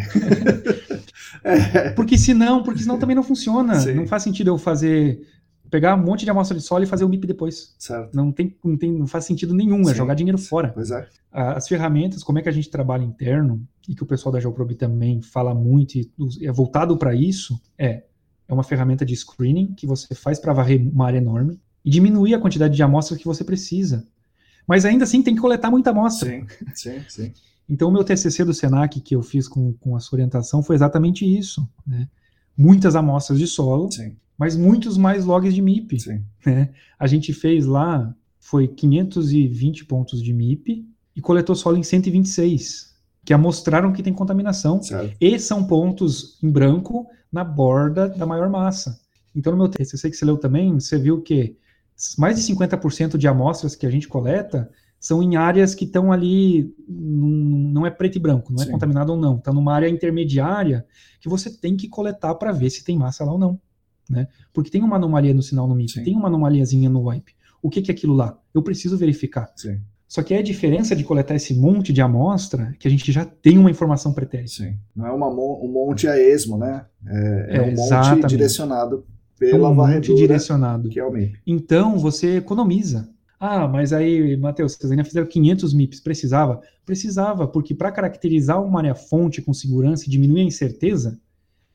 porque 1.96 2.18
senão, 2.18 2.64
porque 2.64 2.82
senão 2.82 2.98
também 2.98 3.16
não 3.16 3.24
funciona. 3.24 3.76
Sim. 3.76 3.94
Não 3.94 4.08
faz 4.08 4.24
sentido 4.24 4.50
eu 4.50 4.58
fazer 4.58 5.22
pegar 5.70 5.96
um 5.96 6.04
monte 6.04 6.24
de 6.24 6.32
amostra 6.32 6.58
de 6.58 6.64
solo 6.64 6.84
e 6.84 6.88
fazer 6.88 7.04
o 7.04 7.10
MIP 7.10 7.28
depois. 7.28 7.76
Certo. 7.78 8.16
Não 8.16 8.32
tem, 8.32 8.56
não 8.64 8.78
tem, 8.78 8.92
não 8.92 9.08
faz 9.08 9.26
sentido 9.26 9.54
nenhum, 9.54 9.82
é 9.82 9.86
Sim. 9.86 9.92
é 9.92 9.96
jogar 9.96 10.14
dinheiro 10.14 10.38
fora. 10.38 10.70
Pois 10.70 10.92
é. 10.92 11.08
As 11.32 11.68
ferramentas, 11.68 12.24
como 12.24 12.40
é 12.40 12.42
que 12.42 12.48
a 12.48 12.52
gente 12.52 12.70
trabalha 12.70 13.04
interno 13.04 13.62
e 13.90 13.94
que 13.94 14.04
o 14.04 14.06
pessoal 14.06 14.32
da 14.32 14.40
Geoprobe 14.40 14.76
também 14.76 15.22
fala 15.22 15.54
muito 15.54 15.98
e 15.98 16.10
é 16.44 16.52
voltado 16.52 16.98
para 16.98 17.14
isso, 17.14 17.60
é 17.78 18.04
é 18.48 18.54
uma 18.54 18.64
ferramenta 18.64 19.06
de 19.06 19.16
screening 19.16 19.74
que 19.74 19.88
você 19.88 20.14
faz 20.14 20.40
para 20.40 20.54
varrer 20.54 20.82
uma 20.88 21.08
área 21.08 21.18
enorme 21.18 21.60
e 21.84 21.90
diminuir 21.90 22.34
a 22.36 22.40
quantidade 22.40 22.76
de 22.76 22.84
amostras 22.84 23.20
que 23.20 23.26
você 23.26 23.44
precisa. 23.44 24.08
Mas 24.68 24.86
ainda 24.86 25.04
assim 25.04 25.22
tem 25.22 25.36
que 25.36 25.42
coletar 25.42 25.70
muita 25.70 25.92
amostra. 25.92 26.30
Sim, 26.30 26.46
sim, 26.74 27.02
sim. 27.08 27.34
Então, 27.68 27.90
o 27.90 27.92
meu 27.92 28.04
TCC 28.04 28.44
do 28.44 28.54
SENAC, 28.54 29.02
que 29.02 29.16
eu 29.16 29.24
fiz 29.24 29.48
com, 29.48 29.74
com 29.74 29.96
a 29.96 30.00
sua 30.00 30.18
orientação, 30.18 30.62
foi 30.62 30.76
exatamente 30.76 31.26
isso. 31.26 31.68
Né? 31.86 32.08
Muitas 32.56 32.96
amostras 32.96 33.40
de 33.40 33.48
solo, 33.48 33.92
Sim. 33.92 34.16
mas 34.38 34.56
muitos 34.56 34.98
mais 34.98 35.26
logs 35.26 35.54
de 35.54 35.62
MIP. 35.62 35.98
Né? 36.46 36.70
A 36.98 37.08
gente 37.08 37.34
fez 37.34 37.66
lá, 37.66 38.16
foi 38.40 38.68
520 38.68 39.86
pontos 39.86 40.22
de 40.22 40.32
MIP 40.32 40.88
e 41.16 41.22
coletou 41.22 41.56
solo 41.56 41.78
em 41.78 41.84
126, 41.84 42.94
que 43.24 43.34
amostraram 43.34 43.92
que 43.92 44.04
tem 44.04 44.14
contaminação. 44.14 44.82
Certo. 44.82 45.16
E 45.20 45.40
são 45.40 45.66
pontos 45.66 46.38
em 46.44 46.50
branco 46.50 47.08
na 47.32 47.44
borda 47.44 48.08
da 48.08 48.26
maior 48.26 48.50
massa. 48.50 49.00
Então, 49.36 49.52
no 49.52 49.58
meu 49.58 49.68
TCC 49.68 50.10
que 50.10 50.16
você 50.16 50.24
leu 50.24 50.38
também, 50.38 50.74
você 50.76 50.98
viu 50.98 51.22
que 51.22 51.58
mais 52.18 52.36
de 52.36 52.54
50% 52.54 53.18
de 53.18 53.28
amostras 53.28 53.76
que 53.76 53.86
a 53.86 53.90
gente 53.90 54.08
coleta 54.08 54.70
são 55.00 55.22
em 55.22 55.36
áreas 55.36 55.76
que 55.76 55.86
estão 55.86 56.12
ali, 56.12 56.74
num, 56.88 57.70
não 57.72 57.86
é 57.86 57.92
preto 57.92 58.16
e 58.16 58.20
branco, 58.20 58.52
não 58.52 58.62
é 58.62 58.66
Sim. 58.66 58.72
contaminado 58.72 59.12
ou 59.12 59.18
não, 59.18 59.38
está 59.38 59.54
numa 59.54 59.74
área 59.74 59.88
intermediária 59.88 60.86
que 61.22 61.30
você 61.30 61.50
tem 61.50 61.78
que 61.78 61.88
coletar 61.88 62.34
para 62.36 62.52
ver 62.52 62.70
se 62.70 62.84
tem 62.84 62.98
massa 62.98 63.24
lá 63.24 63.32
ou 63.32 63.38
não. 63.38 63.60
Né? 64.10 64.28
Porque 64.54 64.70
tem 64.70 64.84
uma 64.84 64.96
anomalia 64.96 65.34
no 65.34 65.42
sinal 65.42 65.68
no 65.68 65.76
MIP, 65.76 65.92
Sim. 65.92 66.04
tem 66.04 66.16
uma 66.16 66.28
anomaliazinha 66.28 66.90
no 66.90 67.08
wipe. 67.08 67.34
O 67.62 67.70
que, 67.70 67.82
que 67.82 67.92
é 67.92 67.94
aquilo 67.94 68.14
lá? 68.14 68.38
Eu 68.54 68.62
preciso 68.62 68.98
verificar. 68.98 69.52
Sim. 69.56 69.80
Só 70.08 70.22
que 70.22 70.34
é 70.34 70.38
a 70.38 70.44
diferença 70.44 70.96
de 70.96 71.04
coletar 71.04 71.36
esse 71.36 71.54
monte 71.56 71.92
de 71.92 72.02
amostra 72.02 72.76
que 72.80 72.88
a 72.88 72.92
gente 72.92 73.12
já 73.12 73.26
tem 73.26 73.58
uma 73.58 73.72
informação 73.72 74.14
pretérita. 74.14 74.52
Sim. 74.52 74.78
Não 74.96 75.06
é 75.06 75.12
uma, 75.12 75.28
um 75.28 75.72
monte 75.72 76.08
a 76.08 76.18
esmo, 76.18 76.58
né? 76.58 76.86
É, 77.06 77.48
é, 77.50 77.58
é 77.58 77.62
um 77.62 77.76
monte 77.76 78.28
direcionado 78.28 79.06
pela 79.40 79.70
um 79.70 79.76
varredura, 79.76 80.18
direcionado. 80.18 80.90
que 80.90 81.00
é 81.00 81.06
o 81.06 81.12
MIP. 81.12 81.40
Então, 81.46 81.98
você 81.98 82.38
economiza. 82.38 83.10
Ah, 83.40 83.68
mas 83.68 83.92
aí, 83.92 84.38
Matheus, 84.38 84.74
vocês 84.74 84.92
ainda 84.92 85.04
fizeram 85.04 85.28
500 85.28 85.74
MIPs, 85.74 86.00
precisava? 86.00 86.62
Precisava, 86.86 87.48
porque 87.48 87.76
para 87.76 87.92
caracterizar 87.92 88.64
uma 88.64 88.80
área-fonte 88.80 89.42
com 89.42 89.54
segurança 89.54 90.06
e 90.06 90.10
diminuir 90.10 90.42
a 90.42 90.46
incerteza, 90.46 91.20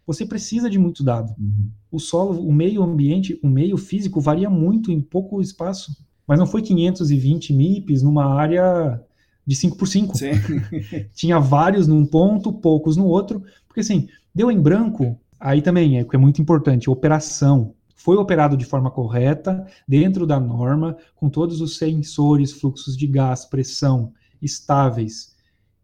você 0.06 0.26
precisa 0.26 0.68
de 0.68 0.78
muito 0.78 1.04
dado. 1.04 1.34
Uhum. 1.38 1.70
O 1.90 1.98
solo, 2.00 2.40
o 2.44 2.52
meio 2.52 2.82
ambiente, 2.82 3.38
o 3.42 3.48
meio 3.48 3.76
físico 3.76 4.20
varia 4.20 4.50
muito 4.50 4.90
em 4.90 5.00
pouco 5.00 5.40
espaço. 5.40 5.92
Mas 6.26 6.38
não 6.38 6.46
foi 6.46 6.62
520 6.62 7.52
MIPs 7.52 8.02
numa 8.02 8.34
área 8.34 9.00
de 9.46 9.54
5 9.54 9.76
por 9.76 9.86
5. 9.86 10.14
Tinha 11.14 11.38
vários 11.38 11.86
num 11.86 12.06
ponto, 12.06 12.52
poucos 12.52 12.96
no 12.96 13.04
outro, 13.06 13.42
porque 13.66 13.80
assim, 13.80 14.08
deu 14.34 14.50
em 14.50 14.60
branco, 14.60 15.18
aí 15.40 15.62
também 15.62 15.98
é, 15.98 16.06
é 16.12 16.18
muito 16.18 16.40
importante, 16.40 16.90
operação 16.90 17.74
foi 18.00 18.16
operado 18.16 18.56
de 18.56 18.64
forma 18.64 18.90
correta, 18.90 19.66
dentro 19.86 20.26
da 20.26 20.40
norma, 20.40 20.96
com 21.14 21.28
todos 21.28 21.60
os 21.60 21.76
sensores, 21.76 22.50
fluxos 22.50 22.96
de 22.96 23.06
gás, 23.06 23.44
pressão 23.44 24.14
estáveis, 24.40 25.34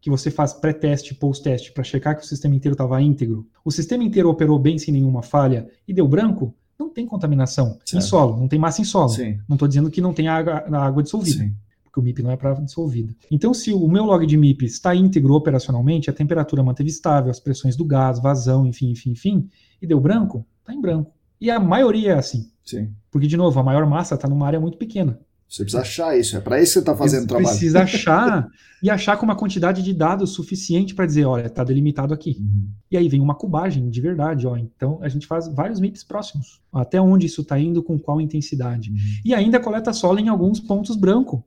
que 0.01 0.09
você 0.09 0.31
faz 0.31 0.51
pré-teste 0.51 1.13
e 1.13 1.15
post-teste 1.15 1.71
para 1.71 1.83
checar 1.83 2.17
que 2.17 2.23
o 2.23 2.27
sistema 2.27 2.55
inteiro 2.55 2.73
estava 2.73 2.99
íntegro. 3.01 3.45
O 3.63 3.69
sistema 3.69 4.03
inteiro 4.03 4.29
operou 4.29 4.57
bem 4.57 4.79
sem 4.79 4.91
nenhuma 4.91 5.21
falha 5.21 5.69
e 5.87 5.93
deu 5.93 6.07
branco, 6.07 6.55
não 6.79 6.89
tem 6.89 7.05
contaminação 7.05 7.77
certo. 7.85 7.97
em 7.97 8.01
solo, 8.01 8.35
não 8.35 8.47
tem 8.47 8.57
massa 8.57 8.81
em 8.81 8.85
solo. 8.85 9.09
Sim. 9.09 9.39
Não 9.47 9.53
estou 9.53 9.67
dizendo 9.67 9.91
que 9.91 10.01
não 10.01 10.13
tem 10.13 10.27
água, 10.27 10.65
água 10.75 11.03
dissolvida. 11.03 11.43
Sim. 11.43 11.53
Porque 11.97 11.99
o 11.99 12.03
MIP 12.03 12.21
não 12.21 12.31
é 12.31 12.37
para 12.37 12.53
dissolvida. 12.53 13.15
Então, 13.31 13.53
se 13.53 13.73
o 13.73 13.87
meu 13.87 14.05
log 14.05 14.25
de 14.25 14.37
MIP 14.37 14.65
está 14.65 14.93
íntegro 14.93 15.33
operacionalmente, 15.33 16.09
a 16.09 16.13
temperatura 16.13 16.63
manteve 16.63 16.89
estável, 16.89 17.31
as 17.31 17.39
pressões 17.39 17.75
do 17.75 17.83
gás, 17.83 18.19
vazão, 18.19 18.65
enfim, 18.67 18.91
enfim, 18.91 19.11
enfim, 19.11 19.49
e 19.81 19.87
deu 19.87 19.99
branco, 19.99 20.45
está 20.59 20.73
em 20.73 20.79
branco. 20.79 21.11
E 21.41 21.49
a 21.49 21.59
maioria 21.59 22.11
é 22.11 22.17
assim. 22.17 22.51
Sim. 22.63 22.93
Porque, 23.09 23.27
de 23.27 23.35
novo, 23.35 23.59
a 23.59 23.63
maior 23.63 23.85
massa 23.87 24.15
está 24.15 24.27
numa 24.27 24.45
área 24.45 24.59
muito 24.59 24.77
pequena. 24.77 25.19
Você 25.49 25.63
precisa 25.63 25.81
achar 25.81 26.17
isso, 26.17 26.35
é 26.35 26.41
para 26.41 26.61
isso 26.61 26.71
que 26.71 26.73
você 26.73 26.79
está 26.79 26.95
fazendo 26.95 27.23
o 27.23 27.27
trabalho. 27.27 27.49
Precisa 27.49 27.83
achar 27.83 28.49
e 28.83 28.89
achar 28.89 29.17
com 29.17 29.25
uma 29.25 29.35
quantidade 29.35 29.81
de 29.81 29.93
dados 29.93 30.31
suficiente 30.31 30.93
para 30.93 31.05
dizer, 31.05 31.25
olha, 31.25 31.47
está 31.47 31.63
delimitado 31.63 32.13
aqui. 32.13 32.37
Uhum. 32.39 32.67
E 32.91 32.97
aí 32.97 33.07
vem 33.07 33.21
uma 33.21 33.33
cubagem 33.33 33.89
de 33.89 34.01
verdade, 34.01 34.45
ó. 34.45 34.57
Então 34.57 34.99
a 35.01 35.07
gente 35.07 35.25
faz 35.25 35.47
vários 35.47 35.79
MIPs 35.79 36.03
próximos. 36.03 36.61
Até 36.73 36.99
onde 36.99 37.25
isso 37.25 37.41
está 37.41 37.57
indo, 37.57 37.81
com 37.81 37.97
qual 37.97 38.19
intensidade. 38.19 38.91
Uhum. 38.91 38.97
E 39.23 39.33
ainda 39.33 39.59
coleta 39.59 39.93
solo 39.93 40.19
em 40.19 40.27
alguns 40.27 40.59
pontos 40.59 40.95
branco. 40.95 41.43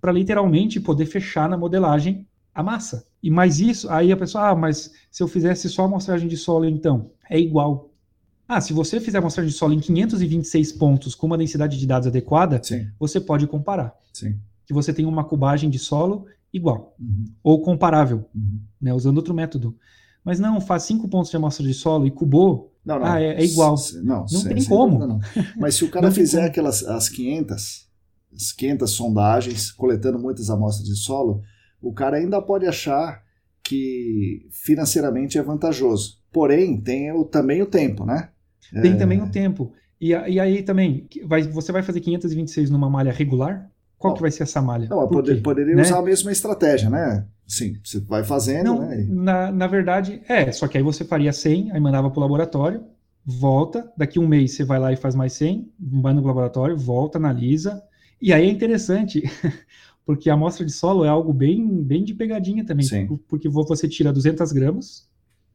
Para 0.00 0.12
literalmente 0.12 0.80
poder 0.80 1.06
fechar 1.06 1.48
na 1.48 1.56
modelagem 1.56 2.26
a 2.54 2.62
massa. 2.62 3.06
E 3.22 3.30
mais 3.30 3.60
isso, 3.60 3.88
aí 3.90 4.10
a 4.10 4.16
pessoa, 4.16 4.48
ah, 4.48 4.54
mas 4.54 4.90
se 5.10 5.22
eu 5.22 5.28
fizesse 5.28 5.68
só 5.68 5.82
a 5.82 5.84
amostragem 5.84 6.28
de 6.28 6.36
solo, 6.36 6.66
então, 6.66 7.10
é 7.30 7.38
igual. 7.38 7.91
Ah, 8.54 8.60
se 8.60 8.74
você 8.74 9.00
fizer 9.00 9.16
a 9.16 9.20
amostragem 9.20 9.50
de 9.50 9.56
solo 9.56 9.72
em 9.72 9.80
526 9.80 10.72
pontos 10.72 11.14
com 11.14 11.26
uma 11.26 11.38
densidade 11.38 11.78
de 11.78 11.86
dados 11.86 12.06
adequada, 12.06 12.60
Sim. 12.62 12.86
você 12.98 13.18
pode 13.18 13.46
comparar. 13.46 13.94
Sim. 14.12 14.38
Que 14.66 14.74
você 14.74 14.92
tem 14.92 15.06
uma 15.06 15.24
cubagem 15.24 15.70
de 15.70 15.78
solo 15.78 16.26
igual 16.52 16.94
uhum. 17.00 17.24
ou 17.42 17.62
comparável, 17.62 18.26
uhum. 18.34 18.60
né, 18.78 18.92
usando 18.92 19.16
outro 19.16 19.32
método. 19.32 19.74
Mas 20.22 20.38
não, 20.38 20.60
faz 20.60 20.82
5 20.82 21.08
pontos 21.08 21.30
de 21.30 21.36
amostra 21.36 21.66
de 21.66 21.72
solo 21.72 22.06
e 22.06 22.10
cubou, 22.10 22.70
não, 22.84 22.98
não. 22.98 23.06
Ah, 23.06 23.22
é, 23.22 23.40
é 23.40 23.44
igual. 23.44 23.74
não, 24.02 24.26
não 24.30 24.44
tem 24.44 24.64
como. 24.64 24.98
Não, 24.98 25.20
Mas 25.56 25.76
se 25.76 25.84
o 25.84 25.90
cara 25.90 26.10
fizer 26.10 26.44
aquelas 26.44 26.84
as 26.84 27.08
500, 27.08 27.88
as 28.34 28.52
500 28.52 28.90
sondagens, 28.90 29.70
coletando 29.70 30.18
muitas 30.18 30.50
amostras 30.50 30.86
de 30.86 30.96
solo, 30.96 31.42
o 31.80 31.92
cara 31.92 32.18
ainda 32.18 32.42
pode 32.42 32.66
achar 32.66 33.22
que 33.64 34.46
financeiramente 34.50 35.38
é 35.38 35.42
vantajoso. 35.42 36.18
Porém, 36.30 36.80
tem 36.80 37.12
o, 37.12 37.24
também 37.24 37.62
o 37.62 37.66
tempo, 37.66 38.04
né? 38.04 38.28
Tem 38.80 38.92
é... 38.92 38.96
também 38.96 39.20
o 39.20 39.30
tempo. 39.30 39.72
E, 40.00 40.08
e 40.08 40.40
aí 40.40 40.62
também, 40.62 41.06
vai, 41.24 41.42
você 41.42 41.70
vai 41.70 41.82
fazer 41.82 42.00
526 42.00 42.70
numa 42.70 42.90
malha 42.90 43.12
regular? 43.12 43.70
Qual 43.98 44.14
que 44.14 44.20
vai 44.20 44.32
ser 44.32 44.42
essa 44.42 44.60
malha? 44.60 44.88
Não, 44.88 45.06
poder, 45.06 45.40
poderia 45.40 45.76
né? 45.76 45.82
usar 45.82 45.98
a 45.98 46.02
mesma 46.02 46.32
estratégia, 46.32 46.90
né? 46.90 47.24
Sim, 47.46 47.76
você 47.84 48.00
vai 48.00 48.24
fazendo, 48.24 48.64
não, 48.64 48.80
né? 48.80 49.06
Na, 49.08 49.52
na 49.52 49.66
verdade, 49.68 50.20
é, 50.28 50.50
só 50.50 50.66
que 50.66 50.76
aí 50.76 50.82
você 50.82 51.04
faria 51.04 51.32
100, 51.32 51.70
aí 51.70 51.80
mandava 51.80 52.10
para 52.10 52.18
o 52.18 52.22
laboratório, 52.22 52.82
volta, 53.24 53.92
daqui 53.96 54.18
um 54.18 54.26
mês 54.26 54.52
você 54.52 54.64
vai 54.64 54.80
lá 54.80 54.92
e 54.92 54.96
faz 54.96 55.14
mais 55.14 55.34
100, 55.34 55.70
manda 55.78 56.20
no 56.20 56.26
laboratório, 56.26 56.76
volta, 56.76 57.18
analisa, 57.18 57.80
e 58.20 58.32
aí 58.32 58.48
é 58.48 58.50
interessante, 58.50 59.22
porque 60.04 60.28
a 60.28 60.34
amostra 60.34 60.66
de 60.66 60.72
solo 60.72 61.04
é 61.04 61.08
algo 61.08 61.32
bem, 61.32 61.64
bem 61.82 62.02
de 62.02 62.14
pegadinha 62.14 62.64
também, 62.64 62.86
Sim. 62.86 63.20
porque 63.28 63.48
você 63.48 63.86
tira 63.86 64.12
200 64.12 64.50
gramas, 64.50 65.08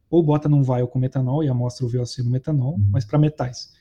ou 0.09 0.23
bota 0.23 0.47
num 0.47 0.63
vial 0.63 0.87
com 0.87 0.99
metanol 0.99 1.43
e 1.43 1.49
amostra 1.49 1.85
o 1.85 1.89
VOC 1.89 2.23
no 2.23 2.29
metanol, 2.29 2.73
uhum. 2.73 2.89
mas 2.91 3.05
para 3.05 3.19
metais. 3.19 3.71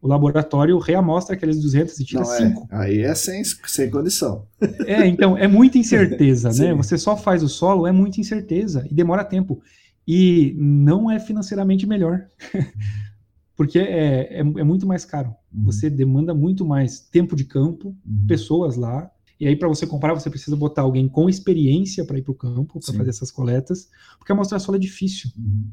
O 0.00 0.08
laboratório 0.08 0.78
reamostra 0.78 1.34
aqueles 1.34 1.60
200 1.60 1.98
e 1.98 2.04
tira 2.04 2.24
5. 2.24 2.68
É. 2.70 2.76
Aí 2.76 3.00
é 3.00 3.14
sem, 3.14 3.42
sem 3.44 3.90
condição. 3.90 4.46
É, 4.86 5.06
então, 5.06 5.36
é 5.36 5.48
muita 5.48 5.78
incerteza, 5.78 6.50
né? 6.54 6.74
Você 6.74 6.98
só 6.98 7.16
faz 7.16 7.42
o 7.42 7.48
solo, 7.48 7.86
é 7.86 7.92
muita 7.92 8.20
incerteza 8.20 8.86
e 8.90 8.94
demora 8.94 9.24
tempo. 9.24 9.60
E 10.06 10.54
não 10.58 11.10
é 11.10 11.18
financeiramente 11.18 11.86
melhor. 11.86 12.26
Porque 13.56 13.78
é, 13.78 14.34
é, 14.34 14.40
é, 14.40 14.42
muito 14.42 14.86
mais 14.86 15.04
caro. 15.04 15.34
Uhum. 15.52 15.64
Você 15.64 15.88
demanda 15.88 16.34
muito 16.34 16.64
mais 16.64 17.00
tempo 17.00 17.34
de 17.34 17.44
campo, 17.44 17.88
uhum. 17.88 18.26
pessoas 18.28 18.76
lá, 18.76 19.10
e 19.38 19.46
aí, 19.46 19.54
para 19.54 19.68
você 19.68 19.86
comparar, 19.86 20.14
você 20.14 20.30
precisa 20.30 20.56
botar 20.56 20.82
alguém 20.82 21.08
com 21.08 21.28
experiência 21.28 22.04
para 22.04 22.18
ir 22.18 22.22
para 22.22 22.32
o 22.32 22.34
campo, 22.34 22.80
para 22.80 22.94
fazer 22.94 23.10
essas 23.10 23.30
coletas, 23.30 23.88
porque 24.18 24.32
a 24.32 24.34
amostra 24.34 24.58
solo 24.58 24.76
é 24.76 24.80
difícil. 24.80 25.30
Uhum. 25.36 25.68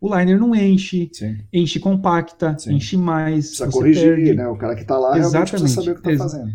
O 0.00 0.16
liner 0.16 0.38
não 0.38 0.54
enche, 0.54 1.10
Sim. 1.12 1.38
enche 1.52 1.80
compacta, 1.80 2.56
Sim. 2.58 2.74
enche 2.74 2.96
mais. 2.96 3.48
Precisa 3.48 3.70
corrigir, 3.70 4.14
perde. 4.16 4.34
né? 4.34 4.46
O 4.46 4.56
cara 4.56 4.74
que 4.74 4.82
está 4.82 4.98
lá 4.98 5.18
Exatamente. 5.18 5.50
precisa 5.50 5.74
saber 5.74 5.90
o 5.90 6.02
que 6.02 6.10
está 6.10 6.24
fazendo. 6.24 6.52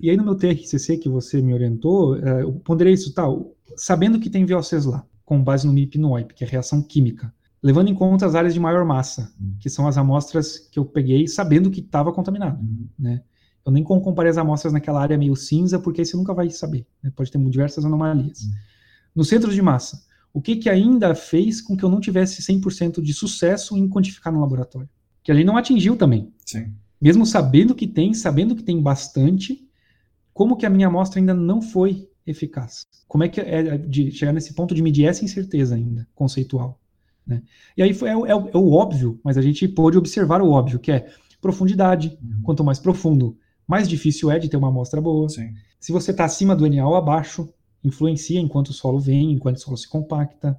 E 0.00 0.10
aí, 0.10 0.16
no 0.16 0.24
meu 0.24 0.34
TRCC 0.34 0.98
que 0.98 1.08
você 1.08 1.40
me 1.40 1.54
orientou, 1.54 2.16
é, 2.16 2.42
eu 2.42 2.52
ponderei 2.52 2.92
isso 2.92 3.12
tal, 3.14 3.54
sabendo 3.76 4.20
que 4.20 4.28
tem 4.28 4.44
VOCs 4.44 4.84
lá, 4.84 5.04
com 5.24 5.42
base 5.42 5.66
no 5.66 5.72
MIP 5.72 5.96
e 5.96 6.00
no 6.00 6.10
OIP, 6.10 6.34
que 6.34 6.44
é 6.44 6.46
reação 6.46 6.82
química. 6.82 7.32
levando 7.62 7.88
em 7.88 7.94
conta 7.94 8.26
as 8.26 8.34
áreas 8.34 8.52
de 8.52 8.60
maior 8.60 8.84
massa, 8.84 9.32
uhum. 9.40 9.54
que 9.58 9.70
são 9.70 9.88
as 9.88 9.96
amostras 9.96 10.58
que 10.58 10.78
eu 10.78 10.84
peguei 10.84 11.26
sabendo 11.26 11.70
que 11.70 11.80
estava 11.80 12.12
contaminado, 12.12 12.60
uhum. 12.60 12.86
né? 12.98 13.22
Eu 13.64 13.72
nem 13.72 13.82
comparei 13.82 14.30
as 14.30 14.36
amostras 14.36 14.72
naquela 14.72 15.00
área 15.00 15.16
meio 15.16 15.34
cinza, 15.34 15.78
porque 15.78 16.02
aí 16.02 16.06
você 16.06 16.16
nunca 16.16 16.34
vai 16.34 16.50
saber, 16.50 16.86
né? 17.02 17.10
pode 17.14 17.30
ter 17.30 17.38
diversas 17.38 17.84
anomalias. 17.84 18.42
Uhum. 18.42 18.52
No 19.16 19.24
centro 19.24 19.50
de 19.50 19.62
massa, 19.62 20.02
o 20.32 20.40
que, 20.40 20.56
que 20.56 20.68
ainda 20.68 21.14
fez 21.14 21.60
com 21.60 21.76
que 21.76 21.84
eu 21.84 21.88
não 21.88 22.00
tivesse 22.00 22.42
100% 22.42 23.00
de 23.00 23.14
sucesso 23.14 23.76
em 23.76 23.88
quantificar 23.88 24.32
no 24.32 24.40
laboratório? 24.40 24.88
Que 25.22 25.32
a 25.32 25.34
gente 25.34 25.46
não 25.46 25.56
atingiu 25.56 25.96
também. 25.96 26.32
Sim. 26.44 26.74
Mesmo 27.00 27.24
sabendo 27.24 27.74
que 27.74 27.86
tem, 27.86 28.12
sabendo 28.12 28.54
que 28.54 28.62
tem 28.62 28.82
bastante, 28.82 29.66
como 30.32 30.56
que 30.56 30.66
a 30.66 30.70
minha 30.70 30.88
amostra 30.88 31.20
ainda 31.20 31.32
não 31.32 31.62
foi 31.62 32.08
eficaz? 32.26 32.82
Como 33.06 33.22
é 33.22 33.28
que 33.28 33.40
é 33.40 33.78
de 33.78 34.10
chegar 34.10 34.32
nesse 34.32 34.52
ponto 34.54 34.74
de 34.74 34.82
medir 34.82 35.06
essa 35.06 35.24
incerteza 35.24 35.76
ainda, 35.76 36.06
conceitual? 36.14 36.80
Né? 37.26 37.42
E 37.76 37.82
aí 37.82 37.94
foi, 37.94 38.08
é, 38.08 38.12
é, 38.12 38.32
é, 38.32 38.56
o 38.56 38.72
óbvio, 38.72 39.20
mas 39.22 39.38
a 39.38 39.42
gente 39.42 39.66
pôde 39.68 39.96
observar 39.96 40.42
o 40.42 40.50
óbvio, 40.50 40.78
que 40.78 40.90
é 40.90 41.08
profundidade. 41.40 42.18
Uhum. 42.20 42.42
Quanto 42.42 42.64
mais 42.64 42.78
profundo, 42.78 43.38
mais 43.66 43.88
difícil 43.88 44.30
é 44.30 44.38
de 44.38 44.48
ter 44.48 44.56
uma 44.56 44.68
amostra 44.68 45.00
boa. 45.00 45.28
Sim. 45.28 45.54
Se 45.80 45.92
você 45.92 46.10
está 46.10 46.24
acima 46.24 46.54
do 46.54 46.66
NA 46.68 46.86
ou 46.86 46.94
abaixo, 46.94 47.48
influencia 47.82 48.40
enquanto 48.40 48.68
o 48.68 48.72
solo 48.72 48.98
vem, 48.98 49.32
enquanto 49.32 49.56
o 49.56 49.60
solo 49.60 49.76
se 49.76 49.88
compacta. 49.88 50.58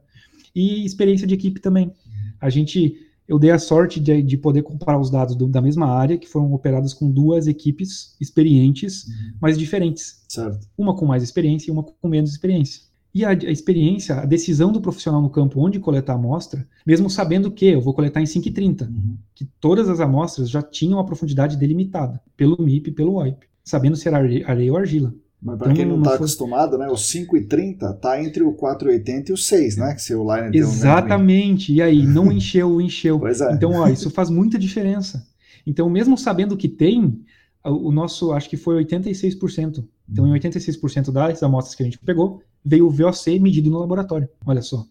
E 0.56 0.86
experiência 0.86 1.28
de 1.28 1.34
equipe 1.34 1.60
também. 1.60 1.92
A 2.40 2.50
gente, 2.50 2.96
eu 3.28 3.40
dei 3.40 3.52
a 3.52 3.60
sorte 3.60 4.00
de, 4.00 4.22
de 4.22 4.38
poder 4.38 4.62
comparar 4.62 5.00
os 5.00 5.10
dados 5.10 5.36
do, 5.36 5.48
da 5.48 5.62
mesma 5.62 5.88
área, 5.88 6.18
que 6.18 6.28
foram 6.28 6.54
operadas 6.54 6.94
com 6.94 7.10
duas 7.10 7.48
equipes 7.48 8.16
experientes, 8.22 9.08
uhum. 9.08 9.34
mas 9.42 9.58
diferentes. 9.58 10.24
Certo. 10.30 10.68
Uma 10.78 10.96
com 10.96 11.06
mais 11.06 11.24
experiência 11.24 11.70
e 11.70 11.74
uma 11.74 11.84
com 11.84 12.08
menos 12.08 12.32
experiência. 12.32 12.84
E 13.16 13.24
a, 13.24 13.30
a, 13.30 13.34
experiência, 13.34 14.16
a 14.16 14.26
decisão 14.26 14.74
do 14.74 14.82
profissional 14.82 15.22
no 15.22 15.30
campo 15.30 15.62
onde 15.62 15.80
coletar 15.80 16.12
a 16.12 16.16
amostra, 16.18 16.68
mesmo 16.86 17.10
sabendo 17.10 17.50
que 17.50 17.68
eu 17.68 17.80
vou 17.80 17.94
coletar 17.94 18.20
em 18.20 18.26
5,30, 18.26 18.90
uhum. 18.90 19.16
que 19.34 19.46
todas 19.58 19.88
as 19.88 20.02
amostras 20.02 20.50
já 20.50 20.62
tinham 20.62 21.00
a 21.00 21.04
profundidade 21.06 21.56
delimitada 21.56 22.22
pelo 22.36 22.62
MIP 22.62 22.90
e 22.90 22.94
pelo 22.94 23.14
OIP, 23.14 23.48
sabendo 23.64 23.96
se 23.96 24.06
era 24.10 24.18
areia 24.18 24.70
ou 24.70 24.78
argila. 24.78 25.16
Mas 25.42 25.58
para 25.58 25.68
então, 25.68 25.78
quem 25.78 25.86
não 25.86 26.00
está 26.00 26.10
foi... 26.10 26.18
acostumado, 26.18 26.78
né, 26.78 26.90
o 26.90 26.96
5,30 26.96 27.96
está 27.96 28.22
entre 28.22 28.44
o 28.44 28.52
4,80 28.52 29.30
e 29.30 29.32
o 29.32 29.38
6, 29.38 29.78
né? 29.78 29.94
Que 29.94 30.02
seu 30.02 30.22
line 30.22 30.58
Exatamente. 30.58 31.72
Um 31.72 31.76
e 31.76 31.82
aí, 31.82 32.06
não 32.06 32.30
encheu, 32.34 32.82
encheu. 32.82 33.18
Pois 33.18 33.40
é. 33.40 33.54
Então, 33.54 33.72
ó, 33.72 33.88
isso 33.88 34.10
faz 34.12 34.30
muita 34.30 34.60
diferença. 34.60 35.26
Então, 35.66 35.90
mesmo 35.90 36.18
sabendo 36.18 36.58
que 36.58 36.68
tem, 36.68 37.24
o 37.64 37.92
nosso, 37.94 38.34
acho 38.34 38.50
que 38.50 38.58
foi 38.58 38.84
86%. 38.84 39.86
Então, 40.10 40.28
em 40.28 40.38
86% 40.38 41.12
das 41.12 41.42
amostras 41.42 41.76
que 41.76 41.84
a 41.84 41.86
gente 41.86 42.00
pegou, 42.00 42.42
veio 42.66 42.88
o 42.88 42.90
VOC 42.90 43.40
medido 43.40 43.70
no 43.70 43.80
laboratório. 43.80 44.28
Olha 44.46 44.62
só. 44.62 44.86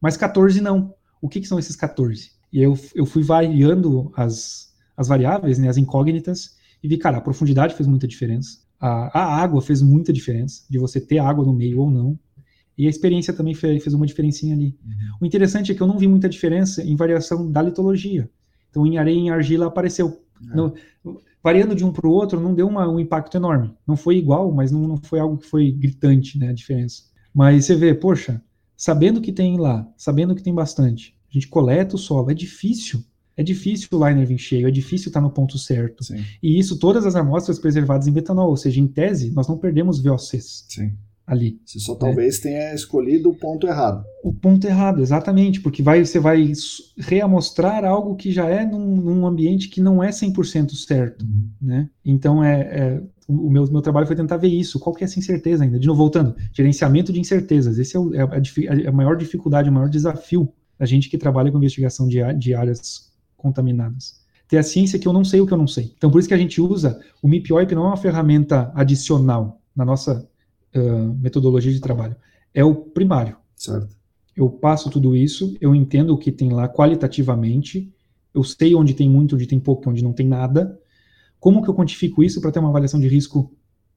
Mas 0.00 0.16
14 0.16 0.60
não. 0.60 0.94
O 1.20 1.28
que, 1.28 1.40
que 1.40 1.48
são 1.48 1.58
esses 1.58 1.74
14? 1.74 2.32
E 2.52 2.62
eu, 2.62 2.78
eu 2.94 3.06
fui 3.06 3.22
variando 3.22 4.12
as, 4.14 4.74
as 4.96 5.08
variáveis, 5.08 5.58
né, 5.58 5.68
as 5.68 5.76
incógnitas, 5.76 6.56
e 6.82 6.88
vi, 6.88 6.98
cara, 6.98 7.16
a 7.16 7.20
profundidade 7.20 7.74
fez 7.74 7.86
muita 7.86 8.06
diferença. 8.06 8.58
A, 8.78 9.18
a 9.18 9.42
água 9.42 9.62
fez 9.62 9.80
muita 9.80 10.12
diferença, 10.12 10.62
de 10.68 10.78
você 10.78 11.00
ter 11.00 11.18
água 11.18 11.44
no 11.44 11.54
meio 11.54 11.80
ou 11.80 11.90
não. 11.90 12.18
E 12.76 12.86
a 12.86 12.90
experiência 12.90 13.32
também 13.32 13.54
fez, 13.54 13.82
fez 13.82 13.94
uma 13.94 14.04
diferencinha 14.04 14.54
ali. 14.54 14.76
Uhum. 14.84 15.16
O 15.22 15.26
interessante 15.26 15.72
é 15.72 15.74
que 15.74 15.80
eu 15.80 15.86
não 15.86 15.96
vi 15.96 16.06
muita 16.06 16.28
diferença 16.28 16.82
em 16.82 16.94
variação 16.94 17.50
da 17.50 17.62
litologia. 17.62 18.28
Então, 18.68 18.84
em 18.84 18.98
areia 18.98 19.16
e 19.16 19.20
em 19.20 19.30
argila 19.30 19.66
apareceu. 19.66 20.20
É. 20.50 20.54
Não, 20.54 20.74
variando 21.42 21.74
de 21.74 21.84
um 21.84 21.92
para 21.92 22.06
o 22.06 22.10
outro, 22.10 22.40
não 22.40 22.54
deu 22.54 22.66
uma, 22.66 22.88
um 22.88 22.98
impacto 22.98 23.36
enorme. 23.36 23.74
Não 23.86 23.96
foi 23.96 24.16
igual, 24.16 24.52
mas 24.52 24.70
não, 24.70 24.86
não 24.86 24.96
foi 24.96 25.20
algo 25.20 25.38
que 25.38 25.46
foi 25.46 25.70
gritante, 25.70 26.38
né, 26.38 26.48
a 26.48 26.52
diferença. 26.52 27.04
Mas 27.34 27.64
você 27.64 27.74
vê, 27.74 27.94
poxa, 27.94 28.40
sabendo 28.76 29.20
que 29.20 29.32
tem 29.32 29.58
lá, 29.58 29.86
sabendo 29.96 30.34
que 30.34 30.42
tem 30.42 30.54
bastante, 30.54 31.16
a 31.28 31.32
gente 31.32 31.48
coleta 31.48 31.96
o 31.96 31.98
solo, 31.98 32.30
é 32.30 32.34
difícil. 32.34 33.04
É 33.36 33.42
difícil 33.42 33.88
o 33.90 34.08
liner 34.08 34.24
vir 34.24 34.38
cheio, 34.38 34.68
é 34.68 34.70
difícil 34.70 35.08
estar 35.08 35.20
no 35.20 35.28
ponto 35.28 35.58
certo. 35.58 36.04
Sim. 36.04 36.24
E 36.40 36.56
isso, 36.56 36.78
todas 36.78 37.04
as 37.04 37.16
amostras 37.16 37.58
preservadas 37.58 38.06
em 38.06 38.12
betanol, 38.12 38.50
ou 38.50 38.56
seja, 38.56 38.80
em 38.80 38.86
tese, 38.86 39.32
nós 39.32 39.48
não 39.48 39.58
perdemos 39.58 40.00
VOCs. 40.00 40.66
Sim 40.68 40.92
ali. 41.26 41.58
Você 41.64 41.78
só 41.78 41.94
talvez 41.94 42.38
tenha 42.38 42.74
escolhido 42.74 43.30
o 43.30 43.34
ponto 43.34 43.66
errado. 43.66 44.04
O 44.22 44.32
ponto 44.32 44.66
errado, 44.66 45.00
exatamente, 45.00 45.60
porque 45.60 45.82
vai, 45.82 46.04
você 46.04 46.18
vai 46.18 46.52
reamostrar 46.98 47.84
algo 47.84 48.14
que 48.14 48.30
já 48.30 48.48
é 48.48 48.64
num, 48.64 48.96
num 48.96 49.26
ambiente 49.26 49.68
que 49.68 49.80
não 49.80 50.02
é 50.02 50.10
100% 50.10 50.70
certo, 50.70 51.24
uhum. 51.24 51.48
né? 51.60 51.88
Então, 52.04 52.44
é, 52.44 52.60
é, 52.60 53.02
o 53.26 53.50
meu, 53.50 53.66
meu 53.70 53.80
trabalho 53.80 54.06
foi 54.06 54.16
tentar 54.16 54.36
ver 54.36 54.48
isso. 54.48 54.78
Qual 54.78 54.94
que 54.94 55.02
é 55.02 55.06
essa 55.06 55.18
incerteza 55.18 55.64
ainda? 55.64 55.78
De 55.78 55.86
novo, 55.86 55.98
voltando, 55.98 56.36
gerenciamento 56.52 57.12
de 57.12 57.20
incertezas. 57.20 57.78
Esse 57.78 57.96
é, 57.96 58.00
o, 58.00 58.14
é 58.14 58.20
a, 58.20 58.88
a, 58.88 58.92
maior 58.92 59.16
dificuldade, 59.16 59.70
o 59.70 59.72
maior 59.72 59.88
desafio 59.88 60.52
da 60.78 60.84
gente 60.84 61.08
que 61.08 61.16
trabalha 61.16 61.50
com 61.50 61.58
investigação 61.58 62.06
de, 62.06 62.20
de 62.34 62.54
áreas 62.54 63.12
contaminadas. 63.36 64.22
Ter 64.46 64.58
a 64.58 64.62
ciência 64.62 64.98
que 64.98 65.08
eu 65.08 65.12
não 65.12 65.24
sei 65.24 65.40
o 65.40 65.46
que 65.46 65.54
eu 65.54 65.58
não 65.58 65.66
sei. 65.66 65.94
Então, 65.96 66.10
por 66.10 66.18
isso 66.18 66.28
que 66.28 66.34
a 66.34 66.38
gente 66.38 66.60
usa 66.60 67.00
o 67.22 67.28
MIP-OIP 67.28 67.74
não 67.74 67.84
é 67.84 67.88
uma 67.88 67.96
ferramenta 67.96 68.70
adicional 68.74 69.60
na 69.74 69.84
nossa 69.84 70.28
uh, 70.74 71.14
metodologia 71.20 71.72
de 71.72 71.80
trabalho. 71.80 72.16
É 72.52 72.64
o 72.64 72.74
primário. 72.74 73.36
Certo. 73.56 73.96
Eu 74.36 74.48
passo 74.50 74.90
tudo 74.90 75.14
isso, 75.14 75.56
eu 75.60 75.74
entendo 75.74 76.10
o 76.12 76.18
que 76.18 76.32
tem 76.32 76.50
lá 76.50 76.68
qualitativamente, 76.68 77.92
eu 78.34 78.42
sei 78.42 78.74
onde 78.74 78.94
tem 78.94 79.08
muito, 79.08 79.36
onde 79.36 79.46
tem 79.46 79.60
pouco, 79.60 79.88
onde 79.88 80.02
não 80.02 80.12
tem 80.12 80.26
nada, 80.26 80.78
como 81.38 81.62
que 81.62 81.68
eu 81.68 81.74
quantifico 81.74 82.22
isso 82.22 82.40
para 82.40 82.50
ter 82.50 82.58
uma 82.58 82.70
avaliação 82.70 82.98
de 82.98 83.06
risco 83.06 83.52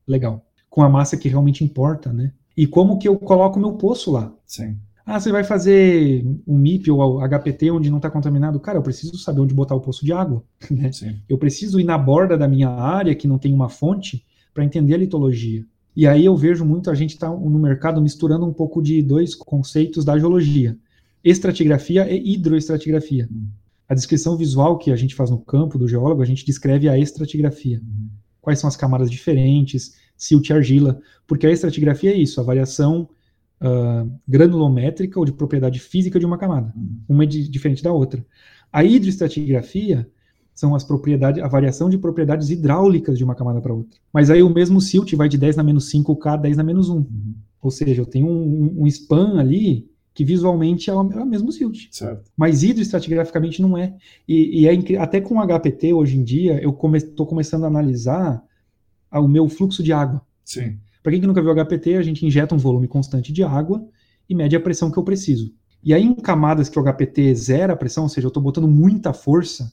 legal? 0.05 0.45
Com 0.69 0.83
a 0.83 0.89
massa 0.89 1.17
que 1.17 1.29
realmente 1.29 1.63
importa, 1.63 2.13
né? 2.13 2.33
E 2.55 2.67
como 2.67 2.99
que 2.99 3.07
eu 3.07 3.17
coloco 3.17 3.59
meu 3.59 3.73
poço 3.73 4.11
lá? 4.11 4.33
Sim. 4.45 4.77
Ah, 5.05 5.19
você 5.19 5.31
vai 5.31 5.45
fazer 5.45 6.25
um 6.45 6.57
MIP 6.57 6.91
ou 6.91 7.21
HPT 7.25 7.71
onde 7.71 7.89
não 7.89 7.97
está 7.97 8.11
contaminado? 8.11 8.59
Cara, 8.59 8.77
eu 8.77 8.83
preciso 8.83 9.17
saber 9.17 9.39
onde 9.39 9.53
botar 9.53 9.73
o 9.73 9.79
poço 9.79 10.03
de 10.03 10.11
água. 10.11 10.43
Né? 10.69 10.91
Eu 11.29 11.37
preciso 11.37 11.79
ir 11.79 11.85
na 11.85 11.97
borda 11.97 12.37
da 12.37 12.47
minha 12.47 12.67
área 12.67 13.15
que 13.15 13.27
não 13.27 13.37
tem 13.37 13.53
uma 13.53 13.69
fonte 13.69 14.25
para 14.53 14.65
entender 14.65 14.95
a 14.95 14.97
litologia. 14.97 15.65
E 15.97 16.05
aí 16.05 16.25
eu 16.25 16.37
vejo 16.37 16.63
muito 16.63 16.91
a 16.91 16.93
gente 16.93 17.15
está 17.15 17.27
no 17.27 17.57
mercado 17.57 17.99
misturando 17.99 18.45
um 18.45 18.53
pouco 18.53 18.83
de 18.83 19.01
dois 19.01 19.33
conceitos 19.33 20.05
da 20.05 20.15
geologia: 20.15 20.77
estratigrafia 21.23 22.07
e 22.07 22.35
hidroestratigrafia. 22.35 23.27
Hum. 23.31 23.47
A 23.89 23.95
descrição 23.95 24.37
visual 24.37 24.77
que 24.77 24.91
a 24.91 24.95
gente 24.95 25.15
faz 25.15 25.31
no 25.31 25.39
campo 25.39 25.75
do 25.75 25.87
geólogo, 25.87 26.21
a 26.21 26.25
gente 26.25 26.45
descreve 26.45 26.87
a 26.87 26.99
estratigrafia. 26.99 27.79
Uhum. 27.79 28.09
Quais 28.39 28.59
são 28.59 28.67
as 28.67 28.75
camadas 28.75 29.09
diferentes, 29.09 29.95
silt 30.15 30.49
e 30.49 30.53
argila, 30.53 31.01
porque 31.25 31.47
a 31.47 31.51
estratigrafia 31.51 32.11
é 32.11 32.15
isso, 32.15 32.39
a 32.39 32.43
variação 32.43 33.09
uh, 33.59 34.11
granulométrica 34.27 35.17
ou 35.17 35.25
de 35.25 35.31
propriedade 35.31 35.79
física 35.79 36.19
de 36.19 36.27
uma 36.27 36.37
camada. 36.37 36.71
Uhum. 36.75 36.99
Uma 37.09 37.23
é 37.23 37.27
de, 37.27 37.47
diferente 37.49 37.81
da 37.81 37.91
outra. 37.91 38.23
A 38.71 38.83
hidroestratigrafia 38.83 40.07
são 40.57 40.73
as 40.73 40.83
propriedades, 40.83 41.41
a 41.41 41.47
variação 41.47 41.87
de 41.87 41.99
propriedades 41.99 42.49
hidráulicas 42.49 43.15
de 43.15 43.23
uma 43.23 43.35
camada 43.35 43.61
para 43.61 43.71
outra. 43.71 43.99
Mas 44.11 44.31
aí 44.31 44.41
o 44.41 44.49
mesmo 44.49 44.81
silt 44.81 45.13
vai 45.13 45.29
de 45.29 45.37
10 45.37 45.55
na 45.55 45.61
menos 45.61 45.93
5K, 45.93 46.41
10 46.41 46.57
na 46.57 46.63
menos 46.63 46.89
1. 46.89 46.95
Uhum. 46.95 47.05
Ou 47.61 47.69
seja, 47.69 48.01
eu 48.01 48.07
tenho 48.07 48.27
um, 48.27 48.81
um 48.81 48.87
span 48.87 49.39
ali 49.39 49.87
que 50.15 50.25
visualmente 50.25 50.89
é 50.89 50.93
o, 50.95 51.11
é 51.11 51.21
o 51.21 51.27
mesmo 51.27 51.51
silt. 51.51 51.89
Certo. 51.91 52.31
Mas 52.35 52.63
hidroestratigraficamente 52.63 53.61
não 53.61 53.77
é. 53.77 53.95
E, 54.27 54.63
e 54.63 54.67
é 54.67 54.97
até 54.97 55.21
com 55.21 55.39
HPT 55.39 55.93
hoje 55.93 56.17
em 56.17 56.23
dia, 56.23 56.53
eu 56.53 56.71
estou 56.71 56.73
come, 56.73 56.99
começando 57.27 57.65
a 57.65 57.67
analisar 57.67 58.43
o 59.11 59.27
meu 59.27 59.47
fluxo 59.47 59.83
de 59.83 59.93
água. 59.93 60.23
Sim. 60.43 60.79
Para 61.03 61.11
quem 61.11 61.21
que 61.21 61.27
nunca 61.27 61.41
viu 61.41 61.53
HPT, 61.53 61.97
a 61.97 62.01
gente 62.01 62.25
injeta 62.25 62.55
um 62.55 62.57
volume 62.57 62.87
constante 62.87 63.31
de 63.31 63.43
água 63.43 63.87
e 64.27 64.33
mede 64.33 64.55
a 64.55 64.59
pressão 64.59 64.89
que 64.89 64.97
eu 64.97 65.03
preciso. 65.03 65.53
E 65.83 65.93
aí, 65.93 66.03
em 66.03 66.15
camadas 66.15 66.67
que 66.67 66.79
o 66.79 66.83
HPT 66.83 67.35
zera 67.35 67.73
a 67.73 67.77
pressão, 67.77 68.03
ou 68.03 68.09
seja, 68.09 68.25
eu 68.25 68.29
estou 68.29 68.41
botando 68.41 68.67
muita 68.67 69.13
força 69.13 69.71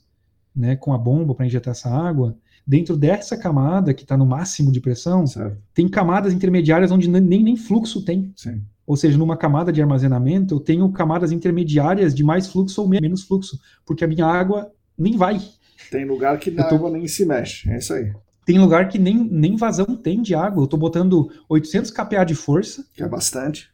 né, 0.54 0.76
com 0.76 0.92
a 0.92 0.98
bomba 0.98 1.34
para 1.34 1.46
injetar 1.46 1.72
essa 1.72 1.90
água, 1.90 2.36
dentro 2.66 2.96
dessa 2.96 3.36
camada 3.36 3.92
que 3.92 4.02
está 4.02 4.16
no 4.16 4.26
máximo 4.26 4.72
de 4.72 4.80
pressão, 4.80 5.26
certo. 5.26 5.58
tem 5.74 5.88
camadas 5.88 6.32
intermediárias 6.32 6.90
onde 6.90 7.08
nem, 7.08 7.42
nem 7.42 7.56
fluxo 7.56 8.04
tem. 8.04 8.32
Sim. 8.36 8.62
Ou 8.86 8.96
seja, 8.96 9.16
numa 9.16 9.36
camada 9.36 9.72
de 9.72 9.80
armazenamento, 9.80 10.54
eu 10.54 10.60
tenho 10.60 10.90
camadas 10.92 11.32
intermediárias 11.32 12.14
de 12.14 12.22
mais 12.22 12.46
fluxo 12.46 12.82
ou 12.82 12.88
menos 12.88 13.22
fluxo, 13.22 13.58
porque 13.84 14.04
a 14.04 14.08
minha 14.08 14.26
água 14.26 14.70
nem 14.96 15.16
vai. 15.16 15.40
Tem 15.90 16.04
lugar 16.04 16.38
que 16.38 16.50
a 16.58 16.64
tô... 16.64 16.76
água 16.76 16.90
nem 16.90 17.08
se 17.08 17.24
mexe, 17.24 17.68
é 17.70 17.78
isso 17.78 17.92
aí. 17.94 18.12
Tem 18.44 18.58
lugar 18.58 18.88
que 18.88 18.98
nem, 18.98 19.16
nem 19.24 19.56
vazão 19.56 19.96
tem 19.96 20.20
de 20.20 20.34
água. 20.34 20.60
Eu 20.60 20.64
estou 20.64 20.78
botando 20.78 21.30
800 21.48 21.90
kPa 21.90 22.24
de 22.24 22.34
força. 22.34 22.86
Que 22.94 23.02
é 23.02 23.08
bastante. 23.08 23.70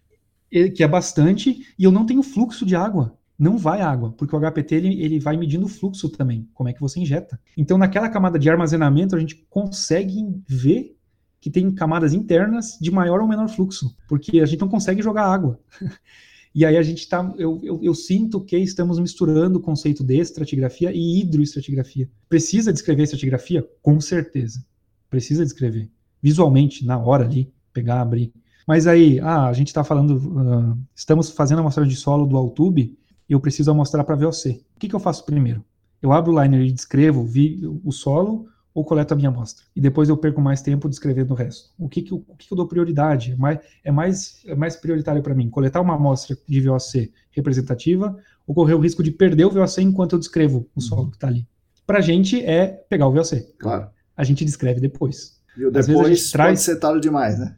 Que 0.48 0.82
é 0.82 0.88
bastante, 0.88 1.74
e 1.78 1.84
eu 1.84 1.90
não 1.90 2.06
tenho 2.06 2.22
fluxo 2.22 2.64
de 2.64 2.76
água. 2.76 3.16
Não 3.40 3.56
vai 3.56 3.80
água, 3.80 4.12
porque 4.12 4.36
o 4.36 4.38
HPT 4.38 4.74
ele, 4.74 5.02
ele 5.02 5.18
vai 5.18 5.34
medindo 5.34 5.64
o 5.64 5.68
fluxo 5.68 6.10
também, 6.10 6.46
como 6.52 6.68
é 6.68 6.74
que 6.74 6.80
você 6.80 7.00
injeta. 7.00 7.40
Então, 7.56 7.78
naquela 7.78 8.10
camada 8.10 8.38
de 8.38 8.50
armazenamento, 8.50 9.16
a 9.16 9.18
gente 9.18 9.46
consegue 9.48 10.22
ver 10.46 10.94
que 11.40 11.48
tem 11.48 11.70
camadas 11.70 12.12
internas 12.12 12.76
de 12.78 12.90
maior 12.90 13.18
ou 13.18 13.26
menor 13.26 13.48
fluxo, 13.48 13.96
porque 14.06 14.40
a 14.40 14.44
gente 14.44 14.60
não 14.60 14.68
consegue 14.68 15.00
jogar 15.00 15.24
água. 15.24 15.58
e 16.54 16.66
aí 16.66 16.76
a 16.76 16.82
gente 16.82 16.98
está, 16.98 17.34
eu, 17.38 17.58
eu, 17.64 17.80
eu, 17.82 17.94
sinto 17.94 18.44
que 18.44 18.58
estamos 18.58 18.98
misturando 18.98 19.58
o 19.58 19.62
conceito 19.62 20.04
de 20.04 20.18
estratigrafia 20.18 20.92
e 20.92 21.22
hidroestratigrafia. 21.22 22.10
Precisa 22.28 22.70
descrever 22.70 23.04
estratigrafia? 23.04 23.66
Com 23.80 23.98
certeza. 24.02 24.62
Precisa 25.08 25.42
descrever. 25.42 25.90
Visualmente, 26.22 26.84
na 26.84 26.98
hora 26.98 27.24
ali, 27.24 27.50
pegar, 27.72 28.02
abrir. 28.02 28.34
Mas 28.68 28.86
aí, 28.86 29.18
ah, 29.20 29.46
a 29.46 29.52
gente 29.54 29.68
está 29.68 29.82
falando, 29.82 30.16
uh, 30.16 30.78
estamos 30.94 31.30
fazendo 31.30 31.58
a 31.58 31.60
amostragem 31.62 31.90
de 31.90 31.98
solo 31.98 32.26
do 32.26 32.36
Altube, 32.36 32.99
eu 33.32 33.40
preciso 33.40 33.70
amostrar 33.70 34.04
para 34.04 34.16
VOC. 34.16 34.62
O 34.74 34.78
que, 34.78 34.88
que 34.88 34.94
eu 34.94 35.00
faço 35.00 35.24
primeiro? 35.24 35.64
Eu 36.02 36.12
abro 36.12 36.32
o 36.32 36.42
liner 36.42 36.60
e 36.62 36.72
descrevo 36.72 37.24
vi, 37.24 37.60
o 37.84 37.92
solo 37.92 38.46
ou 38.74 38.84
coleto 38.84 39.14
a 39.14 39.16
minha 39.16 39.28
amostra? 39.28 39.64
E 39.74 39.80
depois 39.80 40.08
eu 40.08 40.16
perco 40.16 40.40
mais 40.40 40.62
tempo 40.62 40.88
descrevendo 40.88 41.32
o 41.32 41.36
resto. 41.36 41.70
O 41.78 41.88
que, 41.88 42.02
que, 42.02 42.12
eu, 42.12 42.24
o 42.26 42.36
que, 42.36 42.48
que 42.48 42.52
eu 42.52 42.56
dou 42.56 42.66
prioridade? 42.66 43.32
É 43.32 43.36
mais, 43.36 43.58
é 43.84 43.92
mais, 43.92 44.42
é 44.46 44.54
mais 44.54 44.76
prioritário 44.76 45.22
para 45.22 45.34
mim 45.34 45.48
coletar 45.48 45.80
uma 45.80 45.94
amostra 45.94 46.36
de 46.48 46.60
VOC 46.60 47.12
representativa 47.30 48.16
ou 48.46 48.54
correr 48.54 48.74
o 48.74 48.80
risco 48.80 49.02
de 49.02 49.10
perder 49.10 49.44
o 49.44 49.50
VOC 49.50 49.78
enquanto 49.82 50.14
eu 50.14 50.18
descrevo 50.18 50.68
o 50.74 50.80
solo 50.80 51.10
que 51.10 51.16
está 51.16 51.28
ali? 51.28 51.46
Para 51.86 51.98
a 51.98 52.02
gente 52.02 52.44
é 52.44 52.66
pegar 52.66 53.06
o 53.06 53.12
VOC. 53.12 53.42
Claro. 53.58 53.88
A 54.16 54.24
gente 54.24 54.44
descreve 54.44 54.80
depois. 54.80 55.40
E 55.56 55.64
o 55.64 55.70
depois 55.70 56.30
traz... 56.30 56.50
pode 56.50 56.60
ser 56.62 56.76
tarde 56.76 57.00
demais, 57.00 57.38
né? 57.38 57.56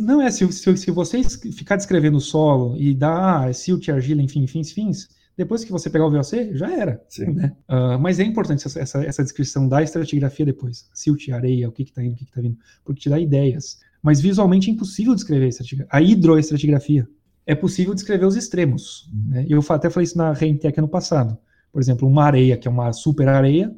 Não 0.00 0.20
é, 0.20 0.30
se, 0.30 0.50
se, 0.52 0.76
se 0.76 0.90
você 0.90 1.22
ficar 1.52 1.76
descrevendo 1.76 2.18
o 2.18 2.20
solo 2.20 2.76
e 2.76 2.94
dar 2.94 3.48
ah, 3.48 3.52
silt, 3.52 3.88
argila, 3.88 4.20
enfim, 4.20 4.46
fins, 4.46 4.72
fins, 4.72 5.08
depois 5.36 5.64
que 5.64 5.72
você 5.72 5.88
pegar 5.88 6.06
o 6.06 6.10
VOC, 6.10 6.54
já 6.54 6.70
era. 6.70 7.02
Né? 7.18 7.56
Uh, 7.66 7.98
mas 7.98 8.20
é 8.20 8.24
importante 8.24 8.66
essa, 8.66 8.78
essa, 8.78 9.02
essa, 9.02 9.22
descrição 9.22 9.66
da 9.66 9.82
estratigrafia 9.82 10.44
depois. 10.44 10.90
Silt, 10.92 11.30
areia, 11.30 11.66
o 11.66 11.72
que 11.72 11.82
está 11.82 12.04
indo, 12.04 12.12
o 12.12 12.16
que 12.16 12.24
está 12.24 12.42
vindo, 12.42 12.58
porque 12.84 13.00
te 13.00 13.08
dá 13.08 13.18
ideias. 13.18 13.78
Mas 14.02 14.20
visualmente 14.20 14.68
é 14.68 14.72
impossível 14.74 15.14
descrever 15.14 15.48
a, 15.88 15.96
a 15.96 16.02
hidroestratigrafia. 16.02 17.08
É 17.46 17.54
possível 17.54 17.94
descrever 17.94 18.26
os 18.26 18.36
extremos. 18.36 19.10
Uhum. 19.10 19.30
Né? 19.30 19.46
Eu 19.48 19.64
até 19.66 19.88
falei 19.88 20.04
isso 20.04 20.18
na 20.18 20.34
Reintec 20.34 20.78
ano 20.78 20.88
passado. 20.88 21.38
Por 21.72 21.80
exemplo, 21.80 22.06
uma 22.06 22.24
areia 22.24 22.58
que 22.58 22.68
é 22.68 22.70
uma 22.70 22.92
super 22.92 23.26
areia, 23.26 23.74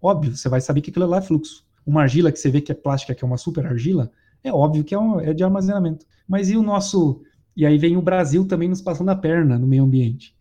óbvio, 0.00 0.34
você 0.34 0.48
vai 0.48 0.62
saber 0.62 0.80
que 0.80 0.88
aquilo 0.88 1.06
lá 1.06 1.18
é 1.18 1.22
fluxo. 1.22 1.66
Uma 1.84 2.02
argila 2.02 2.32
que 2.32 2.38
você 2.38 2.50
vê 2.50 2.62
que 2.62 2.72
é 2.72 2.74
plástica, 2.74 3.14
que 3.14 3.22
é 3.22 3.26
uma 3.26 3.36
super 3.36 3.66
argila, 3.66 4.10
é 4.42 4.52
óbvio 4.52 4.84
que 4.84 4.94
é, 4.94 4.98
um, 4.98 5.20
é 5.20 5.32
de 5.32 5.44
armazenamento. 5.44 6.06
Mas 6.28 6.50
e 6.50 6.56
o 6.56 6.62
nosso. 6.62 7.22
E 7.56 7.64
aí 7.64 7.78
vem 7.78 7.96
o 7.96 8.02
Brasil 8.02 8.46
também 8.46 8.68
nos 8.68 8.82
passando 8.82 9.10
a 9.10 9.16
perna 9.16 9.58
no 9.58 9.66
meio 9.66 9.84
ambiente. 9.84 10.34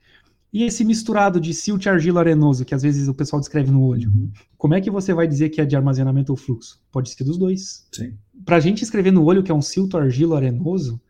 E 0.51 0.63
esse 0.63 0.85
misturado 0.85 1.39
de 1.39 1.53
silt 1.53 1.85
argila 1.85 2.21
arenoso, 2.21 2.63
que 2.63 2.73
às 2.73 2.81
vezes 2.81 3.09
o 3.09 3.13
pessoal 3.13 3.41
descreve 3.41 3.71
no 3.71 3.83
olho, 3.83 4.09
uhum. 4.09 4.31
como 4.57 4.73
é 4.73 4.79
que 4.79 4.89
você 4.89 5.13
vai 5.13 5.27
dizer 5.27 5.49
que 5.49 5.59
é 5.59 5.65
de 5.65 5.75
armazenamento 5.75 6.31
ou 6.31 6.37
fluxo? 6.37 6.81
Pode 6.91 7.09
ser 7.09 7.25
dos 7.25 7.37
dois. 7.37 7.85
Para 8.45 8.55
a 8.55 8.59
gente 8.61 8.81
escrever 8.81 9.11
no 9.11 9.25
olho 9.25 9.43
que 9.43 9.51
é 9.51 9.55
um 9.55 9.61
silt 9.61 9.93
argila 9.93 10.37
arenoso, 10.37 11.01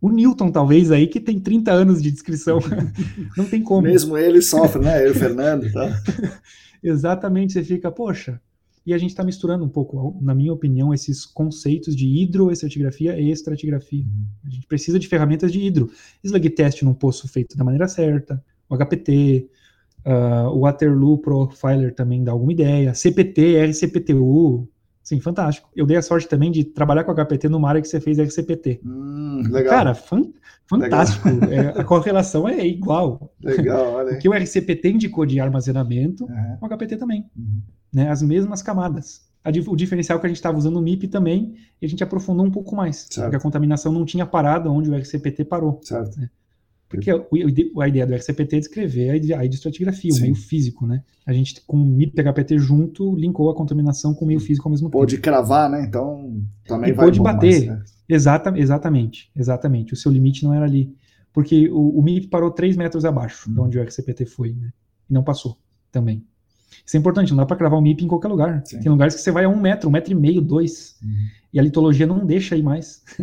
o 0.00 0.10
Newton, 0.10 0.50
talvez, 0.50 0.90
aí, 0.90 1.06
que 1.06 1.20
tem 1.20 1.38
30 1.38 1.72
anos 1.72 2.02
de 2.02 2.10
descrição, 2.10 2.58
não 3.36 3.44
tem 3.44 3.62
como. 3.62 3.82
Mesmo 3.82 4.18
ele 4.18 4.42
sofre, 4.42 4.82
né? 4.82 5.06
Eu, 5.06 5.14
Fernando, 5.14 5.70
tá? 5.72 6.02
Exatamente, 6.82 7.52
você 7.52 7.62
fica, 7.62 7.90
poxa, 7.90 8.40
e 8.84 8.92
a 8.92 8.98
gente 8.98 9.10
está 9.10 9.22
misturando 9.22 9.64
um 9.64 9.68
pouco, 9.68 10.18
na 10.20 10.34
minha 10.34 10.52
opinião, 10.52 10.92
esses 10.92 11.24
conceitos 11.24 11.94
de 11.94 12.06
hidroestratigrafia 12.06 13.18
e 13.18 13.30
estratigrafia. 13.30 14.04
Uhum. 14.04 14.26
A 14.44 14.50
gente 14.50 14.66
precisa 14.66 14.98
de 14.98 15.06
ferramentas 15.06 15.52
de 15.52 15.60
hidro. 15.60 15.90
Slug 16.22 16.50
test 16.50 16.82
num 16.82 16.94
poço 16.94 17.28
feito 17.28 17.56
da 17.56 17.64
maneira 17.64 17.86
certa, 17.86 18.42
o 18.68 18.76
HPT, 18.76 19.48
uh, 20.04 20.10
ah, 20.10 20.50
o 20.50 20.60
Waterloo 20.60 21.18
Profiler 21.18 21.94
também 21.94 22.24
dá 22.24 22.32
alguma 22.32 22.52
ideia, 22.52 22.94
CPT, 22.94 23.56
RCPTU, 23.66 24.68
sim, 25.02 25.20
fantástico. 25.20 25.68
Eu 25.74 25.86
dei 25.86 25.96
a 25.96 26.02
sorte 26.02 26.28
também 26.28 26.50
de 26.50 26.64
trabalhar 26.64 27.04
com 27.04 27.12
HPT 27.12 27.48
numa 27.48 27.68
área 27.68 27.80
que 27.80 27.88
você 27.88 28.00
fez 28.00 28.18
RCPT. 28.18 28.80
Hum, 28.84 29.42
legal. 29.50 29.70
Cara, 29.72 29.94
fan, 29.94 30.24
fantástico. 30.66 31.28
É, 31.50 31.80
a 31.80 31.84
correlação 31.84 32.48
é 32.48 32.66
igual. 32.66 33.32
Legal, 33.42 33.92
olha 33.94 34.10
aí. 34.12 34.16
O 34.16 34.18
que 34.18 34.28
o 34.28 34.32
RCPT 34.32 34.90
indicou 34.90 35.26
de 35.26 35.40
armazenamento, 35.40 36.24
uhum. 36.24 36.58
o 36.60 36.68
HPT 36.68 36.96
também. 36.96 37.26
Uhum. 37.36 37.60
Né, 37.92 38.10
as 38.10 38.22
mesmas 38.22 38.62
camadas. 38.62 39.30
A, 39.44 39.50
o 39.50 39.76
diferencial 39.76 40.20
que 40.20 40.26
a 40.26 40.28
gente 40.28 40.36
estava 40.36 40.56
usando 40.56 40.76
o 40.76 40.82
MIP 40.82 41.08
também, 41.08 41.54
e 41.80 41.86
a 41.86 41.88
gente 41.88 42.02
aprofundou 42.02 42.46
um 42.46 42.50
pouco 42.50 42.76
mais. 42.76 43.08
Certo. 43.10 43.22
Porque 43.22 43.36
a 43.36 43.40
contaminação 43.40 43.92
não 43.92 44.04
tinha 44.04 44.24
parado 44.24 44.72
onde 44.72 44.88
o 44.88 44.94
RCPT 44.94 45.44
parou. 45.44 45.80
Certo. 45.82 46.18
Né? 46.18 46.30
Porque 46.92 47.10
a 47.10 47.88
ideia 47.88 48.06
do 48.06 48.14
RCPT 48.14 48.56
é 48.56 48.58
descrever 48.58 49.10
a 49.34 49.44
estratigrafia, 49.44 50.12
o 50.14 50.20
meio 50.20 50.34
físico, 50.34 50.86
né? 50.86 51.02
A 51.26 51.32
gente, 51.32 51.60
com 51.66 51.76
o 51.76 51.84
MIP 51.84 52.14
PHPT 52.14 52.58
junto, 52.58 53.14
linkou 53.16 53.50
a 53.50 53.54
contaminação 53.54 54.14
com 54.14 54.24
o 54.24 54.28
meio 54.28 54.40
físico 54.40 54.68
ao 54.68 54.70
mesmo 54.70 54.88
tempo. 54.88 54.98
Pode 54.98 55.18
cravar, 55.18 55.70
né? 55.70 55.84
Então 55.84 56.42
também 56.66 56.90
e 56.90 56.92
vai 56.92 57.06
pode 57.06 57.20
bater. 57.20 57.66
Mais, 57.66 57.78
né? 57.78 57.84
Exata, 58.08 58.52
exatamente, 58.56 59.30
exatamente. 59.34 59.92
O 59.94 59.96
seu 59.96 60.12
limite 60.12 60.44
não 60.44 60.52
era 60.52 60.64
ali. 60.64 60.94
Porque 61.32 61.68
o, 61.70 61.98
o 61.98 62.02
MIP 62.02 62.28
parou 62.28 62.50
3 62.50 62.76
metros 62.76 63.04
abaixo 63.04 63.50
de 63.50 63.58
uhum. 63.58 63.66
onde 63.66 63.78
o 63.78 63.82
RCPT 63.82 64.26
foi, 64.26 64.52
né? 64.52 64.70
E 65.08 65.14
não 65.14 65.24
passou 65.24 65.56
também. 65.90 66.24
Isso 66.84 66.96
é 66.96 67.00
importante, 67.00 67.30
não 67.30 67.38
dá 67.38 67.46
para 67.46 67.56
cravar 67.56 67.78
o 67.78 67.82
MIP 67.82 68.04
em 68.04 68.08
qualquer 68.08 68.28
lugar. 68.28 68.62
Sim. 68.64 68.80
Tem 68.80 68.90
lugares 68.90 69.14
que 69.14 69.20
você 69.20 69.30
vai 69.30 69.44
a 69.44 69.48
um 69.48 69.60
metro, 69.60 69.88
um 69.88 69.92
metro 69.92 70.12
e 70.12 70.14
meio, 70.14 70.40
dois. 70.40 70.96
Uhum. 71.02 71.26
E 71.52 71.60
a 71.60 71.62
litologia 71.62 72.06
não 72.06 72.24
deixa 72.24 72.54
aí 72.54 72.62
mais. 72.62 73.02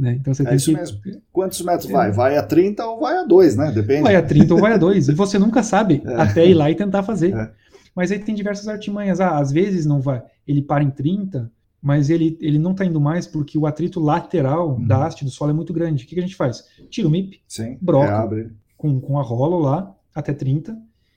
Né? 0.00 0.16
Então 0.18 0.32
você 0.32 0.42
é 0.42 0.46
tem 0.46 0.56
isso 0.56 0.70
que... 0.70 0.76
mesmo. 0.76 1.22
Quantos 1.30 1.60
metros 1.60 1.90
é. 1.90 1.92
vai? 1.92 2.10
Vai 2.10 2.36
a 2.38 2.42
30 2.42 2.86
ou 2.86 3.00
vai 3.00 3.18
a 3.18 3.24
2, 3.24 3.56
né? 3.56 3.70
Depende. 3.70 4.02
Vai 4.02 4.16
a 4.16 4.22
30 4.22 4.54
ou 4.54 4.60
vai 4.60 4.72
a 4.72 4.78
2. 4.78 5.10
E 5.10 5.14
você 5.14 5.38
nunca 5.38 5.62
sabe 5.62 6.02
é. 6.06 6.14
até 6.14 6.46
ir 6.46 6.54
lá 6.54 6.70
e 6.70 6.74
tentar 6.74 7.02
fazer. 7.02 7.34
É. 7.34 7.50
Mas 7.94 8.10
aí 8.10 8.18
tem 8.18 8.34
diversas 8.34 8.66
artimanhas. 8.66 9.20
Ah, 9.20 9.38
às 9.38 9.52
vezes 9.52 9.84
não 9.84 10.00
vai. 10.00 10.22
Ele 10.48 10.62
para 10.62 10.82
em 10.82 10.90
30, 10.90 11.52
mas 11.82 12.08
ele, 12.08 12.38
ele 12.40 12.58
não 12.58 12.70
está 12.70 12.86
indo 12.86 12.98
mais 12.98 13.26
porque 13.26 13.58
o 13.58 13.66
atrito 13.66 14.00
lateral 14.00 14.70
uhum. 14.70 14.86
da 14.86 15.04
haste 15.04 15.22
do 15.22 15.30
solo 15.30 15.50
é 15.50 15.54
muito 15.54 15.74
grande. 15.74 16.04
O 16.04 16.06
que, 16.06 16.14
que 16.14 16.20
a 16.20 16.24
gente 16.24 16.36
faz? 16.36 16.64
Tira 16.88 17.06
o 17.06 17.10
MIP, 17.10 17.42
Sim, 17.46 17.76
broca 17.78 18.50
com, 18.80 18.98
com 18.98 19.18
a 19.18 19.22
rolo 19.22 19.58
lá 19.58 19.94
até 20.14 20.32
30 20.32 20.76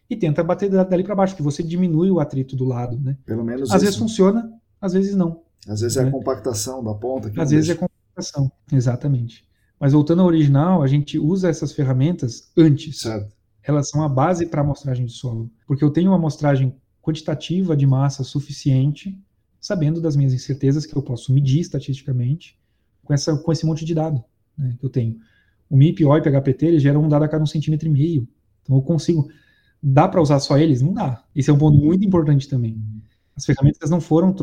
e 0.09 0.15
tenta 0.17 0.43
bater 0.43 0.69
dali 0.69 1.03
para 1.03 1.15
baixo, 1.15 1.35
que 1.35 1.41
você 1.41 1.63
diminui 1.63 2.11
o 2.11 2.19
atrito 2.19 2.57
do 2.57 2.65
lado, 2.65 2.99
né? 2.99 3.17
Pelo 3.25 3.45
menos 3.45 3.71
Às 3.71 3.77
isso. 3.77 3.85
vezes 3.85 3.95
funciona, 3.97 4.51
às 4.81 4.91
vezes 4.91 5.15
não. 5.15 5.41
Às 5.67 5.79
vezes 5.79 5.97
né? 5.97 6.03
é 6.03 6.07
a 6.07 6.11
compactação 6.11 6.83
da 6.83 6.93
ponta. 6.93 7.29
às 7.41 7.51
vezes 7.51 7.67
deixa. 7.67 7.73
é 7.73 7.87
Exatamente. 8.71 9.45
Mas 9.79 9.93
voltando 9.93 10.21
ao 10.21 10.27
original, 10.27 10.81
a 10.81 10.87
gente 10.87 11.19
usa 11.19 11.49
essas 11.49 11.73
ferramentas 11.73 12.51
antes. 12.57 13.01
Certo. 13.01 13.35
Elas 13.61 13.89
são 13.89 14.03
a 14.03 14.09
base 14.09 14.45
para 14.45 14.61
a 14.61 14.63
amostragem 14.63 15.05
de 15.05 15.11
solo. 15.13 15.51
Porque 15.67 15.83
eu 15.83 15.89
tenho 15.89 16.11
uma 16.11 16.17
amostragem 16.17 16.75
quantitativa 17.01 17.75
de 17.75 17.85
massa 17.85 18.23
suficiente, 18.23 19.21
sabendo 19.59 19.99
das 19.99 20.15
minhas 20.15 20.33
incertezas 20.33 20.85
que 20.85 20.95
eu 20.95 21.01
posso 21.01 21.33
medir 21.33 21.59
estatisticamente 21.59 22.57
com, 23.03 23.13
essa, 23.13 23.35
com 23.35 23.51
esse 23.51 23.65
monte 23.65 23.83
de 23.83 23.93
dado 23.93 24.23
né, 24.57 24.75
que 24.79 24.85
eu 24.85 24.89
tenho. 24.89 25.17
O 25.69 25.75
MIP, 25.75 26.05
OIP, 26.05 26.29
HPT, 26.29 26.65
eles 26.65 26.81
geram 26.81 27.03
um 27.03 27.09
dado 27.09 27.23
a 27.23 27.27
cada 27.27 27.43
um 27.43 27.47
centímetro 27.47 27.87
e 27.87 27.91
meio. 27.91 28.27
Então 28.61 28.75
eu 28.75 28.81
consigo. 28.81 29.29
Dá 29.81 30.07
para 30.07 30.21
usar 30.21 30.39
só 30.39 30.57
eles? 30.57 30.81
Não 30.81 30.93
dá. 30.93 31.23
Esse 31.35 31.49
é 31.49 31.53
um 31.53 31.57
ponto 31.57 31.77
muito 31.77 32.05
importante 32.05 32.47
também. 32.47 32.81
As 33.35 33.45
ferramentas 33.45 33.89
não 33.89 33.99
foram 33.99 34.33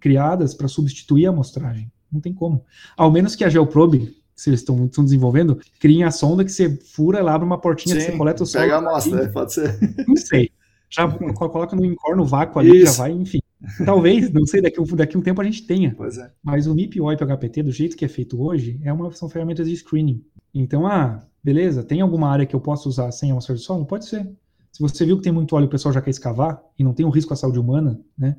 criadas 0.00 0.54
para 0.54 0.66
substituir 0.66 1.26
a 1.26 1.30
amostragem. 1.30 1.92
Não 2.14 2.20
tem 2.20 2.32
como. 2.32 2.64
Ao 2.96 3.10
menos 3.10 3.34
que 3.34 3.42
a 3.42 3.48
Geoprobe, 3.48 4.16
se 4.36 4.50
eles 4.50 4.60
estão 4.60 4.88
desenvolvendo, 5.04 5.60
criem 5.80 6.04
a 6.04 6.12
sonda 6.12 6.44
que 6.44 6.52
você 6.52 6.70
fura 6.76 7.20
lá 7.20 7.34
abre 7.34 7.44
uma 7.44 7.60
portinha 7.60 7.96
Sim, 7.96 8.00
que 8.00 8.12
você 8.12 8.16
coleta 8.16 8.44
o 8.44 8.46
sol. 8.46 8.60
Pega 8.60 8.76
a 8.76 8.78
amostra, 8.78 9.24
né? 9.24 9.28
pode 9.28 9.52
ser. 9.52 9.78
Não 10.06 10.16
sei. 10.16 10.50
Já 10.88 11.08
coloca 11.34 11.74
no 11.74 11.84
incor, 11.84 12.16
no 12.16 12.24
vácuo 12.24 12.60
ali, 12.60 12.82
Isso. 12.82 12.96
já 12.96 13.02
vai, 13.02 13.10
enfim. 13.10 13.40
Talvez, 13.84 14.30
não 14.30 14.46
sei, 14.46 14.62
daqui, 14.62 14.80
daqui 14.94 15.18
um 15.18 15.22
tempo 15.22 15.40
a 15.40 15.44
gente 15.44 15.66
tenha. 15.66 15.92
Pois 15.96 16.18
é. 16.18 16.30
Mas 16.42 16.66
o 16.68 16.74
MIP 16.74 17.00
OIP 17.00 17.24
HPT, 17.24 17.62
do 17.64 17.72
jeito 17.72 17.96
que 17.96 18.04
é 18.04 18.08
feito 18.08 18.40
hoje, 18.40 18.78
é 18.84 18.92
uma, 18.92 19.10
são 19.12 19.28
ferramentas 19.28 19.66
de 19.66 19.74
screening. 19.76 20.22
Então, 20.54 20.86
ah, 20.86 21.24
beleza, 21.42 21.82
tem 21.82 22.00
alguma 22.00 22.28
área 22.28 22.46
que 22.46 22.54
eu 22.54 22.60
posso 22.60 22.88
usar 22.88 23.10
sem 23.10 23.32
amostra 23.32 23.56
de 23.56 23.62
solo? 23.62 23.84
Pode 23.84 24.06
ser. 24.06 24.24
Se 24.70 24.80
você 24.80 25.04
viu 25.04 25.16
que 25.16 25.22
tem 25.22 25.32
muito 25.32 25.54
óleo 25.56 25.64
e 25.64 25.66
o 25.66 25.70
pessoal 25.70 25.92
já 25.92 26.02
quer 26.02 26.10
escavar 26.10 26.60
e 26.78 26.84
não 26.84 26.92
tem 26.92 27.04
um 27.06 27.10
risco 27.10 27.32
à 27.32 27.36
saúde 27.36 27.58
humana, 27.58 28.00
né? 28.16 28.36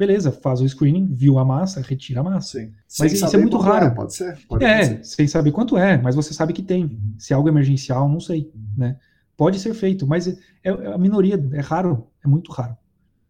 Beleza, 0.00 0.32
faz 0.32 0.62
o 0.62 0.66
screening, 0.66 1.14
viu 1.14 1.38
a 1.38 1.44
massa, 1.44 1.82
retira 1.82 2.20
a 2.20 2.22
massa. 2.24 2.58
Sim. 2.58 2.72
Mas 2.98 3.12
isso 3.12 3.36
é 3.36 3.38
muito 3.38 3.58
raro. 3.58 3.84
É, 3.84 3.90
pode 3.90 4.14
ser. 4.14 4.38
Pode 4.48 4.64
é, 4.64 4.84
ser. 4.84 5.04
sem 5.04 5.28
saber 5.28 5.52
quanto 5.52 5.76
é, 5.76 6.00
mas 6.00 6.14
você 6.14 6.32
sabe 6.32 6.54
que 6.54 6.62
tem. 6.62 6.84
Uhum. 6.84 7.14
Se 7.18 7.34
é 7.34 7.36
algo 7.36 7.50
emergencial, 7.50 8.08
não 8.08 8.18
sei. 8.18 8.50
Uhum. 8.54 8.78
Né? 8.78 8.96
Pode 9.36 9.60
ser 9.60 9.74
feito, 9.74 10.06
mas 10.06 10.26
é, 10.26 10.38
é, 10.64 10.70
a 10.70 10.96
minoria, 10.96 11.38
é 11.52 11.60
raro, 11.60 12.06
é 12.24 12.28
muito 12.28 12.50
raro. 12.50 12.74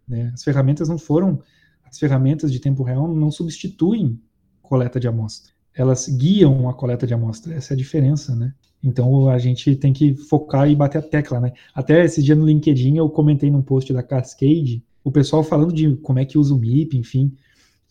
Né? 0.06 0.30
As 0.32 0.44
ferramentas 0.44 0.88
não 0.88 0.96
foram, 0.96 1.42
as 1.84 1.98
ferramentas 1.98 2.52
de 2.52 2.60
tempo 2.60 2.84
real 2.84 3.12
não 3.12 3.32
substituem 3.32 4.20
coleta 4.62 5.00
de 5.00 5.08
amostra. 5.08 5.52
Elas 5.74 6.06
guiam 6.08 6.68
a 6.68 6.74
coleta 6.74 7.04
de 7.04 7.14
amostra, 7.14 7.52
essa 7.52 7.72
é 7.72 7.74
a 7.74 7.78
diferença, 7.78 8.36
né? 8.36 8.54
Então 8.82 9.28
a 9.28 9.38
gente 9.38 9.74
tem 9.74 9.92
que 9.92 10.14
focar 10.14 10.70
e 10.70 10.76
bater 10.76 10.98
a 10.98 11.02
tecla, 11.02 11.40
né? 11.40 11.52
Até 11.74 12.04
esse 12.04 12.22
dia 12.22 12.36
no 12.36 12.46
LinkedIn 12.46 12.96
eu 12.96 13.10
comentei 13.10 13.50
num 13.50 13.62
post 13.62 13.92
da 13.92 14.02
Cascade 14.02 14.84
o 15.02 15.10
pessoal 15.10 15.42
falando 15.42 15.72
de 15.72 15.96
como 15.96 16.18
é 16.18 16.24
que 16.24 16.38
usa 16.38 16.54
o 16.54 16.58
MIP, 16.58 16.96
enfim. 16.96 17.34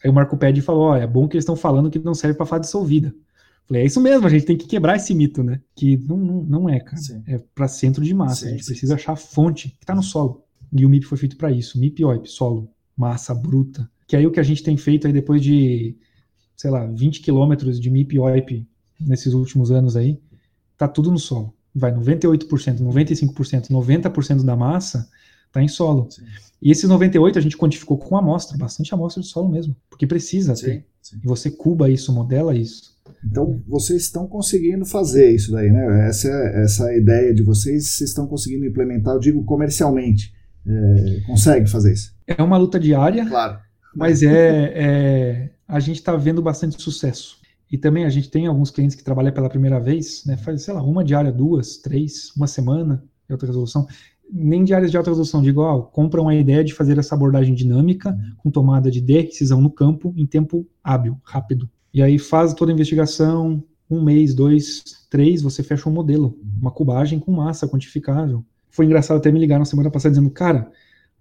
Aí 0.04 0.10
o 0.10 0.14
Marco 0.14 0.38
Pedi 0.38 0.62
falou: 0.62 0.90
ó, 0.90 0.96
é 0.96 1.08
bom 1.08 1.28
que 1.28 1.36
eles 1.36 1.44
estão 1.44 1.56
falando 1.56 1.90
que 1.90 2.00
não 2.00 2.14
serve 2.14 2.38
para 2.38 2.46
fase 2.46 2.62
dissolvida. 2.62 3.14
Falei, 3.68 3.84
é 3.84 3.86
isso 3.86 4.02
mesmo, 4.02 4.26
a 4.26 4.30
gente 4.30 4.46
tem 4.46 4.58
que 4.58 4.66
quebrar 4.66 4.96
esse 4.96 5.14
mito, 5.14 5.44
né? 5.44 5.62
Que 5.76 5.96
não, 5.98 6.18
não, 6.18 6.44
não 6.44 6.70
é, 6.70 6.80
cara. 6.80 6.98
Sim. 6.98 7.22
É 7.28 7.38
para 7.54 7.68
centro 7.68 8.04
de 8.04 8.14
massa. 8.16 8.42
Sim, 8.42 8.48
a 8.48 8.52
gente 8.52 8.66
sim, 8.66 8.72
precisa 8.72 8.96
achar 8.96 9.14
a 9.14 9.16
fonte 9.16 9.70
que 9.70 9.84
está 9.84 9.94
no 9.94 10.02
solo. 10.02 10.44
E 10.74 10.86
o 10.86 10.90
MIP 10.90 11.06
foi 11.06 11.18
feito 11.18 11.38
para 11.38 11.52
isso. 11.52 11.80
MIP 11.80 12.04
OIP, 12.04 12.28
solo, 12.28 12.70
massa 12.98 13.34
bruta. 13.34 13.90
Que 14.08 14.16
aí 14.16 14.26
o 14.26 14.32
que 14.32 14.40
a 14.40 14.44
gente 14.44 14.64
tem 14.64 14.76
feito 14.76 15.06
aí 15.06 15.14
depois 15.14 15.42
de, 15.42 15.96
sei 16.58 16.72
lá, 16.72 16.86
20 16.86 17.22
quilômetros 17.22 17.80
de 17.80 17.92
MIP 17.92 18.18
OIP 18.18 18.68
nesses 19.00 19.34
últimos 19.34 19.72
anos 19.72 19.96
aí, 19.96 20.20
tá 20.76 20.88
tudo 20.88 21.12
no 21.12 21.20
solo. 21.20 21.54
Vai 21.74 21.94
98%, 21.94 22.80
95%, 22.80 23.70
90% 23.70 24.44
da 24.44 24.56
massa 24.56 25.08
tá 25.52 25.62
em 25.62 25.68
solo. 25.68 26.10
Sim. 26.10 26.24
E 26.62 26.72
esses 26.72 26.90
98 26.90 27.40
a 27.40 27.42
gente 27.42 27.58
quantificou 27.58 27.98
com 27.98 28.18
amostra, 28.18 28.58
bastante 28.58 28.94
amostra 28.94 29.22
de 29.22 29.30
solo 29.30 29.50
mesmo, 29.50 29.76
porque 29.90 30.06
precisa 30.06 30.56
sim, 30.56 30.66
ter. 30.66 30.86
Sim. 31.02 31.20
E 31.24 31.28
você 31.28 31.50
cuba 31.50 31.90
isso, 31.90 32.14
modela 32.14 32.56
isso. 32.56 32.98
Então 33.24 33.62
vocês 33.68 34.04
estão 34.04 34.28
conseguindo 34.28 34.86
fazer 34.86 35.32
isso 35.34 35.52
daí, 35.52 35.72
né? 35.72 36.08
Essa, 36.08 36.30
essa 36.30 36.94
ideia 36.94 37.34
de 37.34 37.44
vocês, 37.44 37.92
vocês 37.92 38.10
estão 38.10 38.28
conseguindo 38.28 38.66
implementar, 38.66 39.16
eu 39.16 39.20
digo 39.20 39.44
comercialmente. 39.44 40.34
É, 40.68 41.22
consegue 41.26 41.70
fazer 41.70 41.94
isso? 41.94 42.14
É 42.28 42.42
uma 42.44 42.58
luta 42.58 42.80
diária. 42.80 43.26
Claro. 43.26 43.60
Mas 43.96 44.22
é, 44.22 44.74
é 44.76 45.50
a 45.68 45.80
gente 45.80 45.98
está 45.98 46.16
vendo 46.16 46.42
bastante 46.42 46.82
sucesso. 46.82 47.38
E 47.72 47.78
também 47.78 48.04
a 48.04 48.10
gente 48.10 48.30
tem 48.30 48.48
alguns 48.48 48.72
clientes 48.72 48.96
que 48.96 49.04
trabalham 49.04 49.32
pela 49.32 49.48
primeira 49.48 49.80
vez, 49.80 50.24
né? 50.26 50.36
Faz, 50.36 50.64
sei 50.64 50.74
lá, 50.74 50.82
uma 50.82 51.04
diária, 51.04 51.32
duas, 51.32 51.78
três, 51.78 52.36
uma 52.36 52.48
semana 52.48 53.04
de 53.28 53.34
alta 53.34 53.46
resolução. 53.46 53.86
Nem 54.32 54.64
diárias 54.64 54.92
de 54.92 54.98
alta 54.98 55.10
resolução, 55.10 55.42
digo, 55.42 55.62
ó, 55.62 55.82
compram 55.82 56.28
a 56.28 56.36
ideia 56.36 56.64
de 56.64 56.74
fazer 56.74 56.98
essa 56.98 57.16
abordagem 57.16 57.56
dinâmica, 57.56 58.12
uhum. 58.12 58.36
com 58.38 58.52
tomada 58.52 58.92
de 58.92 59.02
decisão 59.02 59.62
no 59.62 59.70
campo, 59.70 60.14
em 60.16 60.26
tempo 60.26 60.68
hábil, 60.84 61.18
rápido. 61.24 61.70
E 61.94 62.02
aí 62.02 62.20
faz 62.20 62.54
toda 62.54 62.72
a 62.72 62.74
investigação, 62.74 63.64
um 63.90 64.04
mês, 64.04 64.36
dois, 64.36 64.84
três, 65.10 65.42
você 65.42 65.64
fecha 65.64 65.90
um 65.90 65.92
modelo, 65.92 66.38
uma 66.62 66.70
cubagem 66.70 67.20
com 67.20 67.32
massa 67.32 67.68
quantificável. 67.68 68.46
Foi 68.70 68.86
engraçado 68.86 69.18
até 69.18 69.32
me 69.32 69.40
ligar 69.40 69.58
na 69.58 69.66
semana 69.66 69.90
passada 69.90 70.14
dizendo, 70.14 70.30
cara, 70.30 70.72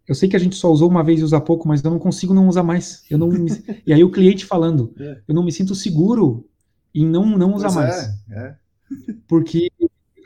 eu 0.07 0.15
sei 0.15 0.29
que 0.29 0.37
a 0.37 0.39
gente 0.39 0.57
só 0.57 0.71
usou 0.71 0.89
uma 0.89 1.03
vez 1.03 1.21
e 1.21 1.25
usa 1.25 1.41
pouco, 1.41 1.67
mas 1.67 1.83
eu 1.83 1.91
não 1.91 1.99
consigo 1.99 2.35
não 2.35 2.49
usar 2.49 2.63
mais. 2.63 3.05
Eu 3.11 3.17
não 3.17 3.29
me... 3.29 3.51
e 3.87 3.93
aí 3.93 4.05
o 4.05 4.11
cliente 4.11 4.45
falando, 4.45 4.93
é. 4.99 5.19
eu 5.27 5.35
não 5.35 5.43
me 5.43 5.53
sinto 5.53 5.75
seguro 5.75 6.47
em 6.95 7.07
não, 7.07 7.27
não 7.39 7.55
usar 7.55 7.73
pois 7.73 7.75
mais. 7.75 8.09
É, 8.31 8.39
é. 8.39 8.57
Porque 9.27 9.71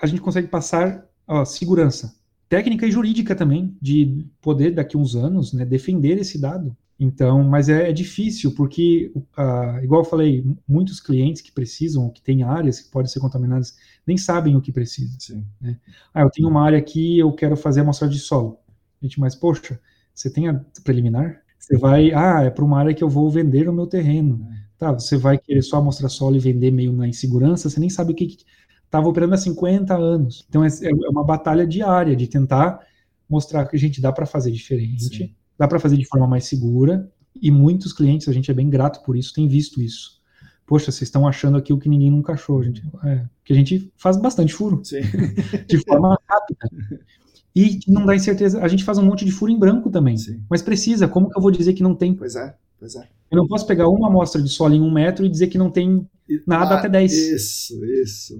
a 0.00 0.06
gente 0.06 0.20
consegue 0.20 0.48
passar 0.48 1.06
ó, 1.26 1.44
segurança 1.44 2.14
técnica 2.52 2.86
e 2.86 2.92
jurídica 2.92 3.34
também, 3.34 3.74
de 3.80 4.26
poder 4.42 4.72
daqui 4.72 4.94
a 4.94 5.00
uns 5.00 5.16
anos 5.16 5.54
né, 5.54 5.64
defender 5.64 6.18
esse 6.18 6.38
dado. 6.38 6.76
Então, 7.00 7.42
mas 7.42 7.70
é, 7.70 7.88
é 7.88 7.92
difícil, 7.94 8.54
porque, 8.54 9.10
uh, 9.16 9.82
igual 9.82 10.02
eu 10.02 10.04
falei, 10.04 10.44
muitos 10.68 11.00
clientes 11.00 11.40
que 11.40 11.50
precisam, 11.50 12.10
que 12.10 12.20
têm 12.20 12.42
áreas 12.42 12.78
que 12.78 12.90
podem 12.90 13.10
ser 13.10 13.20
contaminadas, 13.20 13.74
nem 14.06 14.18
sabem 14.18 14.54
o 14.54 14.60
que 14.60 14.70
precisa. 14.70 15.42
Né? 15.58 15.78
Ah, 16.12 16.20
eu 16.20 16.30
tenho 16.30 16.46
uma 16.46 16.62
área 16.62 16.78
aqui, 16.78 17.18
eu 17.18 17.32
quero 17.32 17.56
fazer 17.56 17.80
amostragem 17.80 18.18
de 18.18 18.22
solo. 18.22 18.58
Gente, 19.00 19.18
mas 19.18 19.34
poxa, 19.34 19.80
você 20.14 20.30
tem 20.30 20.46
a 20.48 20.62
preliminar? 20.84 21.40
Você 21.58 21.78
vai, 21.78 22.12
ah, 22.12 22.42
é 22.42 22.50
para 22.50 22.66
uma 22.66 22.78
área 22.78 22.92
que 22.92 23.02
eu 23.02 23.08
vou 23.08 23.30
vender 23.30 23.64
no 23.64 23.72
meu 23.72 23.86
terreno. 23.86 24.46
É. 24.52 24.62
Tá, 24.76 24.92
você 24.92 25.16
vai 25.16 25.38
querer 25.38 25.62
só 25.62 25.80
mostrar 25.80 26.10
solo 26.10 26.36
e 26.36 26.40
vender 26.40 26.70
meio 26.70 26.92
na 26.92 27.08
insegurança, 27.08 27.70
você 27.70 27.80
nem 27.80 27.88
sabe 27.88 28.12
o 28.12 28.14
que 28.14 28.36
estava 28.92 29.08
operando 29.08 29.32
há 29.32 29.38
50 29.38 29.96
anos. 29.96 30.44
Então 30.46 30.62
é, 30.62 30.68
é, 30.68 31.08
uma 31.08 31.24
batalha 31.24 31.66
diária 31.66 32.14
de 32.14 32.26
tentar 32.26 32.78
mostrar 33.28 33.64
que 33.64 33.74
a 33.74 33.78
gente 33.78 34.02
dá 34.02 34.12
para 34.12 34.26
fazer 34.26 34.50
diferente, 34.50 35.16
Sim. 35.16 35.34
dá 35.58 35.66
para 35.66 35.80
fazer 35.80 35.96
de 35.96 36.04
forma 36.04 36.26
mais 36.26 36.44
segura, 36.44 37.10
e 37.40 37.50
muitos 37.50 37.94
clientes, 37.94 38.28
a 38.28 38.32
gente 38.32 38.50
é 38.50 38.54
bem 38.54 38.68
grato 38.68 39.02
por 39.02 39.16
isso, 39.16 39.32
tem 39.32 39.48
visto 39.48 39.80
isso. 39.80 40.20
Poxa, 40.66 40.92
vocês 40.92 41.08
estão 41.08 41.26
achando 41.26 41.56
aqui 41.56 41.72
o 41.72 41.78
que 41.78 41.88
ninguém 41.88 42.10
nunca 42.10 42.34
achou, 42.34 42.62
gente. 42.62 42.82
É, 43.04 43.24
que 43.42 43.54
a 43.54 43.56
gente 43.56 43.90
faz 43.96 44.18
bastante 44.18 44.52
furo. 44.52 44.82
de 45.66 45.78
forma 45.78 46.18
rápida. 46.28 46.68
E 47.56 47.80
não 47.88 48.04
dá 48.04 48.14
incerteza. 48.14 48.62
A 48.62 48.68
gente 48.68 48.84
faz 48.84 48.98
um 48.98 49.04
monte 49.04 49.24
de 49.24 49.32
furo 49.32 49.50
em 49.50 49.58
branco 49.58 49.90
também. 49.90 50.16
Sim. 50.16 50.42
Mas 50.48 50.62
precisa, 50.62 51.08
como 51.08 51.30
que 51.30 51.36
eu 51.36 51.42
vou 51.42 51.50
dizer 51.50 51.72
que 51.72 51.82
não 51.82 51.94
tem? 51.94 52.14
Pois 52.14 52.36
é, 52.36 52.54
pois 52.78 52.94
é. 52.94 53.08
Eu 53.30 53.38
não 53.38 53.48
posso 53.48 53.66
pegar 53.66 53.88
uma 53.88 54.08
amostra 54.08 54.40
de 54.40 54.48
solo 54.48 54.74
em 54.74 54.80
um 54.80 54.90
metro 54.90 55.24
e 55.24 55.28
dizer 55.28 55.48
que 55.48 55.58
não 55.58 55.70
tem 55.70 56.06
nada 56.46 56.74
ah, 56.74 56.78
até 56.78 56.88
10. 56.88 57.12
Isso, 57.12 57.84
isso. 57.84 58.38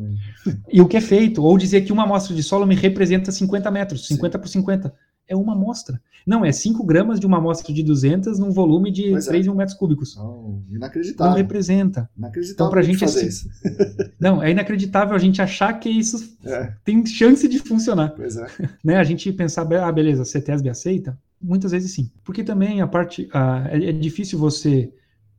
E 0.73 0.81
o 0.81 0.89
que 0.89 0.97
é 0.97 1.01
feito? 1.01 1.43
Ou 1.43 1.59
dizer 1.59 1.83
que 1.83 1.93
uma 1.93 2.05
amostra 2.05 2.35
de 2.35 2.43
solo 2.43 2.67
me 2.67 2.75
representa 2.75 3.31
50 3.31 3.71
metros, 3.71 4.07
50 4.07 4.39
Sim. 4.39 4.43
por 4.43 4.49
50 4.49 4.95
é 5.29 5.37
uma 5.37 5.55
amostra. 5.55 6.01
Não, 6.27 6.45
é 6.45 6.53
5 6.53 6.85
gramas 6.85 7.19
de 7.19 7.27
uma 7.27 7.39
amostra 7.39 7.73
de 7.73 7.83
200 7.83 8.39
num 8.39 8.51
volume 8.51 8.93
de 8.93 9.11
pois 9.11 9.27
3 9.27 9.45
é. 9.45 9.49
mil 9.49 9.57
metros 9.57 9.77
cúbicos. 9.77 10.15
Não, 10.15 10.63
inacreditável. 10.71 11.31
Não 11.31 11.37
representa. 11.37 12.09
Inacreditável 12.17 12.55
então, 12.55 12.71
pra 12.71 12.83
gente 12.83 12.99
fazer 12.99 13.23
é 13.23 13.27
isso. 13.27 13.49
Não, 14.21 14.43
é 14.43 14.51
inacreditável 14.51 15.17
a 15.17 15.19
gente 15.19 15.43
achar 15.43 15.73
que 15.75 15.89
isso 15.89 16.37
é. 16.45 16.73
tem 16.85 17.05
chance 17.05 17.49
de 17.49 17.59
funcionar. 17.59 18.11
Pois 18.15 18.37
é. 18.37 18.47
Né? 18.85 18.97
A 18.97 19.05
gente 19.05 19.33
pensar, 19.33 19.63
ah, 19.63 19.93
beleza, 19.93 20.25
CETESB 20.25 20.69
aceita? 20.69 21.19
Muitas 21.41 21.73
vezes 21.73 21.93
sim. 21.93 22.11
Porque 22.25 22.45
também 22.45 22.81
a 22.81 22.87
parte. 22.87 23.29
Ah, 23.33 23.67
é, 23.69 23.91
é 23.91 23.93
difícil 23.93 24.39
você. 24.39 24.93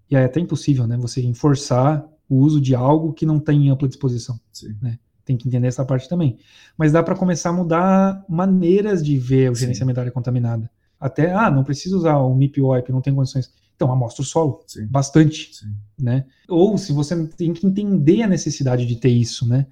E 0.10 0.16
é 0.16 0.26
até 0.26 0.40
impossível, 0.40 0.86
né? 0.86 0.98
Você 0.98 1.22
enforçar 1.22 2.06
o 2.30 2.38
uso 2.38 2.60
de 2.60 2.74
algo 2.74 3.14
que 3.14 3.26
não 3.26 3.40
tem 3.40 3.70
ampla 3.70 3.88
disposição. 3.88 4.40
Sim. 4.52 4.76
Né? 4.82 4.98
tem 5.26 5.38
que 5.38 5.48
entender 5.48 5.68
essa 5.68 5.86
parte 5.86 6.08
também. 6.08 6.38
Mas 6.78 6.92
dá 6.92 7.02
para 7.02 7.16
começar 7.16 7.50
a 7.50 7.54
mudar 7.54 8.26
maneiras 8.28 9.04
de 9.04 9.18
ver 9.18 9.52
o 9.52 9.56
gerenciamento 9.56 9.96
da 9.96 10.02
área 10.02 10.12
contaminada. 10.12 10.70
Até, 11.00 11.34
ah, 11.34 11.52
não 11.52 11.64
preciso 11.64 11.98
usar 11.98 12.18
o 12.18 12.34
MIP 12.36 12.62
wipe, 12.62 12.92
não 12.92 13.02
tem 13.02 13.14
condições. 13.14 13.52
Então, 13.76 13.92
amostra 13.92 14.22
o 14.22 14.26
solo, 14.26 14.62
Sim. 14.68 14.86
bastante, 14.88 15.50
Sim. 15.56 15.74
né? 16.00 16.26
Ou 16.48 16.78
se 16.78 16.94
você 16.94 17.28
tem 17.28 17.54
que 17.54 17.66
entender 17.66 18.22
a 18.22 18.28
necessidade 18.28 18.86
de 18.86 18.96
ter 18.96 19.10
isso, 19.10 19.48
né? 19.48 19.68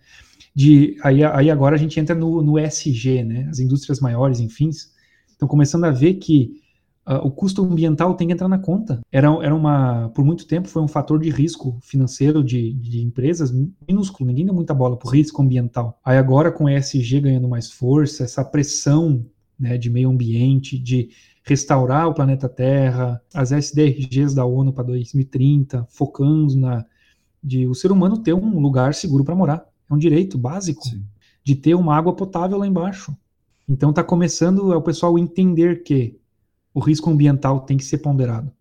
De, 0.53 0.97
aí, 1.01 1.23
aí 1.23 1.49
agora 1.49 1.75
a 1.75 1.79
gente 1.79 1.99
entra 1.99 2.13
no, 2.13 2.41
no 2.41 2.59
SG, 2.59 3.23
né? 3.23 3.47
As 3.49 3.59
indústrias 3.59 3.99
maiores, 3.99 4.39
enfim, 4.39 4.69
estão 4.69 5.47
começando 5.47 5.85
a 5.85 5.91
ver 5.91 6.15
que 6.15 6.60
Uh, 7.07 7.25
o 7.25 7.31
custo 7.31 7.63
ambiental 7.63 8.13
tem 8.13 8.27
que 8.27 8.33
entrar 8.33 8.47
na 8.47 8.59
conta. 8.59 8.99
Era, 9.11 9.27
era 9.43 9.55
uma, 9.55 10.09
por 10.09 10.23
muito 10.23 10.45
tempo, 10.45 10.67
foi 10.67 10.81
um 10.81 10.87
fator 10.87 11.19
de 11.19 11.29
risco 11.31 11.79
financeiro 11.81 12.43
de, 12.43 12.73
de 12.73 13.01
empresas 13.01 13.51
minúsculo, 13.87 14.27
ninguém 14.27 14.45
deu 14.45 14.53
muita 14.53 14.73
bola 14.73 14.95
para 14.95 15.07
o 15.07 15.11
risco 15.11 15.41
ambiental. 15.41 15.99
Aí 16.05 16.17
agora, 16.17 16.51
com 16.51 16.65
o 16.65 16.69
ESG 16.69 17.21
ganhando 17.21 17.47
mais 17.47 17.71
força, 17.71 18.23
essa 18.23 18.45
pressão 18.45 19.25
né, 19.59 19.77
de 19.77 19.89
meio 19.89 20.09
ambiente, 20.09 20.77
de 20.77 21.09
restaurar 21.43 22.07
o 22.07 22.13
planeta 22.13 22.47
Terra, 22.47 23.19
as 23.33 23.51
SDRGs 23.51 24.35
da 24.35 24.45
ONU 24.45 24.71
para 24.71 24.83
2030, 24.83 25.87
focando 25.89 26.55
na 26.55 26.85
de 27.43 27.65
o 27.67 27.73
ser 27.73 27.91
humano 27.91 28.19
ter 28.19 28.33
um 28.33 28.59
lugar 28.59 28.93
seguro 28.93 29.23
para 29.23 29.35
morar. 29.35 29.65
É 29.89 29.93
um 29.93 29.97
direito 29.97 30.37
básico 30.37 30.87
Sim. 30.87 31.03
de 31.43 31.55
ter 31.55 31.73
uma 31.73 31.95
água 31.95 32.15
potável 32.15 32.57
lá 32.57 32.67
embaixo. 32.67 33.15
Então 33.67 33.89
está 33.89 34.03
começando 34.03 34.69
o 34.69 34.81
pessoal 34.81 35.17
entender 35.17 35.81
que 35.83 36.19
o 36.73 36.79
risco 36.79 37.09
ambiental 37.09 37.61
tem 37.61 37.77
que 37.77 37.83
ser 37.83 37.99
ponderado. 37.99 38.51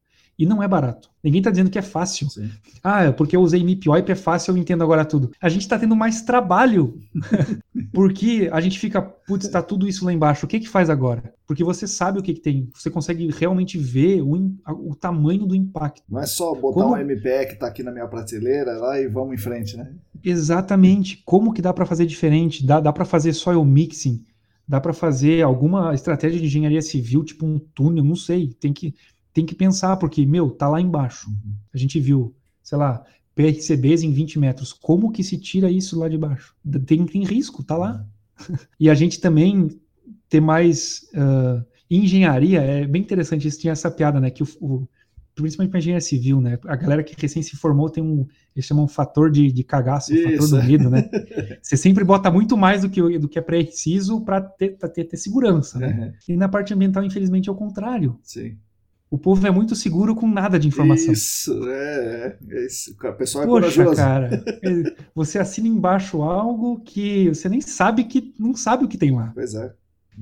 E 0.41 0.47
não 0.47 0.63
é 0.63 0.67
barato. 0.67 1.11
Ninguém 1.23 1.41
está 1.41 1.51
dizendo 1.51 1.69
que 1.69 1.79
é 1.79 1.83
fácil. 1.83 2.31
Sim. 2.31 2.49
Ah, 2.83 3.05
é 3.05 3.13
porque 3.13 3.37
eu 3.37 3.43
usei 3.43 3.63
MIP-OIP, 3.63 4.11
é 4.11 4.15
fácil, 4.15 4.53
eu 4.53 4.57
entendo 4.57 4.83
agora 4.83 5.05
tudo. 5.05 5.31
A 5.39 5.51
gente 5.51 5.61
está 5.61 5.79
tendo 5.79 5.95
mais 5.95 6.23
trabalho. 6.23 6.99
porque 7.93 8.49
a 8.51 8.59
gente 8.59 8.79
fica, 8.79 9.03
putz, 9.03 9.45
está 9.45 9.61
tudo 9.61 9.87
isso 9.87 10.03
lá 10.03 10.15
embaixo. 10.15 10.47
O 10.47 10.49
que 10.49 10.59
que 10.59 10.69
faz 10.69 10.89
agora? 10.89 11.35
Porque 11.47 11.63
você 11.63 11.87
sabe 11.87 12.19
o 12.19 12.23
que, 12.23 12.33
que 12.33 12.41
tem. 12.41 12.71
Você 12.73 12.89
consegue 12.89 13.31
realmente 13.31 13.77
ver 13.77 14.23
o, 14.23 14.33
o 14.67 14.95
tamanho 14.95 15.45
do 15.45 15.55
impacto. 15.55 16.05
Não 16.09 16.21
é 16.21 16.27
só 16.27 16.55
botar 16.55 16.85
Como... 16.85 16.95
um 16.95 16.99
MPE 16.99 17.47
que 17.47 17.53
está 17.53 17.67
aqui 17.67 17.83
na 17.83 17.93
minha 17.93 18.09
prateleira 18.09 18.79
lá 18.79 18.99
e 18.99 19.09
vamos 19.09 19.35
em 19.35 19.39
frente, 19.39 19.77
né? 19.77 19.93
Exatamente. 20.25 21.23
Como 21.27 21.53
que 21.53 21.61
dá 21.61 21.75
para 21.75 21.85
fazer 21.85 22.07
diferente? 22.07 22.65
Dá, 22.65 22.81
dá 22.81 22.95
para 22.95 23.05
fazer 23.05 23.35
soil 23.35 23.63
mixing 23.63 24.25
dá 24.71 24.81
para 24.81 24.93
fazer 24.93 25.43
alguma 25.43 25.93
estratégia 25.93 26.39
de 26.39 26.47
engenharia 26.47 26.81
civil, 26.81 27.25
tipo 27.25 27.45
um 27.45 27.59
túnel, 27.59 28.05
não 28.05 28.15
sei. 28.15 28.55
Tem 28.61 28.73
que, 28.73 28.95
tem 29.35 29.45
que 29.45 29.53
pensar, 29.53 29.97
porque, 29.97 30.25
meu, 30.25 30.49
tá 30.49 30.69
lá 30.69 30.81
embaixo. 30.81 31.29
Uhum. 31.29 31.55
A 31.75 31.77
gente 31.77 31.99
viu, 31.99 32.33
sei 32.63 32.79
lá, 32.79 33.05
PRCBs 33.35 34.05
em 34.05 34.13
20 34.13 34.39
metros. 34.39 34.73
Como 34.73 35.11
que 35.11 35.25
se 35.25 35.37
tira 35.37 35.69
isso 35.69 35.99
lá 35.99 36.09
de 36.09 36.17
baixo? 36.17 36.55
Tem, 36.87 37.05
tem 37.05 37.25
risco, 37.25 37.65
tá 37.65 37.77
lá. 37.77 38.07
Uhum. 38.49 38.57
e 38.79 38.89
a 38.89 38.95
gente 38.95 39.21
também 39.21 39.77
ter 40.29 40.41
mais 40.41 41.05
uh, 41.15 41.67
engenharia, 41.91 42.61
é 42.61 42.87
bem 42.87 43.03
interessante, 43.03 43.49
isso 43.49 43.59
tinha 43.59 43.73
essa 43.73 43.91
piada, 43.91 44.21
né, 44.21 44.31
que 44.31 44.45
o, 44.45 44.49
o 44.61 44.89
principalmente 45.35 45.71
para 45.71 45.79
engenharia 45.79 46.01
civil, 46.01 46.41
né? 46.41 46.59
A 46.67 46.77
galera 46.77 47.03
que 47.03 47.15
recém 47.21 47.43
se 47.43 47.57
formou 47.57 47.89
tem 47.89 48.03
um, 48.03 48.27
eles 48.55 48.67
chamam 48.67 48.85
um 48.85 48.89
fator 48.89 49.31
de, 49.31 49.51
de 49.51 49.65
cagaço, 49.65 50.13
um 50.13 50.23
fator 50.23 50.49
do 50.49 50.63
medo, 50.63 50.91
né? 50.91 51.09
Você 51.63 51.77
sempre 51.77 52.05
bota 52.05 52.31
muito 52.31 52.57
mais 52.57 52.83
do 52.83 52.91
que, 52.91 53.19
do 53.19 53.29
que 53.29 53.39
é 53.39 53.43
preciso 53.43 54.21
para 54.23 54.41
ter, 54.41 54.77
ter, 54.77 55.05
ter, 55.05 55.17
segurança, 55.17 55.79
né? 55.79 56.13
Uhum. 56.29 56.35
E 56.35 56.37
na 56.37 56.49
parte 56.49 56.75
ambiental, 56.75 57.05
infelizmente, 57.05 57.49
é 57.49 57.53
o 57.53 57.57
contrário. 57.57 58.19
Sim. 58.23 58.57
O 59.11 59.19
povo 59.19 59.45
é 59.45 59.51
muito 59.51 59.75
seguro 59.75 60.15
com 60.15 60.29
nada 60.29 60.57
de 60.57 60.69
informação. 60.69 61.13
Isso, 61.13 61.69
é. 61.69 62.39
é 62.49 62.67
isso. 62.67 62.93
O 62.93 63.13
pessoal 63.15 63.43
é 63.43 63.47
Poxa, 63.49 63.75
corajoso. 63.75 63.97
cara. 63.97 64.45
É, 64.63 64.95
você 65.13 65.39
assina 65.39 65.67
embaixo 65.67 66.23
algo 66.23 66.81
que 66.81 67.29
você 67.29 67.49
nem 67.49 67.61
sabe 67.61 68.05
que 68.05 68.33
não 68.39 68.55
sabe 68.55 68.85
o 68.85 68.89
que 68.89 68.97
tem 68.97 69.13
lá. 69.13 69.33
Pois 69.35 69.55
é. 69.55 69.75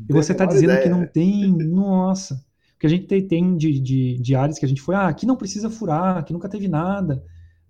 E 0.08 0.12
você 0.12 0.32
está 0.32 0.46
dizendo 0.46 0.72
ideia. 0.72 0.82
que 0.82 0.88
não 0.88 1.06
tem. 1.06 1.52
Nossa. 1.68 2.42
Porque 2.78 2.86
a 2.86 2.90
gente 2.90 3.06
tem, 3.22 3.56
de, 3.56 3.80
de, 3.80 4.18
de, 4.18 4.34
áreas 4.36 4.56
que 4.56 4.64
a 4.64 4.68
gente 4.68 4.80
foi, 4.80 4.94
ah, 4.94 5.08
aqui 5.08 5.26
não 5.26 5.34
precisa 5.34 5.68
furar, 5.68 6.16
aqui 6.16 6.32
nunca 6.32 6.48
teve 6.48 6.68
nada, 6.68 7.24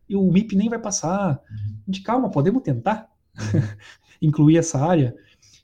e 0.06 0.14
o 0.14 0.30
MIP 0.30 0.54
nem 0.54 0.68
vai 0.68 0.78
passar. 0.78 1.40
Uhum. 1.50 1.76
A 1.86 1.90
gente, 1.90 2.02
calma, 2.02 2.30
podemos 2.30 2.62
tentar 2.62 3.10
uhum. 3.34 3.62
incluir 4.20 4.58
essa 4.58 4.78
área. 4.78 5.16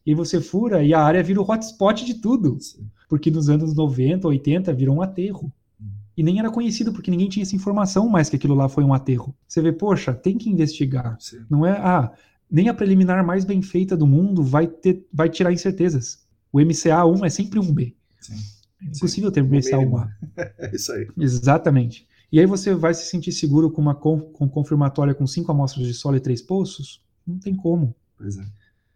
E 0.06 0.12
aí 0.12 0.14
você 0.14 0.40
fura 0.40 0.82
e 0.82 0.94
a 0.94 1.02
área 1.02 1.22
vira 1.22 1.42
o 1.42 1.44
hotspot 1.50 2.06
de 2.06 2.14
tudo. 2.14 2.58
Sim. 2.58 2.88
Porque 3.06 3.30
nos 3.30 3.50
anos 3.50 3.74
90, 3.74 4.26
80 4.26 4.72
virou 4.72 4.96
um 4.96 5.02
aterro. 5.02 5.52
Uhum. 5.78 5.88
E 6.16 6.22
nem 6.22 6.38
era 6.38 6.50
conhecido, 6.50 6.90
porque 6.90 7.10
ninguém 7.10 7.28
tinha 7.28 7.42
essa 7.42 7.54
informação 7.54 8.08
mais 8.08 8.30
que 8.30 8.36
aquilo 8.36 8.54
lá 8.54 8.66
foi 8.66 8.82
um 8.82 8.94
aterro. 8.94 9.34
Você 9.46 9.60
vê, 9.60 9.72
poxa, 9.72 10.14
tem 10.14 10.38
que 10.38 10.48
investigar. 10.48 11.18
Sim. 11.20 11.44
Não 11.50 11.66
é, 11.66 11.72
ah, 11.72 12.10
nem 12.50 12.70
a 12.70 12.74
preliminar 12.74 13.22
mais 13.22 13.44
bem 13.44 13.60
feita 13.60 13.94
do 13.94 14.06
mundo 14.06 14.42
vai, 14.42 14.66
ter, 14.66 15.06
vai 15.12 15.28
tirar 15.28 15.52
incertezas. 15.52 16.24
O 16.50 16.58
MCA1 16.58 17.26
é 17.26 17.28
sempre 17.28 17.58
um 17.58 17.70
B. 17.70 17.94
Sim. 18.22 18.53
É 18.84 18.88
impossível 18.88 19.30
ter 19.32 19.44
BCA1A. 19.44 20.08
É 20.58 20.74
isso 20.74 20.92
aí. 20.92 21.08
Exatamente. 21.18 22.06
E 22.30 22.40
aí 22.40 22.46
você 22.46 22.74
vai 22.74 22.92
se 22.92 23.06
sentir 23.06 23.32
seguro 23.32 23.70
com 23.70 23.80
uma 23.80 23.94
com, 23.94 24.20
com 24.20 24.48
confirmatória 24.48 25.14
com 25.14 25.26
cinco 25.26 25.52
amostras 25.52 25.86
de 25.86 25.94
solo 25.94 26.16
e 26.16 26.20
três 26.20 26.42
poços? 26.42 27.02
Não 27.26 27.38
tem 27.38 27.54
como. 27.54 27.94
Pois 28.18 28.36
é. 28.36 28.44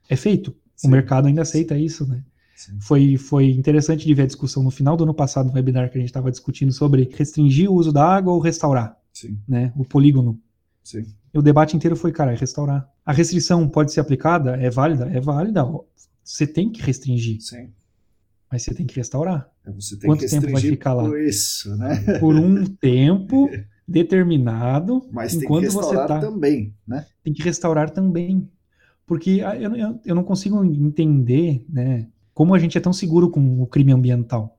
É 0.08 0.16
feito. 0.16 0.54
Sim. 0.74 0.88
O 0.88 0.90
mercado 0.90 1.28
ainda 1.28 1.42
aceita 1.42 1.78
isso, 1.78 2.06
né? 2.06 2.22
Foi, 2.80 3.16
foi 3.16 3.50
interessante 3.50 4.04
de 4.04 4.12
ver 4.14 4.22
a 4.22 4.26
discussão 4.26 4.64
no 4.64 4.70
final 4.70 4.96
do 4.96 5.04
ano 5.04 5.14
passado, 5.14 5.46
no 5.46 5.54
webinar 5.54 5.90
que 5.90 5.96
a 5.96 6.00
gente 6.00 6.10
estava 6.10 6.30
discutindo 6.30 6.72
sobre 6.72 7.08
restringir 7.14 7.70
o 7.70 7.74
uso 7.74 7.92
da 7.92 8.04
água 8.04 8.32
ou 8.32 8.40
restaurar 8.40 8.98
Sim. 9.12 9.38
Né, 9.46 9.72
o 9.76 9.84
polígono. 9.84 10.40
Sim. 10.82 11.06
E 11.32 11.38
o 11.38 11.42
debate 11.42 11.76
inteiro 11.76 11.94
foi, 11.94 12.10
cara, 12.10 12.32
é 12.32 12.36
restaurar. 12.36 12.90
A 13.06 13.12
restrição 13.12 13.68
pode 13.68 13.92
ser 13.92 14.00
aplicada? 14.00 14.56
É 14.56 14.70
válida? 14.70 15.08
É 15.12 15.20
válida. 15.20 15.64
Você 16.24 16.46
tem 16.46 16.70
que 16.70 16.82
restringir. 16.82 17.40
Sim. 17.40 17.70
Mas 18.50 18.62
você 18.62 18.74
tem 18.74 18.86
que 18.86 18.96
restaurar. 18.96 19.50
É, 19.66 19.70
Quanto 20.06 20.20
que 20.20 20.28
tempo 20.28 20.50
vai 20.50 20.60
ficar 20.60 20.94
lá? 20.94 21.04
Por 21.04 21.20
isso, 21.20 21.76
né? 21.76 22.18
Por 22.18 22.34
um 22.34 22.64
tempo 22.64 23.50
determinado. 23.86 25.06
Mas 25.12 25.34
enquanto 25.34 25.62
tem 25.62 25.70
que 25.70 25.76
restaurar 25.76 26.08
você 26.08 26.14
tá... 26.14 26.20
também, 26.20 26.74
né? 26.86 27.06
Tem 27.22 27.32
que 27.32 27.42
restaurar 27.42 27.90
também. 27.90 28.50
Porque 29.06 29.42
ah, 29.44 29.56
eu, 29.56 29.74
eu, 29.74 30.00
eu 30.04 30.14
não 30.14 30.24
consigo 30.24 30.62
entender, 30.64 31.64
né? 31.68 32.08
Como 32.32 32.54
a 32.54 32.58
gente 32.58 32.78
é 32.78 32.80
tão 32.80 32.92
seguro 32.92 33.30
com 33.30 33.62
o 33.62 33.66
crime 33.66 33.92
ambiental. 33.92 34.58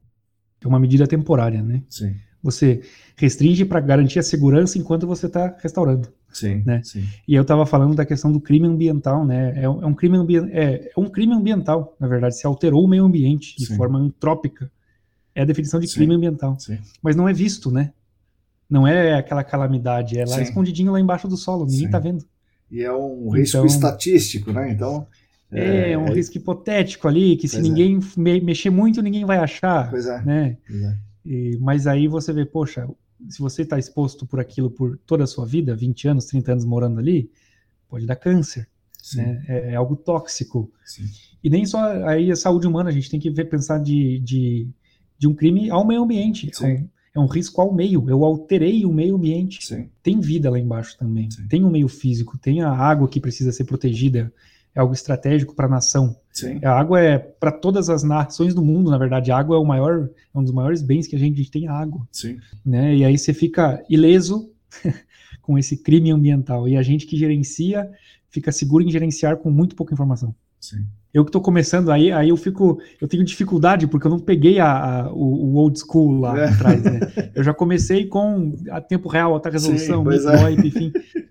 É 0.61 0.67
uma 0.67 0.79
medida 0.79 1.07
temporária, 1.07 1.63
né? 1.63 1.83
Sim. 1.89 2.15
Você 2.41 2.81
restringe 3.15 3.65
para 3.65 3.79
garantir 3.79 4.19
a 4.19 4.23
segurança 4.23 4.77
enquanto 4.77 5.07
você 5.07 5.27
está 5.27 5.55
restaurando. 5.61 6.09
Sim, 6.31 6.63
né? 6.65 6.81
sim. 6.83 7.07
E 7.27 7.33
eu 7.33 7.41
estava 7.41 7.65
falando 7.65 7.95
da 7.95 8.05
questão 8.05 8.31
do 8.31 8.39
crime 8.39 8.67
ambiental, 8.67 9.25
né? 9.25 9.53
É, 9.55 9.63
é 9.63 9.69
um 9.69 9.93
crime 9.93 10.17
ambi 10.17 10.37
é, 10.37 10.41
é, 10.51 10.91
um 10.95 11.09
crime 11.09 11.33
ambiental, 11.33 11.95
na 11.99 12.07
verdade, 12.07 12.37
se 12.37 12.45
alterou 12.45 12.85
o 12.85 12.87
meio 12.87 13.03
ambiente 13.03 13.57
de 13.57 13.65
sim. 13.65 13.75
forma 13.75 13.99
antrópica. 13.99 14.71
É 15.33 15.41
a 15.41 15.45
definição 15.45 15.79
de 15.79 15.87
sim, 15.87 15.95
crime 15.95 16.15
ambiental. 16.15 16.59
Sim. 16.59 16.77
Mas 17.01 17.15
não 17.15 17.27
é 17.27 17.33
visto, 17.33 17.71
né? 17.71 17.93
Não 18.69 18.87
é 18.87 19.15
aquela 19.15 19.43
calamidade, 19.43 20.19
é 20.19 20.25
lá 20.25 20.39
escondidinho 20.41 20.91
lá 20.91 20.99
embaixo 20.99 21.27
do 21.27 21.35
solo, 21.35 21.65
ninguém 21.65 21.85
está 21.85 21.97
vendo. 21.97 22.23
E 22.69 22.83
é 22.83 22.93
um 22.93 23.29
risco 23.31 23.57
então, 23.57 23.65
estatístico, 23.65 24.51
né? 24.51 24.71
Então. 24.71 25.07
É, 25.51 25.93
é 25.93 25.97
um 25.97 26.13
risco 26.13 26.37
hipotético 26.37 27.07
ali, 27.07 27.35
que 27.35 27.47
se 27.47 27.57
é. 27.57 27.61
ninguém 27.61 27.99
me 28.15 28.39
mexer 28.39 28.69
muito, 28.69 29.01
ninguém 29.01 29.25
vai 29.25 29.39
achar. 29.39 29.89
Pois 29.89 30.05
é. 30.05 30.21
Né? 30.23 30.57
Pois 30.67 30.81
é. 30.83 30.97
E, 31.25 31.57
mas 31.59 31.87
aí 31.87 32.07
você 32.07 32.31
vê, 32.31 32.45
poxa, 32.45 32.87
se 33.27 33.39
você 33.39 33.63
está 33.63 33.77
exposto 33.77 34.25
por 34.25 34.39
aquilo 34.39 34.69
por 34.69 34.97
toda 35.05 35.23
a 35.23 35.27
sua 35.27 35.45
vida, 35.45 35.75
20 35.75 36.07
anos, 36.07 36.25
30 36.25 36.51
anos 36.53 36.65
morando 36.65 36.99
ali, 36.99 37.29
pode 37.89 38.05
dar 38.05 38.15
câncer. 38.15 38.67
Né? 39.15 39.43
É, 39.47 39.71
é, 39.71 39.75
algo 39.75 39.95
tóxico. 39.95 40.71
Sim. 40.85 41.05
E 41.43 41.49
nem 41.49 41.65
só 41.65 41.79
aí 42.05 42.31
a 42.31 42.35
saúde 42.35 42.67
humana, 42.67 42.89
a 42.89 42.93
gente 42.93 43.09
tem 43.09 43.19
que 43.19 43.29
ver, 43.29 43.45
pensar 43.45 43.79
de, 43.79 44.19
de, 44.19 44.67
de 45.17 45.27
um 45.27 45.33
crime 45.33 45.69
ao 45.69 45.85
meio 45.85 46.03
ambiente. 46.03 46.51
É 46.61 46.65
um, 46.65 46.89
é 47.15 47.19
um, 47.19 47.25
risco 47.25 47.59
ao 47.61 47.73
meio. 47.73 48.09
Eu 48.09 48.23
alterei 48.23 48.85
o 48.85 48.91
meio 48.91 49.15
ambiente. 49.15 49.65
Sim. 49.65 49.89
Tem 50.03 50.19
vida 50.19 50.49
lá 50.49 50.59
embaixo 50.59 50.97
também. 50.97 51.29
Tem 51.49 51.63
o 51.63 51.67
um 51.67 51.71
meio 51.71 51.87
físico, 51.87 52.37
tem 52.37 52.61
a 52.61 52.71
água 52.71 53.07
que 53.07 53.19
precisa 53.19 53.51
ser 53.51 53.63
protegida 53.63 54.31
é 54.79 54.81
algo 54.81 54.93
estratégico 54.93 55.53
para 55.53 55.65
a 55.65 55.69
nação. 55.69 56.15
Sim. 56.31 56.59
A 56.63 56.71
água 56.71 57.01
é 57.01 57.19
para 57.19 57.51
todas 57.51 57.89
as 57.89 58.01
nações 58.01 58.53
do 58.53 58.63
mundo, 58.63 58.89
na 58.89 58.97
verdade. 58.97 59.31
A 59.31 59.37
água 59.37 59.57
é 59.57 59.59
o 59.59 59.65
maior, 59.65 60.09
é 60.33 60.37
um 60.37 60.43
dos 60.43 60.53
maiores 60.53 60.81
bens 60.81 61.05
que 61.05 61.15
a 61.15 61.19
gente 61.19 61.51
tem, 61.51 61.67
a 61.67 61.73
água. 61.73 62.07
Sim. 62.11 62.39
Né? 62.65 62.95
E 62.95 63.05
aí 63.05 63.17
você 63.17 63.33
fica 63.33 63.83
ileso 63.89 64.49
com 65.41 65.57
esse 65.57 65.77
crime 65.77 66.11
ambiental. 66.11 66.67
E 66.67 66.77
a 66.77 66.81
gente 66.81 67.05
que 67.05 67.17
gerencia 67.17 67.89
fica 68.29 68.51
seguro 68.51 68.83
em 68.83 68.89
gerenciar 68.89 69.37
com 69.37 69.51
muito 69.51 69.75
pouca 69.75 69.93
informação. 69.93 70.33
Sim. 70.59 70.85
Eu 71.13 71.25
que 71.25 71.29
estou 71.29 71.41
começando 71.41 71.91
aí, 71.91 72.11
aí 72.11 72.29
eu 72.29 72.37
fico, 72.37 72.79
eu 73.01 73.07
tenho 73.07 73.23
dificuldade 73.25 73.87
porque 73.87 74.05
eu 74.05 74.11
não 74.11 74.19
peguei 74.19 74.59
a, 74.59 75.01
a 75.07 75.11
o, 75.11 75.23
o, 75.23 75.55
old 75.55 75.79
school 75.79 76.19
lá 76.19 76.39
é. 76.39 76.49
atrás, 76.49 76.83
né? 76.83 76.99
Eu 77.33 77.43
já 77.43 77.51
comecei 77.51 78.05
com 78.05 78.55
a 78.69 78.79
tempo 78.79 79.09
real, 79.09 79.33
alta 79.33 79.49
resolução, 79.49 80.05
Sim, 80.05 80.27
é. 80.29 80.51
enfim. 80.67 80.93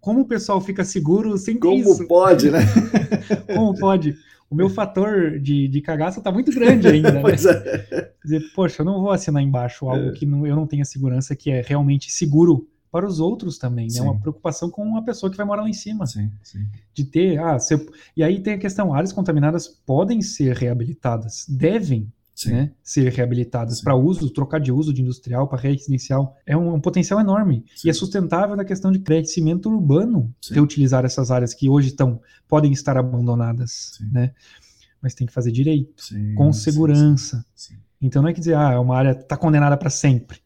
como 0.00 0.20
o 0.20 0.26
pessoal 0.26 0.60
fica 0.60 0.84
seguro 0.84 1.36
sem 1.36 1.58
como 1.58 1.74
isso? 1.74 1.96
Como 1.96 2.08
pode, 2.08 2.50
né? 2.50 2.60
como 3.54 3.78
pode? 3.78 4.16
O 4.50 4.54
meu 4.54 4.68
fator 4.68 5.38
de, 5.38 5.66
de 5.66 5.80
cagaça 5.80 6.18
está 6.18 6.30
muito 6.30 6.52
grande 6.52 6.86
ainda. 6.86 7.12
Né? 7.12 7.20
pois 7.22 7.46
é. 7.46 8.12
Dizer, 8.22 8.40
poxa, 8.54 8.82
eu 8.82 8.86
não 8.86 9.00
vou 9.00 9.10
assinar 9.10 9.42
embaixo 9.42 9.88
algo 9.88 10.10
é. 10.10 10.12
que 10.12 10.26
não, 10.26 10.46
eu 10.46 10.54
não 10.54 10.66
tenha 10.66 10.84
segurança, 10.84 11.34
que 11.34 11.50
é 11.50 11.62
realmente 11.62 12.10
seguro 12.10 12.68
para 12.90 13.06
os 13.06 13.18
outros 13.18 13.56
também, 13.56 13.88
né? 13.90 14.02
Uma 14.02 14.20
preocupação 14.20 14.68
com 14.68 14.94
a 14.98 15.02
pessoa 15.02 15.30
que 15.30 15.36
vai 15.38 15.46
morar 15.46 15.62
lá 15.62 15.68
em 15.68 15.72
cima. 15.72 16.06
Sim, 16.06 16.30
sim. 16.42 16.66
De 16.92 17.04
ter, 17.04 17.38
ah, 17.38 17.58
você... 17.58 17.82
e 18.14 18.22
aí 18.22 18.42
tem 18.42 18.52
a 18.52 18.58
questão, 18.58 18.92
áreas 18.92 19.14
contaminadas 19.14 19.66
podem 19.66 20.20
ser 20.20 20.54
reabilitadas, 20.54 21.46
devem 21.48 22.12
né, 22.46 22.72
ser 22.82 23.12
reabilitadas 23.12 23.80
para 23.80 23.94
uso, 23.94 24.30
trocar 24.30 24.58
de 24.58 24.72
uso 24.72 24.92
de 24.92 25.02
industrial 25.02 25.48
para 25.48 25.60
residencial, 25.60 26.36
é 26.46 26.56
um, 26.56 26.74
um 26.74 26.80
potencial 26.80 27.20
enorme. 27.20 27.64
Sim. 27.76 27.88
E 27.88 27.90
é 27.90 27.92
sustentável 27.92 28.56
na 28.56 28.64
questão 28.64 28.90
de 28.90 28.98
crescimento 28.98 29.68
urbano 29.68 30.34
Sim. 30.40 30.54
reutilizar 30.54 31.04
essas 31.04 31.30
áreas 31.30 31.54
que 31.54 31.68
hoje 31.68 31.88
estão, 31.88 32.20
podem 32.48 32.72
estar 32.72 32.96
abandonadas, 32.96 33.98
né? 34.10 34.32
Mas 35.00 35.14
tem 35.14 35.26
que 35.26 35.32
fazer 35.32 35.50
direito, 35.50 36.04
com 36.36 36.52
segurança. 36.52 37.44
Então 38.00 38.22
não 38.22 38.28
é 38.28 38.32
que 38.32 38.40
dizer, 38.40 38.56
ah, 38.56 38.72
é 38.72 38.78
uma 38.78 38.96
área 38.96 39.10
está 39.10 39.36
condenada 39.36 39.76
para 39.76 39.90
sempre. 39.90 40.38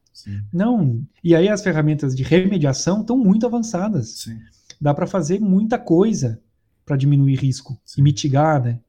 Não. 0.53 1.05
E 1.23 1.35
aí 1.35 1.49
as 1.49 1.63
ferramentas 1.63 2.15
de 2.15 2.23
remediação 2.23 3.01
estão 3.03 3.17
muito 3.17 3.47
avançadas. 3.47 4.27
Dá 4.81 4.93
para 4.93 5.07
fazer 5.07 5.41
muita 5.41 5.79
coisa 5.79 6.41
para 6.85 6.97
diminuir 6.97 7.37
risco 7.37 7.79
e 7.97 8.03
mitigar, 8.03 8.63
né? 8.63 8.81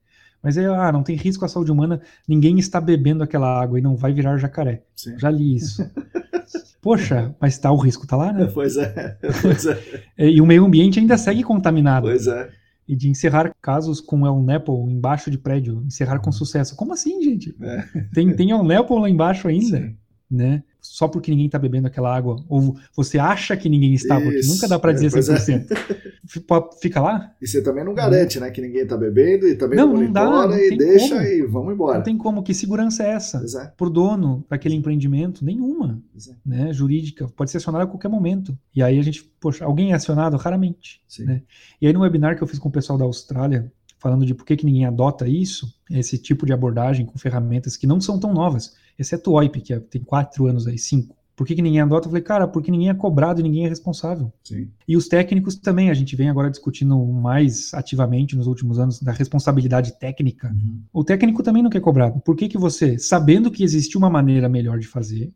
Mas 0.47 0.55
é, 0.55 0.65
ah, 0.65 0.93
não 0.93 1.03
tem 1.03 1.17
risco 1.17 1.43
à 1.43 1.49
saúde 1.49 1.73
humana, 1.73 1.99
ninguém 2.25 2.57
está 2.57 2.79
bebendo 2.79 3.21
aquela 3.21 3.61
água 3.61 3.77
e 3.77 3.81
não 3.81 3.97
vai 3.97 4.13
virar 4.13 4.37
jacaré. 4.37 4.81
Sim. 4.95 5.19
Já 5.19 5.29
li 5.29 5.57
isso. 5.57 5.83
Poxa, 6.81 7.35
mas 7.37 7.57
tá, 7.57 7.69
o 7.69 7.75
risco 7.75 8.07
tá 8.07 8.15
lá, 8.15 8.31
né? 8.31 8.45
Pois 8.55 8.77
é, 8.77 9.17
pois 9.41 9.65
é. 9.65 9.77
e 10.17 10.39
o 10.39 10.45
meio 10.45 10.63
ambiente 10.63 11.01
ainda 11.01 11.17
segue 11.17 11.43
contaminado. 11.43 12.07
Pois 12.07 12.27
é. 12.27 12.49
E 12.87 12.95
de 12.95 13.09
encerrar 13.09 13.51
casos 13.61 13.99
com 13.99 14.25
El 14.25 14.41
Nepo 14.41 14.89
embaixo 14.89 15.29
de 15.29 15.37
prédio, 15.37 15.83
encerrar 15.85 16.19
com 16.19 16.31
sucesso. 16.31 16.77
Como 16.77 16.93
assim, 16.93 17.21
gente? 17.21 17.53
É. 17.61 17.83
Tem, 18.13 18.33
tem 18.33 18.51
El 18.51 18.63
Nepo 18.63 18.97
lá 18.97 19.09
embaixo 19.09 19.49
ainda, 19.49 19.81
Sim. 19.81 19.97
Né? 20.29 20.63
só 20.87 21.07
porque 21.07 21.31
ninguém 21.31 21.47
está 21.47 21.59
bebendo 21.59 21.87
aquela 21.87 22.15
água, 22.15 22.43
ou 22.47 22.75
você 22.95 23.19
acha 23.19 23.55
que 23.57 23.69
ninguém 23.69 23.93
está, 23.93 24.19
porque 24.19 24.41
nunca 24.47 24.67
dá 24.67 24.79
para 24.79 24.93
dizer 24.93 25.07
é, 25.07 25.09
100%. 25.09 25.71
É. 25.71 26.79
Fica 26.81 27.01
lá? 27.01 27.33
E 27.41 27.47
você 27.47 27.61
também 27.61 27.83
não 27.83 27.93
garante, 27.93 28.39
né, 28.39 28.49
que 28.49 28.61
ninguém 28.61 28.83
está 28.83 28.97
bebendo 28.97 29.47
e 29.47 29.55
também 29.55 29.77
não, 29.77 29.93
não 29.93 30.11
dá, 30.11 30.25
não 30.25 30.57
e 30.57 30.77
deixa 30.77 31.15
como. 31.15 31.27
e 31.27 31.41
vamos 31.43 31.73
embora. 31.73 31.97
Não 31.97 32.03
tem 32.03 32.17
como, 32.17 32.43
que 32.43 32.53
segurança 32.53 33.03
é 33.03 33.09
essa? 33.11 33.43
É. 33.61 33.67
Pro 33.77 33.89
dono 33.89 34.45
daquele 34.49 34.75
empreendimento? 34.75 35.43
Nenhuma, 35.43 36.01
é. 36.15 36.33
né, 36.45 36.73
jurídica, 36.73 37.27
pode 37.35 37.51
ser 37.51 37.57
acionada 37.57 37.83
a 37.83 37.87
qualquer 37.87 38.09
momento. 38.09 38.57
E 38.73 38.81
aí 38.81 38.97
a 38.97 39.03
gente, 39.03 39.23
poxa, 39.39 39.65
alguém 39.65 39.91
é 39.91 39.95
acionado? 39.95 40.37
Raramente, 40.37 41.01
né? 41.19 41.41
E 41.81 41.87
aí 41.87 41.93
no 41.93 42.01
webinar 42.01 42.35
que 42.37 42.43
eu 42.43 42.47
fiz 42.47 42.59
com 42.59 42.69
o 42.69 42.71
pessoal 42.71 42.97
da 42.97 43.05
Austrália, 43.05 43.71
falando 43.99 44.25
de 44.25 44.33
por 44.33 44.45
que, 44.45 44.55
que 44.55 44.65
ninguém 44.65 44.85
adota 44.85 45.27
isso, 45.27 45.73
esse 45.89 46.17
tipo 46.17 46.45
de 46.45 46.53
abordagem 46.53 47.05
com 47.05 47.17
ferramentas 47.17 47.75
que 47.75 47.87
não 47.87 47.99
são 47.99 48.19
tão 48.19 48.33
novas, 48.33 48.75
exceto 48.97 49.31
o 49.31 49.33
OIP, 49.33 49.61
que 49.61 49.73
é, 49.73 49.79
tem 49.79 50.01
quatro 50.01 50.47
anos 50.47 50.67
aí, 50.67 50.77
cinco. 50.77 51.15
Por 51.37 51.45
que, 51.45 51.53
que 51.53 51.61
ninguém 51.61 51.81
adota? 51.81 52.07
Eu 52.07 52.09
falei, 52.09 52.23
cara, 52.23 52.47
porque 52.47 52.71
ninguém 52.71 52.89
é 52.89 52.95
cobrado 52.95 53.39
e 53.39 53.43
ninguém 53.43 53.65
é 53.65 53.69
responsável. 53.69 54.33
Sim. 54.43 54.71
E 54.87 54.97
os 54.97 55.07
técnicos 55.07 55.55
também, 55.55 55.91
a 55.91 55.93
gente 55.93 56.15
vem 56.15 56.29
agora 56.29 56.49
discutindo 56.49 56.97
mais 57.05 57.71
ativamente 57.75 58.35
nos 58.35 58.47
últimos 58.47 58.79
anos 58.79 58.99
da 58.99 59.11
responsabilidade 59.11 59.99
técnica. 59.99 60.47
Uhum. 60.47 60.81
O 60.91 61.03
técnico 61.03 61.43
também 61.43 61.61
não 61.61 61.69
quer 61.69 61.79
cobrado. 61.79 62.19
Por 62.21 62.35
que, 62.35 62.49
que 62.49 62.57
você, 62.57 62.97
sabendo 62.97 63.51
que 63.51 63.63
existe 63.63 63.95
uma 63.95 64.09
maneira 64.09 64.49
melhor 64.49 64.79
de 64.79 64.87
fazer, 64.87 65.31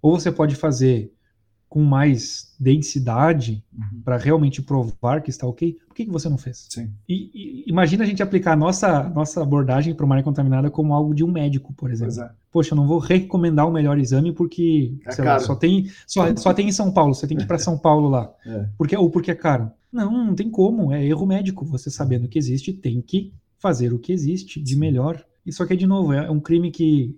ou 0.00 0.18
você 0.18 0.32
pode 0.32 0.54
fazer 0.54 1.12
com 1.68 1.82
mais 1.82 2.54
densidade 2.58 3.62
uhum. 3.76 4.00
para 4.02 4.16
realmente 4.16 4.62
provar 4.62 5.20
que 5.20 5.28
está 5.28 5.46
ok, 5.46 5.76
por 5.86 5.94
que, 5.94 6.06
que 6.06 6.10
você 6.10 6.28
não 6.28 6.38
fez? 6.38 6.66
Sim. 6.70 6.90
E, 7.06 7.30
e 7.34 7.64
imagina 7.66 8.04
a 8.04 8.06
gente 8.06 8.22
aplicar 8.22 8.52
a 8.52 8.56
nossa, 8.56 9.08
nossa 9.10 9.42
abordagem 9.42 9.94
para 9.94 10.06
uma 10.06 10.14
área 10.14 10.24
contaminada 10.24 10.70
como 10.70 10.94
algo 10.94 11.14
de 11.14 11.22
um 11.22 11.30
médico, 11.30 11.74
por 11.74 11.90
exemplo. 11.90 12.22
É. 12.22 12.30
Poxa, 12.56 12.72
eu 12.72 12.76
não 12.76 12.86
vou 12.86 12.98
recomendar 12.98 13.68
o 13.68 13.70
melhor 13.70 13.98
exame 13.98 14.32
porque 14.32 14.96
é 15.04 15.22
lá, 15.22 15.38
só, 15.38 15.54
tem, 15.54 15.90
só, 16.06 16.24
só 16.38 16.54
tem 16.54 16.68
em 16.68 16.72
São 16.72 16.90
Paulo, 16.90 17.14
você 17.14 17.26
tem 17.26 17.36
que 17.36 17.42
ir 17.42 17.46
para 17.46 17.58
São 17.58 17.76
Paulo 17.76 18.08
lá. 18.08 18.32
É. 18.46 18.68
Porque, 18.78 18.96
ou 18.96 19.10
porque 19.10 19.30
é 19.30 19.34
caro. 19.34 19.70
Não, 19.92 20.24
não 20.24 20.34
tem 20.34 20.48
como, 20.48 20.90
é 20.90 21.04
erro 21.04 21.26
médico. 21.26 21.66
Você 21.66 21.90
sabendo 21.90 22.28
que 22.28 22.38
existe, 22.38 22.72
tem 22.72 23.02
que 23.02 23.34
fazer 23.58 23.92
o 23.92 23.98
que 23.98 24.10
existe 24.10 24.62
de 24.62 24.74
melhor. 24.74 25.22
Isso 25.44 25.62
aqui, 25.62 25.76
de 25.76 25.86
novo, 25.86 26.14
é 26.14 26.30
um 26.30 26.40
crime 26.40 26.70
que 26.70 27.14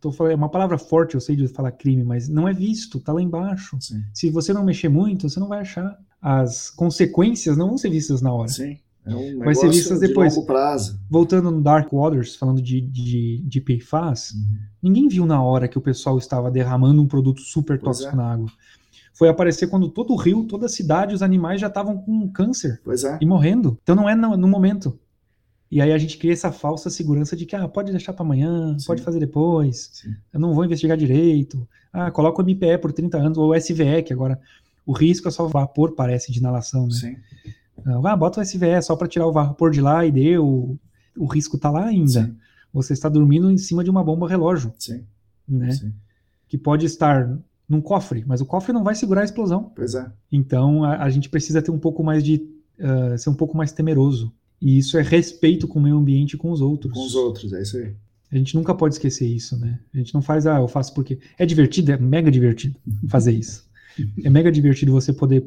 Tô 0.00 0.12
falando, 0.12 0.32
é 0.32 0.36
uma 0.36 0.48
palavra 0.48 0.78
forte, 0.78 1.16
eu 1.16 1.20
sei 1.20 1.34
de 1.34 1.48
falar 1.48 1.72
crime, 1.72 2.04
mas 2.04 2.28
não 2.28 2.46
é 2.46 2.52
visto, 2.54 3.00
tá 3.00 3.12
lá 3.12 3.20
embaixo. 3.20 3.76
Sim. 3.80 4.02
Se 4.14 4.30
você 4.30 4.52
não 4.52 4.64
mexer 4.64 4.88
muito, 4.88 5.28
você 5.28 5.40
não 5.40 5.48
vai 5.48 5.60
achar. 5.60 5.98
As 6.22 6.70
consequências 6.70 7.56
não 7.56 7.68
vão 7.68 7.76
ser 7.76 7.90
vistas 7.90 8.22
na 8.22 8.32
hora. 8.32 8.48
Sim. 8.48 8.78
É 9.08 9.16
um 9.16 9.38
vai 9.38 9.54
ser 9.54 9.68
vistas 9.68 10.00
depois. 10.00 10.34
De. 10.34 10.98
Voltando 11.10 11.50
no 11.50 11.62
Dark 11.62 11.92
Waters, 11.92 12.36
falando 12.36 12.60
de, 12.60 12.80
de, 12.80 13.42
de 13.44 13.60
PFAS, 13.60 14.32
uhum. 14.32 14.58
ninguém 14.82 15.08
viu 15.08 15.26
na 15.26 15.42
hora 15.42 15.68
que 15.68 15.78
o 15.78 15.80
pessoal 15.80 16.18
estava 16.18 16.50
derramando 16.50 17.02
um 17.02 17.06
produto 17.06 17.40
super 17.40 17.80
tóxico 17.80 18.12
é. 18.12 18.16
na 18.16 18.32
água. 18.32 18.48
Foi 19.14 19.28
aparecer 19.28 19.66
quando 19.66 19.88
todo 19.88 20.12
o 20.12 20.16
rio, 20.16 20.44
toda 20.44 20.66
a 20.66 20.68
cidade, 20.68 21.14
os 21.14 21.22
animais 21.22 21.60
já 21.60 21.66
estavam 21.66 21.98
com 21.98 22.30
câncer 22.30 22.80
é. 22.86 23.18
e 23.20 23.26
morrendo. 23.26 23.78
Então 23.82 23.96
não 23.96 24.08
é 24.08 24.14
no, 24.14 24.36
no 24.36 24.46
momento. 24.46 24.98
E 25.70 25.82
aí 25.82 25.92
a 25.92 25.98
gente 25.98 26.16
cria 26.16 26.32
essa 26.32 26.50
falsa 26.50 26.88
segurança 26.88 27.36
de 27.36 27.44
que 27.44 27.54
ah, 27.54 27.68
pode 27.68 27.90
deixar 27.90 28.12
para 28.12 28.24
amanhã, 28.24 28.78
Sim. 28.78 28.86
pode 28.86 29.02
fazer 29.02 29.20
depois, 29.20 29.90
Sim. 29.92 30.14
eu 30.32 30.40
não 30.40 30.54
vou 30.54 30.64
investigar 30.64 30.96
direito. 30.96 31.68
Ah, 31.92 32.10
coloca 32.10 32.40
o 32.40 32.44
MPE 32.44 32.78
por 32.78 32.92
30 32.92 33.18
anos, 33.18 33.38
ou 33.38 33.50
o 33.50 33.54
SVE, 33.54 34.02
que 34.02 34.12
agora 34.12 34.40
o 34.86 34.92
risco 34.92 35.28
é 35.28 35.30
só 35.30 35.46
vapor, 35.46 35.94
parece, 35.94 36.32
de 36.32 36.38
inalação, 36.38 36.86
né? 36.86 36.92
Sim. 36.92 37.16
Ah, 37.84 38.16
bota 38.16 38.40
o 38.40 38.44
SVE 38.44 38.82
só 38.82 38.96
para 38.96 39.08
tirar 39.08 39.26
o 39.26 39.32
vapor 39.32 39.70
de 39.70 39.80
lá 39.80 40.04
e 40.04 40.10
deu, 40.10 40.78
o 41.16 41.26
risco 41.26 41.58
tá 41.58 41.70
lá 41.70 41.86
ainda. 41.86 42.24
Sim. 42.24 42.36
Você 42.72 42.92
está 42.92 43.08
dormindo 43.08 43.50
em 43.50 43.58
cima 43.58 43.82
de 43.82 43.90
uma 43.90 44.04
bomba 44.04 44.28
relógio. 44.28 44.72
Sim. 44.78 45.04
Né? 45.48 45.72
Sim. 45.72 45.92
Que 46.46 46.56
pode 46.56 46.86
estar 46.86 47.38
num 47.68 47.80
cofre, 47.80 48.24
mas 48.26 48.40
o 48.40 48.46
cofre 48.46 48.72
não 48.72 48.84
vai 48.84 48.94
segurar 48.94 49.22
a 49.22 49.24
explosão. 49.24 49.72
Pois 49.74 49.94
é. 49.94 50.10
Então 50.32 50.84
a, 50.84 51.02
a 51.02 51.10
gente 51.10 51.28
precisa 51.28 51.60
ter 51.60 51.70
um 51.70 51.78
pouco 51.78 52.02
mais 52.02 52.24
de. 52.24 52.36
Uh, 52.78 53.18
ser 53.18 53.30
um 53.30 53.34
pouco 53.34 53.56
mais 53.56 53.72
temeroso. 53.72 54.32
E 54.60 54.78
isso 54.78 54.96
é 54.96 55.02
respeito 55.02 55.66
com 55.66 55.78
o 55.78 55.82
meio 55.82 55.96
ambiente 55.96 56.34
e 56.34 56.36
com 56.36 56.50
os 56.50 56.60
outros. 56.60 56.92
Com 56.92 57.04
os 57.04 57.14
outros, 57.14 57.52
é 57.52 57.62
isso 57.62 57.76
aí. 57.76 57.94
A 58.30 58.36
gente 58.36 58.54
nunca 58.54 58.74
pode 58.74 58.94
esquecer 58.94 59.26
isso, 59.26 59.58
né? 59.58 59.80
A 59.92 59.98
gente 59.98 60.14
não 60.14 60.20
faz, 60.20 60.46
ah, 60.46 60.58
eu 60.58 60.68
faço 60.68 60.94
porque. 60.94 61.18
É 61.38 61.44
divertido, 61.44 61.92
é 61.92 61.96
mega 61.96 62.30
divertido 62.30 62.78
fazer 63.08 63.32
isso. 63.32 63.66
É 64.22 64.30
mega 64.30 64.50
divertido 64.50 64.92
você 64.92 65.12
poder. 65.12 65.44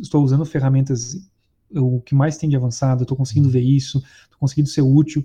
Estou 0.00 0.22
usando 0.22 0.44
ferramentas 0.44 1.16
o 1.74 2.00
que 2.00 2.14
mais 2.14 2.36
tem 2.36 2.48
de 2.48 2.56
avançado, 2.56 3.02
estou 3.02 3.16
conseguindo 3.16 3.48
ver 3.48 3.60
isso, 3.60 3.98
estou 4.24 4.38
conseguindo 4.38 4.68
ser 4.68 4.82
útil. 4.82 5.24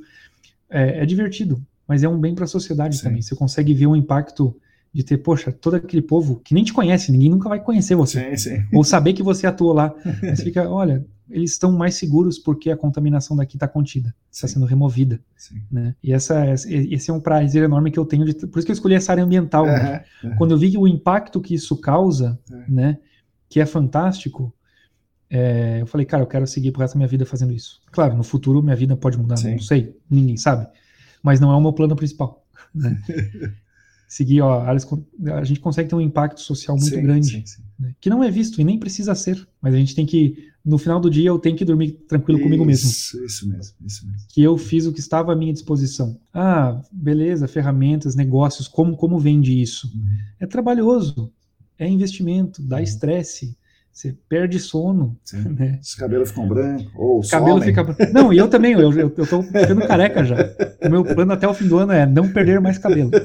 É, 0.70 1.04
é, 1.04 1.06
divertido, 1.06 1.64
mas 1.88 2.04
é 2.04 2.10
um 2.10 2.20
bem 2.20 2.34
para 2.34 2.46
a 2.46 2.48
sociedade 2.48 2.98
Sim. 2.98 3.04
também. 3.04 3.22
Você 3.22 3.36
consegue 3.36 3.74
ver 3.74 3.88
o 3.88 3.96
impacto 3.96 4.56
de 4.94 5.04
ter, 5.04 5.18
poxa, 5.18 5.52
todo 5.52 5.76
aquele 5.76 6.02
povo 6.02 6.40
que 6.44 6.54
nem 6.54 6.64
te 6.64 6.74
conhece, 6.74 7.12
ninguém 7.12 7.30
nunca 7.30 7.50
vai 7.50 7.60
conhecer 7.60 7.96
você. 7.96 8.36
Sim, 8.36 8.38
sim. 8.38 8.66
Ou 8.74 8.84
saber 8.84 9.14
que 9.14 9.24
você 9.24 9.48
atuou 9.48 9.74
lá. 9.74 9.94
Você 10.22 10.44
fica, 10.44 10.70
olha, 10.70 11.04
eles 11.30 11.52
estão 11.52 11.72
mais 11.72 11.96
seguros 11.96 12.38
porque 12.38 12.70
a 12.70 12.78
contaminação 12.78 13.36
daqui 13.36 13.56
está 13.56 13.68
contida, 13.68 14.14
está 14.32 14.48
sendo 14.48 14.66
removida. 14.66 15.20
Né? 15.72 15.96
E 16.04 16.14
essa, 16.14 16.46
esse 16.54 17.10
é 17.10 17.14
um 17.14 17.20
prazer 17.20 17.64
enorme 17.64 17.90
que 17.90 17.98
eu 17.98 18.06
tenho. 18.06 18.26
De, 18.26 18.34
por 18.34 18.60
isso 18.60 18.66
que 18.66 18.72
eu 18.72 18.76
escolhi 18.76 18.94
essa 18.96 19.12
área 19.12 19.24
ambiental. 19.24 19.66
né? 19.66 20.04
Quando 20.38 20.52
eu 20.52 20.58
vi 20.58 20.78
o 20.78 20.88
impacto 20.88 21.42
que 21.42 21.56
isso 21.56 21.76
causa, 21.78 22.40
é. 22.52 22.72
né, 22.72 22.98
que 23.50 23.60
é 23.60 23.66
fantástico, 23.66 24.54
é, 25.36 25.82
eu 25.82 25.88
falei, 25.88 26.06
cara, 26.06 26.22
eu 26.22 26.28
quero 26.28 26.46
seguir 26.46 26.72
pro 26.72 26.82
resto 26.82 26.94
da 26.94 27.00
minha 27.00 27.08
vida 27.08 27.26
fazendo 27.26 27.52
isso. 27.52 27.82
Claro, 27.92 28.16
no 28.16 28.24
futuro 28.24 28.62
minha 28.62 28.76
vida 28.76 28.96
pode 28.96 29.18
mudar, 29.18 29.36
Sim. 29.38 29.54
não 29.54 29.60
sei, 29.60 29.98
ninguém 30.08 30.38
sabe. 30.38 30.68
Mas 31.24 31.40
não 31.40 31.52
é 31.52 31.56
o 31.56 31.62
meu 31.62 31.74
plano 31.74 31.96
principal. 31.96 32.46
Né? 32.74 33.02
seguir, 34.08 34.42
ó, 34.42 34.64
a 34.64 35.44
gente 35.44 35.60
consegue 35.60 35.90
ter 35.90 35.96
um 35.96 36.02
impacto 36.02 36.40
social 36.40 36.78
muito 36.78 36.94
sim, 36.94 37.02
grande, 37.02 37.26
sim, 37.26 37.46
sim. 37.48 37.64
Né? 37.80 37.96
que 38.00 38.12
não 38.12 38.24
é 38.24 38.30
visto 38.30 38.62
e 38.62 38.64
nem 38.64 38.78
precisa 38.78 39.16
ser, 39.16 39.48
mas 39.60 39.74
a 39.74 39.78
gente 39.78 39.96
tem 39.96 40.06
que, 40.06 40.50
no 40.64 40.78
final 40.78 41.00
do 41.00 41.10
dia, 41.10 41.30
eu 41.30 41.40
tenho 41.40 41.56
que 41.56 41.66
dormir 41.66 41.94
tranquilo 42.08 42.38
isso, 42.38 42.46
comigo 42.46 42.64
mesmo. 42.64 42.92
Isso, 42.92 43.18
mesmo, 43.50 43.74
isso 43.84 44.06
mesmo. 44.06 44.28
Que 44.30 44.44
eu 44.44 44.56
fiz 44.56 44.86
o 44.86 44.94
que 44.94 45.00
estava 45.00 45.34
à 45.34 45.36
minha 45.36 45.52
disposição. 45.52 46.20
Ah, 46.32 46.80
beleza, 46.92 47.48
ferramentas, 47.48 48.14
negócios, 48.14 48.68
como, 48.68 48.96
como 48.96 49.18
vende 49.18 49.60
isso? 49.60 49.88
Uhum. 49.88 50.18
É 50.40 50.46
trabalhoso, 50.46 51.34
é 51.80 51.90
investimento, 51.90 52.62
dá 52.62 52.76
uhum. 52.76 52.84
Você 53.94 54.18
perde 54.28 54.60
sono. 54.60 55.18
Né? 55.54 55.80
Os 55.82 55.94
cabelos 55.94 56.30
ficam 56.30 56.48
brancos, 56.48 56.92
ou 56.96 57.22
cabelo 57.22 57.62
fica 57.62 57.86
Não, 58.12 58.34
e 58.34 58.38
eu 58.38 58.48
também, 58.48 58.74
eu, 58.74 58.92
eu, 58.92 59.14
eu 59.16 59.28
tô 59.28 59.44
ficando 59.44 59.88
careca 59.88 60.24
já. 60.24 60.36
O 60.82 60.90
meu 60.90 61.04
plano 61.06 61.32
até 61.32 61.48
o 61.48 61.54
fim 61.54 61.68
do 61.68 61.78
ano 61.78 61.92
é 61.92 62.06
não 62.06 62.32
perder 62.32 62.60
mais 62.60 62.80
cabelo. 62.80 63.12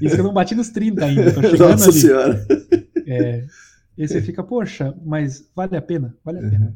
Isso 0.00 0.14
que 0.14 0.20
eu 0.20 0.24
não 0.24 0.32
bati 0.32 0.54
nos 0.54 0.70
30 0.70 1.04
ainda, 1.04 1.32
tô 1.32 1.42
chegando 1.42 1.70
Nossa 1.70 1.90
ali. 1.90 2.00
Senhora. 2.00 2.46
É, 3.06 3.44
e 3.96 4.08
você 4.08 4.20
fica, 4.22 4.42
poxa, 4.42 4.94
mas 5.04 5.44
vale 5.54 5.76
a 5.76 5.82
pena? 5.82 6.16
Vale 6.24 6.38
a 6.38 6.50
pena. 6.50 6.66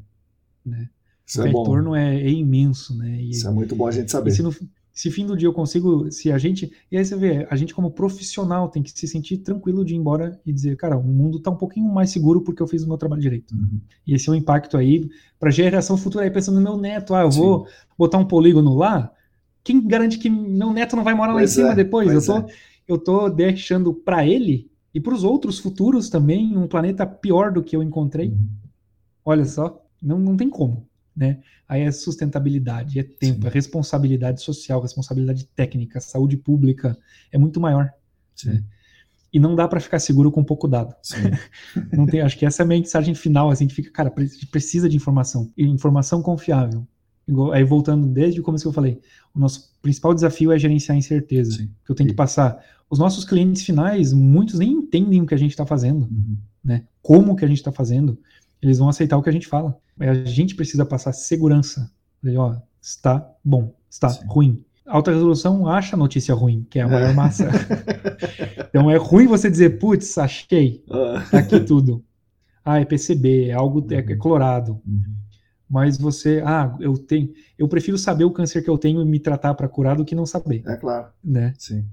Uhum. 0.64 0.72
Né? 0.72 0.88
Isso 1.26 1.40
o 1.40 1.44
é 1.44 1.46
retorno 1.46 1.96
é, 1.96 2.16
é, 2.20 2.30
imenso, 2.30 2.96
né? 2.96 3.16
E, 3.16 3.30
Isso 3.30 3.48
é 3.48 3.50
muito 3.50 3.74
bom 3.74 3.86
a 3.86 3.90
gente 3.90 4.10
saber. 4.10 4.30
se 4.32 4.42
no, 4.42 4.54
se 4.92 5.10
fim 5.10 5.26
do 5.26 5.36
dia 5.36 5.48
eu 5.48 5.52
consigo, 5.52 6.10
se 6.10 6.30
a 6.30 6.36
gente, 6.36 6.70
e 6.90 6.98
aí 6.98 7.04
você 7.04 7.16
vê, 7.16 7.46
a 7.50 7.56
gente 7.56 7.74
como 7.74 7.90
profissional 7.90 8.68
tem 8.68 8.82
que 8.82 8.90
se 8.90 9.08
sentir 9.08 9.38
tranquilo 9.38 9.84
de 9.84 9.94
ir 9.94 9.96
embora 9.96 10.38
e 10.44 10.52
dizer, 10.52 10.76
cara, 10.76 10.98
o 10.98 11.02
mundo 11.02 11.38
está 11.38 11.50
um 11.50 11.56
pouquinho 11.56 11.88
mais 11.88 12.10
seguro 12.10 12.42
porque 12.42 12.62
eu 12.62 12.66
fiz 12.66 12.82
o 12.82 12.88
meu 12.88 12.98
trabalho 12.98 13.22
direito. 13.22 13.54
Uhum. 13.54 13.80
E 14.06 14.14
esse 14.14 14.28
é 14.28 14.32
o 14.32 14.34
um 14.34 14.38
impacto 14.38 14.76
aí 14.76 15.08
para 15.40 15.50
geração 15.50 15.96
futura 15.96 16.24
aí 16.24 16.30
pensando 16.30 16.56
no 16.56 16.60
meu 16.60 16.76
neto, 16.76 17.14
ah, 17.14 17.22
eu 17.22 17.32
Sim. 17.32 17.40
vou 17.40 17.66
botar 17.96 18.18
um 18.18 18.26
polígono 18.26 18.74
lá, 18.74 19.10
quem 19.64 19.80
garante 19.86 20.18
que 20.18 20.28
meu 20.28 20.72
neto 20.72 20.94
não 20.94 21.04
vai 21.04 21.14
morar 21.14 21.32
pois 21.32 21.40
lá 21.40 21.44
em 21.44 21.64
cima 21.64 21.72
é, 21.72 21.76
depois? 21.76 22.12
Eu 22.12 22.24
tô, 22.24 22.38
é. 22.38 22.52
eu 22.86 22.98
tô 22.98 23.28
deixando 23.30 23.94
para 23.94 24.26
ele 24.26 24.70
e 24.94 25.00
para 25.00 25.14
os 25.14 25.24
outros 25.24 25.58
futuros 25.58 26.10
também 26.10 26.54
um 26.56 26.66
planeta 26.66 27.06
pior 27.06 27.50
do 27.50 27.62
que 27.62 27.74
eu 27.74 27.82
encontrei. 27.82 28.28
Uhum. 28.28 28.48
Olha 29.24 29.44
só, 29.46 29.82
não, 30.02 30.18
não 30.18 30.36
tem 30.36 30.50
como 30.50 30.86
né? 31.16 31.40
Aí 31.68 31.82
é 31.82 31.92
sustentabilidade, 31.92 32.98
é 32.98 33.02
tempo, 33.02 33.42
Sim. 33.42 33.48
é 33.48 33.50
responsabilidade 33.50 34.42
social, 34.42 34.80
responsabilidade 34.80 35.46
técnica, 35.54 36.00
saúde 36.00 36.36
pública, 36.36 36.98
é 37.30 37.38
muito 37.38 37.60
maior. 37.60 37.90
Né? 38.44 38.62
E 39.32 39.38
não 39.38 39.54
dá 39.54 39.66
para 39.66 39.80
ficar 39.80 39.98
seguro 39.98 40.30
com 40.30 40.44
pouco 40.44 40.68
dado. 40.68 40.94
não 41.92 42.06
tem, 42.06 42.20
acho 42.20 42.38
que 42.38 42.44
essa 42.44 42.62
é 42.62 42.64
a 42.64 42.68
mensagem 42.68 43.14
final, 43.14 43.50
assim, 43.50 43.66
que 43.66 43.74
fica, 43.74 43.90
cara, 43.90 44.10
precisa 44.50 44.88
de 44.88 44.96
informação, 44.96 45.50
e 45.56 45.64
informação 45.64 46.22
confiável. 46.22 46.86
Aí 47.52 47.62
voltando 47.62 48.06
desde 48.08 48.40
o 48.40 48.42
começo 48.42 48.64
que 48.64 48.68
eu 48.68 48.72
falei, 48.72 49.00
o 49.34 49.38
nosso 49.38 49.72
principal 49.80 50.12
desafio 50.12 50.52
é 50.52 50.58
gerenciar 50.58 50.96
a 50.96 50.98
incerteza. 50.98 51.52
Sim. 51.52 51.70
Que 51.84 51.92
eu 51.92 51.94
tenho 51.94 52.10
que 52.10 52.16
passar. 52.16 52.62
Os 52.90 52.98
nossos 52.98 53.24
clientes 53.24 53.62
finais, 53.62 54.12
muitos 54.12 54.58
nem 54.58 54.72
entendem 54.72 55.22
o 55.22 55.26
que 55.26 55.34
a 55.34 55.38
gente 55.38 55.52
está 55.52 55.64
fazendo, 55.64 56.02
uhum. 56.02 56.36
né? 56.62 56.84
Como 57.00 57.34
que 57.34 57.44
a 57.44 57.48
gente 57.48 57.58
está 57.58 57.72
fazendo 57.72 58.18
eles 58.62 58.78
vão 58.78 58.88
aceitar 58.88 59.18
o 59.18 59.22
que 59.22 59.28
a 59.28 59.32
gente 59.32 59.48
fala. 59.48 59.76
A 59.98 60.14
gente 60.14 60.54
precisa 60.54 60.86
passar 60.86 61.12
segurança. 61.12 61.90
Ó, 62.36 62.56
está 62.80 63.28
bom, 63.44 63.74
está 63.90 64.08
Sim. 64.08 64.24
ruim. 64.26 64.64
Alta 64.86 65.10
resolução 65.10 65.66
acha 65.66 65.96
notícia 65.96 66.34
ruim, 66.34 66.66
que 66.70 66.78
é 66.78 66.82
a 66.82 66.88
maior 66.88 67.14
massa. 67.14 67.48
então 68.68 68.90
é 68.90 68.96
ruim 68.96 69.26
você 69.26 69.50
dizer, 69.50 69.78
putz, 69.78 70.16
achei, 70.16 70.84
ah. 70.90 71.24
tá 71.30 71.38
aqui 71.38 71.60
tudo. 71.60 72.04
Ah, 72.64 72.80
é 72.80 72.84
PCB, 72.84 73.48
é 73.48 73.52
algo 73.52 73.84
é, 73.92 73.96
é 73.96 74.16
clorado. 74.16 74.80
Uhum. 74.86 75.16
Mas 75.68 75.98
você, 75.98 76.42
ah, 76.44 76.76
eu 76.78 76.96
tenho, 76.96 77.32
eu 77.58 77.66
prefiro 77.66 77.98
saber 77.98 78.24
o 78.24 78.30
câncer 78.30 78.62
que 78.62 78.70
eu 78.70 78.78
tenho 78.78 79.00
e 79.00 79.04
me 79.04 79.18
tratar 79.18 79.54
para 79.54 79.68
curar 79.68 79.96
do 79.96 80.04
que 80.04 80.14
não 80.14 80.26
saber. 80.26 80.62
É 80.66 80.76
claro. 80.76 81.08
Né? 81.24 81.54
Sim. 81.58 81.84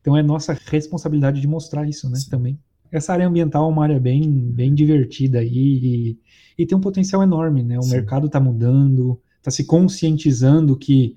Então 0.00 0.16
é 0.16 0.22
nossa 0.22 0.56
responsabilidade 0.66 1.40
de 1.40 1.46
mostrar 1.46 1.86
isso, 1.86 2.08
né, 2.08 2.16
Sim. 2.16 2.30
também 2.30 2.58
essa 2.96 3.12
área 3.12 3.26
ambiental 3.26 3.68
é 3.68 3.72
uma 3.72 3.82
área 3.82 4.00
bem, 4.00 4.52
bem 4.52 4.74
divertida 4.74 5.40
aí 5.40 5.48
e, 5.48 6.18
e 6.58 6.66
tem 6.66 6.76
um 6.78 6.80
potencial 6.80 7.22
enorme, 7.22 7.62
né? 7.62 7.78
O 7.78 7.82
Sim. 7.82 7.90
mercado 7.90 8.26
está 8.26 8.38
mudando, 8.38 9.20
está 9.38 9.50
se 9.50 9.64
conscientizando 9.64 10.76
que 10.76 11.16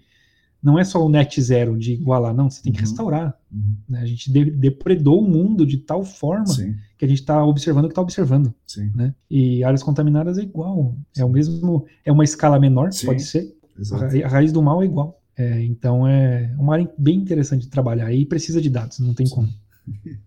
não 0.62 0.78
é 0.80 0.84
só 0.84 1.06
o 1.06 1.08
net 1.08 1.40
zero 1.40 1.78
de 1.78 1.94
igualar, 1.94 2.34
não, 2.34 2.50
você 2.50 2.64
tem 2.64 2.74
que 2.74 2.80
uhum. 2.80 2.88
restaurar. 2.88 3.38
Uhum. 3.52 3.76
Né? 3.88 4.02
A 4.02 4.06
gente 4.06 4.32
de, 4.32 4.50
depredou 4.50 5.22
o 5.22 5.30
mundo 5.30 5.66
de 5.66 5.78
tal 5.78 6.04
forma 6.04 6.48
Sim. 6.48 6.76
que 6.98 7.06
a 7.06 7.08
gente 7.08 7.20
está 7.20 7.46
observando 7.46 7.86
o 7.86 7.88
que 7.88 7.92
está 7.94 8.02
observando. 8.02 8.54
Sim. 8.66 8.92
Né? 8.96 9.14
E 9.30 9.64
áreas 9.64 9.84
contaminadas 9.84 10.38
é 10.38 10.42
igual, 10.42 10.98
é 11.16 11.24
o 11.24 11.30
mesmo, 11.30 11.86
é 12.04 12.12
uma 12.12 12.24
escala 12.24 12.60
menor, 12.60 12.90
pode 13.06 13.22
ser. 13.22 13.56
Exato. 13.80 14.06
A 14.26 14.28
raiz 14.28 14.52
do 14.52 14.62
mal 14.64 14.82
é 14.82 14.86
igual. 14.86 15.22
É, 15.38 15.64
então 15.64 16.08
é 16.08 16.52
uma 16.58 16.74
área 16.74 16.92
bem 16.98 17.18
interessante 17.18 17.62
de 17.62 17.70
trabalhar 17.70 18.12
e 18.12 18.26
precisa 18.26 18.60
de 18.60 18.72
dados, 18.72 18.98
não 18.98 19.14
tem 19.14 19.30
como. 19.30 19.48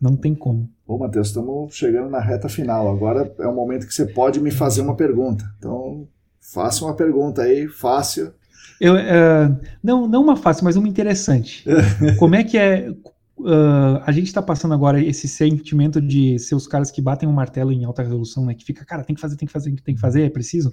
Não 0.00 0.16
tem 0.16 0.34
como. 0.34 0.70
Ô, 0.86 0.96
Matheus, 0.96 1.28
estamos 1.28 1.74
chegando 1.74 2.08
na 2.08 2.20
reta 2.20 2.48
final. 2.48 2.88
Agora 2.88 3.32
é 3.38 3.46
o 3.46 3.54
momento 3.54 3.86
que 3.86 3.94
você 3.94 4.06
pode 4.06 4.40
me 4.40 4.50
fazer 4.50 4.80
uma 4.80 4.94
pergunta. 4.94 5.44
Então, 5.58 6.06
faça 6.40 6.84
uma 6.84 6.94
pergunta 6.94 7.42
aí, 7.42 7.66
fácil. 7.68 8.32
Eu, 8.80 8.94
uh, 8.94 9.60
não, 9.82 10.06
não 10.06 10.22
uma 10.22 10.36
fácil, 10.36 10.64
mas 10.64 10.76
uma 10.76 10.88
interessante. 10.88 11.64
Como 12.18 12.34
é 12.34 12.44
que 12.44 12.56
é. 12.56 12.90
Uh, 13.38 14.02
a 14.04 14.10
gente 14.10 14.26
está 14.26 14.42
passando 14.42 14.74
agora 14.74 15.00
esse 15.00 15.28
sentimento 15.28 16.00
de 16.00 16.38
ser 16.40 16.56
os 16.56 16.66
caras 16.66 16.90
que 16.90 17.00
batem 17.00 17.28
um 17.28 17.32
martelo 17.32 17.70
em 17.70 17.84
alta 17.84 18.02
resolução, 18.02 18.44
né? 18.44 18.54
Que 18.54 18.64
fica, 18.64 18.84
cara, 18.84 19.04
tem 19.04 19.14
que 19.14 19.22
fazer, 19.22 19.36
tem 19.36 19.46
que 19.46 19.52
fazer, 19.52 19.70
tem 19.80 19.94
que 19.94 20.00
fazer, 20.00 20.22
é 20.22 20.30
preciso. 20.30 20.72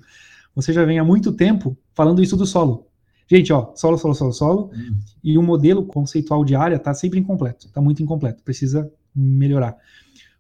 Você 0.56 0.72
já 0.72 0.84
vem 0.84 0.98
há 0.98 1.04
muito 1.04 1.32
tempo 1.32 1.78
falando 1.94 2.24
isso 2.24 2.38
do 2.38 2.46
solo. 2.46 2.88
Gente, 3.28 3.52
ó, 3.52 3.72
solo, 3.76 3.98
solo, 3.98 4.14
solo, 4.14 4.34
solo. 4.34 4.72
Hum. 4.74 4.98
E 5.24 5.38
o 5.38 5.44
modelo 5.44 5.86
conceitual 5.86 6.46
de 6.46 6.56
área 6.56 6.76
está 6.76 6.94
sempre 6.94 7.20
incompleto, 7.20 7.68
está 7.68 7.82
muito 7.82 8.02
incompleto. 8.02 8.44
Precisa 8.44 8.90
melhorar. 9.16 9.78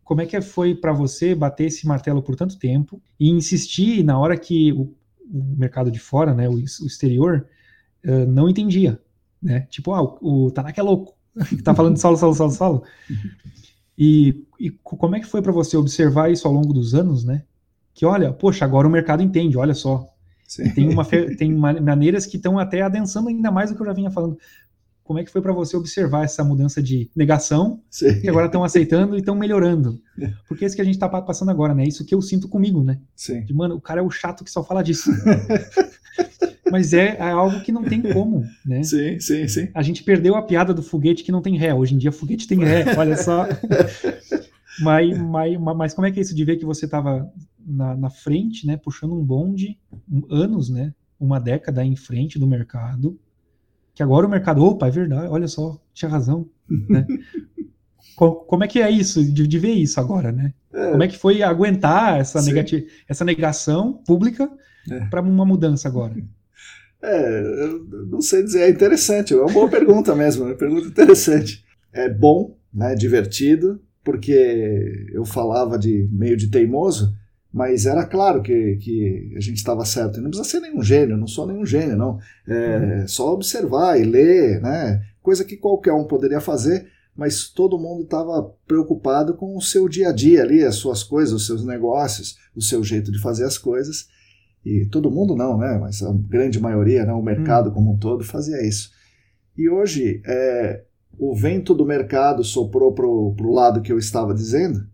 Como 0.03 0.21
é 0.21 0.25
que 0.25 0.39
foi 0.41 0.75
para 0.75 0.93
você 0.93 1.33
bater 1.33 1.65
esse 1.65 1.87
martelo 1.87 2.21
por 2.21 2.35
tanto 2.35 2.59
tempo 2.59 3.01
e 3.19 3.29
insistir 3.29 4.03
na 4.03 4.19
hora 4.19 4.37
que 4.37 4.71
o, 4.73 4.93
o 5.31 5.55
mercado 5.57 5.89
de 5.89 5.99
fora, 5.99 6.33
né, 6.33 6.47
o, 6.47 6.53
o 6.53 6.59
exterior, 6.59 7.47
uh, 8.05 8.25
não 8.27 8.47
entendia, 8.47 8.99
né? 9.41 9.61
Tipo, 9.69 9.93
ah, 9.93 10.03
o, 10.03 10.45
o 10.45 10.51
Tanaka 10.51 10.79
é 10.79 10.83
louco, 10.83 11.15
tá 11.63 11.73
falando 11.73 11.95
de 11.95 12.01
solo, 12.01 12.17
solo, 12.17 12.35
solo, 12.35 12.51
solo. 12.51 12.83
E, 13.97 14.45
e 14.59 14.69
como 14.69 15.15
é 15.15 15.19
que 15.19 15.27
foi 15.27 15.41
para 15.41 15.51
você 15.51 15.75
observar 15.77 16.31
isso 16.31 16.47
ao 16.47 16.53
longo 16.53 16.73
dos 16.73 16.93
anos, 16.93 17.23
né? 17.23 17.43
Que 17.93 18.05
olha, 18.05 18.31
poxa, 18.31 18.65
agora 18.65 18.87
o 18.87 18.91
mercado 18.91 19.23
entende, 19.23 19.57
olha 19.57 19.73
só. 19.73 20.07
Tem, 20.75 20.87
uma, 20.87 21.03
tem 21.03 21.51
maneiras 21.51 22.25
que 22.27 22.37
estão 22.37 22.59
até 22.59 22.81
adensando 22.81 23.29
ainda 23.29 23.49
mais 23.49 23.71
do 23.71 23.75
que 23.75 23.81
eu 23.81 23.87
já 23.87 23.93
vinha 23.93 24.11
falando 24.11 24.37
como 25.05 25.19
é 25.19 25.23
que 25.23 25.31
foi 25.31 25.39
para 25.39 25.53
você 25.53 25.77
observar 25.77 26.25
essa 26.25 26.43
mudança 26.43 26.81
de 26.81 27.11
negação, 27.15 27.79
Sim. 27.91 28.21
que 28.21 28.27
agora 28.27 28.47
estão 28.47 28.63
aceitando 28.63 29.15
e 29.15 29.19
estão 29.19 29.35
melhorando? 29.35 30.01
Porque 30.47 30.65
é 30.65 30.67
isso 30.67 30.75
que 30.75 30.81
a 30.81 30.85
gente 30.85 30.95
está 30.95 31.07
passando 31.07 31.51
agora, 31.51 31.75
né? 31.75 31.85
Isso 31.85 32.03
que 32.03 32.15
eu 32.15 32.21
sinto 32.23 32.49
comigo, 32.49 32.83
né? 32.83 32.99
Sim. 33.15 33.43
De, 33.45 33.53
mano, 33.53 33.75
o 33.75 33.81
cara 33.81 34.01
é 34.01 34.03
o 34.03 34.09
chato 34.09 34.43
que 34.43 34.49
só 34.49 34.63
fala 34.63 34.81
disso. 34.81 35.11
Mas 36.71 36.91
é, 36.91 37.17
é, 37.17 37.29
algo 37.29 37.61
que 37.61 37.71
não 37.71 37.83
tem 37.83 38.01
como, 38.01 38.43
né? 38.65 38.81
Sim, 38.81 39.19
sim, 39.19 39.47
sim. 39.47 39.69
A 39.75 39.83
gente 39.83 40.03
perdeu 40.03 40.35
a 40.35 40.41
piada 40.41 40.73
do 40.73 40.81
foguete 40.81 41.23
que 41.23 41.31
não 41.31 41.41
tem 41.41 41.55
ré. 41.55 41.71
Hoje 41.71 41.93
em 41.93 41.99
dia, 41.99 42.11
foguete 42.11 42.47
tem 42.47 42.57
ré, 42.57 42.97
olha 42.97 43.15
só. 43.15 43.47
mas, 44.81 45.15
mas, 45.19 45.59
mas 45.59 45.93
como 45.93 46.07
é 46.07 46.11
que 46.11 46.17
é 46.17 46.23
isso 46.23 46.35
de 46.35 46.43
ver 46.43 46.57
que 46.57 46.65
você 46.65 46.85
estava 46.85 47.31
na, 47.63 47.95
na 47.95 48.09
frente, 48.09 48.65
né, 48.65 48.75
puxando 48.75 49.13
um 49.13 49.23
bonde, 49.23 49.77
anos, 50.31 50.67
né, 50.67 50.95
uma 51.19 51.39
década 51.39 51.85
em 51.85 51.95
frente 51.95 52.39
do 52.39 52.47
mercado, 52.47 53.19
que 53.95 54.03
agora 54.03 54.27
o 54.27 54.29
mercado, 54.29 54.63
opa, 54.63 54.87
é 54.87 54.91
verdade, 54.91 55.27
olha 55.29 55.47
só, 55.47 55.79
tinha 55.93 56.11
razão, 56.11 56.47
né? 56.69 57.07
como 58.15 58.63
é 58.63 58.67
que 58.67 58.81
é 58.81 58.91
isso, 58.91 59.23
de, 59.23 59.47
de 59.47 59.59
ver 59.59 59.73
isso 59.73 59.99
agora, 59.99 60.31
né? 60.31 60.53
É. 60.73 60.91
Como 60.91 61.03
é 61.03 61.07
que 61.07 61.17
foi 61.17 61.41
aguentar 61.41 62.19
essa, 62.19 62.41
negati 62.41 62.87
essa 63.07 63.23
negação 63.23 63.93
pública 64.05 64.49
é. 64.91 65.05
para 65.05 65.21
uma 65.21 65.45
mudança 65.45 65.87
agora? 65.87 66.13
É, 67.01 67.43
não 68.09 68.19
sei 68.19 68.43
dizer, 68.43 68.61
é 68.63 68.69
interessante, 68.69 69.33
é 69.33 69.37
uma 69.37 69.51
boa 69.51 69.69
pergunta 69.69 70.13
mesmo, 70.13 70.43
é 70.43 70.47
uma 70.47 70.55
pergunta 70.55 70.87
interessante. 70.87 71.63
É 71.93 72.09
bom, 72.09 72.57
né, 72.73 72.95
divertido, 72.95 73.81
porque 74.03 75.07
eu 75.13 75.23
falava 75.23 75.77
de 75.77 76.09
meio 76.11 76.35
de 76.35 76.49
teimoso, 76.49 77.15
mas 77.55 77.85
era 77.85 78.05
claro 78.05 78.41
que, 78.41 78.75
que 78.81 79.33
a 79.37 79.39
gente 79.39 79.55
estava 79.55 79.85
certo. 79.85 80.19
não 80.19 80.29
precisa 80.29 80.49
ser 80.49 80.59
nenhum 80.59 80.83
gênio, 80.83 81.15
não 81.15 81.25
sou 81.25 81.47
nenhum 81.47 81.65
gênio, 81.65 81.95
não. 81.95 82.19
É 82.45 82.77
uhum. 82.77 83.07
só 83.07 83.31
observar 83.31 83.97
e 83.97 84.03
ler, 84.03 84.61
né? 84.61 85.01
Coisa 85.21 85.45
que 85.45 85.55
qualquer 85.55 85.93
um 85.93 86.03
poderia 86.03 86.41
fazer, 86.41 86.85
mas 87.15 87.47
todo 87.47 87.79
mundo 87.79 88.03
estava 88.03 88.53
preocupado 88.67 89.35
com 89.35 89.55
o 89.55 89.61
seu 89.61 89.87
dia 89.87 90.09
a 90.09 90.11
dia 90.11 90.43
ali, 90.43 90.65
as 90.65 90.75
suas 90.75 91.01
coisas, 91.01 91.31
os 91.31 91.47
seus 91.47 91.63
negócios, 91.65 92.37
o 92.53 92.61
seu 92.61 92.83
jeito 92.83 93.09
de 93.09 93.21
fazer 93.21 93.45
as 93.45 93.57
coisas. 93.57 94.09
E 94.65 94.85
todo 94.87 95.09
mundo 95.09 95.33
não, 95.33 95.57
né? 95.57 95.77
Mas 95.79 96.03
a 96.03 96.11
grande 96.11 96.59
maioria, 96.59 97.05
né? 97.05 97.13
o 97.13 97.23
mercado 97.23 97.69
hum. 97.69 97.73
como 97.73 97.93
um 97.93 97.97
todo 97.97 98.25
fazia 98.25 98.67
isso. 98.67 98.91
E 99.57 99.69
hoje 99.69 100.21
é, 100.25 100.83
o 101.17 101.33
vento 101.33 101.73
do 101.73 101.85
mercado 101.85 102.43
soprou 102.43 102.93
para 102.93 103.07
o 103.07 103.53
lado 103.53 103.81
que 103.81 103.93
eu 103.93 103.97
estava 103.97 104.33
dizendo. 104.33 104.85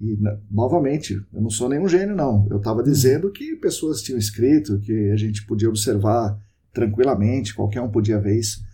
E, 0.00 0.18
novamente, 0.50 1.14
eu 1.32 1.40
não 1.40 1.50
sou 1.50 1.68
nenhum 1.68 1.88
gênio, 1.88 2.14
não. 2.14 2.46
Eu 2.50 2.58
estava 2.58 2.80
hum. 2.80 2.84
dizendo 2.84 3.30
que 3.30 3.56
pessoas 3.56 4.02
tinham 4.02 4.18
escrito, 4.18 4.78
que 4.80 5.10
a 5.10 5.16
gente 5.16 5.46
podia 5.46 5.68
observar 5.68 6.38
tranquilamente, 6.72 7.54
qualquer 7.54 7.80
um 7.80 7.90
podia 7.90 8.20
ver 8.20 8.38
isso 8.38 8.66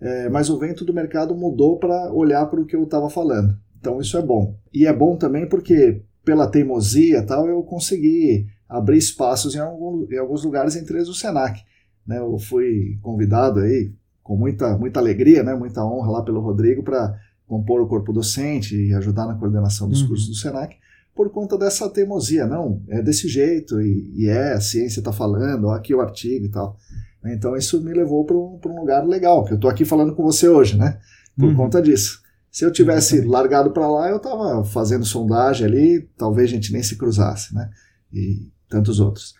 é, 0.00 0.28
mas 0.28 0.50
o 0.50 0.58
vento 0.58 0.84
do 0.84 0.92
mercado 0.92 1.34
mudou 1.34 1.78
para 1.78 2.12
olhar 2.12 2.46
para 2.46 2.60
o 2.60 2.66
que 2.66 2.76
eu 2.76 2.84
estava 2.84 3.08
falando. 3.08 3.56
Então 3.78 4.00
isso 4.00 4.16
é 4.16 4.22
bom. 4.22 4.56
E 4.72 4.86
é 4.86 4.92
bom 4.92 5.16
também 5.16 5.48
porque, 5.48 6.02
pela 6.24 6.50
teimosia 6.50 7.22
tal, 7.22 7.48
eu 7.48 7.62
consegui 7.62 8.46
abrir 8.68 8.98
espaços 8.98 9.54
em, 9.54 9.58
algum, 9.58 10.06
em 10.10 10.18
alguns 10.18 10.44
lugares, 10.44 10.76
entre 10.76 10.96
eles 10.96 11.08
o 11.08 11.14
Senac. 11.14 11.60
Né, 12.06 12.18
eu 12.18 12.38
fui 12.38 12.98
convidado 13.02 13.60
aí, 13.60 13.92
com 14.22 14.36
muita, 14.36 14.76
muita 14.76 15.00
alegria, 15.00 15.42
né, 15.42 15.54
muita 15.54 15.84
honra 15.84 16.10
lá 16.10 16.22
pelo 16.22 16.40
Rodrigo, 16.40 16.82
para 16.82 17.18
compor 17.46 17.80
o 17.80 17.86
corpo 17.86 18.12
docente 18.12 18.76
e 18.76 18.92
ajudar 18.94 19.26
na 19.26 19.34
coordenação 19.34 19.88
dos 19.88 20.02
uhum. 20.02 20.08
cursos 20.08 20.28
do 20.28 20.34
Senac, 20.34 20.76
por 21.14 21.30
conta 21.30 21.56
dessa 21.56 21.88
teimosia. 21.88 22.46
Não, 22.46 22.82
é 22.88 23.00
desse 23.02 23.28
jeito, 23.28 23.80
e, 23.80 24.12
e 24.16 24.28
é, 24.28 24.52
a 24.52 24.60
ciência 24.60 25.00
está 25.00 25.12
falando, 25.12 25.68
ó, 25.68 25.74
aqui 25.74 25.94
o 25.94 26.00
artigo 26.00 26.46
e 26.46 26.50
tal. 26.50 26.76
Então 27.24 27.56
isso 27.56 27.80
me 27.80 27.92
levou 27.92 28.24
para 28.24 28.36
um, 28.36 28.60
um, 28.64 28.80
lugar 28.80 29.06
legal, 29.06 29.44
que 29.44 29.52
eu 29.52 29.56
estou 29.56 29.70
aqui 29.70 29.84
falando 29.84 30.14
com 30.14 30.22
você 30.22 30.48
hoje, 30.48 30.76
né? 30.76 30.98
Por 31.36 31.48
uhum. 31.48 31.56
conta 31.56 31.82
disso. 31.82 32.20
Se 32.50 32.64
eu 32.64 32.72
tivesse 32.72 33.20
largado 33.22 33.70
para 33.70 33.88
lá, 33.88 34.08
eu 34.08 34.16
estava 34.16 34.64
fazendo 34.64 35.04
sondagem 35.04 35.66
ali, 35.66 36.08
talvez 36.16 36.50
a 36.50 36.54
gente 36.54 36.72
nem 36.72 36.82
se 36.82 36.96
cruzasse, 36.96 37.54
né? 37.54 37.68
E 38.12 38.48
tantos 38.68 39.00
outros. 39.00 39.34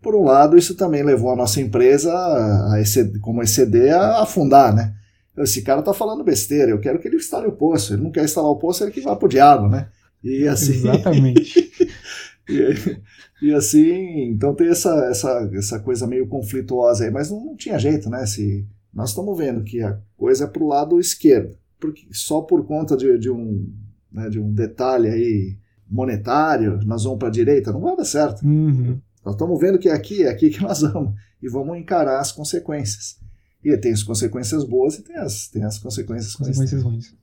Por 0.00 0.14
um 0.14 0.24
lado, 0.24 0.56
isso 0.56 0.74
também 0.74 1.02
levou 1.02 1.30
a 1.30 1.36
nossa 1.36 1.60
empresa, 1.60 2.12
a 2.12 2.80
ECD, 2.80 3.18
como 3.20 3.42
ECD, 3.42 3.90
a 3.90 4.22
afundar, 4.22 4.74
né? 4.74 4.94
Esse 5.38 5.62
cara 5.62 5.80
está 5.80 5.94
falando 5.94 6.24
besteira, 6.24 6.70
eu 6.70 6.80
quero 6.80 6.98
que 6.98 7.08
ele 7.08 7.16
instale 7.16 7.46
o 7.46 7.52
poço. 7.52 7.94
Ele 7.94 8.02
não 8.02 8.10
quer 8.10 8.24
instalar 8.24 8.50
o 8.50 8.58
poço, 8.58 8.84
ele 8.84 8.92
que 8.92 9.00
vá 9.00 9.16
para 9.16 9.26
o 9.26 9.28
diabo, 9.28 9.68
né? 9.68 9.88
E 10.22 10.46
assim. 10.46 10.74
Exatamente. 10.74 11.72
e, 12.48 13.48
e 13.48 13.54
assim, 13.54 14.30
então 14.30 14.54
tem 14.54 14.68
essa, 14.68 14.94
essa, 15.10 15.50
essa 15.54 15.80
coisa 15.80 16.06
meio 16.06 16.28
conflituosa 16.28 17.04
aí, 17.04 17.10
mas 17.10 17.30
não, 17.30 17.44
não 17.44 17.56
tinha 17.56 17.78
jeito, 17.78 18.10
né? 18.10 18.26
Se, 18.26 18.66
nós 18.92 19.10
estamos 19.10 19.36
vendo 19.36 19.64
que 19.64 19.82
a 19.82 19.98
coisa 20.16 20.44
é 20.44 20.46
para 20.46 20.62
o 20.62 20.68
lado 20.68 21.00
esquerdo, 21.00 21.56
porque 21.80 22.06
só 22.12 22.42
por 22.42 22.66
conta 22.66 22.96
de, 22.96 23.18
de, 23.18 23.30
um, 23.30 23.72
né, 24.12 24.28
de 24.28 24.38
um 24.38 24.52
detalhe 24.52 25.08
aí 25.08 25.56
monetário, 25.88 26.78
nós 26.84 27.04
vamos 27.04 27.18
para 27.18 27.28
a 27.28 27.32
direita, 27.32 27.72
não 27.72 27.80
vai 27.80 27.96
dar 27.96 28.04
certo. 28.04 28.44
Uhum. 28.44 29.00
Nós 29.24 29.34
estamos 29.34 29.60
vendo 29.60 29.78
que 29.78 29.88
é 29.88 29.92
aqui, 29.92 30.24
é 30.24 30.28
aqui 30.28 30.50
que 30.50 30.62
nós 30.62 30.82
vamos, 30.82 31.14
e 31.42 31.48
vamos 31.48 31.78
encarar 31.78 32.18
as 32.18 32.32
consequências. 32.32 33.21
E 33.64 33.76
tem 33.76 33.92
as 33.92 34.02
consequências 34.02 34.64
boas 34.64 34.96
e 34.96 35.02
tem 35.02 35.16
as, 35.16 35.48
tem 35.48 35.64
as 35.64 35.78
consequências, 35.78 36.34
consequências 36.34 36.82
ruins. 36.82 37.14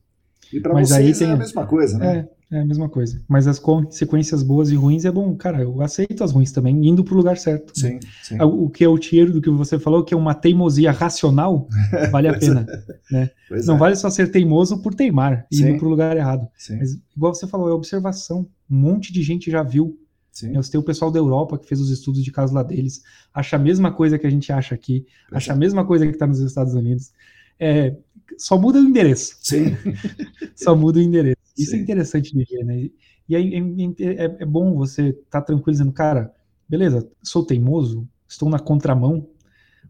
E 0.51 0.59
para 0.59 0.73
vocês 0.73 0.91
aí 0.91 1.13
tem... 1.13 1.27
é 1.27 1.31
a 1.31 1.37
mesma 1.37 1.65
coisa, 1.65 1.97
né? 1.97 2.17
É. 2.35 2.39
É 2.51 2.61
a 2.61 2.65
mesma 2.65 2.89
coisa. 2.89 3.21
Mas 3.27 3.47
as 3.47 3.59
consequências 3.59 4.41
boas 4.41 4.71
e 4.71 4.75
ruins 4.75 5.05
é 5.05 5.11
bom, 5.11 5.35
cara, 5.35 5.61
eu 5.61 5.83
aceito 5.83 6.23
as 6.23 6.31
ruins 6.31 6.51
também, 6.51 6.75
indo 6.87 7.03
para 7.03 7.13
o 7.13 7.17
lugar 7.17 7.37
certo. 7.37 7.79
Sim, 7.79 7.93
né? 7.93 7.99
sim. 8.23 8.41
O 8.41 8.67
que 8.69 8.83
é 8.83 8.89
o 8.89 8.97
tiro 8.97 9.31
do 9.31 9.39
que 9.39 9.51
você 9.51 9.77
falou, 9.77 10.03
que 10.03 10.15
é 10.15 10.17
uma 10.17 10.33
teimosia 10.33 10.91
racional, 10.91 11.67
vale 12.11 12.27
a 12.27 12.33
pena. 12.33 12.65
É. 13.11 13.13
Né? 13.13 13.31
Não 13.65 13.75
é. 13.75 13.77
vale 13.77 13.95
só 13.95 14.09
ser 14.09 14.31
teimoso 14.31 14.81
por 14.81 14.95
teimar, 14.95 15.45
sim. 15.51 15.69
indo 15.69 15.77
para 15.77 15.85
o 15.85 15.89
lugar 15.89 16.17
errado. 16.17 16.47
Sim. 16.57 16.77
Mas, 16.79 16.97
igual 17.15 17.35
você 17.35 17.45
falou, 17.45 17.69
é 17.69 17.71
observação. 17.71 18.47
Um 18.69 18.77
monte 18.77 19.13
de 19.13 19.21
gente 19.21 19.51
já 19.51 19.61
viu. 19.61 19.95
Sim. 20.39 20.53
Você 20.53 20.71
tem 20.71 20.79
o 20.79 20.83
pessoal 20.83 21.11
da 21.11 21.19
Europa 21.19 21.57
que 21.57 21.67
fez 21.67 21.81
os 21.81 21.89
estudos 21.89 22.23
de 22.23 22.31
caso 22.31 22.53
lá 22.53 22.63
deles, 22.63 23.03
acha 23.33 23.57
a 23.57 23.59
mesma 23.59 23.91
coisa 23.91 24.17
que 24.17 24.25
a 24.25 24.29
gente 24.29 24.53
acha 24.53 24.73
aqui, 24.73 25.05
acha 25.29 25.51
a 25.51 25.55
mesma 25.55 25.85
coisa 25.85 26.05
que 26.05 26.13
está 26.13 26.25
nos 26.25 26.39
Estados 26.39 26.73
Unidos. 26.73 27.11
É, 27.59 27.93
só 28.37 28.57
muda 28.57 28.79
o 28.79 28.83
endereço. 28.83 29.35
Sim. 29.41 29.75
só 30.55 30.73
muda 30.75 30.99
o 30.99 31.01
endereço. 31.01 31.35
Isso 31.57 31.71
é 31.71 31.73
Sim. 31.73 31.79
é 31.79 31.83
interessante 31.83 32.31
de 32.31 32.45
ver, 32.45 32.63
né? 32.63 32.89
E 33.27 33.35
aí 33.35 33.53
é, 33.99 34.03
é, 34.05 34.37
é 34.39 34.45
bom 34.45 34.75
você 34.75 35.09
estar 35.09 35.41
tá 35.41 35.41
tranquilo 35.41 35.73
dizendo, 35.73 35.91
cara, 35.91 36.33
beleza, 36.69 37.05
sou 37.21 37.45
teimoso, 37.45 38.07
estou 38.25 38.49
na 38.49 38.59
contramão, 38.59 39.27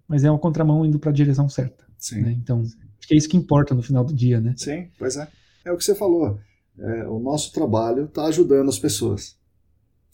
mas 0.07 0.23
é 0.23 0.31
uma 0.31 0.39
contramão 0.39 0.83
indo 0.83 0.97
para 0.97 1.11
a 1.11 1.13
direção 1.13 1.47
certa. 1.47 1.85
Sim. 1.95 2.23
Né? 2.23 2.31
Então, 2.31 2.61
acho 2.63 3.07
que 3.07 3.13
é 3.13 3.17
isso 3.17 3.29
que 3.29 3.37
importa 3.37 3.75
no 3.75 3.83
final 3.83 4.03
do 4.03 4.13
dia, 4.15 4.41
né? 4.41 4.55
Sim, 4.57 4.87
pois 4.97 5.15
é. 5.15 5.27
É 5.63 5.71
o 5.71 5.77
que 5.77 5.83
você 5.83 5.93
falou. 5.93 6.39
É, 6.79 7.07
o 7.07 7.19
nosso 7.19 7.53
trabalho 7.53 8.05
está 8.05 8.25
ajudando 8.25 8.69
as 8.69 8.79
pessoas. 8.79 9.37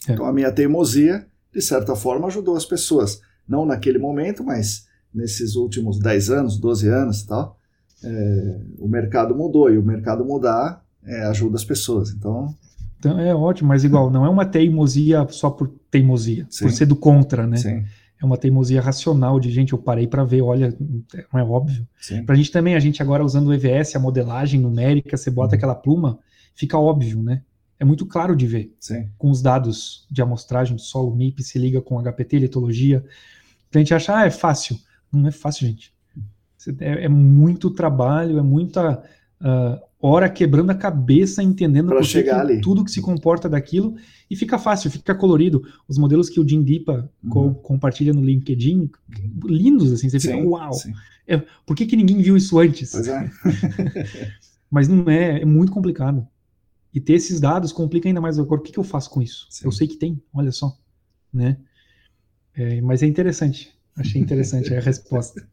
É. 0.07 0.13
Então, 0.13 0.25
a 0.25 0.33
minha 0.33 0.51
teimosia, 0.51 1.25
de 1.53 1.61
certa 1.61 1.95
forma, 1.95 2.27
ajudou 2.27 2.55
as 2.55 2.65
pessoas. 2.65 3.21
Não 3.47 3.65
naquele 3.65 3.97
momento, 3.97 4.43
mas 4.43 4.85
nesses 5.13 5.55
últimos 5.55 5.99
10 5.99 6.29
anos, 6.29 6.57
12 6.57 6.87
anos 6.89 7.21
e 7.21 7.27
tal, 7.27 7.57
é, 8.03 8.59
o 8.79 8.87
mercado 8.87 9.35
mudou. 9.35 9.71
E 9.71 9.77
o 9.77 9.83
mercado 9.83 10.25
mudar 10.25 10.83
é, 11.03 11.23
ajuda 11.25 11.55
as 11.55 11.63
pessoas. 11.63 12.11
Então. 12.11 12.53
então. 12.99 13.19
É 13.19 13.33
ótimo, 13.33 13.69
mas 13.69 13.83
igual, 13.83 14.09
não 14.09 14.25
é 14.25 14.29
uma 14.29 14.45
teimosia 14.45 15.25
só 15.29 15.49
por 15.49 15.69
teimosia, 15.89 16.45
Sim. 16.49 16.65
por 16.65 16.71
ser 16.71 16.85
do 16.85 16.95
contra, 16.95 17.47
né? 17.47 17.57
Sim. 17.57 17.85
É 18.21 18.25
uma 18.25 18.37
teimosia 18.37 18.81
racional 18.81 19.39
de 19.39 19.51
gente, 19.51 19.73
eu 19.73 19.77
parei 19.77 20.07
para 20.07 20.23
ver, 20.23 20.41
olha, 20.41 20.73
não 21.33 21.39
é 21.39 21.43
óbvio. 21.43 21.85
Para 22.25 22.33
a 22.33 22.37
gente 22.37 22.51
também, 22.51 22.73
a 22.73 22.79
gente 22.79 23.01
agora 23.01 23.23
usando 23.23 23.47
o 23.47 23.53
EVS, 23.53 23.95
a 23.95 23.99
modelagem 23.99 24.59
numérica, 24.59 25.17
você 25.17 25.29
bota 25.29 25.53
uhum. 25.53 25.57
aquela 25.57 25.75
pluma, 25.75 26.19
fica 26.55 26.79
óbvio, 26.79 27.21
né? 27.21 27.41
É 27.79 27.85
muito 27.85 28.05
claro 28.05 28.35
de 28.35 28.47
ver. 28.47 28.73
Sim. 28.79 29.09
Com 29.17 29.29
os 29.29 29.41
dados 29.41 30.07
de 30.09 30.21
amostragem 30.21 30.75
de 30.75 30.81
solo 30.81 31.15
MIP, 31.15 31.43
se 31.43 31.59
liga 31.59 31.81
com 31.81 32.01
HPT, 32.01 32.39
litologia. 32.39 33.03
A 33.73 33.77
gente 33.77 33.93
acha, 33.93 34.17
ah, 34.17 34.25
é 34.25 34.31
fácil. 34.31 34.77
Não 35.11 35.27
é 35.27 35.31
fácil, 35.31 35.67
gente. 35.67 35.93
É, 36.79 37.05
é 37.05 37.09
muito 37.09 37.69
trabalho, 37.69 38.39
é 38.39 38.41
muita 38.41 39.03
uh, 39.41 39.79
hora 39.99 40.29
quebrando 40.29 40.71
a 40.71 40.75
cabeça, 40.75 41.43
entendendo 41.43 41.93
que, 41.99 42.59
tudo 42.61 42.83
que 42.83 42.91
se 42.91 43.01
comporta 43.01 43.49
daquilo, 43.49 43.95
e 44.29 44.35
fica 44.35 44.57
fácil, 44.57 44.89
fica 44.89 45.13
colorido. 45.13 45.63
Os 45.87 45.97
modelos 45.97 46.29
que 46.29 46.39
o 46.39 46.47
Jim 46.47 46.63
Dipa 46.63 47.09
uhum. 47.23 47.29
co 47.29 47.55
compartilha 47.55 48.13
no 48.13 48.23
LinkedIn, 48.23 48.89
lindos, 49.43 49.91
assim, 49.91 50.09
você 50.09 50.19
sim, 50.19 50.31
fica, 50.31 50.47
uau! 50.47 50.71
É, 51.27 51.41
por 51.65 51.75
que, 51.75 51.85
que 51.85 51.95
ninguém 51.95 52.21
viu 52.21 52.37
isso 52.37 52.57
antes? 52.59 52.91
Pois 52.91 53.07
é. 53.07 53.29
Mas 54.69 54.87
não 54.87 55.09
é, 55.09 55.41
é 55.41 55.45
muito 55.45 55.71
complicado. 55.71 56.27
E 56.95 57.01
ter 57.01 57.15
esses 57.15 57.41
dados 57.41 57.73
complica 57.73 58.07
ainda 58.07 58.21
mais 58.21 58.39
agora. 58.39 58.61
O 58.61 58.63
que, 58.63 58.71
que 58.71 58.79
eu 58.79 58.83
faço 58.83 59.09
com 59.09 59.21
isso? 59.21 59.45
Sim. 59.49 59.65
Eu 59.65 59.71
sei 59.73 59.85
que 59.85 59.97
tem, 59.97 60.23
olha 60.33 60.49
só. 60.49 60.73
Né? 61.31 61.57
É, 62.55 62.79
mas 62.79 63.03
é 63.03 63.05
interessante. 63.05 63.77
Achei 63.97 64.21
interessante 64.21 64.73
a 64.73 64.79
resposta. 64.81 65.45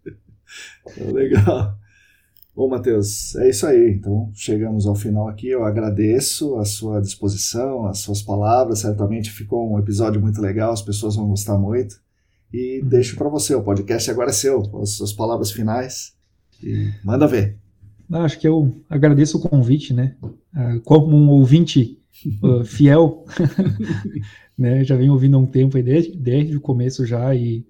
Legal. 0.97 1.77
Bom, 2.55 2.69
Matheus, 2.69 3.35
é 3.35 3.51
isso 3.51 3.67
aí. 3.67 3.91
Então, 3.91 4.31
chegamos 4.33 4.87
ao 4.87 4.95
final 4.95 5.27
aqui. 5.27 5.49
Eu 5.49 5.65
agradeço 5.65 6.57
a 6.59 6.65
sua 6.65 7.01
disposição, 7.01 7.87
as 7.87 7.99
suas 7.99 8.23
palavras. 8.23 8.79
Certamente 8.79 9.33
ficou 9.33 9.69
um 9.69 9.81
episódio 9.81 10.21
muito 10.21 10.41
legal, 10.41 10.73
as 10.73 10.83
pessoas 10.83 11.17
vão 11.17 11.27
gostar 11.27 11.59
muito. 11.59 12.01
E 12.53 12.81
uhum. 12.81 12.89
deixo 12.89 13.17
para 13.17 13.29
você, 13.29 13.53
o 13.53 13.65
podcast 13.65 14.09
agora 14.09 14.31
é 14.31 14.33
seu, 14.33 14.63
as 14.81 14.91
suas 14.91 15.13
palavras 15.13 15.51
finais. 15.51 16.15
E 16.63 16.93
manda 17.03 17.27
ver. 17.27 17.59
Acho 18.13 18.39
que 18.39 18.47
eu 18.47 18.75
agradeço 18.89 19.39
o 19.39 19.41
convite, 19.41 19.95
né? 19.95 20.15
Ah, 20.55 20.79
como 20.85 21.17
um 21.17 21.31
ouvinte 21.31 21.99
uh, 22.43 22.65
fiel, 22.65 23.25
né? 24.57 24.85
Já 24.85 24.97
venho 24.97 25.13
ouvindo 25.13 25.37
há 25.37 25.41
um 25.41 25.47
tempo 25.47 25.77
aí, 25.77 25.83
desde, 25.83 26.17
desde 26.17 26.57
o 26.57 26.61
começo 26.61 27.07
já, 27.07 27.35
e 27.35 27.65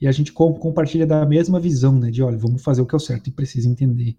e 0.00 0.08
a 0.08 0.12
gente 0.12 0.32
compartilha 0.32 1.06
da 1.06 1.26
mesma 1.26 1.60
visão, 1.60 1.98
né? 1.98 2.10
De 2.10 2.22
olha, 2.22 2.38
vamos 2.38 2.62
fazer 2.62 2.80
o 2.80 2.86
que 2.86 2.94
é 2.94 2.96
o 2.96 3.00
certo 3.00 3.26
e 3.26 3.30
precisa 3.30 3.68
entender. 3.68 4.16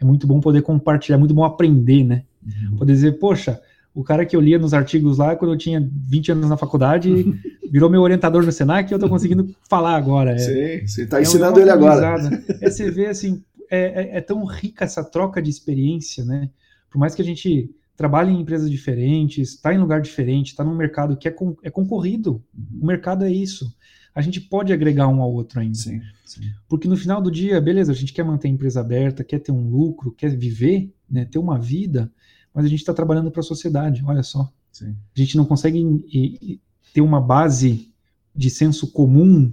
É 0.00 0.04
muito 0.04 0.26
bom 0.26 0.40
poder 0.40 0.62
compartilhar, 0.62 1.16
é 1.16 1.18
muito 1.18 1.32
bom 1.32 1.44
aprender, 1.44 2.02
né? 2.02 2.24
Uhum. 2.44 2.76
Poder 2.78 2.92
dizer, 2.92 3.12
poxa, 3.20 3.60
o 3.94 4.02
cara 4.02 4.26
que 4.26 4.34
eu 4.34 4.40
lia 4.40 4.58
nos 4.58 4.74
artigos 4.74 5.18
lá 5.18 5.36
quando 5.36 5.52
eu 5.52 5.58
tinha 5.58 5.88
20 6.08 6.32
anos 6.32 6.48
na 6.48 6.56
faculdade 6.56 7.38
virou 7.70 7.88
meu 7.88 8.02
orientador 8.02 8.44
no 8.44 8.50
Senac 8.50 8.90
e 8.90 8.94
eu 8.94 8.98
tô 8.98 9.08
conseguindo 9.08 9.54
falar 9.68 9.94
agora. 9.94 10.32
É, 10.32 10.38
Sim, 10.38 10.86
você 10.86 11.02
está 11.04 11.22
ensinando 11.22 11.60
é 11.60 11.62
ele 11.62 11.70
agora. 11.70 12.42
É, 12.60 12.68
você 12.68 12.90
vê 12.90 13.06
assim, 13.06 13.44
é, 13.76 14.02
é, 14.02 14.16
é, 14.18 14.20
tão 14.20 14.44
rica 14.44 14.84
essa 14.84 15.04
troca 15.04 15.40
de 15.40 15.50
experiência, 15.50 16.24
né? 16.24 16.50
Por 16.90 16.98
mais 16.98 17.14
que 17.14 17.22
a 17.22 17.24
gente 17.24 17.74
trabalhe 17.96 18.30
em 18.32 18.40
empresas 18.40 18.70
diferentes, 18.70 19.50
está 19.50 19.72
em 19.72 19.78
lugar 19.78 20.00
diferente, 20.00 20.48
está 20.48 20.62
num 20.64 20.74
mercado 20.74 21.16
que 21.16 21.26
é, 21.26 21.30
con 21.30 21.56
é 21.62 21.70
concorrido. 21.70 22.42
Uhum. 22.56 22.80
O 22.82 22.86
mercado 22.86 23.24
é 23.24 23.30
isso 23.30 23.74
a 24.14 24.20
gente 24.20 24.40
pode 24.40 24.72
agregar 24.72 25.08
um 25.08 25.22
ao 25.22 25.32
outro 25.32 25.60
ainda. 25.60 25.74
Sim, 25.74 26.00
sim. 26.24 26.40
Porque 26.68 26.86
no 26.86 26.96
final 26.96 27.20
do 27.22 27.30
dia, 27.30 27.60
beleza, 27.60 27.92
a 27.92 27.94
gente 27.94 28.12
quer 28.12 28.24
manter 28.24 28.48
a 28.48 28.50
empresa 28.50 28.80
aberta, 28.80 29.24
quer 29.24 29.38
ter 29.38 29.52
um 29.52 29.68
lucro, 29.68 30.12
quer 30.12 30.36
viver, 30.36 30.92
né, 31.08 31.24
ter 31.24 31.38
uma 31.38 31.58
vida, 31.58 32.12
mas 32.52 32.64
a 32.64 32.68
gente 32.68 32.80
está 32.80 32.92
trabalhando 32.92 33.30
para 33.30 33.40
a 33.40 33.44
sociedade, 33.44 34.02
olha 34.04 34.22
só. 34.22 34.50
Sim. 34.70 34.94
A 35.16 35.18
gente 35.18 35.36
não 35.36 35.44
consegue 35.44 36.60
ter 36.92 37.00
uma 37.00 37.20
base 37.20 37.90
de 38.34 38.50
senso 38.50 38.90
comum, 38.92 39.52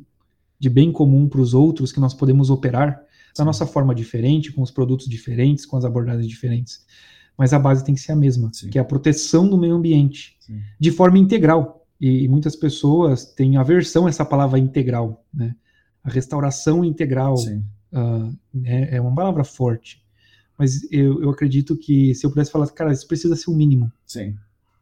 de 0.59 0.69
bem 0.69 0.91
comum 0.91 1.27
para 1.27 1.41
os 1.41 1.53
outros 1.53 1.91
que 1.91 1.99
nós 1.99 2.13
podemos 2.13 2.49
operar 2.49 3.01
da 3.39 3.45
nossa 3.45 3.65
forma 3.65 3.95
diferente, 3.95 4.51
com 4.51 4.61
os 4.61 4.71
produtos 4.71 5.07
diferentes, 5.07 5.65
com 5.65 5.77
as 5.77 5.85
abordagens 5.85 6.27
diferentes. 6.27 6.85
Mas 7.37 7.53
a 7.53 7.59
base 7.59 7.83
tem 7.83 7.95
que 7.95 8.01
ser 8.01 8.11
a 8.11 8.15
mesma, 8.15 8.51
Sim. 8.53 8.69
que 8.69 8.77
é 8.77 8.81
a 8.81 8.85
proteção 8.85 9.49
do 9.49 9.57
meio 9.57 9.73
ambiente, 9.73 10.35
Sim. 10.39 10.61
de 10.79 10.91
forma 10.91 11.17
integral. 11.17 11.87
E, 11.99 12.27
muitas 12.27 12.55
pessoas 12.55 13.25
têm 13.25 13.57
aversão 13.57 14.05
a 14.05 14.09
essa 14.09 14.23
palavra 14.23 14.59
integral, 14.59 15.25
né? 15.33 15.55
A 16.03 16.09
restauração 16.09 16.83
integral 16.85 17.35
uh, 17.35 18.37
é, 18.63 18.97
é, 18.97 19.01
uma 19.01 19.13
palavra 19.13 19.43
forte. 19.43 20.01
Mas 20.57 20.89
eu, 20.91 21.21
eu 21.21 21.29
acredito 21.29 21.75
que 21.75 22.13
se 22.15 22.25
eu 22.25 22.29
pudesse 22.29 22.51
falar, 22.51 22.67
cara, 22.67 22.91
isso 22.91 23.07
precisa 23.07 23.35
ser 23.35 23.49
um 23.49 23.55
mínimo. 23.55 23.91
Sim. 24.05 24.35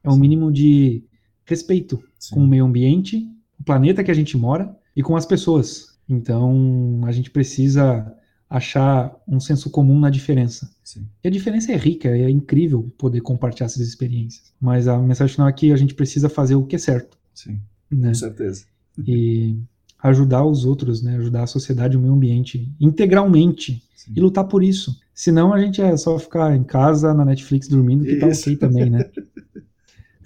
É 0.04 0.10
um 0.10 0.18
mínimo 0.18 0.52
de 0.52 1.04
respeito 1.46 2.04
Sim. 2.20 2.36
com 2.36 2.44
o 2.44 2.48
meio 2.48 2.66
ambiente, 2.66 3.28
o 3.60 3.64
planeta 3.64 4.04
que 4.04 4.12
a 4.12 4.14
gente 4.14 4.38
mora 4.38 4.76
e 4.96 5.02
com 5.02 5.16
as 5.16 5.26
pessoas. 5.26 5.98
Então, 6.08 7.02
a 7.04 7.12
gente 7.12 7.30
precisa 7.30 8.16
achar 8.50 9.14
um 9.28 9.40
senso 9.40 9.70
comum 9.70 10.00
na 10.00 10.10
diferença. 10.10 10.70
Sim. 10.84 11.06
E 11.24 11.28
a 11.28 11.32
diferença 11.32 11.72
é 11.72 11.76
rica, 11.76 12.10
é 12.10 12.30
incrível 12.30 12.90
poder 12.98 13.22
compartilhar 13.22 13.66
essas 13.66 13.86
experiências. 13.86 14.54
Mas 14.60 14.88
a 14.88 14.98
mensagem 14.98 15.34
final 15.34 15.48
aqui 15.48 15.68
é 15.68 15.70
que 15.70 15.74
a 15.74 15.78
gente 15.78 15.94
precisa 15.94 16.30
fazer 16.30 16.56
o 16.56 16.66
que 16.66 16.76
é 16.76 16.80
certo. 16.80 17.18
Sim, 17.34 17.60
né? 17.92 18.10
com 18.10 18.14
certeza. 18.14 18.66
E 19.06 19.58
ajudar 20.02 20.46
os 20.46 20.66
outros, 20.66 21.02
né? 21.02 21.18
ajudar 21.18 21.44
a 21.44 21.48
sociedade, 21.48 21.98
o 21.98 22.00
meio 22.00 22.14
ambiente, 22.14 22.72
integralmente. 22.80 23.84
Sim. 23.96 24.14
E 24.16 24.20
lutar 24.22 24.46
por 24.46 24.64
isso. 24.64 24.98
Senão 25.14 25.54
a 25.54 25.60
gente 25.60 25.82
é 25.82 25.98
só 25.98 26.18
ficar 26.18 26.56
em 26.56 26.64
casa, 26.64 27.14
na 27.14 27.26
Netflix, 27.26 27.68
dormindo, 27.68 28.06
que 28.06 28.16
tá 28.18 28.30
isso. 28.30 28.44
tá 28.44 28.52
ok 28.52 28.58
também, 28.58 28.90
né? 28.90 29.10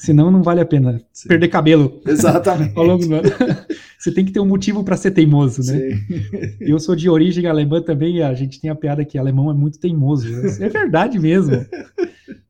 Senão 0.02 0.32
não 0.32 0.41
vale 0.41 0.60
a 0.60 0.65
pena 0.65 0.99
Sim. 1.14 1.28
perder 1.28 1.48
cabelo. 1.48 2.02
Exatamente. 2.07 2.73
ao 2.76 2.84
longo 2.84 3.06
do 3.06 3.14
ano. 3.14 3.30
Você 3.99 4.11
tem 4.11 4.26
que 4.26 4.32
ter 4.32 4.40
um 4.40 4.48
motivo 4.48 4.84
para 4.84 4.98
ser 4.98 5.11
teimoso, 5.11 5.61
né? 5.61 5.78
Sim. 5.78 6.57
Eu 6.60 6.80
sou 6.80 6.95
de 6.95 7.07
origem 7.07 7.45
alemã 7.45 7.84
também, 7.84 8.18
e 8.18 8.23
a 8.23 8.34
gente 8.34 8.60
tem 8.60 8.72
a 8.72 8.76
piada 8.76 9.06
que 9.06 9.15
alemão 9.15 9.52
é 9.52 9.53
muito 9.53 9.80
teimoso. 9.80 10.28
É 10.60 10.69
verdade 10.69 11.19
mesmo. 11.19 11.64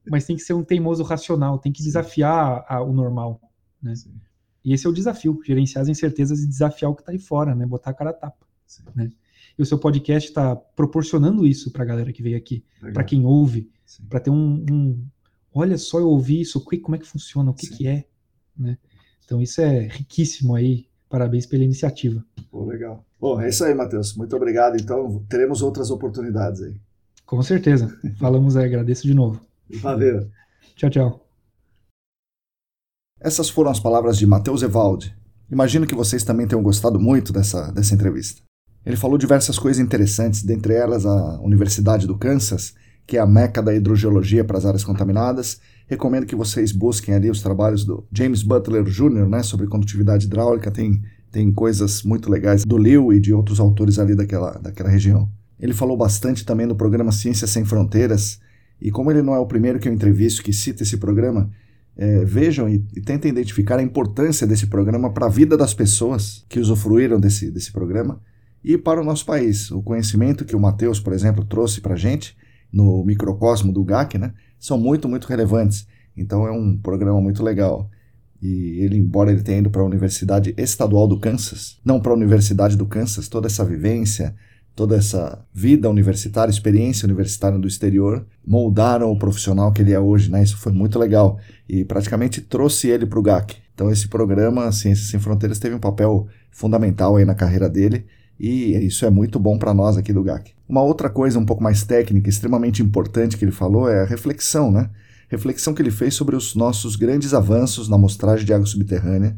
Mas 0.09 0.25
tem 0.25 0.37
que 0.37 0.41
ser 0.43 0.53
um 0.53 0.63
teimoso 0.63 1.03
racional, 1.03 1.59
tem 1.59 1.73
que 1.73 1.83
desafiar 1.83 2.63
a, 2.69 2.81
o 2.81 2.93
normal, 2.93 3.41
né? 3.83 3.95
Sim. 3.95 4.13
E 4.63 4.71
esse 4.71 4.87
é 4.87 4.89
o 4.89 4.93
desafio, 4.93 5.37
gerenciar 5.45 5.81
as 5.81 5.89
incertezas 5.89 6.39
e 6.39 6.47
desafiar 6.47 6.89
o 6.89 6.95
que 6.95 7.01
está 7.01 7.11
aí 7.11 7.19
fora, 7.19 7.53
né? 7.53 7.65
Botar 7.65 7.89
a 7.89 7.93
cara 7.93 8.11
a 8.11 8.13
tapa, 8.13 8.45
né? 8.95 9.09
E 9.59 9.61
o 9.61 9.65
seu 9.65 9.77
podcast 9.77 10.29
está 10.29 10.55
proporcionando 10.55 11.45
isso 11.45 11.69
para 11.69 11.83
a 11.83 11.85
galera 11.85 12.13
que 12.13 12.23
veio 12.23 12.37
aqui, 12.37 12.63
para 12.93 13.03
quem 13.03 13.25
ouve, 13.25 13.69
para 14.07 14.21
ter 14.21 14.29
um, 14.29 14.65
um 14.71 15.05
olha 15.53 15.77
só, 15.77 15.99
eu 15.99 16.07
ouvi 16.07 16.41
isso, 16.41 16.63
como 16.63 16.95
é 16.95 16.99
que 16.99 17.07
funciona, 17.07 17.51
o 17.51 17.53
que, 17.53 17.67
que 17.67 17.87
é, 17.87 18.05
né? 18.57 18.77
Então 19.23 19.41
isso 19.41 19.61
é 19.61 19.87
riquíssimo 19.87 20.55
aí, 20.55 20.87
parabéns 21.09 21.45
pela 21.45 21.63
iniciativa. 21.63 22.23
Pô, 22.49 22.65
legal. 22.65 23.05
Bom, 23.19 23.39
é 23.39 23.49
isso 23.49 23.63
aí, 23.63 23.73
Matheus, 23.73 24.15
muito 24.15 24.35
obrigado, 24.35 24.75
então 24.75 25.23
teremos 25.29 25.61
outras 25.61 25.91
oportunidades 25.91 26.61
aí. 26.61 26.75
Com 27.25 27.41
certeza, 27.41 27.97
falamos 28.19 28.57
aí, 28.57 28.65
agradeço 28.65 29.07
de 29.07 29.13
novo. 29.13 29.39
Valeu. 29.81 30.29
Tchau, 30.75 30.89
tchau. 30.89 31.27
Essas 33.19 33.49
foram 33.49 33.71
as 33.71 33.79
palavras 33.79 34.17
de 34.17 34.25
Matheus 34.25 34.63
Evaldi. 34.63 35.15
Imagino 35.49 35.85
que 35.85 35.93
vocês 35.93 36.23
também 36.23 36.47
tenham 36.47 36.63
gostado 36.63 36.99
muito 36.99 37.31
dessa, 37.31 37.71
dessa 37.71 37.93
entrevista. 37.93 38.41
Ele 38.85 38.95
falou 38.95 39.17
diversas 39.17 39.59
coisas 39.59 39.83
interessantes, 39.83 40.43
dentre 40.43 40.73
elas 40.73 41.05
a 41.05 41.39
Universidade 41.41 42.07
do 42.07 42.17
Kansas 42.17 42.73
que 43.11 43.17
é 43.17 43.19
a 43.19 43.27
meca 43.27 43.61
da 43.61 43.75
hidrogeologia 43.75 44.41
para 44.41 44.57
as 44.57 44.65
áreas 44.65 44.85
contaminadas. 44.85 45.59
Recomendo 45.85 46.25
que 46.25 46.33
vocês 46.33 46.71
busquem 46.71 47.13
ali 47.13 47.29
os 47.29 47.41
trabalhos 47.41 47.83
do 47.83 48.07
James 48.09 48.41
Butler 48.41 48.85
Jr., 48.85 49.27
né, 49.27 49.43
sobre 49.43 49.67
condutividade 49.67 50.27
hidráulica. 50.27 50.71
Tem, 50.71 51.01
tem 51.29 51.51
coisas 51.51 52.03
muito 52.03 52.31
legais 52.31 52.63
do 52.63 52.77
Liu 52.77 53.11
e 53.11 53.19
de 53.19 53.33
outros 53.33 53.59
autores 53.59 53.99
ali 53.99 54.15
daquela, 54.15 54.51
daquela 54.51 54.87
região. 54.87 55.29
Ele 55.59 55.73
falou 55.73 55.97
bastante 55.97 56.45
também 56.45 56.65
do 56.65 56.73
programa 56.73 57.11
Ciências 57.11 57.49
Sem 57.49 57.65
Fronteiras, 57.65 58.39
e 58.81 58.89
como 58.89 59.11
ele 59.11 59.21
não 59.21 59.35
é 59.35 59.39
o 59.39 59.45
primeiro 59.45 59.77
que 59.77 59.89
eu 59.89 59.93
entrevisto 59.93 60.41
que 60.41 60.53
cita 60.53 60.83
esse 60.83 60.95
programa, 60.95 61.51
é, 61.97 62.23
vejam 62.23 62.69
e, 62.69 62.75
e, 62.95 63.01
tentem 63.01 63.29
identificar 63.29 63.77
a 63.77 63.83
importância 63.83 64.47
desse 64.47 64.67
programa 64.67 65.11
para 65.11 65.25
a 65.25 65.29
vida 65.29 65.57
das 65.57 65.73
pessoas 65.73 66.45
que 66.47 66.61
usufruíram 66.61 67.19
desse, 67.19 67.51
desse 67.51 67.73
programa 67.73 68.21
e 68.63 68.77
para 68.77 69.01
o 69.01 69.03
nosso 69.03 69.25
país. 69.25 69.69
O 69.69 69.83
conhecimento 69.83 70.45
que 70.45 70.55
o 70.55 70.59
Matheus, 70.61 70.97
por 70.97 71.11
exemplo, 71.11 71.43
trouxe 71.43 71.81
para 71.81 71.95
a 71.95 71.97
gente 71.97 72.39
no 72.71 73.03
microcosmo 73.03 73.71
do 73.71 73.83
GAC, 73.83 74.17
né, 74.17 74.33
são 74.59 74.77
muito, 74.77 75.09
muito 75.09 75.27
relevantes. 75.27 75.87
Então 76.15 76.47
é 76.47 76.51
um 76.51 76.77
programa 76.77 77.19
muito 77.19 77.43
legal. 77.43 77.89
E 78.41 78.79
ele, 78.79 78.97
embora 78.97 79.31
ele 79.31 79.43
tenha 79.43 79.59
ido 79.59 79.69
para 79.69 79.81
a 79.81 79.85
Universidade 79.85 80.53
Estadual 80.57 81.07
do 81.07 81.19
Kansas, 81.19 81.79
não 81.85 81.99
para 81.99 82.11
a 82.11 82.15
Universidade 82.15 82.75
do 82.75 82.87
Kansas, 82.87 83.27
toda 83.27 83.47
essa 83.47 83.63
vivência, 83.63 84.35
toda 84.75 84.95
essa 84.95 85.45
vida 85.53 85.89
universitária, 85.89 86.49
experiência 86.49 87.05
universitária 87.05 87.59
do 87.59 87.67
exterior, 87.67 88.25
moldaram 88.45 89.11
o 89.11 89.19
profissional 89.19 89.71
que 89.71 89.81
ele 89.81 89.93
é 89.93 89.99
hoje, 89.99 90.31
né? 90.31 90.41
Isso 90.41 90.57
foi 90.57 90.71
muito 90.71 90.97
legal 90.97 91.37
e 91.69 91.85
praticamente 91.85 92.41
trouxe 92.41 92.87
ele 92.87 93.05
para 93.05 93.19
o 93.19 93.21
GAC. 93.21 93.57
Então 93.75 93.91
esse 93.91 94.07
programa 94.07 94.71
Ciências 94.71 95.09
Sem 95.09 95.19
Fronteiras 95.19 95.59
teve 95.59 95.75
um 95.75 95.79
papel 95.79 96.27
fundamental 96.49 97.17
aí 97.17 97.25
na 97.25 97.35
carreira 97.35 97.69
dele 97.69 98.05
e 98.41 98.75
isso 98.87 99.05
é 99.05 99.09
muito 99.11 99.39
bom 99.39 99.59
para 99.59 99.71
nós 99.71 99.97
aqui 99.97 100.11
do 100.11 100.23
GAC. 100.23 100.53
Uma 100.67 100.81
outra 100.81 101.11
coisa 101.11 101.37
um 101.37 101.45
pouco 101.45 101.61
mais 101.61 101.83
técnica, 101.83 102.27
extremamente 102.27 102.81
importante 102.81 103.37
que 103.37 103.45
ele 103.45 103.51
falou 103.51 103.87
é 103.87 104.01
a 104.01 104.05
reflexão, 104.05 104.71
né? 104.71 104.89
Reflexão 105.29 105.75
que 105.75 105.81
ele 105.81 105.91
fez 105.91 106.15
sobre 106.15 106.35
os 106.35 106.55
nossos 106.55 106.95
grandes 106.95 107.35
avanços 107.35 107.87
na 107.87 107.97
amostragem 107.97 108.43
de 108.43 108.51
água 108.51 108.65
subterrânea 108.65 109.37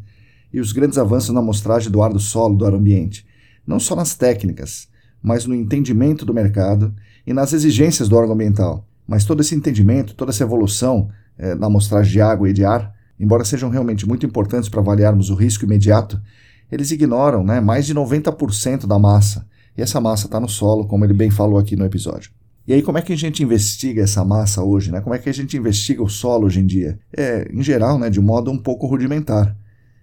e 0.54 0.60
os 0.62 0.72
grandes 0.72 0.98
avanços 0.98 1.32
na 1.32 1.42
amostragem 1.42 1.92
do 1.92 2.02
ar 2.02 2.14
do 2.14 2.20
solo, 2.20 2.56
do 2.56 2.66
ar 2.66 2.74
ambiente. 2.74 3.26
Não 3.68 3.78
só 3.78 3.94
nas 3.94 4.16
técnicas, 4.16 4.88
mas 5.22 5.46
no 5.46 5.54
entendimento 5.54 6.26
do 6.26 6.34
mercado 6.34 6.96
e 7.28 7.34
nas 7.34 7.52
exigências 7.52 8.08
do 8.08 8.16
órgão 8.16 8.36
ambiental. 8.36 8.88
Mas 9.06 9.26
todo 9.26 9.42
esse 9.42 9.54
entendimento, 9.54 10.16
toda 10.16 10.32
essa 10.32 10.44
evolução 10.44 11.10
é, 11.38 11.54
na 11.56 11.68
amostragem 11.68 12.14
de 12.14 12.22
água 12.22 12.50
e 12.50 12.54
de 12.54 12.64
ar, 12.64 12.94
embora 13.20 13.44
sejam 13.44 13.70
realmente 13.70 14.08
muito 14.08 14.26
importantes 14.26 14.70
para 14.70 14.80
avaliarmos 14.80 15.30
o 15.30 15.36
risco 15.36 15.66
imediato, 15.66 16.22
eles 16.74 16.90
ignoram 16.90 17.44
né, 17.44 17.60
mais 17.60 17.86
de 17.86 17.94
90% 17.94 18.88
da 18.88 18.98
massa. 18.98 19.46
E 19.78 19.82
essa 19.82 20.02
massa 20.02 20.26
está 20.26 20.40
no 20.40 20.50
solo, 20.50 20.88
como 20.88 21.06
ele 21.06 21.14
bem 21.14 21.30
falou 21.30 21.60
aqui 21.60 21.76
no 21.76 21.86
episódio. 21.86 22.32
E 22.68 22.74
aí, 22.74 22.82
como 22.82 22.98
é 22.98 23.02
que 23.02 23.14
a 23.14 23.18
gente 23.18 23.44
investiga 23.44 24.02
essa 24.02 24.26
massa 24.26 24.64
hoje? 24.64 24.92
Né? 24.92 25.00
Como 25.02 25.14
é 25.14 25.20
que 25.20 25.30
a 25.30 25.34
gente 25.34 25.56
investiga 25.56 26.02
o 26.02 26.10
solo 26.10 26.48
hoje 26.48 26.62
em 26.62 26.66
dia? 26.66 27.00
É, 27.16 27.48
em 27.54 27.62
geral, 27.62 28.00
né, 28.00 28.10
de 28.10 28.20
modo 28.20 28.50
um 28.50 28.58
pouco 28.58 28.88
rudimentar. 28.88 29.56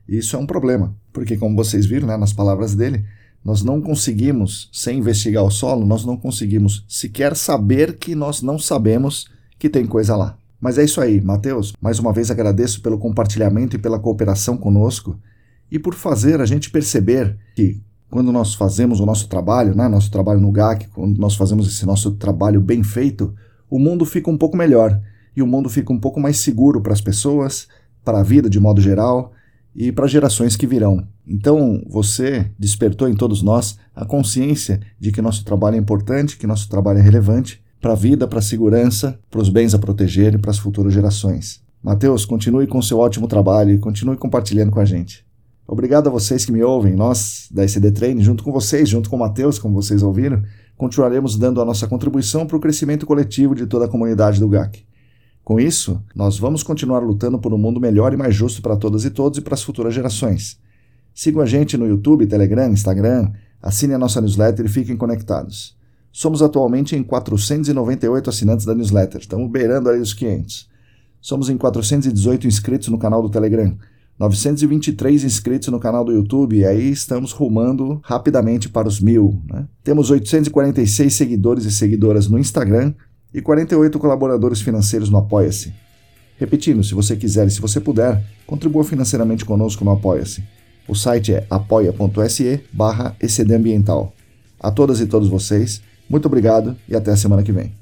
E 0.09 0.19
isso 0.19 0.37
é 0.37 0.39
um 0.39 0.47
problema, 0.47 0.95
porque, 1.13 1.37
como 1.37 1.57
vocês 1.57 1.87
viram 1.87 2.07
né, 2.07 2.17
nas 2.17 2.33
palavras 2.33 2.75
dele, 2.75 3.05
nós 3.45 3.63
não 3.63 3.81
conseguimos, 3.81 4.69
sem 4.73 4.99
investigar 4.99 5.43
o 5.43 5.51
solo, 5.51 5.85
nós 5.85 6.05
não 6.05 6.17
conseguimos 6.17 6.85
sequer 6.87 7.35
saber 7.35 7.97
que 7.97 8.15
nós 8.15 8.43
não 8.43 8.59
sabemos 8.59 9.29
que 9.59 9.69
tem 9.69 9.87
coisa 9.87 10.15
lá. 10.15 10.37
Mas 10.61 10.79
é 10.79 10.85
isso 10.85 11.01
aí, 11.01 11.21
Mateus. 11.21 11.73
Mais 11.81 11.99
uma 11.99 12.13
vez 12.13 12.31
agradeço 12.31 12.83
pelo 12.83 12.99
compartilhamento 12.99 13.77
e 13.77 13.79
pela 13.79 13.99
cooperação 13.99 14.57
conosco 14.57 15.19
e 15.71 15.79
por 15.79 15.95
fazer 15.95 16.41
a 16.41 16.47
gente 16.47 16.71
perceber 16.71 17.37
que 17.55 17.81
quando 18.11 18.33
nós 18.33 18.55
fazemos 18.55 18.99
o 18.99 19.07
nosso 19.07 19.29
trabalho, 19.29 19.75
né, 19.75 19.87
nosso 19.89 20.11
trabalho 20.11 20.41
no 20.41 20.51
GAC, 20.51 20.89
quando 20.89 21.19
nós 21.19 21.37
fazemos 21.37 21.69
esse 21.69 21.87
nosso 21.87 22.13
trabalho 22.13 22.61
bem 22.61 22.83
feito, 22.83 23.33
o 23.71 23.79
mundo 23.79 24.05
fica 24.05 24.29
um 24.31 24.37
pouco 24.37 24.57
melhor 24.57 25.01
e 25.37 25.41
o 25.41 25.47
mundo 25.47 25.69
fica 25.69 25.93
um 25.93 25.99
pouco 25.99 26.19
mais 26.19 26.39
seguro 26.39 26.81
para 26.81 26.93
as 26.93 27.01
pessoas, 27.01 27.69
para 28.05 28.19
a 28.19 28.23
vida 28.23 28.51
de 28.51 28.59
modo 28.59 28.81
geral 28.81 29.33
e 29.75 29.93
para 29.93 30.09
gerações 30.09 30.57
que 30.57 30.67
virão. 30.67 31.07
Então, 31.25 31.81
você 31.89 32.51
despertou 32.59 33.09
em 33.09 33.15
todos 33.15 33.41
nós 33.43 33.79
a 33.95 34.05
consciência 34.05 34.81
de 34.99 35.13
que 35.13 35.23
nosso 35.23 35.45
trabalho 35.45 35.77
é 35.77 35.79
importante, 35.79 36.37
que 36.37 36.47
nosso 36.47 36.69
trabalho 36.69 36.99
é 36.99 37.03
relevante 37.03 37.63
para 37.81 37.93
a 37.93 37.97
vida, 37.97 38.27
para 38.27 38.41
a 38.41 38.43
segurança, 38.43 39.19
para 39.31 39.41
os 39.41 39.49
bens 39.49 39.73
a 39.73 39.79
proteger 39.79 40.35
e 40.35 40.39
para 40.39 40.51
as 40.51 40.59
futuras 40.59 40.93
gerações. 40.93 41.63
Mateus, 41.83 42.25
continue 42.25 42.67
com 42.67 42.83
seu 42.83 42.99
ótimo 42.99 43.29
trabalho 43.29 43.71
e 43.71 43.79
continue 43.79 44.17
compartilhando 44.17 44.71
com 44.71 44.81
a 44.81 44.85
gente. 44.85 45.25
Obrigado 45.73 46.09
a 46.09 46.11
vocês 46.11 46.45
que 46.45 46.51
me 46.51 46.65
ouvem. 46.65 46.97
Nós, 46.97 47.49
da 47.49 47.65
ECD 47.65 47.93
Train, 47.93 48.21
junto 48.21 48.43
com 48.43 48.51
vocês, 48.51 48.89
junto 48.89 49.09
com 49.09 49.15
o 49.15 49.19
Matheus, 49.21 49.57
como 49.57 49.81
vocês 49.81 50.03
ouviram, 50.03 50.43
continuaremos 50.77 51.39
dando 51.39 51.61
a 51.61 51.65
nossa 51.65 51.87
contribuição 51.87 52.45
para 52.45 52.57
o 52.57 52.61
crescimento 52.61 53.07
coletivo 53.07 53.55
de 53.55 53.69
toda 53.69 53.85
a 53.85 53.89
comunidade 53.89 54.41
do 54.41 54.49
GAC. 54.49 54.85
Com 55.45 55.61
isso, 55.61 56.03
nós 56.13 56.37
vamos 56.37 56.65
continuar 56.65 56.99
lutando 56.99 57.39
por 57.39 57.55
um 57.55 57.57
mundo 57.57 57.79
melhor 57.79 58.13
e 58.13 58.17
mais 58.17 58.35
justo 58.35 58.61
para 58.61 58.77
todas 58.77 59.05
e 59.05 59.11
todos 59.11 59.39
e 59.39 59.43
para 59.43 59.55
as 59.55 59.63
futuras 59.63 59.95
gerações. 59.95 60.59
Sigam 61.15 61.41
a 61.41 61.47
gente 61.47 61.77
no 61.77 61.87
YouTube, 61.87 62.27
Telegram, 62.27 62.73
Instagram, 62.73 63.31
assinem 63.63 63.95
a 63.95 63.99
nossa 63.99 64.21
newsletter 64.21 64.67
e 64.67 64.69
fiquem 64.69 64.97
conectados. 64.97 65.77
Somos 66.11 66.43
atualmente 66.43 66.97
em 66.97 67.03
498 67.05 68.29
assinantes 68.29 68.67
da 68.67 68.75
newsletter, 68.75 69.21
estamos 69.21 69.49
beirando 69.49 69.89
aí 69.89 70.01
os 70.01 70.13
500. 70.15 70.69
Somos 71.21 71.49
em 71.49 71.57
418 71.57 72.49
inscritos 72.49 72.89
no 72.89 72.99
canal 72.99 73.23
do 73.23 73.31
Telegram, 73.31 73.79
923 74.21 75.25
inscritos 75.25 75.69
no 75.69 75.81
canal 75.81 76.05
do 76.05 76.13
YouTube 76.13 76.59
e 76.59 76.67
aí 76.67 76.91
estamos 76.91 77.33
rumando 77.33 78.03
rapidamente 78.05 78.69
para 78.69 78.87
os 78.87 79.01
mil. 79.01 79.41
Né? 79.51 79.67
Temos 79.83 80.11
846 80.11 81.15
seguidores 81.15 81.65
e 81.65 81.73
seguidoras 81.73 82.29
no 82.29 82.39
Instagram 82.39 82.93
e 83.33 83.41
48 83.41 83.99
colaboradores 83.99 84.61
financeiros 84.61 85.09
no 85.09 85.17
Apoia-se. 85.17 85.73
Repetindo, 86.37 86.85
se 86.85 86.95
você 86.95 87.17
quiser 87.17 87.47
e 87.47 87.51
se 87.51 87.63
você 87.63 87.81
puder, 87.81 88.23
contribua 88.47 88.85
financeiramente 88.85 89.43
conosco 89.43 89.87
no 89.87 89.91
Apoia-se. 89.91 90.45
O 90.87 90.95
site 90.95 91.33
é 91.33 91.47
apoia.se 91.49 92.61
barra 92.71 93.17
A 94.61 94.71
todas 94.71 95.01
e 95.01 95.07
todos 95.07 95.29
vocês, 95.29 95.81
muito 96.11 96.27
obrigado 96.27 96.77
e 96.87 96.95
até 96.95 97.11
a 97.11 97.17
semana 97.17 97.43
que 97.43 97.53
vem. 97.53 97.80